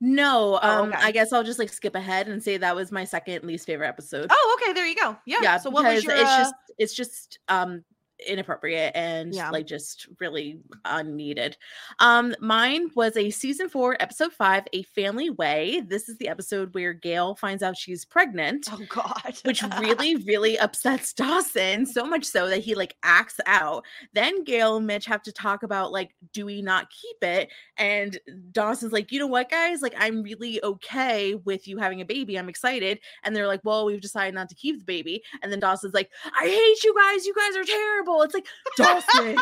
No, 0.00 0.58
Oh, 0.62 0.82
um 0.82 0.88
okay. 0.90 0.98
I 1.00 1.10
guess 1.12 1.32
I'll 1.32 1.44
just 1.44 1.58
like 1.58 1.68
skip 1.70 1.94
ahead 1.94 2.28
and 2.28 2.42
say 2.42 2.56
that 2.56 2.74
was 2.76 2.92
my 2.92 3.04
second 3.04 3.44
least 3.44 3.66
favorite 3.66 3.88
episode. 3.88 4.28
Oh, 4.30 4.58
okay. 4.60 4.72
There 4.72 4.86
you 4.86 4.96
go. 4.96 5.16
Yeah. 5.26 5.38
yeah 5.42 5.56
So 5.58 5.70
what 5.70 5.84
was 5.84 6.04
your? 6.04 6.12
it's 6.14 6.22
uh, 6.22 6.38
just 6.38 6.54
it's 6.78 6.94
just 6.94 7.38
um 7.48 7.84
inappropriate 8.26 8.92
and 8.94 9.34
Yeah. 9.34 9.50
like 9.50 9.66
just 9.66 10.08
really 10.20 10.58
unneeded. 10.84 11.56
Um 12.00 12.34
mine 12.40 12.90
was 12.94 13.16
a 13.16 13.30
season 13.30 13.68
four 13.68 13.96
episode 14.00 14.32
five 14.32 14.64
a 14.72 14.82
family 14.84 15.30
way. 15.30 15.82
This 15.86 16.08
is 16.08 16.18
the 16.18 16.28
episode 16.28 16.74
where 16.74 16.92
gail 16.92 17.34
finds 17.34 17.62
out 17.62 17.76
she's 17.76 18.04
pregnant 18.04 18.68
oh 18.72 18.80
God. 18.88 19.36
which 19.44 19.62
really 19.80 20.16
really 20.16 20.58
upsets 20.58 21.12
dawson 21.12 21.86
so 21.86 22.04
much 22.04 22.24
so 22.24 22.48
that 22.48 22.58
he 22.58 22.74
like 22.74 22.96
acts 23.02 23.40
out. 23.46 23.84
Then 24.12 24.44
gail 24.44 24.76
and 24.76 24.86
mitch 24.86 25.06
have 25.06 25.22
to 25.22 25.32
talk 25.32 25.62
about 25.62 25.92
like 25.92 26.14
do 26.32 26.46
we 26.46 26.62
not 26.62 26.88
keep 26.90 27.22
it? 27.22 27.50
And 27.76 28.18
dawson's 28.52 28.92
like 28.92 29.12
you 29.12 29.18
know 29.18 29.26
what 29.26 29.50
guys? 29.50 29.82
Like 29.82 29.94
i'm 29.98 30.22
really 30.22 30.62
okay 30.64 31.34
with 31.34 31.66
you 31.68 31.78
having 31.78 32.00
a 32.00 32.04
baby. 32.04 32.36
I'm 32.36 32.48
excited. 32.48 32.98
And 33.22 33.34
they're 33.34 33.46
like 33.46 33.60
well 33.64 33.86
we've 33.86 34.00
decided 34.00 34.34
not 34.34 34.48
to 34.48 34.54
keep 34.54 34.78
the 34.78 34.84
baby. 34.84 35.22
And 35.42 35.50
then 35.52 35.60
dawson's 35.60 35.94
like 35.94 36.10
i 36.38 36.44
hate 36.46 36.84
you 36.84 36.94
guys. 36.94 37.26
You 37.26 37.34
guys 37.34 37.56
are 37.56 37.64
terrible 37.64 38.13
terrible. 38.18 38.22
It's 38.22 38.34
like 38.34 38.46
Dawson. 38.76 39.38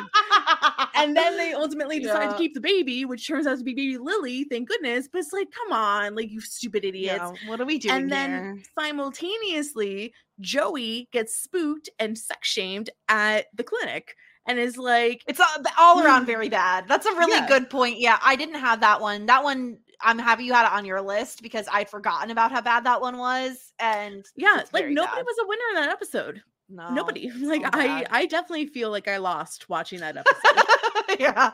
and 0.94 1.16
then 1.16 1.36
they 1.36 1.52
ultimately 1.52 2.00
decide 2.00 2.24
Yeah. 2.24 2.32
to 2.32 2.38
keep 2.38 2.54
the 2.54 2.60
baby, 2.60 3.04
which 3.04 3.26
turns 3.26 3.46
out 3.46 3.58
to 3.58 3.64
be 3.64 3.74
baby 3.74 3.98
Lily, 3.98 4.44
thank 4.44 4.68
goodness. 4.68 5.08
But 5.10 5.18
it's 5.20 5.32
like, 5.32 5.48
come 5.50 5.72
on, 5.72 6.14
like 6.14 6.30
you 6.30 6.40
stupid 6.40 6.84
idiots. 6.84 7.18
Yeah, 7.42 7.48
what 7.48 7.60
are 7.60 7.64
we 7.66 7.78
doing 7.78 7.94
and 7.94 8.12
then 8.12 8.30
here? 8.56 8.62
simultaneously, 8.78 10.14
Joey 10.40 11.08
gets 11.12 11.36
spooked 11.36 11.88
and 11.98 12.16
sex 12.18 12.48
shamed 12.48 12.90
at 13.08 13.46
the 13.54 13.64
clinic 13.64 14.16
and 14.46 14.58
is 14.58 14.76
like, 14.76 15.22
It's 15.26 15.40
all, 15.40 15.46
all 15.78 16.04
around 16.04 16.26
very 16.26 16.48
bad. 16.48 16.86
That's 16.88 17.06
a 17.06 17.12
really 17.12 17.36
Yeah. 17.36 17.46
good 17.48 17.70
point. 17.70 17.98
Yeah, 18.00 18.18
I 18.22 18.36
didn't 18.36 18.56
have 18.56 18.80
that 18.80 19.00
one. 19.00 19.26
That 19.26 19.44
one, 19.44 19.78
I'm 20.00 20.18
happy 20.18 20.44
you 20.44 20.52
had 20.52 20.66
it 20.66 20.72
on 20.72 20.84
your 20.84 21.00
list 21.00 21.42
because 21.42 21.68
I'd 21.72 21.88
forgotten 21.88 22.30
about 22.30 22.50
how 22.50 22.60
bad 22.60 22.84
that 22.84 23.00
one 23.00 23.18
was. 23.18 23.72
And 23.78 24.24
yeah, 24.36 24.62
like 24.72 24.86
nobody 24.88 25.16
bad. 25.16 25.24
was 25.24 25.36
a 25.42 25.46
winner 25.46 25.62
in 25.70 25.74
that 25.76 25.90
episode. 25.90 26.42
No, 26.68 26.92
Nobody. 26.92 27.30
Like 27.40 27.62
so 27.62 27.70
I. 27.72 28.04
I 28.10 28.26
definitely 28.26 28.66
feel 28.66 28.90
like 28.90 29.08
I 29.08 29.18
lost 29.18 29.68
watching 29.68 30.00
that 30.00 30.16
episode. 30.16 31.18
yeah. 31.20 31.52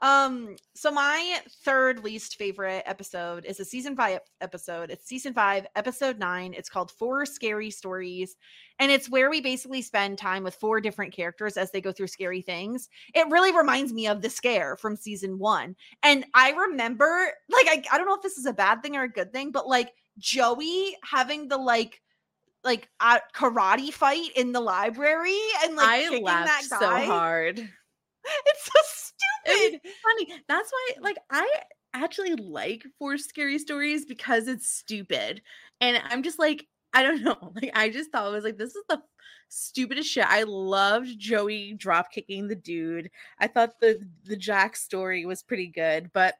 Um, 0.00 0.54
so 0.74 0.92
my 0.92 1.40
third 1.64 2.04
least 2.04 2.36
favorite 2.36 2.84
episode 2.86 3.44
is 3.44 3.58
a 3.58 3.64
season 3.64 3.96
five 3.96 4.20
episode. 4.40 4.90
It's 4.90 5.06
season 5.06 5.34
five, 5.34 5.66
episode 5.74 6.18
nine. 6.18 6.54
It's 6.56 6.68
called 6.68 6.92
Four 6.92 7.26
Scary 7.26 7.70
Stories. 7.70 8.36
And 8.78 8.92
it's 8.92 9.10
where 9.10 9.28
we 9.28 9.40
basically 9.40 9.82
spend 9.82 10.18
time 10.18 10.44
with 10.44 10.54
four 10.54 10.80
different 10.80 11.12
characters 11.12 11.56
as 11.56 11.72
they 11.72 11.80
go 11.80 11.90
through 11.90 12.06
scary 12.06 12.42
things. 12.42 12.88
It 13.12 13.28
really 13.28 13.50
reminds 13.50 13.92
me 13.92 14.06
of 14.06 14.22
the 14.22 14.30
scare 14.30 14.76
from 14.76 14.94
season 14.94 15.38
one. 15.38 15.74
And 16.04 16.24
I 16.32 16.52
remember, 16.52 17.32
like, 17.48 17.66
I, 17.66 17.82
I 17.90 17.98
don't 17.98 18.06
know 18.06 18.14
if 18.14 18.22
this 18.22 18.38
is 18.38 18.46
a 18.46 18.52
bad 18.52 18.82
thing 18.84 18.94
or 18.94 19.02
a 19.02 19.08
good 19.08 19.32
thing, 19.32 19.50
but 19.50 19.66
like 19.66 19.92
Joey 20.18 20.96
having 21.02 21.48
the 21.48 21.58
like 21.58 22.00
like 22.64 22.88
uh, 23.00 23.20
karate 23.34 23.92
fight 23.92 24.30
in 24.36 24.52
the 24.52 24.60
library 24.60 25.38
and 25.64 25.76
like 25.76 25.88
I 25.88 26.18
laughed 26.18 26.64
so 26.64 26.78
hard. 26.78 27.68
It's 28.46 28.64
so 28.64 28.80
stupid. 29.46 29.80
Funny. 30.02 30.42
That's 30.48 30.70
why, 30.70 30.94
like, 31.00 31.16
I 31.30 31.48
actually 31.94 32.34
like 32.34 32.84
Four 32.98 33.16
Scary 33.16 33.58
Stories 33.58 34.04
because 34.04 34.48
it's 34.48 34.68
stupid. 34.68 35.42
And 35.80 36.02
I'm 36.10 36.22
just 36.22 36.38
like, 36.38 36.66
I 36.92 37.02
don't 37.02 37.22
know. 37.24 37.52
Like, 37.54 37.70
I 37.74 37.88
just 37.88 38.10
thought 38.10 38.28
it 38.28 38.34
was 38.34 38.44
like, 38.44 38.58
this 38.58 38.74
is 38.74 38.84
the 38.88 39.00
stupidest 39.48 40.10
shit. 40.10 40.26
I 40.26 40.42
loved 40.42 41.18
Joey 41.18 41.74
drop 41.74 42.12
kicking 42.12 42.48
the 42.48 42.54
dude. 42.54 43.10
I 43.38 43.46
thought 43.46 43.80
the 43.80 44.06
the 44.24 44.36
Jack 44.36 44.76
story 44.76 45.24
was 45.24 45.42
pretty 45.42 45.68
good, 45.68 46.10
but 46.12 46.34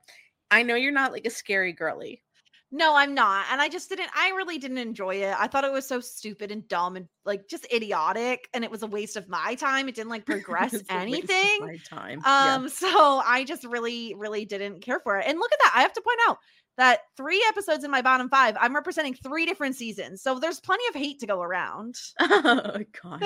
I 0.50 0.62
know 0.62 0.74
you're 0.74 0.92
not 0.92 1.12
like 1.12 1.26
a 1.26 1.30
scary 1.30 1.72
girly. 1.72 2.22
No, 2.70 2.94
I'm 2.94 3.14
not. 3.14 3.46
And 3.50 3.62
I 3.62 3.68
just 3.70 3.88
didn't, 3.88 4.10
I 4.14 4.28
really 4.30 4.58
didn't 4.58 4.78
enjoy 4.78 5.16
it. 5.16 5.34
I 5.38 5.46
thought 5.46 5.64
it 5.64 5.72
was 5.72 5.88
so 5.88 6.00
stupid 6.00 6.50
and 6.50 6.68
dumb 6.68 6.96
and 6.96 7.08
like 7.24 7.48
just 7.48 7.66
idiotic. 7.72 8.48
And 8.52 8.62
it 8.62 8.70
was 8.70 8.82
a 8.82 8.86
waste 8.86 9.16
of 9.16 9.26
my 9.28 9.54
time. 9.54 9.88
It 9.88 9.94
didn't 9.94 10.10
like 10.10 10.26
progress 10.26 10.74
It's 10.74 10.82
a 10.90 10.94
waste 10.94 11.24
of 11.24 11.30
anything. 11.30 11.60
my 11.60 11.76
time. 11.88 12.20
Yeah. 12.24 12.54
Um, 12.56 12.68
so 12.68 13.22
I 13.24 13.44
just 13.44 13.64
really, 13.64 14.14
really 14.14 14.44
didn't 14.44 14.80
care 14.82 15.00
for 15.00 15.18
it. 15.18 15.24
And 15.26 15.38
look 15.38 15.52
at 15.52 15.58
that. 15.64 15.72
I 15.76 15.80
have 15.80 15.94
to 15.94 16.02
point 16.02 16.18
out 16.28 16.38
that 16.78 17.00
three 17.16 17.44
episodes 17.48 17.84
in 17.84 17.90
my 17.90 18.00
bottom 18.00 18.30
five, 18.30 18.56
I'm 18.58 18.74
representing 18.74 19.14
three 19.14 19.44
different 19.44 19.76
seasons. 19.76 20.22
So 20.22 20.38
there's 20.38 20.60
plenty 20.60 20.84
of 20.88 20.94
hate 20.94 21.20
to 21.20 21.26
go 21.26 21.42
around. 21.42 21.96
oh 22.20 22.78
god, 23.02 23.22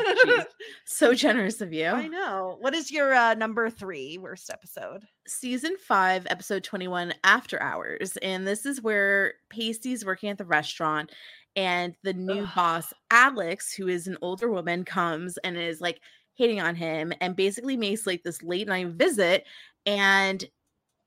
so 0.85 1.15
generous 1.15 1.61
of 1.61 1.73
you. 1.73 1.87
I 1.87 2.09
know. 2.09 2.57
What 2.59 2.75
is 2.75 2.91
your 2.91 3.15
uh, 3.15 3.35
number 3.35 3.71
three 3.71 4.19
worst 4.19 4.51
episode? 4.51 5.05
season 5.27 5.77
five, 5.79 6.27
episode 6.31 6.65
21, 6.65 7.15
After 7.25 7.61
Hours. 7.63 8.17
And 8.19 8.47
this 8.47 8.67
is 8.67 8.83
where 8.83 9.35
Pacey's 9.51 10.05
working 10.05 10.31
at 10.31 10.39
the 10.39 10.45
restaurant, 10.45 11.13
and 11.55 11.95
the 12.03 12.15
new 12.15 12.43
Ugh. 12.43 12.49
boss, 12.55 12.93
Alex, 13.11 13.75
who 13.75 13.89
is 13.89 14.07
an 14.07 14.17
older 14.23 14.51
woman, 14.51 14.85
comes 14.85 15.39
and 15.39 15.57
is 15.57 15.81
like 15.81 16.01
hitting 16.35 16.61
on 16.61 16.75
him 16.75 17.13
and 17.21 17.37
basically 17.37 17.77
makes 17.77 18.07
like 18.07 18.23
this 18.23 18.43
late 18.43 18.67
night 18.67 18.89
visit. 18.89 19.45
And 19.85 20.45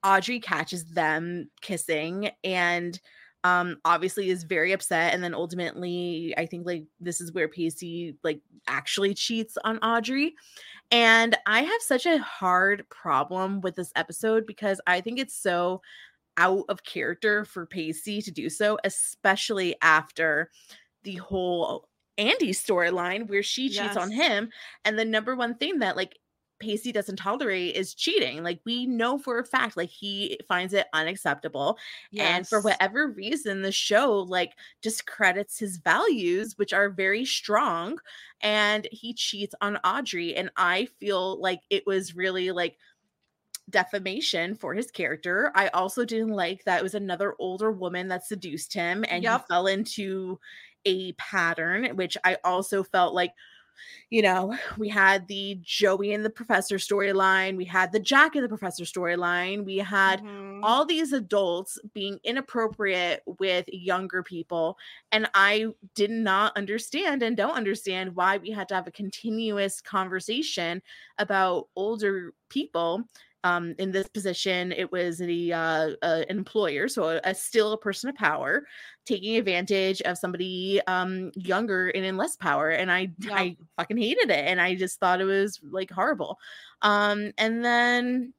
Audrey 0.06 0.40
catches 0.40 0.86
them 0.86 1.49
kissing 1.61 2.30
and 2.44 2.99
um 3.44 3.77
obviously 3.86 4.30
is 4.30 4.44
very 4.44 4.72
upset 4.72 5.14
and 5.14 5.23
then 5.23 5.36
ultimately 5.36 6.34
i 6.36 6.48
think 6.48 6.65
like 6.65 6.84
this 6.99 7.22
is 7.22 7.32
where 7.32 7.48
pacey 7.48 8.18
like 8.23 8.41
actually 8.68 9.14
cheats 9.14 9.56
on 9.64 9.77
audrey 9.80 10.34
and 10.91 11.36
I 11.45 11.61
have 11.61 11.82
such 11.82 12.06
a 12.06 12.19
hard 12.19 12.88
problem 12.90 13.61
with 13.61 13.76
this 13.76 13.91
episode 13.95 14.45
because 14.45 14.80
I 14.86 15.02
think 15.02 15.19
it's 15.19 15.36
so 15.36 15.82
out 16.38 16.65
of 16.69 16.84
character 16.84 17.45
for 17.45 17.65
Pacey 17.65 18.22
to 18.22 18.32
do 18.32 18.49
so, 18.49 18.77
especially 18.84 19.76
after 19.82 20.52
the 21.03 21.15
whole 21.15 21.88
Andy 22.18 22.52
storyline 22.52 23.27
where 23.27 23.44
she 23.44 23.69
cheats 23.69 23.98
on 23.98 24.11
him. 24.11 24.49
And 24.84 24.98
the 24.98 25.06
number 25.06 25.36
one 25.36 25.56
thing 25.56 25.80
that 25.80 25.95
like 25.95 26.18
Pacey 26.60 26.91
doesn't 26.91 27.18
tolerate 27.18 27.76
is 27.76 27.94
cheating. 27.94 28.44
Like 28.44 28.61
we 28.65 28.86
know 28.86 29.18
for 29.18 29.40
a 29.40 29.45
fact, 29.45 29.76
like 29.77 29.90
he 29.90 30.40
finds 30.48 30.73
it 30.73 30.88
unacceptable. 30.94 31.77
And 32.18 32.48
for 32.48 32.61
whatever 32.61 33.07
reason, 33.10 33.61
the 33.61 33.72
show 33.72 34.19
like 34.19 34.53
discredits 34.82 35.60
his 35.60 35.77
values, 35.77 36.57
which 36.57 36.73
are 36.73 36.90
very 36.90 37.26
strong. 37.26 37.99
And 38.41 38.88
he 38.91 39.14
cheats 39.14 39.56
on 39.61 39.77
Audrey. 39.77 40.36
And 40.36 40.49
I 40.57 40.86
feel 40.99 41.40
like 41.41 41.61
it 41.69 41.86
was 41.86 42.15
really 42.15 42.52
like 42.52 42.77
defamation 43.69 44.56
for 44.56 44.73
his 44.76 44.91
character. 44.91 45.52
I 45.56 45.69
also 45.69 46.06
didn't 46.06 46.30
like 46.30 46.64
that 46.65 46.80
it 46.80 46.84
was 46.84 46.95
another 46.95 47.36
older 47.40 47.72
woman 47.72 48.10
that 48.10 48.26
seduced 48.26 48.73
him 48.73 49.03
and 49.10 49.23
Yep. 49.23 49.32
he 49.32 49.40
fell 49.40 49.65
into 49.68 50.40
a 50.86 51.14
pattern, 51.14 51.95
which 51.95 52.15
I 52.23 52.38
also 52.44 52.84
felt 52.84 53.15
like 53.15 53.34
you 54.10 54.22
know, 54.22 54.58
we 54.78 54.90
had 54.90 55.28
the 55.28 55.60
Joey 55.62 56.14
and 56.14 56.24
the 56.26 56.30
professor 56.30 56.78
storyline, 56.78 57.58
we 57.58 57.66
had 57.66 57.92
the 57.92 58.00
Jack 58.00 58.36
and 58.36 58.44
the 58.44 58.50
professor 58.50 58.84
storyline, 58.84 59.66
we 59.66 59.78
had 59.78 60.22
Mhm. 60.22 60.60
all 60.64 60.86
these 60.86 61.14
adults 61.14 61.78
being 61.94 62.20
inappropriate 62.24 63.22
with 63.40 63.66
younger 63.68 64.24
people 64.24 64.78
and 65.12 65.30
i 65.36 65.66
did 65.94 66.10
not 66.10 66.56
understand 66.58 67.22
and 67.22 67.38
don't 67.38 67.56
understand 67.56 68.16
why 68.16 68.38
we 68.38 68.50
had 68.50 68.68
to 68.70 68.76
have 68.76 68.88
a 68.88 68.92
continuous 68.92 69.82
conversation 69.82 70.82
about 71.20 71.68
older 71.76 72.34
people 72.50 73.04
um, 73.46 73.76
in 73.78 73.92
this 73.92 74.08
position 74.10 74.72
it 74.72 74.92
was 74.92 75.20
the 75.20 75.54
uh, 75.54 75.92
uh, 76.02 76.24
an 76.28 76.38
employer 76.38 76.88
so 76.88 77.04
a, 77.10 77.22
a 77.24 77.34
still 77.34 77.74
a 77.74 77.78
person 77.78 78.10
of 78.10 78.16
power 78.16 78.66
taking 79.06 79.38
advantage 79.38 80.02
of 80.02 80.18
somebody 80.18 80.82
um, 80.88 81.32
younger 81.36 81.90
and 81.90 82.04
in 82.04 82.18
less 82.18 82.36
power 82.36 82.72
and 82.72 82.92
i 82.92 83.08
Yeah. 83.20 83.36
i 83.36 83.58
fucking 83.78 83.98
hated 83.98 84.30
it 84.30 84.46
and 84.46 84.60
i 84.60 84.76
just 84.76 85.00
thought 85.00 85.22
it 85.22 85.26
was 85.26 85.60
like 85.64 85.92
horrible 85.92 86.40
um 86.82 87.32
and 87.38 87.64
then 87.64 88.34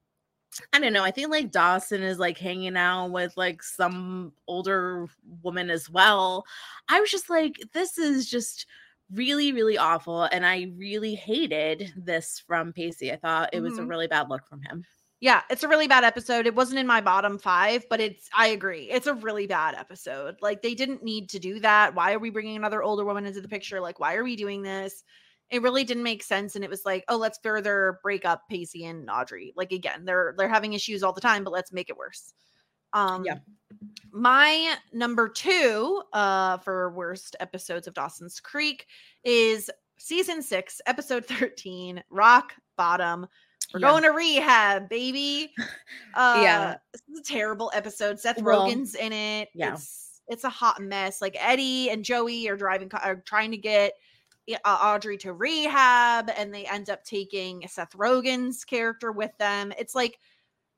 I 0.73 0.79
don't 0.81 0.95
know. 0.95 1.05
I 1.05 1.11
think 1.11 1.31
like 1.31 1.51
Dawson 1.51 2.03
is 2.03 2.19
like 2.19 2.39
hanging 2.39 2.79
out 2.79 3.09
with 3.11 3.37
like 3.37 3.63
some 3.63 4.33
older 4.47 5.07
woman 5.43 5.69
as 5.69 5.91
well. 5.91 6.47
I 6.89 6.99
was 6.99 7.11
just 7.11 7.29
like, 7.29 7.61
this 7.75 7.99
is 7.99 8.31
just 8.31 8.67
really, 9.13 9.53
really 9.53 9.79
awful. 9.79 10.25
And 10.25 10.45
I 10.47 10.73
really 10.77 11.15
hated 11.15 11.93
this 11.97 12.43
from 12.47 12.73
Pacey. 12.73 13.13
I 13.13 13.17
thought 13.17 13.51
it 13.53 13.61
was 13.61 13.79
a 13.79 13.83
Mhm. 13.83 13.89
really 13.89 14.07
bad 14.09 14.29
look 14.29 14.47
from 14.47 14.63
him. 14.63 14.87
Yeah, 15.21 15.43
it's 15.49 15.63
a 15.63 15.69
really 15.69 15.89
bad 15.89 16.05
episode. 16.05 16.47
It 16.47 16.55
wasn't 16.55 16.79
in 16.79 16.87
my 16.87 17.01
bottom 17.01 17.39
five, 17.39 17.87
but 17.89 18.01
it's, 18.01 18.29
I 18.37 18.49
agree. 18.49 18.91
It's 18.91 19.07
a 19.07 19.15
really 19.15 19.47
bad 19.47 19.75
episode. 19.75 20.37
Like, 20.43 20.61
they 20.61 20.75
didn't 20.75 21.03
need 21.03 21.31
to 21.31 21.39
do 21.39 21.59
that. 21.61 21.95
Why 21.95 22.13
are 22.13 22.19
we 22.19 22.29
bringing 22.31 22.57
another 22.57 22.83
older 22.83 23.05
woman 23.05 23.25
into 23.25 23.41
the 23.41 23.49
picture? 23.49 23.81
Like, 23.81 23.99
why 23.99 24.15
are 24.17 24.25
we 24.25 24.37
doing 24.37 24.63
this? 24.63 25.05
It 25.49 25.63
really 25.63 25.85
didn't 25.85 26.03
make 26.03 26.23
sense. 26.23 26.55
And 26.55 26.65
it 26.65 26.71
was 26.71 26.85
like, 26.85 27.05
oh, 27.09 27.17
let's 27.17 27.39
further 27.43 27.99
break 28.03 28.27
up 28.27 28.43
Pacey 28.51 28.85
and 28.85 29.09
Audrey. 29.09 29.55
Like, 29.57 29.73
again, 29.73 30.05
they're, 30.05 30.35
they're 30.37 30.49
having 30.49 30.75
issues 30.75 31.03
all 31.03 31.15
the 31.15 31.21
time, 31.21 31.45
but 31.45 31.53
let's 31.53 31.73
make 31.73 31.89
it 31.89 31.97
worse. 31.97 32.35
Um, 32.97 33.25
Yeah. 33.25 33.39
My 34.13 34.77
number 34.93 35.29
two 35.29 36.03
uh, 36.15 36.57
for 36.59 36.91
worst 36.93 37.37
episodes 37.41 37.87
of 37.87 37.93
Dawson's 37.95 38.41
Creek 38.41 38.87
is 39.25 39.71
season 39.99 40.43
six, 40.43 40.81
episode 40.87 41.27
13, 41.27 42.03
Rock 42.11 42.55
Bottom. 42.77 43.27
We're 43.75 43.81
Yeah. 43.81 43.91
going 43.91 44.03
to 44.05 44.11
rehab, 44.11 44.89
baby. 44.89 45.53
Uh, 46.15 46.41
Yeah. 46.43 46.77
This 46.93 47.03
is 47.13 47.21
a 47.21 47.23
terrible 47.23 47.71
episode. 47.75 48.19
Seth 48.19 48.41
Well, 48.41 48.67
Rogen's 48.67 48.95
in 48.95 49.13
it. 49.13 49.51
yeah. 49.55 49.75
It's, 49.75 50.23
it's 50.29 50.45
a 50.45 50.49
hot 50.49 50.81
mess. 50.81 51.21
Like 51.21 51.37
Eddie 51.39 51.91
and 51.91 52.03
Joey 52.03 52.49
are 52.49 52.57
driving, 52.57 52.91
are 52.95 53.17
trying 53.27 53.51
to 53.51 53.59
get 53.59 53.93
uh, 54.65 54.79
Audrey 54.81 55.19
to 55.19 55.33
rehab, 55.35 56.31
and 56.37 56.55
they 56.55 56.65
end 56.65 56.89
up 56.89 57.05
taking 57.05 57.67
Seth 57.69 57.93
Rogen's 57.93 58.65
character 58.65 59.13
with 59.13 59.37
them. 59.39 59.73
It's 59.79 59.95
like, 59.95 60.19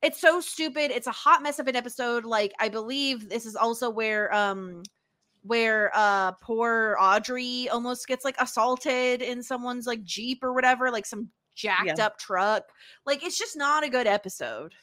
it's 0.03 0.21
so 0.21 0.41
stupid. 0.41 0.91
It's 0.91 1.07
a 1.07 1.13
hot 1.13 1.43
mess 1.43 1.59
of 1.59 1.67
an 1.69 1.77
episode. 1.77 2.25
Like, 2.25 2.53
I 2.61 2.69
believe 2.69 3.29
this 3.29 3.47
is 3.47 3.57
also 3.57 3.91
where, 3.91 4.33
um, 4.35 4.83
where 5.43 5.91
uh 5.95 6.33
poor 6.43 6.97
Audrey 7.01 7.69
almost 7.71 8.07
gets 8.09 8.25
like 8.25 8.35
assaulted 8.41 9.23
in 9.23 9.43
someone's 9.43 9.87
like 9.87 10.03
Jeep 10.05 10.43
or 10.43 10.53
whatever, 10.53 10.91
like 10.91 11.07
some 11.07 11.31
jacked 11.55 11.99
Yeah. 11.99 12.07
up 12.07 12.19
truck. 12.19 12.65
Like 13.07 13.23
it's 13.25 13.39
just 13.39 13.57
not 13.57 13.85
a 13.85 13.89
good 13.89 14.07
episode. 14.09 14.75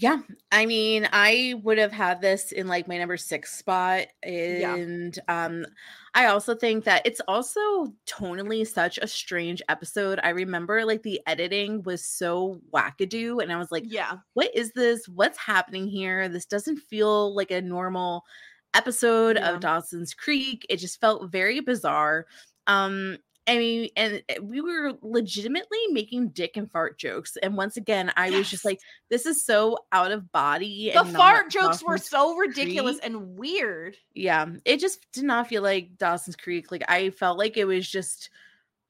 Yeah, 0.00 0.20
I 0.50 0.64
mean, 0.64 1.06
I 1.12 1.60
would 1.62 1.76
have 1.76 1.92
had 1.92 2.22
this 2.22 2.52
in 2.52 2.66
like 2.68 2.88
my 2.88 2.96
number 2.96 3.18
six 3.18 3.54
spot, 3.54 4.06
and 4.22 5.18
um, 5.28 5.66
I 6.14 6.24
also 6.26 6.54
think 6.54 6.84
that 6.84 7.02
it's 7.04 7.20
also 7.28 7.92
tonally 8.06 8.66
such 8.66 8.96
a 8.96 9.06
strange 9.06 9.60
episode. 9.68 10.18
I 10.22 10.30
remember 10.30 10.86
like 10.86 11.02
the 11.02 11.20
editing 11.26 11.82
was 11.82 12.02
so 12.02 12.62
wackadoo, 12.72 13.42
and 13.42 13.52
I 13.52 13.58
was 13.58 13.70
like, 13.70 13.84
Yeah. 13.86 14.18
"What 14.32 14.50
is 14.56 14.72
this? 14.72 15.06
What's 15.06 15.36
happening 15.38 15.86
here? 15.86 16.30
This 16.30 16.46
doesn't 16.46 16.78
feel 16.78 17.34
like 17.34 17.50
a 17.50 17.60
normal 17.60 18.24
episode 18.72 19.36
Yeah. 19.36 19.50
of 19.50 19.60
Dawson's 19.60 20.14
Creek. 20.14 20.64
It 20.70 20.76
just 20.78 20.98
felt 21.00 21.30
very 21.30 21.60
bizarre." 21.60 22.26
Um, 22.66 23.18
I 23.50 23.58
mean, 23.58 23.88
and 23.96 24.22
uh, 24.30 24.40
we 24.44 24.60
were 24.60 24.92
legitimately 25.02 25.78
making 25.90 26.28
dick 26.28 26.56
and 26.56 26.70
fart 26.70 26.98
jokes, 27.00 27.36
and 27.42 27.56
once 27.56 27.76
again, 27.76 28.12
I 28.16 28.30
was 28.30 28.48
just 28.48 28.64
like, 28.64 28.78
"This 29.08 29.26
is 29.26 29.44
so 29.44 29.76
out 29.90 30.12
of 30.12 30.30
body." 30.30 30.92
The 30.94 31.04
fart 31.04 31.50
jokes 31.50 31.82
were 31.82 31.94
Dawson's 31.96 32.10
so 32.10 32.36
ridiculous 32.36 33.00
and 33.00 33.36
weird. 33.36 33.96
Yeah, 34.14 34.46
it 34.64 34.78
just 34.78 35.04
did 35.10 35.24
not 35.24 35.48
feel 35.48 35.62
like 35.64 35.98
Dawson's 35.98 36.36
Creek. 36.36 36.70
Like 36.70 36.84
I 36.88 37.10
felt 37.10 37.38
like 37.38 37.56
it 37.56 37.64
was 37.64 37.90
just 37.90 38.30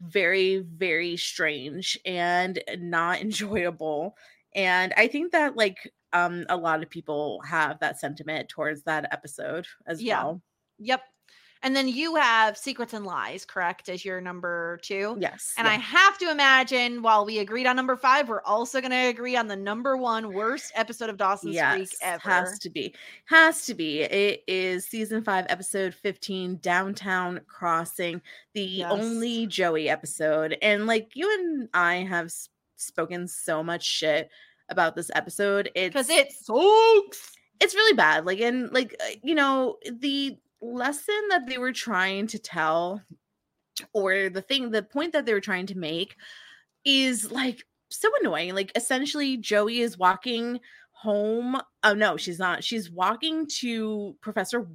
very, 0.02 0.58
very 0.58 1.16
strange 1.16 1.98
and 2.04 2.62
not 2.76 3.20
enjoyable. 3.22 4.14
And 4.54 4.92
I 4.98 5.06
think 5.06 5.32
that 5.32 5.56
like 5.56 5.90
um 6.12 6.44
a 6.50 6.56
lot 6.58 6.82
of 6.82 6.90
people 6.90 7.40
have 7.46 7.80
that 7.80 7.98
sentiment 7.98 8.50
towards 8.50 8.82
that 8.82 9.08
episode 9.10 9.66
as 9.86 10.02
Yeah. 10.02 10.22
well. 10.22 10.42
Yep. 10.80 11.00
And 11.62 11.76
then 11.76 11.88
you 11.88 12.14
have 12.16 12.56
Secrets 12.56 12.94
and 12.94 13.04
Lies, 13.04 13.44
correct, 13.44 13.90
as 13.90 14.02
your 14.02 14.18
number 14.20 14.78
two. 14.82 15.16
Yes. 15.20 15.52
And 15.58 15.68
I 15.68 15.74
have 15.74 16.16
to 16.18 16.30
imagine 16.30 17.02
while 17.02 17.26
we 17.26 17.38
agreed 17.38 17.66
on 17.66 17.76
number 17.76 17.96
five, 17.96 18.30
we're 18.30 18.40
also 18.42 18.80
going 18.80 18.92
to 18.92 19.08
agree 19.08 19.36
on 19.36 19.46
the 19.46 19.56
number 19.56 19.94
one 19.96 20.32
worst 20.32 20.72
episode 20.74 21.10
of 21.10 21.18
Dawson's 21.18 21.60
Creek 21.60 21.90
ever. 22.00 22.20
Has 22.30 22.58
to 22.60 22.70
be. 22.70 22.94
Has 23.26 23.66
to 23.66 23.74
be. 23.74 24.00
It 24.00 24.42
is 24.48 24.86
season 24.86 25.22
five, 25.22 25.44
episode 25.50 25.94
15, 25.94 26.60
Downtown 26.62 27.40
Crossing, 27.46 28.22
the 28.54 28.62
Yes. 28.62 28.90
only 28.90 29.46
Joey 29.46 29.90
episode. 29.90 30.56
And 30.62 30.86
like 30.86 31.10
you 31.14 31.30
and 31.38 31.68
I 31.74 31.96
have 32.08 32.32
spoken 32.76 33.28
so 33.28 33.62
much 33.62 33.84
shit 33.84 34.30
about 34.70 34.96
this 34.96 35.10
episode. 35.14 35.70
It's 35.74 35.92
Because 35.92 36.08
it 36.08 36.32
sucks. 36.32 37.32
it's 37.60 37.74
really 37.74 37.94
bad. 37.96 38.24
Like, 38.24 38.40
and 38.40 38.72
like, 38.72 38.96
uh, 38.98 39.10
you 39.22 39.34
know, 39.34 39.76
the 39.92 40.38
lesson 40.62 41.14
that 41.30 41.46
they 41.46 41.58
were 41.58 41.72
trying 41.72 42.26
to 42.28 42.38
tell, 42.38 43.02
or 43.92 44.28
the 44.28 44.42
thing, 44.42 44.70
the 44.70 44.82
point 44.82 45.12
that 45.12 45.26
they 45.26 45.32
were 45.32 45.40
trying 45.40 45.66
to 45.66 45.78
make 45.78 46.16
is 46.84 47.30
like 47.30 47.64
so 47.90 48.08
annoying. 48.20 48.54
Like, 48.54 48.72
essentially, 48.74 49.36
Joey 49.36 49.80
is 49.80 49.98
walking 49.98 50.60
home. 50.92 51.60
Oh, 51.82 51.94
no, 51.94 52.16
she's 52.16 52.38
not. 52.38 52.62
She's 52.62 52.90
walking 52.90 53.46
to 53.60 54.16
Professor. 54.20 54.66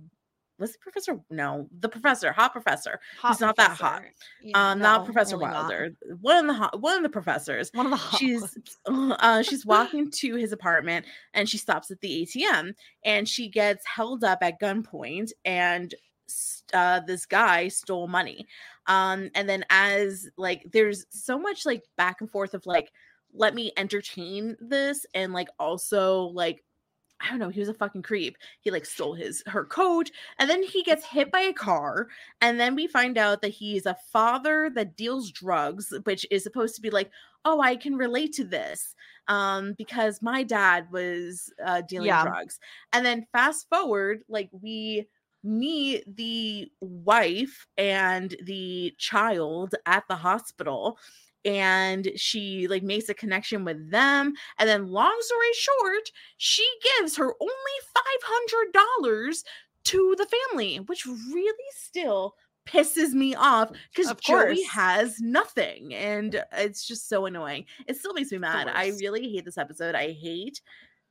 Was 0.58 0.76
it 0.76 0.80
Professor? 0.80 1.20
No, 1.30 1.68
the 1.80 1.90
professor, 1.90 2.32
hot 2.32 2.54
professor. 2.54 3.00
Hot 3.20 3.40
not 3.42 3.56
that 3.58 3.72
hot. 3.72 4.04
Yeah, 4.42 4.72
Um, 4.72 4.80
not 4.80 5.04
Professor 5.06 5.38
really 5.38 5.52
not. 5.52 5.64
Wilder. 5.64 5.90
One 6.22 6.38
of 6.38 6.48
the 6.48 6.54
hot, 6.54 6.82
one 6.82 6.98
of 6.98 7.04
the 7.04 7.10
professors 7.10 7.70
One 7.74 7.88
of 7.88 7.92
the 7.92 7.98
hot 7.98 8.20
she's 8.20 8.58
uh, 8.86 9.42
she's 9.42 9.66
walking 9.66 10.10
to 10.12 10.36
his 10.36 10.52
apartment 10.54 11.06
and 11.34 11.50
she 11.50 11.58
stops 11.58 11.92
at 11.92 12.00
the 12.00 12.26
ATM 12.26 12.74
and 13.04 13.28
she 13.28 13.50
gets 13.50 13.86
held 13.86 14.24
up 14.24 14.40
at 14.42 14.60
gunpoint 14.62 15.32
and 15.44 15.94
uh, 16.74 17.02
this 17.02 17.26
guy 17.26 17.68
stole 17.68 18.08
money. 18.08 18.48
Um, 18.88 19.30
and 19.36 19.48
then 19.50 19.66
as 19.70 20.30
like 20.38 20.64
there's 20.72 21.06
so 21.10 21.38
much 21.38 21.66
like 21.66 21.84
back 21.98 22.22
and 22.22 22.30
forth 22.32 22.54
of 22.54 22.66
like 22.66 22.92
let 23.34 23.54
me 23.54 23.72
entertain 23.78 24.56
this 24.62 25.06
and 25.14 25.34
like 25.34 25.50
also 25.60 26.24
like 26.28 26.64
I 27.22 27.30
don't 27.30 27.40
know, 27.40 27.50
he 27.50 27.60
was 27.60 27.70
a 27.70 27.74
fucking 27.74 28.02
creep. 28.04 28.38
He 28.60 28.72
like 28.72 28.86
stole 28.86 29.14
his 29.14 29.42
her 29.48 29.66
coat 29.66 30.12
and 30.38 30.50
then 30.50 30.64
he 30.64 30.84
gets 30.84 31.06
hit 31.06 31.32
by 31.32 31.40
a 31.42 31.54
car 31.54 32.08
and 32.42 32.60
then 32.60 32.76
we 32.76 32.88
find 32.88 33.18
out 33.18 33.42
that 33.42 33.50
he's 33.50 33.86
a 33.86 33.96
father 34.12 34.70
that 34.76 34.98
deals 34.98 35.32
drugs, 35.32 35.94
which 36.04 36.26
is 36.30 36.44
supposed 36.44 36.76
to 36.76 36.82
be 36.82 36.90
like, 36.90 37.12
"Oh, 37.46 37.62
I 37.62 37.78
can 37.78 37.96
relate 37.96 38.34
to 38.34 38.44
this." 38.44 38.96
Um 39.28 39.74
because 39.78 40.22
my 40.22 40.44
dad 40.44 40.92
was 40.92 41.52
uh 41.64 41.82
dealing 41.82 42.16
Yeah. 42.16 42.18
drugs. 42.18 42.60
And 42.94 43.06
then 43.06 43.26
fast 43.32 43.68
forward 43.70 44.24
like 44.28 44.50
we 44.52 45.08
meet 45.44 46.04
the 46.16 46.70
wife 46.82 47.68
and 47.78 48.36
the 48.44 48.94
child 48.98 49.76
at 49.86 50.04
the 50.10 50.16
hospital 50.16 50.98
and 51.46 52.12
she 52.16 52.68
like 52.68 52.84
makes 52.84 53.08
a 53.10 53.14
connection 53.14 53.64
with 53.64 53.92
them 53.92 54.34
and 54.60 54.68
then 54.68 54.88
long 54.88 55.16
story 55.20 55.54
short 55.54 56.12
she 56.38 56.68
gives 57.00 57.16
her 57.16 57.34
only 57.40 57.54
$500 58.74 59.44
to 59.84 60.16
the 60.18 60.28
family 60.52 60.78
which 60.78 61.06
really 61.06 61.54
still 61.72 62.34
pisses 62.68 63.14
me 63.14 63.36
off 63.36 63.70
because 63.94 64.10
Of 64.10 64.20
joey 64.22 64.64
has 64.64 65.20
nothing 65.20 65.94
and 65.94 66.44
it's 66.54 66.88
just 66.88 67.08
so 67.08 67.28
annoying. 67.28 67.66
It 67.88 67.96
still 67.96 68.14
makes 68.14 68.32
me 68.32 68.40
mad. 68.40 68.68
I 68.74 68.92
really 69.00 69.32
hate 69.32 69.46
this 69.46 69.60
episode. 69.60 69.94
I 69.94 70.12
hate 70.14 70.62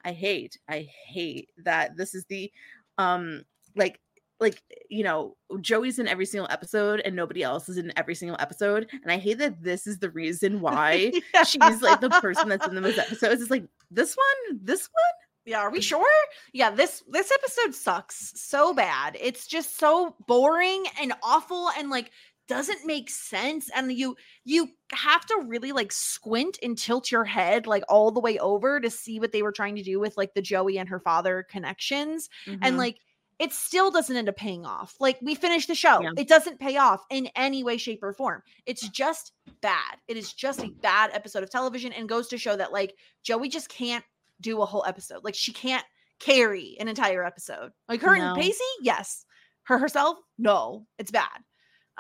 i 0.05 0.13
hate 0.13 0.59
i 0.69 0.87
hate 1.07 1.51
that 1.57 1.97
this 1.97 2.15
is 2.15 2.25
the 2.27 2.51
um 2.99 3.43
like 3.75 4.01
like 4.45 4.63
you 4.89 5.03
know 5.03 5.37
joey's 5.61 5.99
in 5.99 6.07
every 6.07 6.27
single 6.27 6.49
episode 6.51 7.01
and 7.01 7.17
nobody 7.17 7.43
else 7.43 7.69
is 7.69 7.77
in 7.79 7.93
every 7.97 8.15
single 8.15 8.37
episode 8.41 8.89
and 9.03 9.11
i 9.11 9.17
hate 9.19 9.39
that 9.39 9.61
this 9.63 9.87
is 9.87 9.99
the 9.99 10.11
reason 10.11 10.61
why 10.61 11.11
she's 11.47 11.83
like 11.83 12.01
the 12.01 12.11
person 12.21 12.49
that's 12.49 12.67
in 12.67 12.75
the 12.75 12.81
most 12.81 12.99
episodes 12.99 13.41
it's 13.43 13.51
like 13.51 13.65
this 13.91 14.15
one 14.17 14.61
this 14.63 14.83
one 14.93 15.15
Yeah, 15.47 15.59
are 15.61 15.71
we 15.71 15.81
sure? 15.83 16.07
Yeah, 16.55 16.71
this 16.71 17.03
this 17.09 17.31
episode 17.31 17.75
sucks 17.75 18.33
so 18.35 18.73
bad. 18.73 19.15
It's 19.21 19.47
just 19.47 19.79
so 19.79 20.17
boring 20.27 20.85
and 20.99 21.13
awful 21.23 21.69
and 21.79 21.91
like 21.91 22.11
doesn't 22.49 22.87
make 22.87 23.11
sense 23.11 23.71
and 23.77 23.93
you 23.93 24.17
you 24.45 24.69
have 24.93 25.25
to 25.27 25.45
really 25.47 25.73
like 25.73 25.93
squint 25.93 26.59
and 26.63 26.79
tilt 26.79 27.11
your 27.11 27.25
head 27.25 27.67
like 27.67 27.83
all 27.91 28.11
the 28.11 28.21
way 28.21 28.39
over 28.39 28.81
to 28.81 28.89
see 28.91 29.21
what 29.21 29.33
they 29.33 29.43
were 29.43 29.53
trying 29.53 29.77
to 29.77 29.83
do 29.83 30.01
with 30.01 30.17
like 30.17 30.33
the 30.35 30.43
Joey 30.43 30.79
and 30.79 30.89
her 30.89 31.01
father 31.01 31.45
connections 31.51 32.29
and 32.47 32.63
Mhm. 32.63 32.79
like 32.79 32.97
it 33.39 33.53
still 33.53 33.91
doesn't 33.91 34.17
end 34.17 34.29
up 34.29 34.37
paying 34.37 34.65
off. 34.65 34.95
Like 35.01 35.19
we 35.21 35.35
finished 35.35 35.69
the 35.69 35.75
show. 35.75 36.01
Yeah. 36.01 36.11
It 36.17 36.29
doesn't 36.29 36.61
pay 36.61 36.77
off 36.77 37.05
in 37.11 37.29
any 37.37 37.65
way 37.65 37.77
shape 37.77 38.03
or 38.03 38.13
form. 38.13 38.43
It's 38.67 38.89
just 38.89 39.33
bad. 39.61 39.97
It 40.09 40.17
is 40.17 40.33
just 40.33 40.63
a 40.63 40.71
bad 40.83 41.11
episode 41.13 41.43
of 41.43 41.51
television 41.51 41.93
and 41.93 42.09
goes 42.09 42.29
to 42.29 42.39
show 42.39 42.57
that 42.57 42.73
like 42.73 42.95
Joey 43.23 43.49
just 43.49 43.69
can't 43.69 44.05
do 44.41 44.63
a 44.63 44.67
whole 44.67 44.85
episode. 44.87 45.25
Like 45.25 45.35
she 45.35 45.53
can't 45.53 45.85
carry 46.21 46.77
an 46.79 46.89
entire 46.89 47.25
episode. 47.25 47.73
Like 47.89 48.01
her 48.03 48.17
No. 48.17 48.35
and 48.35 48.41
Pacey, 48.41 48.63
yes. 48.83 49.25
Her 49.65 49.79
herself, 49.79 50.19
no. 50.39 50.87
It's 50.99 51.11
bad. 51.11 51.41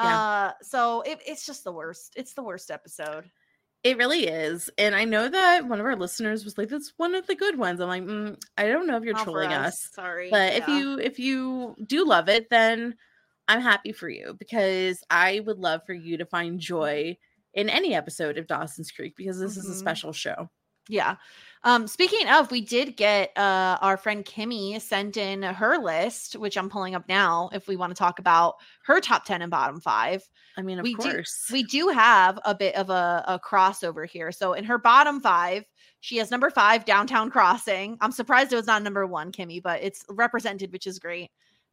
Yeah. 0.00 0.20
Uh 0.20 0.52
so 0.62 1.02
it, 1.02 1.18
it's 1.26 1.46
just 1.46 1.64
the 1.64 1.72
worst. 1.72 2.12
It's 2.16 2.34
the 2.34 2.42
worst 2.42 2.70
episode. 2.70 3.30
It 3.84 3.98
really 3.98 4.26
is. 4.26 4.70
And 4.78 4.94
I 4.94 5.04
know 5.04 5.28
that 5.28 5.68
one 5.68 5.78
of 5.78 5.84
our 5.84 5.94
listeners 5.94 6.42
was 6.42 6.56
like, 6.56 6.70
that's 6.70 6.94
one 6.96 7.14
of 7.14 7.26
the 7.26 7.34
good 7.34 7.58
ones. 7.58 7.80
I'm 7.80 7.88
like, 7.88 8.02
mm, 8.02 8.36
I 8.56 8.66
don't 8.66 8.86
know 8.86 8.96
if 8.96 9.04
you're 9.04 9.12
Not 9.12 9.24
trolling 9.24 9.52
us. 9.52 9.74
Sorry. 9.92 10.30
But 10.30 10.54
if 10.54 10.66
you 10.68 10.98
if 10.98 11.18
you 11.18 11.76
do 11.86 12.06
love 12.06 12.30
it, 12.30 12.48
then 12.48 12.96
I'm 13.46 13.60
happy 13.60 13.92
for 13.92 14.08
you 14.08 14.34
because 14.38 14.98
I 15.10 15.40
would 15.40 15.58
love 15.58 15.82
for 15.86 15.92
you 15.92 16.16
to 16.16 16.24
find 16.24 16.58
joy 16.58 17.18
in 17.52 17.68
any 17.68 17.94
episode 17.94 18.38
of 18.38 18.46
Dawson's 18.46 18.90
Creek 18.90 19.14
because 19.16 19.38
this 19.38 19.58
is 19.58 19.68
a 19.68 19.74
Mhm. 19.74 19.78
special 19.78 20.12
show. 20.14 20.48
Yeah. 20.88 21.16
Um, 21.66 21.86
speaking 21.86 22.28
of, 22.28 22.50
we 22.50 22.60
did 22.60 22.94
get 22.96 23.36
uh 23.36 23.78
our 23.80 23.96
friend 23.96 24.24
Kimmy 24.24 24.80
sent 24.80 25.16
in 25.16 25.42
her 25.42 25.78
list, 25.78 26.34
which 26.34 26.58
I'm 26.58 26.68
pulling 26.68 26.94
up 26.94 27.08
now 27.08 27.48
if 27.54 27.66
we 27.66 27.76
want 27.76 27.90
to 27.90 27.98
talk 27.98 28.18
about 28.18 28.56
her 28.84 29.00
top 29.00 29.24
10 29.24 29.40
and 29.42 29.50
bottom 29.50 29.80
five. 29.80 30.22
I 30.58 30.62
mean, 30.62 30.78
of 30.78 30.82
We 30.82 30.94
do- 30.94 31.02
course. 31.10 31.48
We 31.50 31.62
do 31.62 31.88
have 31.88 32.38
a 32.44 32.54
bit 32.54 32.74
of 32.74 32.90
a, 32.90 33.24
a 33.26 33.40
crossover 33.40 34.06
here. 34.08 34.30
So 34.30 34.52
in 34.52 34.64
her 34.64 34.78
bottom 34.78 35.20
five, 35.20 35.64
she 36.00 36.18
has 36.18 36.30
number 36.30 36.50
five, 36.50 36.84
Downtown 36.84 37.30
Crossing. 37.30 37.96
I'm 38.02 38.12
surprised 38.12 38.52
it 38.52 38.56
was 38.56 38.66
not 38.66 38.82
number 38.82 39.06
one, 39.06 39.32
Kimmy, 39.32 39.62
but 39.62 39.82
it's 39.82 40.04
represented, 40.10 40.70
which 40.70 40.86
is 40.86 40.98
great. 40.98 41.30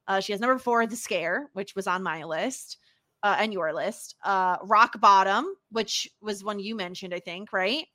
Uh, 0.07 0.21
she 0.21 0.31
has 0.31 0.39
number 0.39 0.57
four, 0.57 0.87
The 0.87 0.95
Scare, 0.95 1.49
which 1.51 1.75
was 1.75 1.85
on 1.85 2.01
my 2.01 2.23
list 2.23 2.77
uh, 3.23 3.35
and 3.37 3.51
your 3.51 3.73
list. 3.73 4.15
Uh, 4.23 4.55
Rock 4.63 4.99
Bottom, 5.01 5.53
which 5.69 6.09
was 6.21 6.43
one 6.45 6.59
you 6.59 6.75
mentioned, 6.75 7.13
I 7.13 7.19
think, 7.19 7.51
right? 7.51 7.85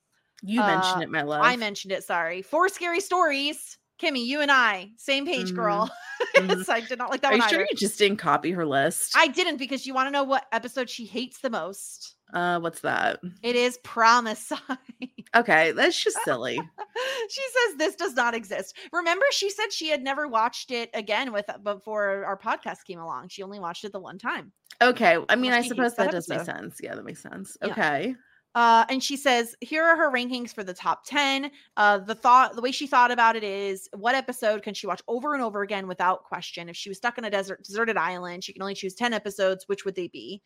You 0.42 0.60
mentioned 0.60 0.98
uh, 0.98 1.02
it, 1.02 1.10
my 1.10 1.22
love. 1.22 1.42
I 1.42 1.56
mentioned 1.56 1.92
it. 1.92 2.04
Sorry. 2.04 2.42
Four 2.42 2.68
scary 2.68 3.00
stories. 3.00 3.78
Kimmy, 4.00 4.26
you 4.26 4.42
and 4.42 4.52
I, 4.52 4.90
same 4.98 5.24
page, 5.24 5.54
girl. 5.54 5.90
Mhm. 6.36 6.64
so 6.64 6.72
I 6.72 6.80
did 6.80 6.98
not 6.98 7.10
like 7.10 7.20
that 7.22 7.32
Are 7.32 7.38
one 7.38 7.48
you 7.48 7.54
sure 7.54 7.60
you 7.60 7.76
just 7.76 7.98
didn't 7.98 8.18
copy 8.18 8.50
her 8.52 8.64
list? 8.66 9.12
I 9.16 9.26
didn't 9.28 9.56
because 9.58 9.86
you 9.86 9.92
want 9.94 10.06
to 10.06 10.10
know 10.10 10.24
what 10.24 10.46
episode 10.52 10.88
she 10.90 11.04
hates 11.06 11.40
the 11.40 11.50
most. 11.50 12.14
uh, 12.32 12.58
what's 12.58 12.80
that? 12.80 13.20
It 13.42 13.56
is 13.56 13.78
Promicide. 13.84 14.60
Okay, 15.34 15.72
that's 15.72 16.02
just 16.02 16.16
silly. 16.24 16.54
she 17.28 17.42
says 17.42 17.76
this 17.76 17.94
does 17.96 18.14
not 18.14 18.34
exist. 18.34 18.74
Remember, 18.92 19.26
she 19.30 19.50
said 19.50 19.70
she 19.70 19.88
had 19.88 20.02
never 20.02 20.26
watched 20.28 20.70
it 20.70 20.88
again 20.94 21.32
with 21.32 21.44
before 21.62 22.24
our 22.24 22.38
podcast 22.38 22.84
came 22.86 23.00
along. 23.00 23.28
She 23.28 23.42
only 23.42 23.58
watched 23.58 23.84
it 23.84 23.92
the 23.92 24.00
one 24.00 24.18
time. 24.18 24.52
Okay, 24.80 25.18
I 25.28 25.36
mean, 25.36 25.52
I 25.52 25.62
suppose 25.62 25.94
that 25.96 26.04
that 26.04 26.12
does 26.12 26.28
make 26.28 26.42
sense. 26.42 26.78
Yeah, 26.82 26.94
that 26.94 27.04
makes 27.04 27.22
sense. 27.22 27.56
Yeah. 27.62 28.12
Uh, 28.56 28.86
and 28.88 29.02
she 29.04 29.18
says, 29.18 29.54
here 29.60 29.84
are 29.84 29.96
her 29.96 30.10
rankings 30.10 30.52
for 30.54 30.64
the 30.64 30.72
top 30.72 31.04
10. 31.04 31.50
Uh, 31.76 31.98
the 31.98 32.14
thought, 32.14 32.56
the 32.56 32.62
way 32.62 32.72
she 32.72 32.86
thought 32.86 33.10
about 33.10 33.36
it 33.36 33.44
is 33.44 33.86
what 33.94 34.14
episode 34.14 34.62
can 34.62 34.72
she 34.72 34.86
watch 34.86 35.02
over 35.08 35.34
and 35.34 35.42
over 35.42 35.60
again 35.60 35.86
without 35.86 36.24
question? 36.24 36.70
If 36.70 36.74
she 36.74 36.88
was 36.88 36.96
stuck 36.96 37.18
on 37.18 37.26
a 37.26 37.30
desert, 37.30 37.62
deserted 37.62 37.98
island, 37.98 38.42
she 38.42 38.54
can 38.54 38.62
only 38.62 38.74
choose 38.74 38.94
10 38.94 39.12
episodes. 39.12 39.64
Which 39.68 39.84
would 39.84 39.94
they 39.94 40.08
be? 40.08 40.40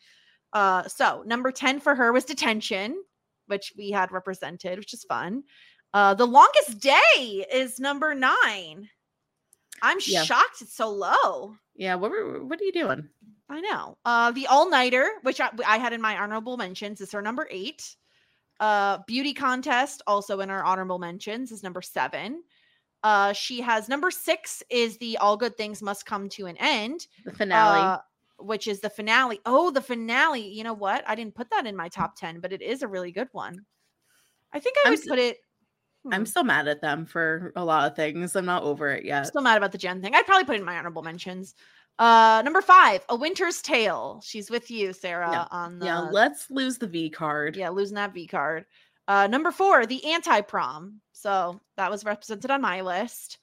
Uh, 0.51 0.83
so 0.89 1.23
number 1.25 1.53
10 1.53 1.79
for 1.79 1.95
her 1.95 2.11
was 2.11 2.25
detention, 2.25 3.01
which 3.47 3.71
we 3.77 3.91
had 3.91 4.11
represented, 4.11 4.77
which 4.77 4.93
is 4.93 5.05
fun. 5.05 5.43
Uh, 5.93 6.13
the 6.13 6.27
longest 6.27 6.81
day 6.81 7.45
is 7.49 7.79
number 7.79 8.13
nine. 8.13 8.89
I'm 9.81 9.99
Yeah. 10.05 10.23
shocked 10.23 10.61
it's 10.61 10.75
so 10.75 10.89
low. 10.89 11.55
Yeah, 11.75 11.95
what 11.95 12.11
were, 12.11 12.43
what 12.43 12.59
are 12.59 12.63
you 12.65 12.73
doing? 12.73 13.07
I 13.49 13.61
know. 13.61 13.97
Uh, 14.03 14.31
the 14.31 14.47
All 14.47 14.69
Nighter, 14.69 15.09
which 15.23 15.39
I, 15.39 15.49
I 15.65 15.77
had 15.77 15.93
in 15.93 16.01
my 16.01 16.17
honorable 16.17 16.57
mentions, 16.57 16.99
is 16.99 17.13
her 17.13 17.21
number 17.21 17.47
eight. 17.49 17.95
Uh, 18.61 18.99
Beauty 19.07 19.33
Contest, 19.33 20.01
also 20.07 20.39
in 20.39 20.49
our 20.49 20.63
honorable 20.63 20.99
mentions, 20.99 21.51
is 21.51 21.63
number 21.63 21.81
seven. 21.81 22.43
Uh, 23.03 23.33
she 23.33 23.59
has 23.61 23.89
number 23.89 24.11
six 24.11 24.61
is 24.69 24.97
the 24.99 25.17
All 25.17 25.35
Good 25.35 25.57
Things 25.57 25.81
Must 25.81 26.05
Come 26.05 26.29
to 26.29 26.45
an 26.45 26.55
End, 26.57 27.07
The 27.25 27.31
finale. 27.33 27.79
uh, 27.81 27.97
which 28.37 28.67
is 28.67 28.79
the 28.79 28.89
finale. 28.91 29.39
Oh, 29.45 29.71
the 29.71 29.81
finale. 29.81 30.47
You 30.47 30.63
know 30.63 30.73
what? 30.73 31.03
I 31.07 31.15
didn't 31.15 31.33
put 31.35 31.49
that 31.49 31.65
in 31.65 31.75
my 31.75 31.89
top 31.89 32.15
10, 32.15 32.39
but 32.39 32.53
it 32.53 32.61
is 32.61 32.83
a 32.83 32.87
really 32.87 33.11
good 33.11 33.29
one. 33.31 33.65
I 34.53 34.59
think 34.59 34.77
I 34.79 34.87
I'm 34.87 34.91
would 34.91 34.99
s- 34.99 35.07
put 35.07 35.17
it. 35.19 35.37
I'm 36.11 36.21
hmm, 36.21 36.25
still 36.25 36.43
mad 36.43 36.67
at 36.67 36.81
them 36.81 37.05
for 37.05 37.53
a 37.55 37.63
lot 37.65 37.89
of 37.89 37.95
things. 37.95 38.35
I'm 38.35 38.45
not 38.45 38.63
over 38.63 38.89
it 38.91 39.05
yet. 39.05 39.25
still 39.25 39.41
mad 39.41 39.57
about 39.57 39.71
the 39.71 39.77
Jen 39.77 40.01
thing. 40.01 40.13
I'd 40.15 40.25
probably 40.25 40.45
put 40.45 40.55
it 40.55 40.59
in 40.59 40.65
my 40.65 40.77
honorable 40.77 41.03
mentions. 41.03 41.55
Uh, 41.99 42.41
number 42.43 42.61
five, 42.61 43.05
A 43.09 43.15
Winter's 43.15 43.61
Tale. 43.61 44.21
She's 44.25 44.49
with 44.49 44.71
you, 44.71 44.91
Sarah, 44.93 45.47
on 45.51 45.79
the 45.79 45.85
yeah, 45.85 45.99
let's 45.99 46.49
lose 46.49 46.77
the 46.77 46.87
V 46.87 47.09
card. 47.09 47.55
yeah, 47.55 47.69
losing 47.69 47.95
that 47.95 48.13
V 48.13 48.25
card. 48.27 48.65
Uh, 49.07 49.27
number 49.27 49.51
four, 49.51 49.85
the 49.85 50.03
anti 50.05 50.41
prom. 50.41 51.01
So 51.11 51.61
that 51.77 51.91
was 51.91 52.05
represented 52.05 52.49
on 52.49 52.61
my 52.61 52.81
list. 52.81 53.37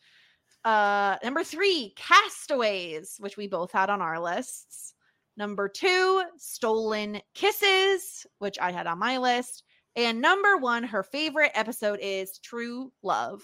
Uh, 0.65 1.17
number 1.23 1.45
three, 1.45 1.95
Castaways, 1.97 3.17
which 3.21 3.37
we 3.37 3.47
both 3.47 3.71
had 3.71 3.91
on 3.91 4.03
our 4.03 4.19
lists. 4.19 4.95
Number 5.37 5.69
two, 5.69 6.25
Stolen 6.37 7.21
Kisses, 7.35 8.27
which 8.39 8.59
I 8.59 8.73
had 8.73 8.89
on 8.89 8.99
my 8.99 9.19
list. 9.19 9.63
And 9.95 10.21
number 10.21 10.57
one, 10.57 10.83
her 10.83 11.03
favorite 11.05 11.53
episode 11.55 12.01
is 12.03 12.39
True 12.39 12.93
Love. 13.03 13.43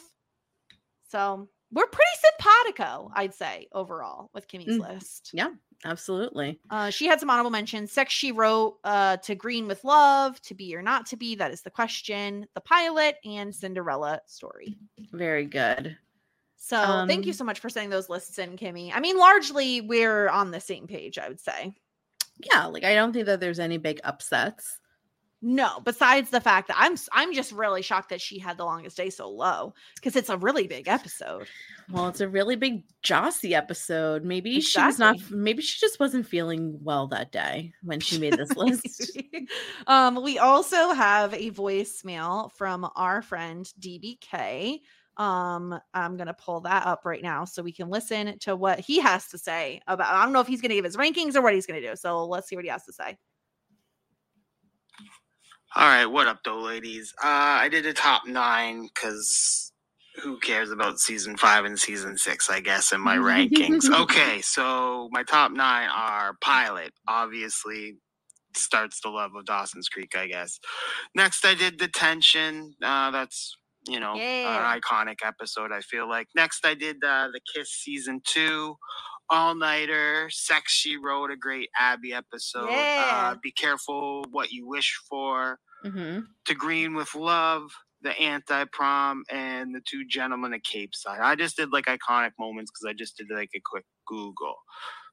So 1.08 1.48
we're 1.74 1.86
pretty 1.86 2.10
simpatico, 2.38 3.10
I'd 3.14 3.34
say, 3.34 3.66
overall, 3.72 4.30
with 4.32 4.48
Kimmy's 4.48 4.78
Mm. 4.78 4.88
list. 4.94 5.30
Yeah, 5.34 5.50
absolutely. 5.84 6.60
Uh, 6.70 6.88
she 6.90 7.06
had 7.06 7.20
some 7.20 7.28
honorable 7.28 7.50
mentions. 7.50 7.92
Sex 7.92 8.12
she 8.14 8.32
wrote 8.32 8.78
uh, 8.84 9.16
to 9.18 9.34
Green 9.34 9.66
with 9.66 9.84
Love, 9.84 10.40
to 10.42 10.54
be 10.54 10.74
or 10.74 10.80
not 10.82 11.04
to 11.06 11.16
be. 11.16 11.34
That 11.34 11.50
is 11.50 11.62
the 11.62 11.70
question. 11.70 12.46
The 12.54 12.60
pilot 12.62 13.16
and 13.24 13.54
Cinderella 13.54 14.20
story. 14.26 14.76
Very 15.12 15.44
good. 15.46 15.96
So 16.56 17.04
thank 17.06 17.26
you 17.26 17.32
Um, 17.32 17.36
so 17.36 17.44
much 17.44 17.60
for 17.60 17.68
sending 17.68 17.90
those 17.90 18.08
lists 18.08 18.38
in, 18.38 18.56
Kimmy. 18.56 18.90
I 18.94 19.00
mean, 19.00 19.18
largely 19.18 19.82
we're 19.82 20.28
on 20.30 20.50
the 20.50 20.60
same 20.60 20.86
page, 20.86 21.18
I 21.18 21.28
would 21.28 21.40
say. 21.40 21.74
Yeah, 22.52 22.64
like 22.66 22.84
I 22.84 22.94
don't 22.94 23.12
think 23.12 23.26
that 23.26 23.38
there's 23.40 23.58
any 23.60 23.76
big 23.76 24.00
upsets. 24.02 24.78
No, 25.46 25.78
besides 25.84 26.30
the 26.30 26.40
fact 26.40 26.68
that 26.68 26.76
I'm 26.80 26.96
I'm 27.12 27.34
just 27.34 27.52
really 27.52 27.82
shocked 27.82 28.08
that 28.08 28.22
she 28.22 28.38
had 28.38 28.56
the 28.56 28.64
longest 28.64 28.96
day 28.96 29.10
so 29.10 29.28
low 29.28 29.74
because 29.94 30.16
it's 30.16 30.30
a 30.30 30.38
really 30.38 30.66
big 30.66 30.88
episode. 30.88 31.46
Well, 31.90 32.08
it's 32.08 32.22
a 32.22 32.28
really 32.28 32.56
big 32.56 32.82
Jossie 33.02 33.52
episode. 33.52 34.24
Maybe 34.24 34.62
she 34.62 34.80
was 34.80 34.98
not. 34.98 35.18
Maybe 35.30 35.60
she 35.60 35.78
just 35.78 36.00
wasn't 36.00 36.26
feeling 36.26 36.78
well 36.82 37.08
that 37.08 37.30
day 37.30 37.74
when 37.82 38.00
she 38.00 38.16
made 38.16 38.38
this 38.38 38.52
list. 38.56 39.18
um, 39.86 40.22
we 40.22 40.38
also 40.38 40.94
have 40.94 41.34
a 41.34 41.50
voicemail 41.50 42.50
from 42.52 42.88
our 42.96 43.20
friend 43.20 43.70
DBK. 43.78 44.80
Um, 45.18 45.78
I'm 45.92 46.16
gonna 46.16 46.32
pull 46.32 46.60
that 46.60 46.86
up 46.86 47.04
right 47.04 47.22
now 47.22 47.44
so 47.44 47.62
we 47.62 47.72
can 47.72 47.90
listen 47.90 48.38
to 48.38 48.56
what 48.56 48.80
he 48.80 48.98
has 49.00 49.28
to 49.28 49.36
say 49.36 49.82
about. 49.86 50.10
I 50.10 50.24
don't 50.24 50.32
know 50.32 50.40
if 50.40 50.46
he's 50.46 50.62
gonna 50.62 50.72
give 50.72 50.86
his 50.86 50.96
rankings 50.96 51.36
or 51.36 51.42
what 51.42 51.52
he's 51.52 51.66
gonna 51.66 51.82
do. 51.82 51.96
So 51.96 52.24
let's 52.24 52.48
see 52.48 52.56
what 52.56 52.64
he 52.64 52.70
has 52.70 52.86
to 52.86 52.94
say. 52.94 53.18
All 55.76 55.86
right, 55.88 56.06
what 56.06 56.28
up, 56.28 56.40
though, 56.44 56.60
ladies? 56.60 57.14
Uh, 57.22 57.28
I 57.28 57.68
did 57.68 57.86
a 57.86 57.94
top 57.94 58.26
nine 58.26 58.88
because 58.94 59.72
who 60.22 60.38
cares 60.38 60.70
about 60.70 61.00
season 61.00 61.36
five 61.36 61.64
and 61.64 61.78
season 61.78 62.18
six, 62.18 62.50
I 62.50 62.60
guess, 62.60 62.92
in 62.92 63.00
my 63.00 63.16
rankings. 63.16 63.84
Okay, 64.02 64.40
so 64.42 65.08
my 65.12 65.22
top 65.24 65.52
nine 65.52 65.88
are 65.94 66.36
Pilot, 66.42 66.92
obviously 67.08 67.96
starts 68.56 69.00
the 69.00 69.10
love 69.10 69.32
of 69.36 69.46
Dawson's 69.46 69.88
Creek, 69.88 70.12
I 70.16 70.26
guess. 70.28 70.60
Next, 71.16 71.44
I 71.46 71.54
did 71.54 71.78
Detention. 71.78 72.74
Uh, 72.82 73.10
that's, 73.12 73.56
you 73.88 74.00
know, 74.00 74.14
Yeah. 74.16 74.74
an 74.74 74.80
iconic 74.80 75.18
episode, 75.24 75.72
I 75.72 75.80
feel 75.80 76.08
like. 76.08 76.28
Next, 76.36 76.66
I 76.66 76.74
did 76.74 76.96
uh, 77.04 77.28
The 77.32 77.40
Kiss 77.54 77.70
season 77.70 78.20
two. 78.24 78.76
All 79.30 79.54
Nighter, 79.54 80.28
Sex 80.30 80.72
She 80.72 80.96
Wrote, 80.96 81.30
a 81.30 81.36
great 81.36 81.70
Abby 81.78 82.12
episode. 82.12 82.68
Yeah. 82.70 83.32
Uh, 83.32 83.36
Be 83.42 83.52
Careful 83.52 84.24
What 84.30 84.52
You 84.52 84.66
Wish 84.68 85.00
For 85.08 85.58
hmm 85.82 86.20
to 86.46 86.54
Green 86.54 86.94
with 86.94 87.14
Love, 87.14 87.70
the 88.02 88.10
Anti 88.20 88.64
Prom, 88.72 89.24
and 89.30 89.74
the 89.74 89.80
Two 89.86 90.06
Gentlemen 90.06 90.54
at 90.54 90.64
Capeside. 90.64 91.20
I 91.22 91.36
just 91.36 91.56
did 91.56 91.72
like 91.72 91.86
iconic 91.86 92.32
moments 92.38 92.70
because 92.70 92.88
I 92.90 92.94
just 92.94 93.16
did 93.16 93.28
like 93.30 93.50
a 93.54 93.62
quick 93.64 93.84
Google. 94.06 94.56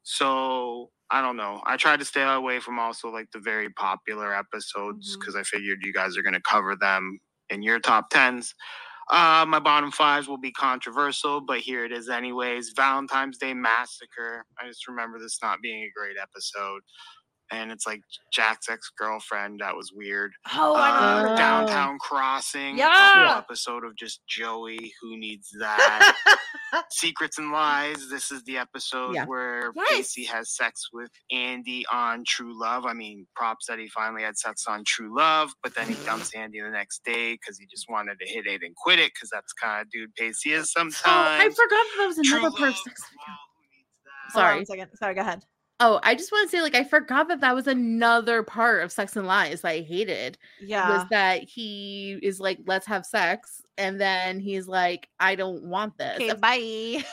So 0.04 0.90
I 1.12 1.22
don't 1.22 1.38
know. 1.38 1.62
I 1.66 1.78
tried 1.78 2.00
to 2.00 2.06
stay 2.06 2.24
away 2.24 2.60
from 2.60 2.80
also 2.80 3.10
like 3.10 3.28
the 3.34 3.40
very 3.40 3.70
popular 3.70 4.34
episodes 4.34 5.18
because 5.18 5.36
I 5.36 5.44
figured 5.44 5.80
you 5.84 5.94
guys 5.94 6.18
are 6.18 6.24
going 6.24 6.34
to 6.34 6.42
cover 6.42 6.76
them 6.76 7.20
in 7.50 7.62
your 7.62 7.80
top 7.80 8.10
tens. 8.10 8.56
Uh, 9.12 9.46
my 9.48 9.60
bottom 9.60 9.92
fives 9.92 10.28
will 10.28 10.38
be 10.38 10.52
controversial, 10.52 11.42
but 11.42 11.60
here 11.60 11.84
it 11.86 11.92
is 11.92 12.08
anyways. 12.10 12.72
Valentine's 12.76 13.38
Day 13.38 13.54
Massacre. 13.54 14.46
I 14.60 14.68
just 14.68 14.88
remember 14.88 15.20
this 15.20 15.38
not 15.44 15.60
being 15.62 15.84
a 15.84 15.92
great 16.00 16.16
episode. 16.22 16.82
And 17.54 17.70
it's 17.70 17.86
like 17.86 18.00
Jack's 18.32 18.70
ex 18.70 18.90
girlfriend. 18.98 19.60
That 19.60 19.76
was 19.76 19.92
weird. 19.94 20.32
Oh, 20.56 20.74
I 20.74 20.90
Uh, 20.90 21.18
remember. 21.24 21.36
Downtown 21.38 22.00
Crossing. 22.00 22.78
Yeah. 22.78 23.28
whole 23.28 23.38
episode 23.40 23.84
of 23.84 23.98
just 23.98 24.22
Joey. 24.30 24.94
Who 25.02 25.18
needs 25.18 25.50
that? 25.60 26.16
Secrets 26.89 27.38
and 27.38 27.52
Lies. 27.52 28.10
This 28.10 28.31
is 28.31 28.43
the 28.43 28.57
episode 28.57 29.15
Yeah. 29.15 29.26
where 29.26 29.72
Yes. 29.76 29.89
Pacey 29.89 30.23
has 30.26 30.56
sex 30.56 30.89
with 30.93 31.11
Andy 31.31 31.85
on 31.91 32.23
True 32.26 32.57
Love. 32.60 32.85
I 32.85 32.93
mean, 32.93 33.27
props 33.35 33.65
that 33.68 33.80
he 33.80 33.88
finally 33.89 34.23
had 34.23 34.38
sex 34.38 34.65
on 34.68 34.84
True 34.85 35.15
Love, 35.15 35.52
but 35.64 35.73
then 35.76 35.88
he 35.88 35.95
dumps 36.06 36.34
Andy 36.35 36.60
the 36.61 36.69
next 36.69 37.03
day 37.03 37.34
because 37.34 37.57
he 37.57 37.65
just 37.65 37.89
wanted 37.89 38.19
to 38.19 38.26
hit 38.27 38.45
it 38.48 38.61
and 38.64 38.76
quit 38.76 38.99
it 38.99 39.11
because 39.14 39.30
that's 39.30 39.53
kind 39.53 39.81
of 39.81 39.89
dude 39.91 40.14
Pacey 40.15 40.53
is 40.53 40.72
sometimes. 40.72 41.02
Oh, 41.06 41.10
I 41.11 41.49
forgot 41.49 41.69
that 41.69 41.95
that 41.98 42.07
was 42.07 42.18
another 42.18 42.41
part. 42.41 42.53
of 42.53 42.60
Love, 42.60 42.76
Sex 42.77 42.85
and 42.85 43.18
the 43.18 43.23
well, 43.27 43.38
who 43.56 43.77
needs 43.77 43.89
that? 44.06 44.34
Hold 44.34 44.45
on 44.45 44.49
Sorry. 44.49 44.56
one 44.57 44.65
second. 44.65 44.98
Sorry, 44.98 45.14
go 45.15 45.22
ahead. 45.22 45.43
Oh, 45.84 45.99
I 46.03 46.14
just 46.14 46.32
want 46.32 46.49
to 46.49 46.56
say, 46.56 46.62
like, 46.62 46.76
I 46.76 46.84
forgot 46.84 47.28
that 47.30 47.41
that 47.41 47.56
was 47.56 47.66
another 47.66 48.44
part 48.44 48.84
of 48.84 48.91
Sex 48.91 49.16
and 49.16 49.26
Lies 49.26 49.62
that 49.62 49.70
I 49.70 49.80
hated. 49.82 50.38
Yeah. 50.62 50.88
Was 50.98 51.10
that 51.10 51.44
he 51.44 52.20
is 52.22 52.40
like, 52.40 52.60
let's 52.68 52.86
have 52.86 53.06
sex, 53.06 53.62
and 53.78 53.99
then 53.99 54.40
he's 54.40 54.68
like, 54.68 55.10
I 55.20 55.34
don't 55.36 55.64
want 55.64 55.98
this. 55.98 56.18
Okay, 56.18 56.34
bye. 56.34 57.03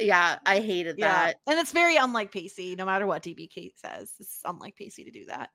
Yeah, 0.00 0.38
I 0.46 0.60
hated 0.60 0.96
Yeah. 0.98 1.08
that. 1.26 1.36
And 1.46 1.58
it's 1.58 1.72
very 1.72 1.96
unlike 1.96 2.32
Pacey, 2.32 2.74
no 2.74 2.86
matter 2.86 3.06
what 3.06 3.22
DBK 3.22 3.72
says. 3.76 4.12
It's 4.18 4.40
unlike 4.44 4.76
Pacey 4.76 5.04
to 5.04 5.10
do 5.10 5.26
that. 5.26 5.50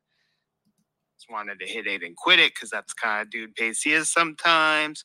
Just 1.22 1.32
wanted 1.32 1.60
to 1.60 1.68
hit 1.68 1.86
it 1.88 2.02
and 2.04 2.16
quit 2.16 2.40
it 2.40 2.54
because 2.54 2.70
that's 2.70 2.94
kind 2.94 3.22
of 3.22 3.30
dude 3.30 3.54
Pacey 3.56 3.94
is 3.94 4.12
sometimes. 4.12 5.04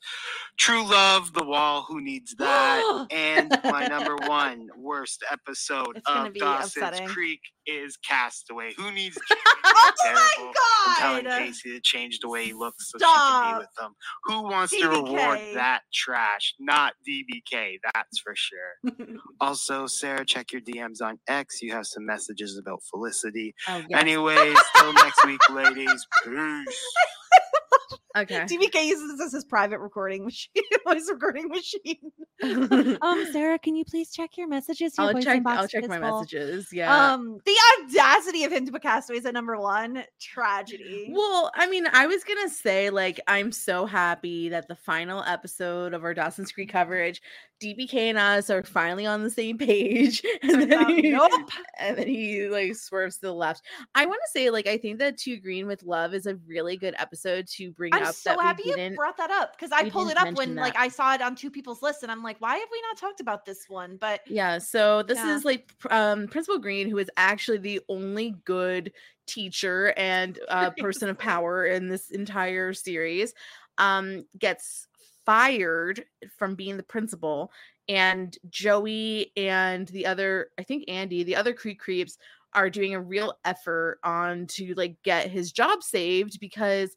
True 0.57 0.89
Love, 0.89 1.33
The 1.35 1.45
Wall, 1.45 1.85
Who 1.89 2.01
Needs 2.01 2.35
That? 2.39 3.07
and 3.13 3.53
my 3.65 3.87
number 3.87 4.17
one 4.27 4.69
worst 4.79 5.25
episode 5.31 5.97
It's 5.97 6.09
of 6.09 6.35
Dawson's 6.35 6.77
upsetting. 6.77 7.09
Creek 7.09 7.41
is 7.67 7.97
Castaway. 7.99 8.73
Who 8.77 8.93
needs 8.93 9.19
Oh 9.65 9.93
terrible. 10.03 10.53
Telling 10.99 11.25
my 11.25 11.31
god! 11.31 11.39
Pacey 11.41 11.73
to 11.73 11.81
change 11.81 12.21
the 12.21 12.29
way 12.29 12.47
he 12.47 12.53
looks 12.53 12.91
so 12.91 12.99
she 12.99 13.05
can 13.05 13.55
be 13.55 13.59
with 13.59 13.69
him. 13.87 13.93
Who 14.25 14.43
wants 14.45 14.73
to 14.79 14.89
reward 14.89 15.41
that 15.55 15.83
trash? 15.93 16.55
Not 16.61 16.95
DBK, 17.09 17.79
that's 17.95 18.19
for 18.21 18.35
sure. 18.37 19.17
also, 19.41 19.87
Sarah, 19.87 20.25
check 20.25 20.53
your 20.53 20.63
DMs 20.63 21.03
on 21.03 21.19
X. 21.29 21.63
You 21.63 21.73
have 21.73 21.87
some 21.87 22.07
messages 22.07 22.59
about 22.59 22.83
Felicity. 22.91 23.55
Oh, 23.69 23.83
yes. 23.89 24.01
Anyways, 24.01 24.59
till 24.77 24.93
next 24.95 25.25
week, 25.27 25.41
ladies. 25.51 26.07
Peace. 26.25 26.83
Okay. 28.17 28.41
DBK 28.41 28.87
uses 28.87 29.13
this 29.13 29.27
as 29.27 29.33
his 29.33 29.45
private 29.45 29.79
recording 29.79 30.25
machine, 30.25 30.63
voice 30.87 31.09
recording 31.11 31.49
machine. 31.49 32.13
Um, 33.01 33.27
Sarah, 33.33 33.59
can 33.59 33.77
you 33.77 33.85
please 33.87 34.13
check 34.13 34.37
your 34.37 34.47
messages? 34.47 34.93
Your 34.99 35.07
I'll 35.07 35.23
check. 35.23 35.43
I'll 35.47 35.67
check 35.67 35.89
my 35.89 35.99
full. 35.99 36.21
messages. 36.21 36.69
Yeah. 36.71 37.13
Um, 37.15 37.39
the 37.47 37.57
audacity 37.81 38.45
of 38.45 38.53
him 38.53 38.67
to 38.67 38.73
put 38.73 38.83
Castaways 38.83 39.25
at 39.25 39.33
number 39.33 39.59
one, 39.59 40.05
tragedy. 40.21 41.11
Well, 41.11 41.51
I 41.55 41.67
mean, 41.67 41.87
I 41.91 42.07
was 42.07 42.25
gonna 42.25 42.51
say, 42.51 42.91
like, 42.91 43.21
I'm 43.27 43.53
so 43.53 43.87
happy 43.87 44.51
that 44.51 44.69
the 44.69 44.77
final 44.77 45.23
episode 45.23 45.95
of 45.95 46.05
our 46.05 46.13
Dawson's 46.13 46.53
Creek 46.53 46.71
coverage 46.71 47.23
DBK 47.63 47.95
and 47.95 48.19
us 48.19 48.51
are 48.51 48.63
finally 48.63 49.07
on 49.07 49.23
the 49.23 49.31
same 49.31 49.59
page. 49.59 50.23
And 50.43 50.71
then, 50.71 50.89
he, 50.89 51.11
nope. 51.11 51.31
and 51.79 51.97
then 51.99 52.07
he 52.07 52.49
like 52.49 52.75
swerves 52.77 53.17
to 53.17 53.23
the 53.23 53.33
left. 53.33 53.63
I 53.95 54.07
want 54.07 54.21
to 54.27 54.31
say, 54.31 54.51
like, 54.51 54.67
I 54.67 54.79
think 54.79 54.99
that 54.99 55.17
To 55.19 55.37
Green 55.39 55.67
with 55.67 55.83
Love 55.83 56.15
is 56.15 56.27
a 56.27 56.37
really 56.47 56.77
good 56.77 56.95
episode 56.99 57.47
to 57.57 57.71
bring 57.73 57.95
I'm 57.95 58.05
up 58.05 58.15
so 58.15 58.31
that 58.31 58.41
happy 58.41 58.65
you 58.65 58.93
brought 58.95 59.17
that 59.17 59.31
up 59.31 59.57
because 59.57 59.73
I 59.73 59.89
pulled 59.91 60.11
it 60.11 60.17
up 60.17 60.25
when 60.35 60.55
mention 60.55 60.57
like. 60.57 60.77
I 60.77 60.89
saw 60.89 61.15
it 61.15 61.23
on 61.23 61.35
two 61.35 61.51
people's 61.51 61.83
lists, 61.83 62.03
and 62.03 62.13
I'm 62.13 62.23
like, 62.23 62.41
why 62.41 62.57
have 62.57 62.69
we 62.71 62.81
not 62.83 62.99
talked 62.99 63.21
about 63.21 63.45
this 63.45 63.65
one? 63.69 63.97
But 63.97 64.21
Yeah, 64.27 64.59
so 64.59 65.03
this 65.03 65.19
Yeah. 65.19 65.37
is 65.37 65.45
like 65.45 65.71
um 65.91 66.29
Principal 66.29 66.59
Green, 66.59 66.89
who 66.89 66.99
is 66.99 67.11
actually 67.17 67.59
the 67.59 67.81
only 67.89 68.37
good 68.45 68.93
teacher 69.27 69.93
and 69.97 70.39
uh, 70.49 70.71
person 70.71 71.09
of 71.09 71.19
power 71.19 71.67
in 71.67 71.89
this 71.89 72.11
entire 72.11 72.73
series, 72.73 73.35
um, 73.79 74.25
gets 74.39 74.87
fired 75.27 76.05
from 76.39 76.55
being 76.55 76.77
the 76.77 76.83
principal, 76.83 77.53
and 77.89 78.37
Joey 78.49 79.33
and 79.37 79.87
the 79.89 80.07
other, 80.07 80.51
I 80.59 80.63
think 80.63 80.85
Andy, 80.89 81.23
the 81.23 81.37
other 81.37 81.53
Creek 81.53 81.79
Creeps, 81.81 82.19
are 82.55 82.71
doing 82.71 82.95
a 82.95 83.01
real 83.01 83.35
effort 83.45 83.99
on 84.03 84.47
to 84.47 84.75
like 84.75 84.97
get 85.03 85.31
his 85.31 85.53
job 85.53 85.83
saved 85.83 86.41
because 86.41 86.97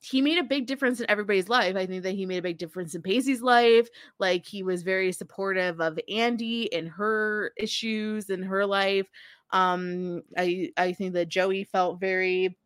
he 0.00 0.22
made 0.22 0.38
a 0.38 0.44
big 0.44 0.66
difference 0.66 1.00
in 1.00 1.10
everybody's 1.10 1.48
life. 1.48 1.76
I 1.76 1.86
think 1.86 2.04
that 2.04 2.14
he 2.14 2.26
made 2.26 2.38
a 2.38 2.42
big 2.42 2.58
difference 2.58 2.94
in 2.94 3.02
Pacey's 3.02 3.42
life. 3.42 3.88
Like 4.18 4.46
he 4.46 4.62
was 4.62 4.82
very 4.82 5.12
supportive 5.12 5.80
of 5.80 5.98
Andy 6.08 6.72
and 6.72 6.88
her 6.88 7.52
issues 7.56 8.30
in 8.30 8.42
her 8.44 8.64
life. 8.64 9.08
Um, 9.50 10.22
I 10.36 10.70
I 10.76 10.92
think 10.92 11.14
that 11.14 11.28
Joey 11.28 11.64
felt 11.64 12.00
very 12.00 12.56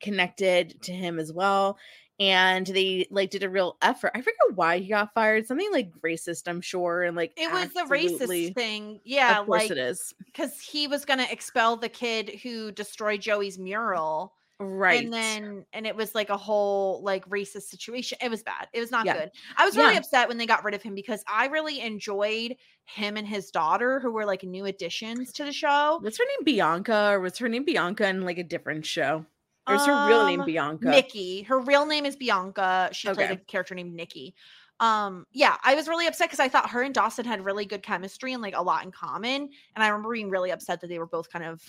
connected 0.00 0.82
to 0.82 0.92
him 0.92 1.18
as 1.18 1.32
well. 1.32 1.78
And 2.22 2.66
they 2.66 3.06
like 3.10 3.30
did 3.30 3.42
a 3.42 3.48
real 3.50 3.76
effort. 3.82 4.12
I 4.14 4.20
forget 4.20 4.36
why 4.54 4.78
he 4.78 4.88
got 4.88 5.12
fired. 5.14 5.46
Something 5.46 5.72
like 5.72 5.90
racist, 6.04 6.46
I'm 6.46 6.60
sure. 6.60 7.02
And 7.02 7.16
like 7.16 7.32
it 7.36 7.50
was 7.50 7.70
the 7.70 7.80
racist 7.82 8.54
thing, 8.54 9.00
yeah, 9.04 9.40
Of 9.40 9.46
course 9.46 9.62
like 9.62 9.70
it 9.72 9.78
is. 9.78 10.14
because 10.24 10.60
he 10.60 10.86
was 10.86 11.04
gonna 11.04 11.26
expel 11.30 11.76
the 11.76 11.88
kid 11.88 12.28
who 12.42 12.70
destroyed 12.70 13.20
Joey's 13.22 13.58
mural. 13.58 14.34
Right. 14.60 15.02
And 15.02 15.12
then 15.12 15.64
and 15.72 15.86
it 15.86 15.96
was 15.96 16.14
like 16.14 16.30
a 16.30 16.36
whole 16.36 17.02
like 17.02 17.28
racist 17.28 17.62
situation. 17.62 18.18
It 18.22 18.30
was 18.30 18.44
bad. 18.44 18.68
It 18.72 18.78
was 18.78 18.92
not 18.92 19.04
Yeah. 19.06 19.14
good. 19.14 19.30
I 19.56 19.64
was 19.64 19.76
really 19.76 19.94
Yeah. 19.94 19.98
upset 19.98 20.28
when 20.28 20.36
they 20.38 20.46
got 20.46 20.62
rid 20.62 20.74
of 20.74 20.82
him 20.82 20.94
because 20.94 21.24
I 21.26 21.46
really 21.46 21.80
enjoyed 21.80 22.56
him 22.84 23.16
and 23.16 23.26
his 23.26 23.50
daughter, 23.50 23.98
who 23.98 24.12
were 24.12 24.24
like 24.26 24.44
new 24.44 24.66
additions 24.66 25.32
to 25.32 25.44
the 25.44 25.52
show. 25.52 25.98
What's 26.00 26.18
her 26.18 26.24
name? 26.24 26.44
Bianca, 26.44 27.10
or 27.12 27.20
was 27.20 27.38
her 27.38 27.48
name 27.48 27.64
Bianca 27.64 28.06
in 28.06 28.22
like 28.22 28.38
a 28.38 28.44
different 28.44 28.86
show? 28.86 29.26
Or 29.66 29.74
is 29.74 29.86
her 29.86 30.08
real 30.08 30.26
name 30.26 30.40
Um, 30.40 30.46
Bianca? 30.46 30.88
Nikki. 30.88 31.42
Her 31.42 31.60
real 31.60 31.86
name 31.86 32.04
is 32.04 32.16
Bianca. 32.16 32.90
She 32.92 33.08
played 33.08 33.30
Okay. 33.30 33.34
a 33.34 33.44
character 33.44 33.74
named 33.74 33.94
Nikki. 33.94 34.34
Um, 34.80 35.26
yeah, 35.30 35.56
I 35.62 35.76
was 35.76 35.86
really 35.86 36.08
upset 36.08 36.26
because 36.28 36.40
I 36.40 36.48
thought 36.48 36.70
her 36.70 36.82
and 36.82 36.92
Dawson 36.92 37.24
had 37.24 37.44
really 37.44 37.64
good 37.64 37.84
chemistry 37.84 38.32
and 38.32 38.42
like 38.42 38.56
a 38.56 38.62
lot 38.62 38.84
in 38.84 38.90
common. 38.90 39.42
And 39.76 39.84
I 39.84 39.86
remember 39.86 40.12
being 40.12 40.28
really 40.30 40.50
upset 40.50 40.80
that 40.80 40.88
they 40.88 40.98
were 40.98 41.06
both 41.06 41.30
kind 41.30 41.44
of 41.44 41.62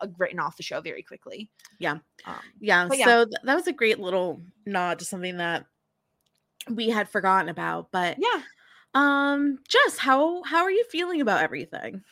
uh, 0.00 0.06
written 0.18 0.38
off 0.38 0.56
the 0.56 0.62
show 0.62 0.80
very 0.80 1.02
quickly. 1.02 1.50
Yeah. 1.80 1.98
Um, 2.26 2.36
Yeah, 2.60 2.88
yeah. 2.92 3.04
so 3.04 3.24
th- 3.24 3.34
that 3.42 3.56
was 3.56 3.66
a 3.66 3.72
great 3.72 3.98
little 3.98 4.40
nod 4.66 5.00
to 5.00 5.04
something 5.04 5.38
that 5.38 5.66
we 6.68 6.90
had 6.90 7.08
forgotten 7.08 7.48
about. 7.48 7.90
But 7.90 8.18
yeah. 8.20 8.42
um, 8.94 9.58
Jess, 9.68 9.98
how 9.98 10.44
how 10.44 10.62
are 10.62 10.70
you 10.70 10.84
feeling 10.92 11.20
about 11.20 11.42
everything? 11.42 12.04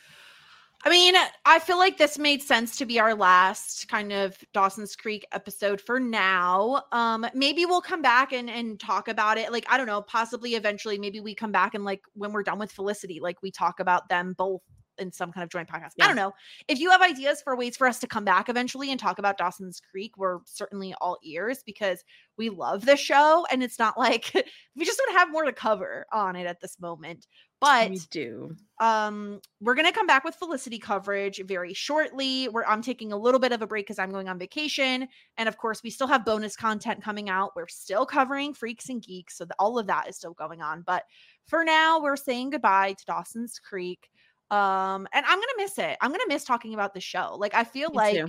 I 0.88 0.90
mean, 0.90 1.14
I 1.44 1.58
feel 1.58 1.76
like 1.76 1.98
this 1.98 2.18
made 2.18 2.40
sense 2.40 2.78
to 2.78 2.86
be 2.86 2.98
our 2.98 3.14
last 3.14 3.88
kind 3.88 4.10
of 4.10 4.42
Dawson's 4.54 4.96
Creek 4.96 5.26
episode 5.32 5.82
for 5.82 6.00
now. 6.00 6.82
Um, 6.92 7.26
maybe 7.34 7.66
we'll 7.66 7.82
come 7.82 8.00
back 8.00 8.32
and 8.32 8.48
and 8.48 8.80
talk 8.80 9.08
about 9.08 9.36
it. 9.36 9.52
Like, 9.52 9.66
I 9.68 9.76
don't 9.76 9.86
know, 9.86 10.00
possibly 10.00 10.54
eventually, 10.54 10.96
maybe 10.96 11.20
we 11.20 11.34
come 11.34 11.52
back 11.52 11.74
and 11.74 11.84
like 11.84 12.00
when 12.14 12.32
we're 12.32 12.42
done 12.42 12.58
with 12.58 12.72
Felicity, 12.72 13.20
like 13.20 13.36
we 13.42 13.50
talk 13.50 13.80
about 13.80 14.08
them 14.08 14.32
both 14.32 14.62
in 14.98 15.12
some 15.12 15.32
kind 15.32 15.44
of 15.44 15.50
joint 15.50 15.68
podcast. 15.68 15.92
I 16.00 16.06
don't 16.06 16.16
know. 16.16 16.32
If 16.68 16.78
you 16.78 16.90
have 16.90 17.02
ideas 17.02 17.40
for 17.42 17.56
ways 17.56 17.76
for 17.76 17.86
us 17.86 17.98
to 18.00 18.06
come 18.06 18.24
back 18.24 18.48
eventually 18.48 18.90
and 18.90 18.98
talk 19.00 19.18
about 19.18 19.38
Dawson's 19.38 19.80
Creek, 19.80 20.16
we're 20.16 20.38
certainly 20.44 20.94
all 21.00 21.18
ears 21.24 21.62
because 21.64 22.04
we 22.36 22.50
love 22.50 22.84
the 22.86 22.96
show 22.96 23.46
and 23.50 23.62
it's 23.62 23.78
not 23.78 23.98
like 23.98 24.32
we 24.76 24.84
just 24.84 24.98
don't 24.98 25.16
have 25.16 25.30
more 25.30 25.44
to 25.44 25.52
cover 25.52 26.06
on 26.12 26.36
it 26.36 26.46
at 26.46 26.60
this 26.60 26.78
moment. 26.80 27.26
But 27.60 27.90
we 27.90 27.98
do. 28.12 28.54
um 28.78 29.40
we're 29.60 29.74
gonna 29.74 29.90
come 29.90 30.06
back 30.06 30.22
with 30.22 30.36
felicity 30.36 30.78
coverage 30.78 31.40
very 31.44 31.74
shortly 31.74 32.44
where 32.46 32.64
i'm 32.68 32.82
taking 32.82 33.10
a 33.12 33.16
little 33.16 33.40
bit 33.40 33.50
of 33.50 33.62
a 33.62 33.66
break 33.66 33.84
because 33.84 33.98
i'm 33.98 34.12
going 34.12 34.28
on 34.28 34.38
vacation 34.38 35.08
and 35.36 35.48
of 35.48 35.56
course 35.58 35.82
we 35.82 35.90
still 35.90 36.06
have 36.06 36.24
bonus 36.24 36.54
content 36.54 37.02
coming 37.02 37.28
out 37.28 37.50
we're 37.56 37.66
still 37.66 38.06
covering 38.06 38.54
freaks 38.54 38.88
and 38.90 39.02
geeks 39.02 39.36
so 39.36 39.44
the, 39.44 39.56
all 39.58 39.76
of 39.76 39.88
that 39.88 40.08
is 40.08 40.14
still 40.14 40.34
going 40.34 40.62
on 40.62 40.82
but 40.82 41.02
for 41.46 41.64
now 41.64 42.00
we're 42.00 42.14
saying 42.14 42.50
goodbye 42.50 42.92
to 42.92 43.04
dawson's 43.06 43.58
creek 43.58 44.08
um 44.50 45.06
and 45.12 45.26
i'm 45.26 45.38
gonna 45.38 45.46
miss 45.56 45.78
it. 45.78 45.96
I'm 46.00 46.10
gonna 46.10 46.24
miss 46.28 46.44
talking 46.44 46.74
about 46.74 46.94
the 46.94 47.00
show. 47.00 47.36
Like 47.38 47.54
i 47.54 47.64
feel 47.64 47.90
Me 47.90 47.96
like 47.96 48.16
too. 48.16 48.28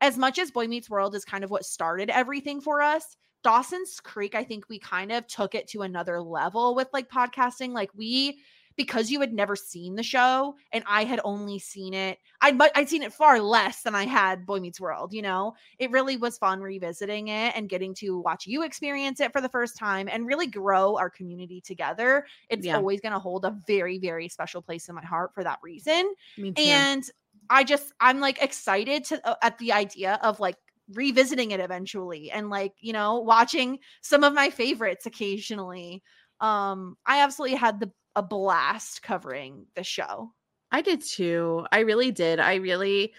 as 0.00 0.16
much 0.16 0.38
as 0.38 0.50
boy 0.50 0.66
meets 0.68 0.88
world 0.88 1.14
is 1.14 1.24
kind 1.24 1.44
of 1.44 1.50
what 1.50 1.64
started 1.64 2.10
everything 2.10 2.60
for 2.60 2.80
us 2.82 3.16
dawson's 3.42 4.00
creek 4.00 4.34
i 4.34 4.44
think 4.44 4.68
we 4.68 4.78
kind 4.78 5.10
of 5.10 5.26
took 5.26 5.54
it 5.54 5.66
to 5.68 5.80
another 5.80 6.20
level 6.20 6.74
with 6.74 6.88
like 6.92 7.08
podcasting. 7.08 7.72
Like 7.72 7.90
we 7.94 8.40
because 8.80 9.10
you 9.10 9.20
had 9.20 9.32
never 9.32 9.56
seen 9.56 9.94
the 9.94 10.02
show 10.02 10.56
and 10.72 10.82
I 10.86 11.04
had 11.04 11.20
only 11.24 11.58
seen 11.58 11.92
it, 11.92 12.18
I'd 12.40 12.58
I'd 12.74 12.88
seen 12.88 13.02
it 13.02 13.12
far 13.12 13.40
less 13.40 13.82
than 13.82 13.94
I 13.94 14.06
had 14.06 14.46
Boy 14.46 14.60
Meets 14.60 14.80
World. 14.80 15.12
You 15.12 15.22
know, 15.22 15.54
it 15.78 15.90
really 15.90 16.16
was 16.16 16.38
fun 16.38 16.60
revisiting 16.60 17.28
it 17.28 17.54
and 17.54 17.68
getting 17.68 17.94
to 17.96 18.18
watch 18.20 18.46
you 18.46 18.62
experience 18.62 19.20
it 19.20 19.32
for 19.32 19.40
the 19.40 19.48
first 19.50 19.76
time 19.76 20.08
and 20.10 20.26
really 20.26 20.46
grow 20.46 20.96
our 20.96 21.10
community 21.10 21.60
together. 21.60 22.24
It's 22.48 22.66
Yeah. 22.66 22.72
always 22.72 23.00
going 23.00 23.12
to 23.12 23.18
hold 23.18 23.44
a 23.44 23.56
very 23.66 23.98
very 23.98 24.28
special 24.28 24.62
place 24.62 24.88
in 24.88 24.94
my 24.94 25.04
heart 25.04 25.32
for 25.34 25.44
that 25.44 25.58
reason. 25.62 26.14
And 26.56 27.04
I 27.48 27.64
just 27.64 27.92
I'm 28.00 28.20
like 28.20 28.42
excited 28.42 29.04
to 29.06 29.28
uh, 29.28 29.34
at 29.42 29.58
the 29.58 29.72
idea 29.72 30.18
of 30.22 30.40
like 30.40 30.56
revisiting 30.94 31.52
it 31.52 31.60
eventually 31.60 32.30
and 32.30 32.50
like 32.50 32.72
you 32.80 32.92
know 32.92 33.20
watching 33.20 33.78
some 34.02 34.24
of 34.24 34.34
my 34.34 34.50
favorites 34.50 35.06
occasionally 35.06 36.02
um 36.40 36.96
i 37.06 37.20
absolutely 37.22 37.56
had 37.56 37.78
the 37.78 37.92
a 38.16 38.22
blast 38.22 39.02
covering 39.02 39.66
the 39.74 39.84
show 39.84 40.32
I 40.72 40.82
did 40.82 41.02
too. 41.02 41.66
I 41.72 41.80
really 41.80 42.10
did. 42.10 42.38
I 42.38 42.56
really 42.56 43.12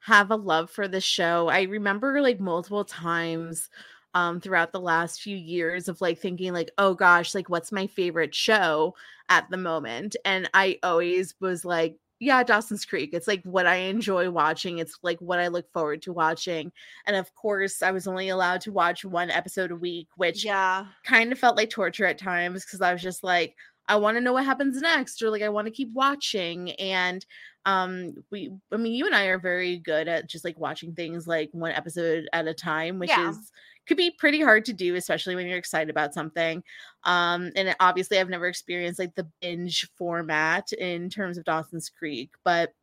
have 0.00 0.30
a 0.30 0.36
love 0.36 0.70
for 0.70 0.88
the 0.88 1.00
show. 1.00 1.48
I 1.48 1.62
remember 1.62 2.20
like 2.20 2.40
multiple 2.40 2.84
times 2.84 3.70
um 4.14 4.40
throughout 4.40 4.72
the 4.72 4.80
last 4.80 5.20
few 5.20 5.36
years 5.36 5.88
of 5.88 6.00
like 6.00 6.18
thinking 6.18 6.52
like, 6.52 6.70
"Oh 6.78 6.94
gosh, 6.94 7.34
like 7.34 7.48
what's 7.48 7.72
my 7.72 7.86
favorite 7.86 8.34
show 8.34 8.94
at 9.28 9.48
the 9.50 9.56
moment?" 9.56 10.16
And 10.24 10.48
I 10.54 10.78
always 10.82 11.34
was 11.40 11.64
like, 11.64 11.96
yeah, 12.18 12.42
Dawson's 12.42 12.84
Creek. 12.86 13.10
It's 13.12 13.28
like 13.28 13.42
what 13.44 13.66
I 13.66 13.76
enjoy 13.76 14.30
watching. 14.30 14.78
It's 14.78 14.98
like 15.02 15.20
what 15.20 15.38
I 15.38 15.48
look 15.48 15.70
forward 15.72 16.02
to 16.02 16.12
watching. 16.14 16.72
And 17.06 17.14
of 17.16 17.34
course, 17.34 17.82
I 17.82 17.90
was 17.90 18.06
only 18.06 18.28
allowed 18.30 18.62
to 18.62 18.72
watch 18.72 19.04
one 19.04 19.30
episode 19.30 19.70
a 19.70 19.76
week, 19.76 20.08
which 20.16 20.44
yeah 20.44 20.86
kind 21.04 21.30
of 21.32 21.38
felt 21.38 21.56
like 21.56 21.70
torture 21.70 22.06
at 22.06 22.18
times 22.18 22.64
because 22.64 22.80
I 22.80 22.92
was 22.92 23.02
just 23.02 23.22
like, 23.22 23.54
I 23.88 23.96
want 23.96 24.16
to 24.16 24.20
know 24.20 24.32
what 24.32 24.44
happens 24.44 24.80
next, 24.80 25.22
or 25.22 25.30
like 25.30 25.42
I 25.42 25.48
want 25.48 25.66
to 25.66 25.72
keep 25.72 25.92
watching. 25.92 26.72
And 26.72 27.24
um, 27.64 28.14
we, 28.30 28.52
I 28.72 28.76
mean, 28.76 28.94
you 28.94 29.06
and 29.06 29.14
I 29.14 29.24
are 29.26 29.38
very 29.38 29.78
good 29.78 30.08
at 30.08 30.28
just 30.28 30.44
like 30.44 30.58
watching 30.58 30.94
things 30.94 31.26
like 31.26 31.50
one 31.52 31.72
episode 31.72 32.28
at 32.32 32.46
a 32.46 32.54
time, 32.54 32.98
which 32.98 33.10
Yeah. 33.10 33.30
is 33.30 33.50
could 33.86 33.96
be 33.96 34.10
pretty 34.10 34.40
hard 34.40 34.64
to 34.64 34.72
do, 34.72 34.96
especially 34.96 35.36
when 35.36 35.46
you're 35.46 35.58
excited 35.58 35.90
about 35.90 36.12
something. 36.14 36.62
Um, 37.04 37.52
and 37.54 37.74
obviously, 37.80 38.18
I've 38.18 38.28
never 38.28 38.46
experienced 38.48 38.98
like 38.98 39.14
the 39.14 39.28
binge 39.40 39.88
format 39.96 40.72
in 40.72 41.08
terms 41.08 41.38
of 41.38 41.44
Dawson's 41.44 41.88
Creek, 41.88 42.30
but 42.44 42.74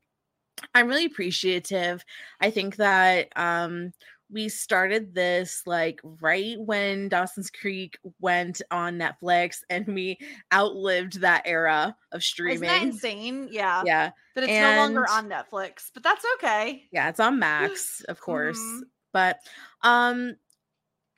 I'm 0.73 0.87
really 0.87 1.05
appreciative. 1.05 2.03
I 2.39 2.51
think 2.51 2.75
that 2.77 3.29
um 3.35 3.93
we 4.33 4.49
started 4.49 5.13
this 5.15 5.61
like 5.65 6.01
right 6.21 6.55
when 6.59 7.07
Dawson's 7.09 7.49
Creek 7.51 7.97
went 8.19 8.61
on 8.71 8.97
Netflix 8.97 9.59
and 9.69 9.87
we 9.87 10.17
outlived 10.53 11.21
that 11.21 11.43
era 11.45 11.95
of 12.11 12.23
streaming. 12.23 12.55
isn't 12.55 12.67
that 12.67 12.81
insane 12.83 13.47
yeah 13.51 13.83
Yeah. 13.85 14.11
that 14.35 14.43
it's 14.45 14.51
no 14.53 14.75
longer 14.77 15.05
on 15.09 15.29
netflix 15.29 15.91
but 15.93 16.03
that's 16.03 16.25
okay 16.35 16.83
Yeah, 16.91 17.09
it's 17.09 17.19
on 17.19 17.39
Max, 17.39 18.01
of 18.09 18.19
course. 18.19 18.59
Mhm. 18.59 18.81
But 19.13 19.39
um 19.83 20.35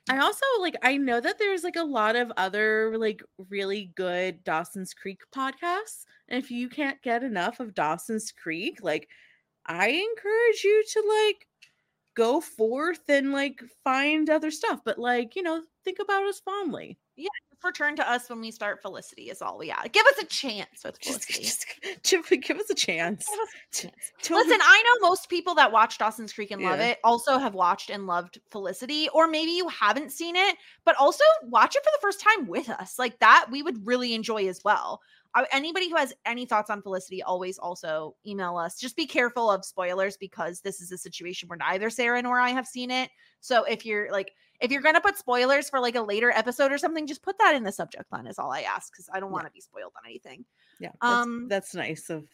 I 0.08 0.18
also 0.18 0.44
like 0.60 0.76
I 0.82 0.98
know 0.98 1.20
that 1.20 1.38
there's 1.38 1.64
like 1.64 1.76
a 1.76 1.82
lot 1.82 2.14
of 2.14 2.30
other 2.36 2.96
like 2.96 3.22
really 3.50 3.92
good 3.96 4.44
Dawson's 4.44 4.94
Creek 4.94 5.22
podcasts. 5.34 6.04
And 6.28 6.42
if 6.42 6.50
you 6.50 6.68
can't 6.68 7.02
get 7.02 7.24
enough 7.24 7.58
of 7.58 7.74
Dawson's 7.74 8.30
Creek, 8.32 8.78
like 8.82 9.08
I 9.66 9.88
encourage 9.88 10.62
you 10.62 10.84
to 10.92 11.00
like 11.26 11.45
go 12.16 12.40
forth 12.40 13.08
and 13.08 13.32
like 13.32 13.62
find 13.84 14.28
other 14.28 14.50
stuff, 14.50 14.80
but 14.84 14.98
like, 14.98 15.36
you 15.36 15.42
know, 15.42 15.62
think 15.84 15.98
about 16.00 16.24
us 16.24 16.40
fondly. 16.40 16.98
Yeah, 17.14 17.28
return 17.64 17.96
to 17.96 18.10
us 18.10 18.28
when 18.28 18.40
we 18.40 18.50
start 18.50 18.82
felicity 18.82 19.30
is 19.30 19.42
all 19.42 19.58
we 19.58 19.70
ask 19.70 19.90
give 19.90 20.06
us 20.06 20.18
a 20.18 20.26
chance 20.26 20.84
with 20.84 20.98
felicity 21.02 21.42
just 21.42 21.66
give, 22.02 22.42
give 22.42 22.58
us 22.58 22.70
a 22.70 22.74
chance. 22.74 23.26
Us 23.28 23.48
a 23.72 23.82
chance. 23.82 24.12
Listen, 24.30 24.58
I 24.62 24.82
know 24.82 25.08
most 25.08 25.28
people 25.28 25.54
that 25.54 25.72
watch 25.72 25.98
Dawson's 25.98 26.32
Creek 26.32 26.50
and 26.50 26.62
love 26.62 26.80
it 26.80 26.98
also 27.04 27.38
have 27.38 27.54
watched 27.54 27.90
and 27.90 28.06
loved 28.06 28.38
Felicity, 28.50 29.08
or 29.12 29.26
maybe 29.28 29.52
you 29.52 29.68
haven't 29.68 30.12
seen 30.12 30.36
it, 30.36 30.56
but 30.84 30.96
also 30.96 31.24
watch 31.44 31.76
it 31.76 31.82
for 31.82 31.90
the 31.92 32.00
first 32.00 32.20
time 32.20 32.46
with 32.46 32.68
us. 32.70 32.98
Like 32.98 33.18
that, 33.20 33.46
we 33.50 33.62
would 33.62 33.86
really 33.86 34.14
enjoy 34.14 34.48
as 34.48 34.62
well. 34.64 35.00
Anybody 35.52 35.88
who 35.90 35.96
has 35.96 36.12
any 36.24 36.46
thoughts 36.46 36.70
on 36.70 36.82
Felicity, 36.82 37.22
always 37.22 37.58
also 37.58 38.16
email 38.26 38.56
us. 38.56 38.78
Just 38.78 38.96
be 38.96 39.06
careful 39.06 39.50
of 39.50 39.64
spoilers 39.64 40.16
because 40.16 40.60
this 40.60 40.80
is 40.80 40.92
a 40.92 40.98
situation 40.98 41.48
where 41.48 41.58
neither 41.58 41.90
Sarah 41.90 42.22
nor 42.22 42.40
I 42.40 42.50
have 42.50 42.66
seen 42.66 42.90
it. 42.90 43.10
So 43.40 43.64
if 43.64 43.84
you're 43.84 44.10
like, 44.10 44.32
if 44.60 44.70
you're 44.70 44.82
gonna 44.82 45.00
put 45.00 45.18
spoilers 45.18 45.68
for 45.68 45.80
like 45.80 45.96
a 45.96 46.00
later 46.00 46.30
episode 46.30 46.72
or 46.72 46.78
something, 46.78 47.06
just 47.06 47.22
put 47.22 47.38
that 47.38 47.54
in 47.54 47.64
the 47.64 47.72
subject 47.72 48.10
line. 48.10 48.26
Is 48.26 48.38
all 48.38 48.52
I 48.52 48.62
ask 48.62 48.92
because 48.92 49.08
I 49.12 49.20
don't 49.20 49.32
want 49.32 49.46
to 49.46 49.52
be 49.52 49.60
spoiled 49.60 49.92
on 49.96 50.08
anything. 50.08 50.44
Yeah. 50.80 50.90
That's, 51.02 51.12
Um, 51.12 51.48
that's 51.48 51.74
nice 51.74 52.08
of 52.10 52.24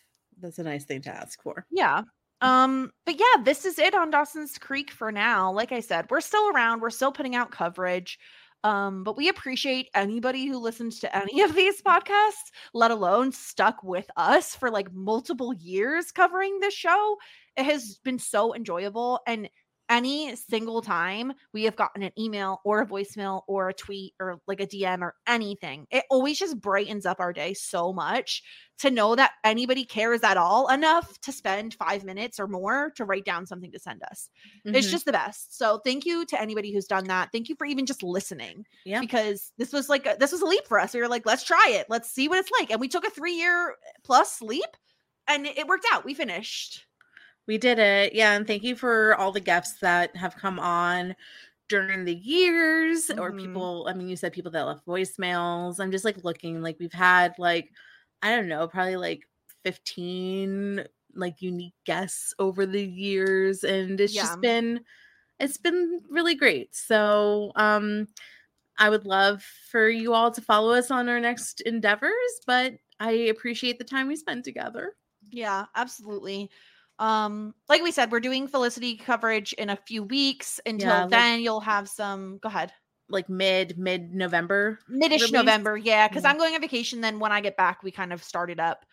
that's 0.41 0.59
a 0.59 0.63
nice 0.63 0.85
thing 0.85 1.03
to 1.03 1.11
ask 1.11 1.43
for. 1.43 1.67
Yeah. 1.71 2.03
Um, 2.41 2.91
but 3.07 3.21
yeah, 3.21 3.43
this 3.45 3.65
is 3.65 3.79
it 3.79 3.95
on 3.95 4.11
Dawson's 4.11 4.59
Creek 4.59 4.91
for 4.91 5.13
now. 5.13 5.53
Like 5.53 5.71
I 5.71 5.79
said, 5.79 6.11
we're 6.11 6.21
still 6.21 6.49
around, 6.49 6.81
we're 6.81 6.91
still 6.91 7.13
putting 7.13 7.37
out 7.37 7.53
coverage. 7.53 8.19
Um, 8.65 9.03
but 9.05 9.17
we 9.17 9.29
appreciate 9.29 9.89
anybody 9.95 10.47
who 10.47 10.59
listens 10.59 11.01
to 11.01 11.17
any 11.17 11.43
of 11.43 11.55
these 11.55 11.83
podcasts, 11.83 12.51
let 12.73 12.91
alone 12.91 13.33
stuck 13.33 13.83
with 13.83 14.09
us 14.17 14.55
for 14.55 14.71
like 14.71 14.93
multiple 14.93 15.53
years 15.53 16.13
covering 16.13 16.61
this 16.61 16.75
show. 16.75 17.17
It 17.57 17.65
has 17.65 17.99
been 18.05 18.19
so 18.19 18.55
enjoyable. 18.55 19.21
And 19.27 19.49
any 19.93 20.35
single 20.37 20.81
time 20.81 21.33
we 21.53 21.65
have 21.65 21.77
gotten 21.77 22.03
an 22.03 22.13
email 22.19 22.61
or 22.65 22.81
a 22.81 22.87
voicemail 22.87 23.43
or 23.47 23.69
a 23.69 23.75
tweet 23.75 24.15
or 24.19 24.41
like 24.47 24.61
a 24.61 24.67
DM 24.67 25.03
or 25.03 25.15
anything, 25.27 25.87
it 25.91 26.05
always 26.11 26.39
just 26.39 26.59
brightens 26.61 27.05
up 27.05 27.21
our 27.21 27.33
day 27.33 27.53
so 27.53 27.93
much 27.93 28.43
to 28.79 28.91
know 28.91 29.15
that 29.15 29.33
anybody 29.45 29.85
cares 29.85 30.23
at 30.23 30.37
all 30.39 30.69
enough 30.69 31.21
to 31.21 31.31
spend 31.31 31.75
five 31.75 32.05
minutes 32.05 32.41
or 32.41 32.49
more 32.49 32.91
to 32.97 33.05
write 33.05 33.25
down 33.27 33.47
something 33.47 33.71
to 33.71 33.79
send 33.79 34.03
us. 34.11 34.31
It's 34.65 34.89
Mhm. 34.89 34.91
just 34.91 35.05
the 35.05 35.13
best. 35.13 35.57
So 35.57 35.79
thank 35.85 36.07
you 36.07 36.25
to 36.27 36.41
anybody 36.41 36.73
who's 36.73 36.87
done 36.87 37.05
that. 37.05 37.29
Thank 37.31 37.49
you 37.51 37.55
for 37.55 37.67
even 37.67 37.85
just 37.87 38.03
listening. 38.03 38.65
Yeah. 38.85 39.01
Because 39.01 39.53
this 39.59 39.73
was 39.73 39.89
like 39.91 40.07
a, 40.07 40.17
this 40.19 40.33
was 40.33 40.41
a 40.41 40.47
leap 40.47 40.67
for 40.67 40.81
us. 40.81 40.95
We 40.95 41.01
were 41.01 41.09
like, 41.09 41.27
let's 41.27 41.45
try 41.45 41.67
it. 41.71 41.87
Let's 41.91 42.11
see 42.11 42.29
what 42.29 42.39
it's 42.39 42.51
like. 42.59 42.71
And 42.71 42.81
we 42.81 42.89
took 42.89 43.07
a 43.07 43.11
three 43.11 43.35
year 43.35 43.77
plus 44.05 44.41
leap 44.41 44.77
and 45.29 45.47
it 45.47 45.67
worked 45.69 45.87
out. 45.93 46.05
We 46.05 46.15
finished. 46.15 46.85
We 47.49 47.59
did 47.59 47.79
it. 47.79 48.15
Yeah. 48.15 48.33
And 48.35 48.47
thank 48.47 48.63
you 48.63 48.77
for 48.77 49.15
all 49.17 49.33
the 49.33 49.41
guests 49.41 49.81
that 49.81 50.15
have 50.17 50.37
come 50.37 50.59
on 50.61 51.17
during 51.69 52.05
the 52.05 52.15
years 52.15 53.11
or 53.19 53.33
Mhm. 53.33 53.35
people. 53.35 53.87
I 53.89 53.95
mean, 53.95 54.09
you 54.09 54.17
said 54.17 54.33
people 54.33 54.53
that 54.53 54.63
left 54.65 54.87
voicemails. 54.87 55.81
I'm 55.81 55.91
just 55.93 56.05
like 56.05 56.25
looking, 56.25 56.63
like, 56.63 56.79
we've 56.81 56.93
had 56.93 57.35
like, 57.39 57.73
I 58.23 58.31
don't 58.37 58.49
know, 58.49 58.69
probably 58.69 58.97
like 58.97 59.29
15 59.65 60.87
like 61.15 61.43
unique 61.43 61.75
guests 61.85 62.35
over 62.39 62.67
the 62.67 62.85
years. 62.85 63.65
And 63.65 64.01
it's 64.01 64.19
Yeah. 64.19 64.21
just 64.21 64.41
been, 64.41 64.85
it's 65.41 65.59
been 65.59 66.03
really 66.11 66.35
great. 66.37 66.75
So, 66.77 67.53
um, 67.57 68.09
I 68.79 68.91
would 68.91 69.07
love 69.07 69.43
for 69.45 69.89
you 69.89 70.15
all 70.15 70.31
to 70.33 70.41
follow 70.43 70.73
us 70.75 70.91
on 70.91 71.09
our 71.09 71.21
next 71.21 71.61
endeavors, 71.63 72.13
but 72.47 72.75
I 73.01 73.13
appreciate 73.13 73.79
the 73.79 73.85
time 73.85 74.09
we 74.09 74.17
spent 74.17 74.45
together. 74.45 74.97
Yeah, 75.31 75.67
absolutely. 75.75 76.51
Um, 76.99 77.55
like 77.69 77.83
we 77.83 77.91
said, 77.93 78.13
we're 78.13 78.21
doing 78.21 78.47
Felicity 78.47 78.97
coverage 78.97 79.53
in 79.55 79.71
a 79.71 79.77
few 79.77 80.03
weeks. 80.03 80.61
Until 80.67 80.89
Yeah, 80.89 81.01
like- 81.03 81.11
then, 81.11 81.41
you'll 81.41 81.61
have 81.61 81.89
some. 81.89 82.39
Go 82.39 82.49
ahead. 82.49 82.73
Like 83.09 83.29
mid 83.29 83.77
mid 83.77 84.15
November. 84.15 84.79
Midish 84.91 85.11
release? 85.21 85.33
November, 85.33 85.77
yeah, 85.77 86.09
because 86.09 86.23
Yeah. 86.25 86.31
I'm 86.31 86.39
going 86.39 86.55
on 86.55 86.61
vacation. 86.61 87.01
Then 87.01 87.19
when 87.19 87.33
I 87.33 87.41
get 87.41 87.57
back, 87.57 87.83
we 87.83 87.91
kind 87.91 88.13
of 88.13 88.23
started 88.23 88.59
up. 88.59 88.87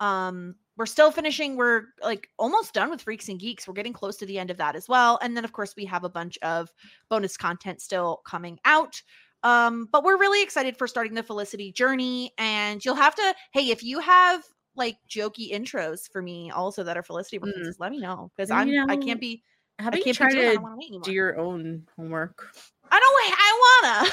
Um, 0.00 0.54
we're 0.76 0.86
still 0.86 1.10
finishing. 1.10 1.56
We're 1.56 1.84
like 2.02 2.28
almost 2.38 2.74
done 2.74 2.90
with 2.90 3.00
Freaks 3.02 3.28
and 3.28 3.38
Geeks. 3.38 3.66
We're 3.66 3.74
getting 3.74 3.92
close 3.92 4.16
to 4.18 4.26
the 4.26 4.38
end 4.38 4.50
of 4.50 4.58
that 4.58 4.76
as 4.76 4.88
well. 4.88 5.18
And 5.22 5.36
then 5.36 5.44
of 5.44 5.52
course 5.52 5.74
we 5.76 5.84
have 5.86 6.04
a 6.04 6.08
bunch 6.08 6.36
of 6.42 6.70
bonus 7.08 7.36
content 7.36 7.80
still 7.80 8.20
coming 8.26 8.58
out. 8.64 9.00
Um, 9.44 9.88
but 9.92 10.04
we're 10.04 10.18
really 10.18 10.42
excited 10.42 10.76
for 10.76 10.86
starting 10.88 11.14
the 11.14 11.22
Felicity 11.22 11.70
journey. 11.72 12.32
And 12.38 12.84
you'll 12.84 12.94
have 12.96 13.14
to, 13.14 13.34
hey, 13.52 13.70
if 13.70 13.82
you 13.84 13.98
have 14.00 14.42
like 14.76 14.96
jokey 15.08 15.52
intros 15.52 16.10
for 16.10 16.22
me 16.22 16.50
also 16.50 16.82
that 16.82 16.96
are 16.96 17.02
Felicity 17.02 17.38
Mm. 17.38 17.46
references, 17.46 17.76
let 17.78 17.92
me 17.92 17.98
know 18.00 18.30
because 18.36 18.50
I'm 18.50 18.68
me 18.68 18.78
I 18.78 18.96
can't 18.96 19.20
be 19.20 19.42
How 19.78 19.88
about 19.88 19.98
you 19.98 20.04
can't 20.04 20.16
try 20.16 20.28
be 20.28 20.34
doing 20.34 20.46
it. 20.46 20.48
I 20.48 20.52
to 20.52 20.54
don't 20.54 20.62
wanna 20.64 20.76
wait 20.76 20.88
anymore. 20.88 21.04
do 21.04 21.12
your 21.12 21.38
own 21.38 21.86
homework? 21.96 22.54
I 22.90 23.00
don't 23.00 23.14
I 23.38 24.10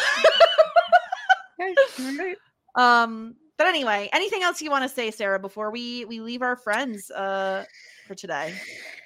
wanna. 1.60 2.36
Um, 2.76 3.36
but 3.58 3.68
anyway, 3.68 4.10
anything 4.14 4.44
else 4.44 4.62
you 4.62 4.72
want 4.72 4.84
to 4.84 4.90
say, 4.90 5.12
Sara, 5.12 5.38
before 5.40 5.72
we 5.72 6.06
we 6.06 6.20
leave 6.22 6.42
our 6.42 6.56
friends 6.56 7.12
uh 7.12 7.66
for 8.08 8.16
today? 8.16 8.54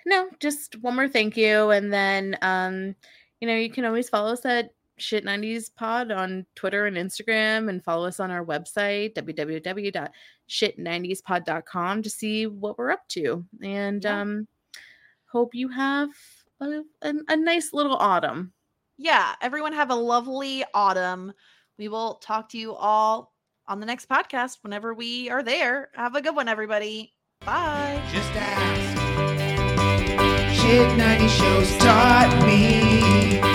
No, 0.06 0.30
just 0.40 0.80
one 0.82 0.96
more 0.96 1.08
thank 1.08 1.36
you, 1.36 1.72
and 1.72 1.92
then 1.92 2.38
um, 2.42 2.96
you 3.42 3.48
know, 3.48 3.56
you 3.56 3.70
can 3.70 3.86
always 3.86 4.08
follow 4.08 4.34
us 4.34 4.46
at 4.46 4.70
Shit 4.98 5.26
90s 5.26 5.74
Pod 5.76 6.12
on 6.12 6.46
Twitter 6.56 6.86
and 6.86 6.96
Instagram, 6.98 7.70
and 7.70 7.84
follow 7.84 8.08
us 8.08 8.20
on 8.20 8.32
our 8.32 8.46
website 8.46 9.14
www.shit90spod.com 9.16 12.04
to 12.04 12.10
see 12.10 12.48
what 12.48 12.78
we're 12.78 12.92
up 12.92 13.08
to. 13.10 13.46
And 13.62 14.04
Yeah. 14.04 14.22
um, 14.22 14.48
hope 15.32 15.54
you 15.54 15.68
have 15.70 16.10
a, 16.62 16.82
a, 17.02 17.14
a 17.28 17.36
nice 17.36 17.74
little 17.74 17.98
autumn. 17.98 18.54
Yeah, 18.98 19.36
everyone 19.42 19.74
have 19.74 19.90
a 19.92 19.96
lovely 19.96 20.64
autumn. 20.74 21.34
We 21.78 21.90
will 21.90 22.16
talk 22.16 22.48
to 22.50 22.58
you 22.58 22.74
all 22.74 23.34
on 23.68 23.80
the 23.82 23.86
next 23.86 24.08
podcast 24.08 24.60
whenever 24.62 24.94
we 24.94 25.30
are 25.30 25.44
there. 25.44 25.90
Have 25.96 26.16
a 26.16 26.22
good 26.22 26.36
one, 26.36 26.48
everybody. 26.48 27.12
Bye. 27.42 28.02
Just 28.14 28.32
ask. 28.36 28.96
Shit 30.62 30.98
90 30.98 31.28
shows 31.28 31.78
taught 31.78 32.44
me. 32.46 33.55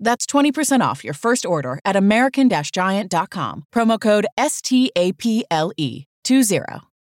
That's 0.00 0.26
20% 0.26 0.80
off 0.80 1.04
your 1.04 1.14
first 1.14 1.46
order 1.46 1.78
at 1.84 1.96
American 1.96 2.48
Giant.com. 2.72 3.64
Promo 3.74 4.00
code 4.00 4.26
S 4.36 4.60
T 4.62 4.90
A 4.96 5.12
P 5.12 5.44
L 5.50 5.72
E 5.76 6.04
20. 6.24 6.56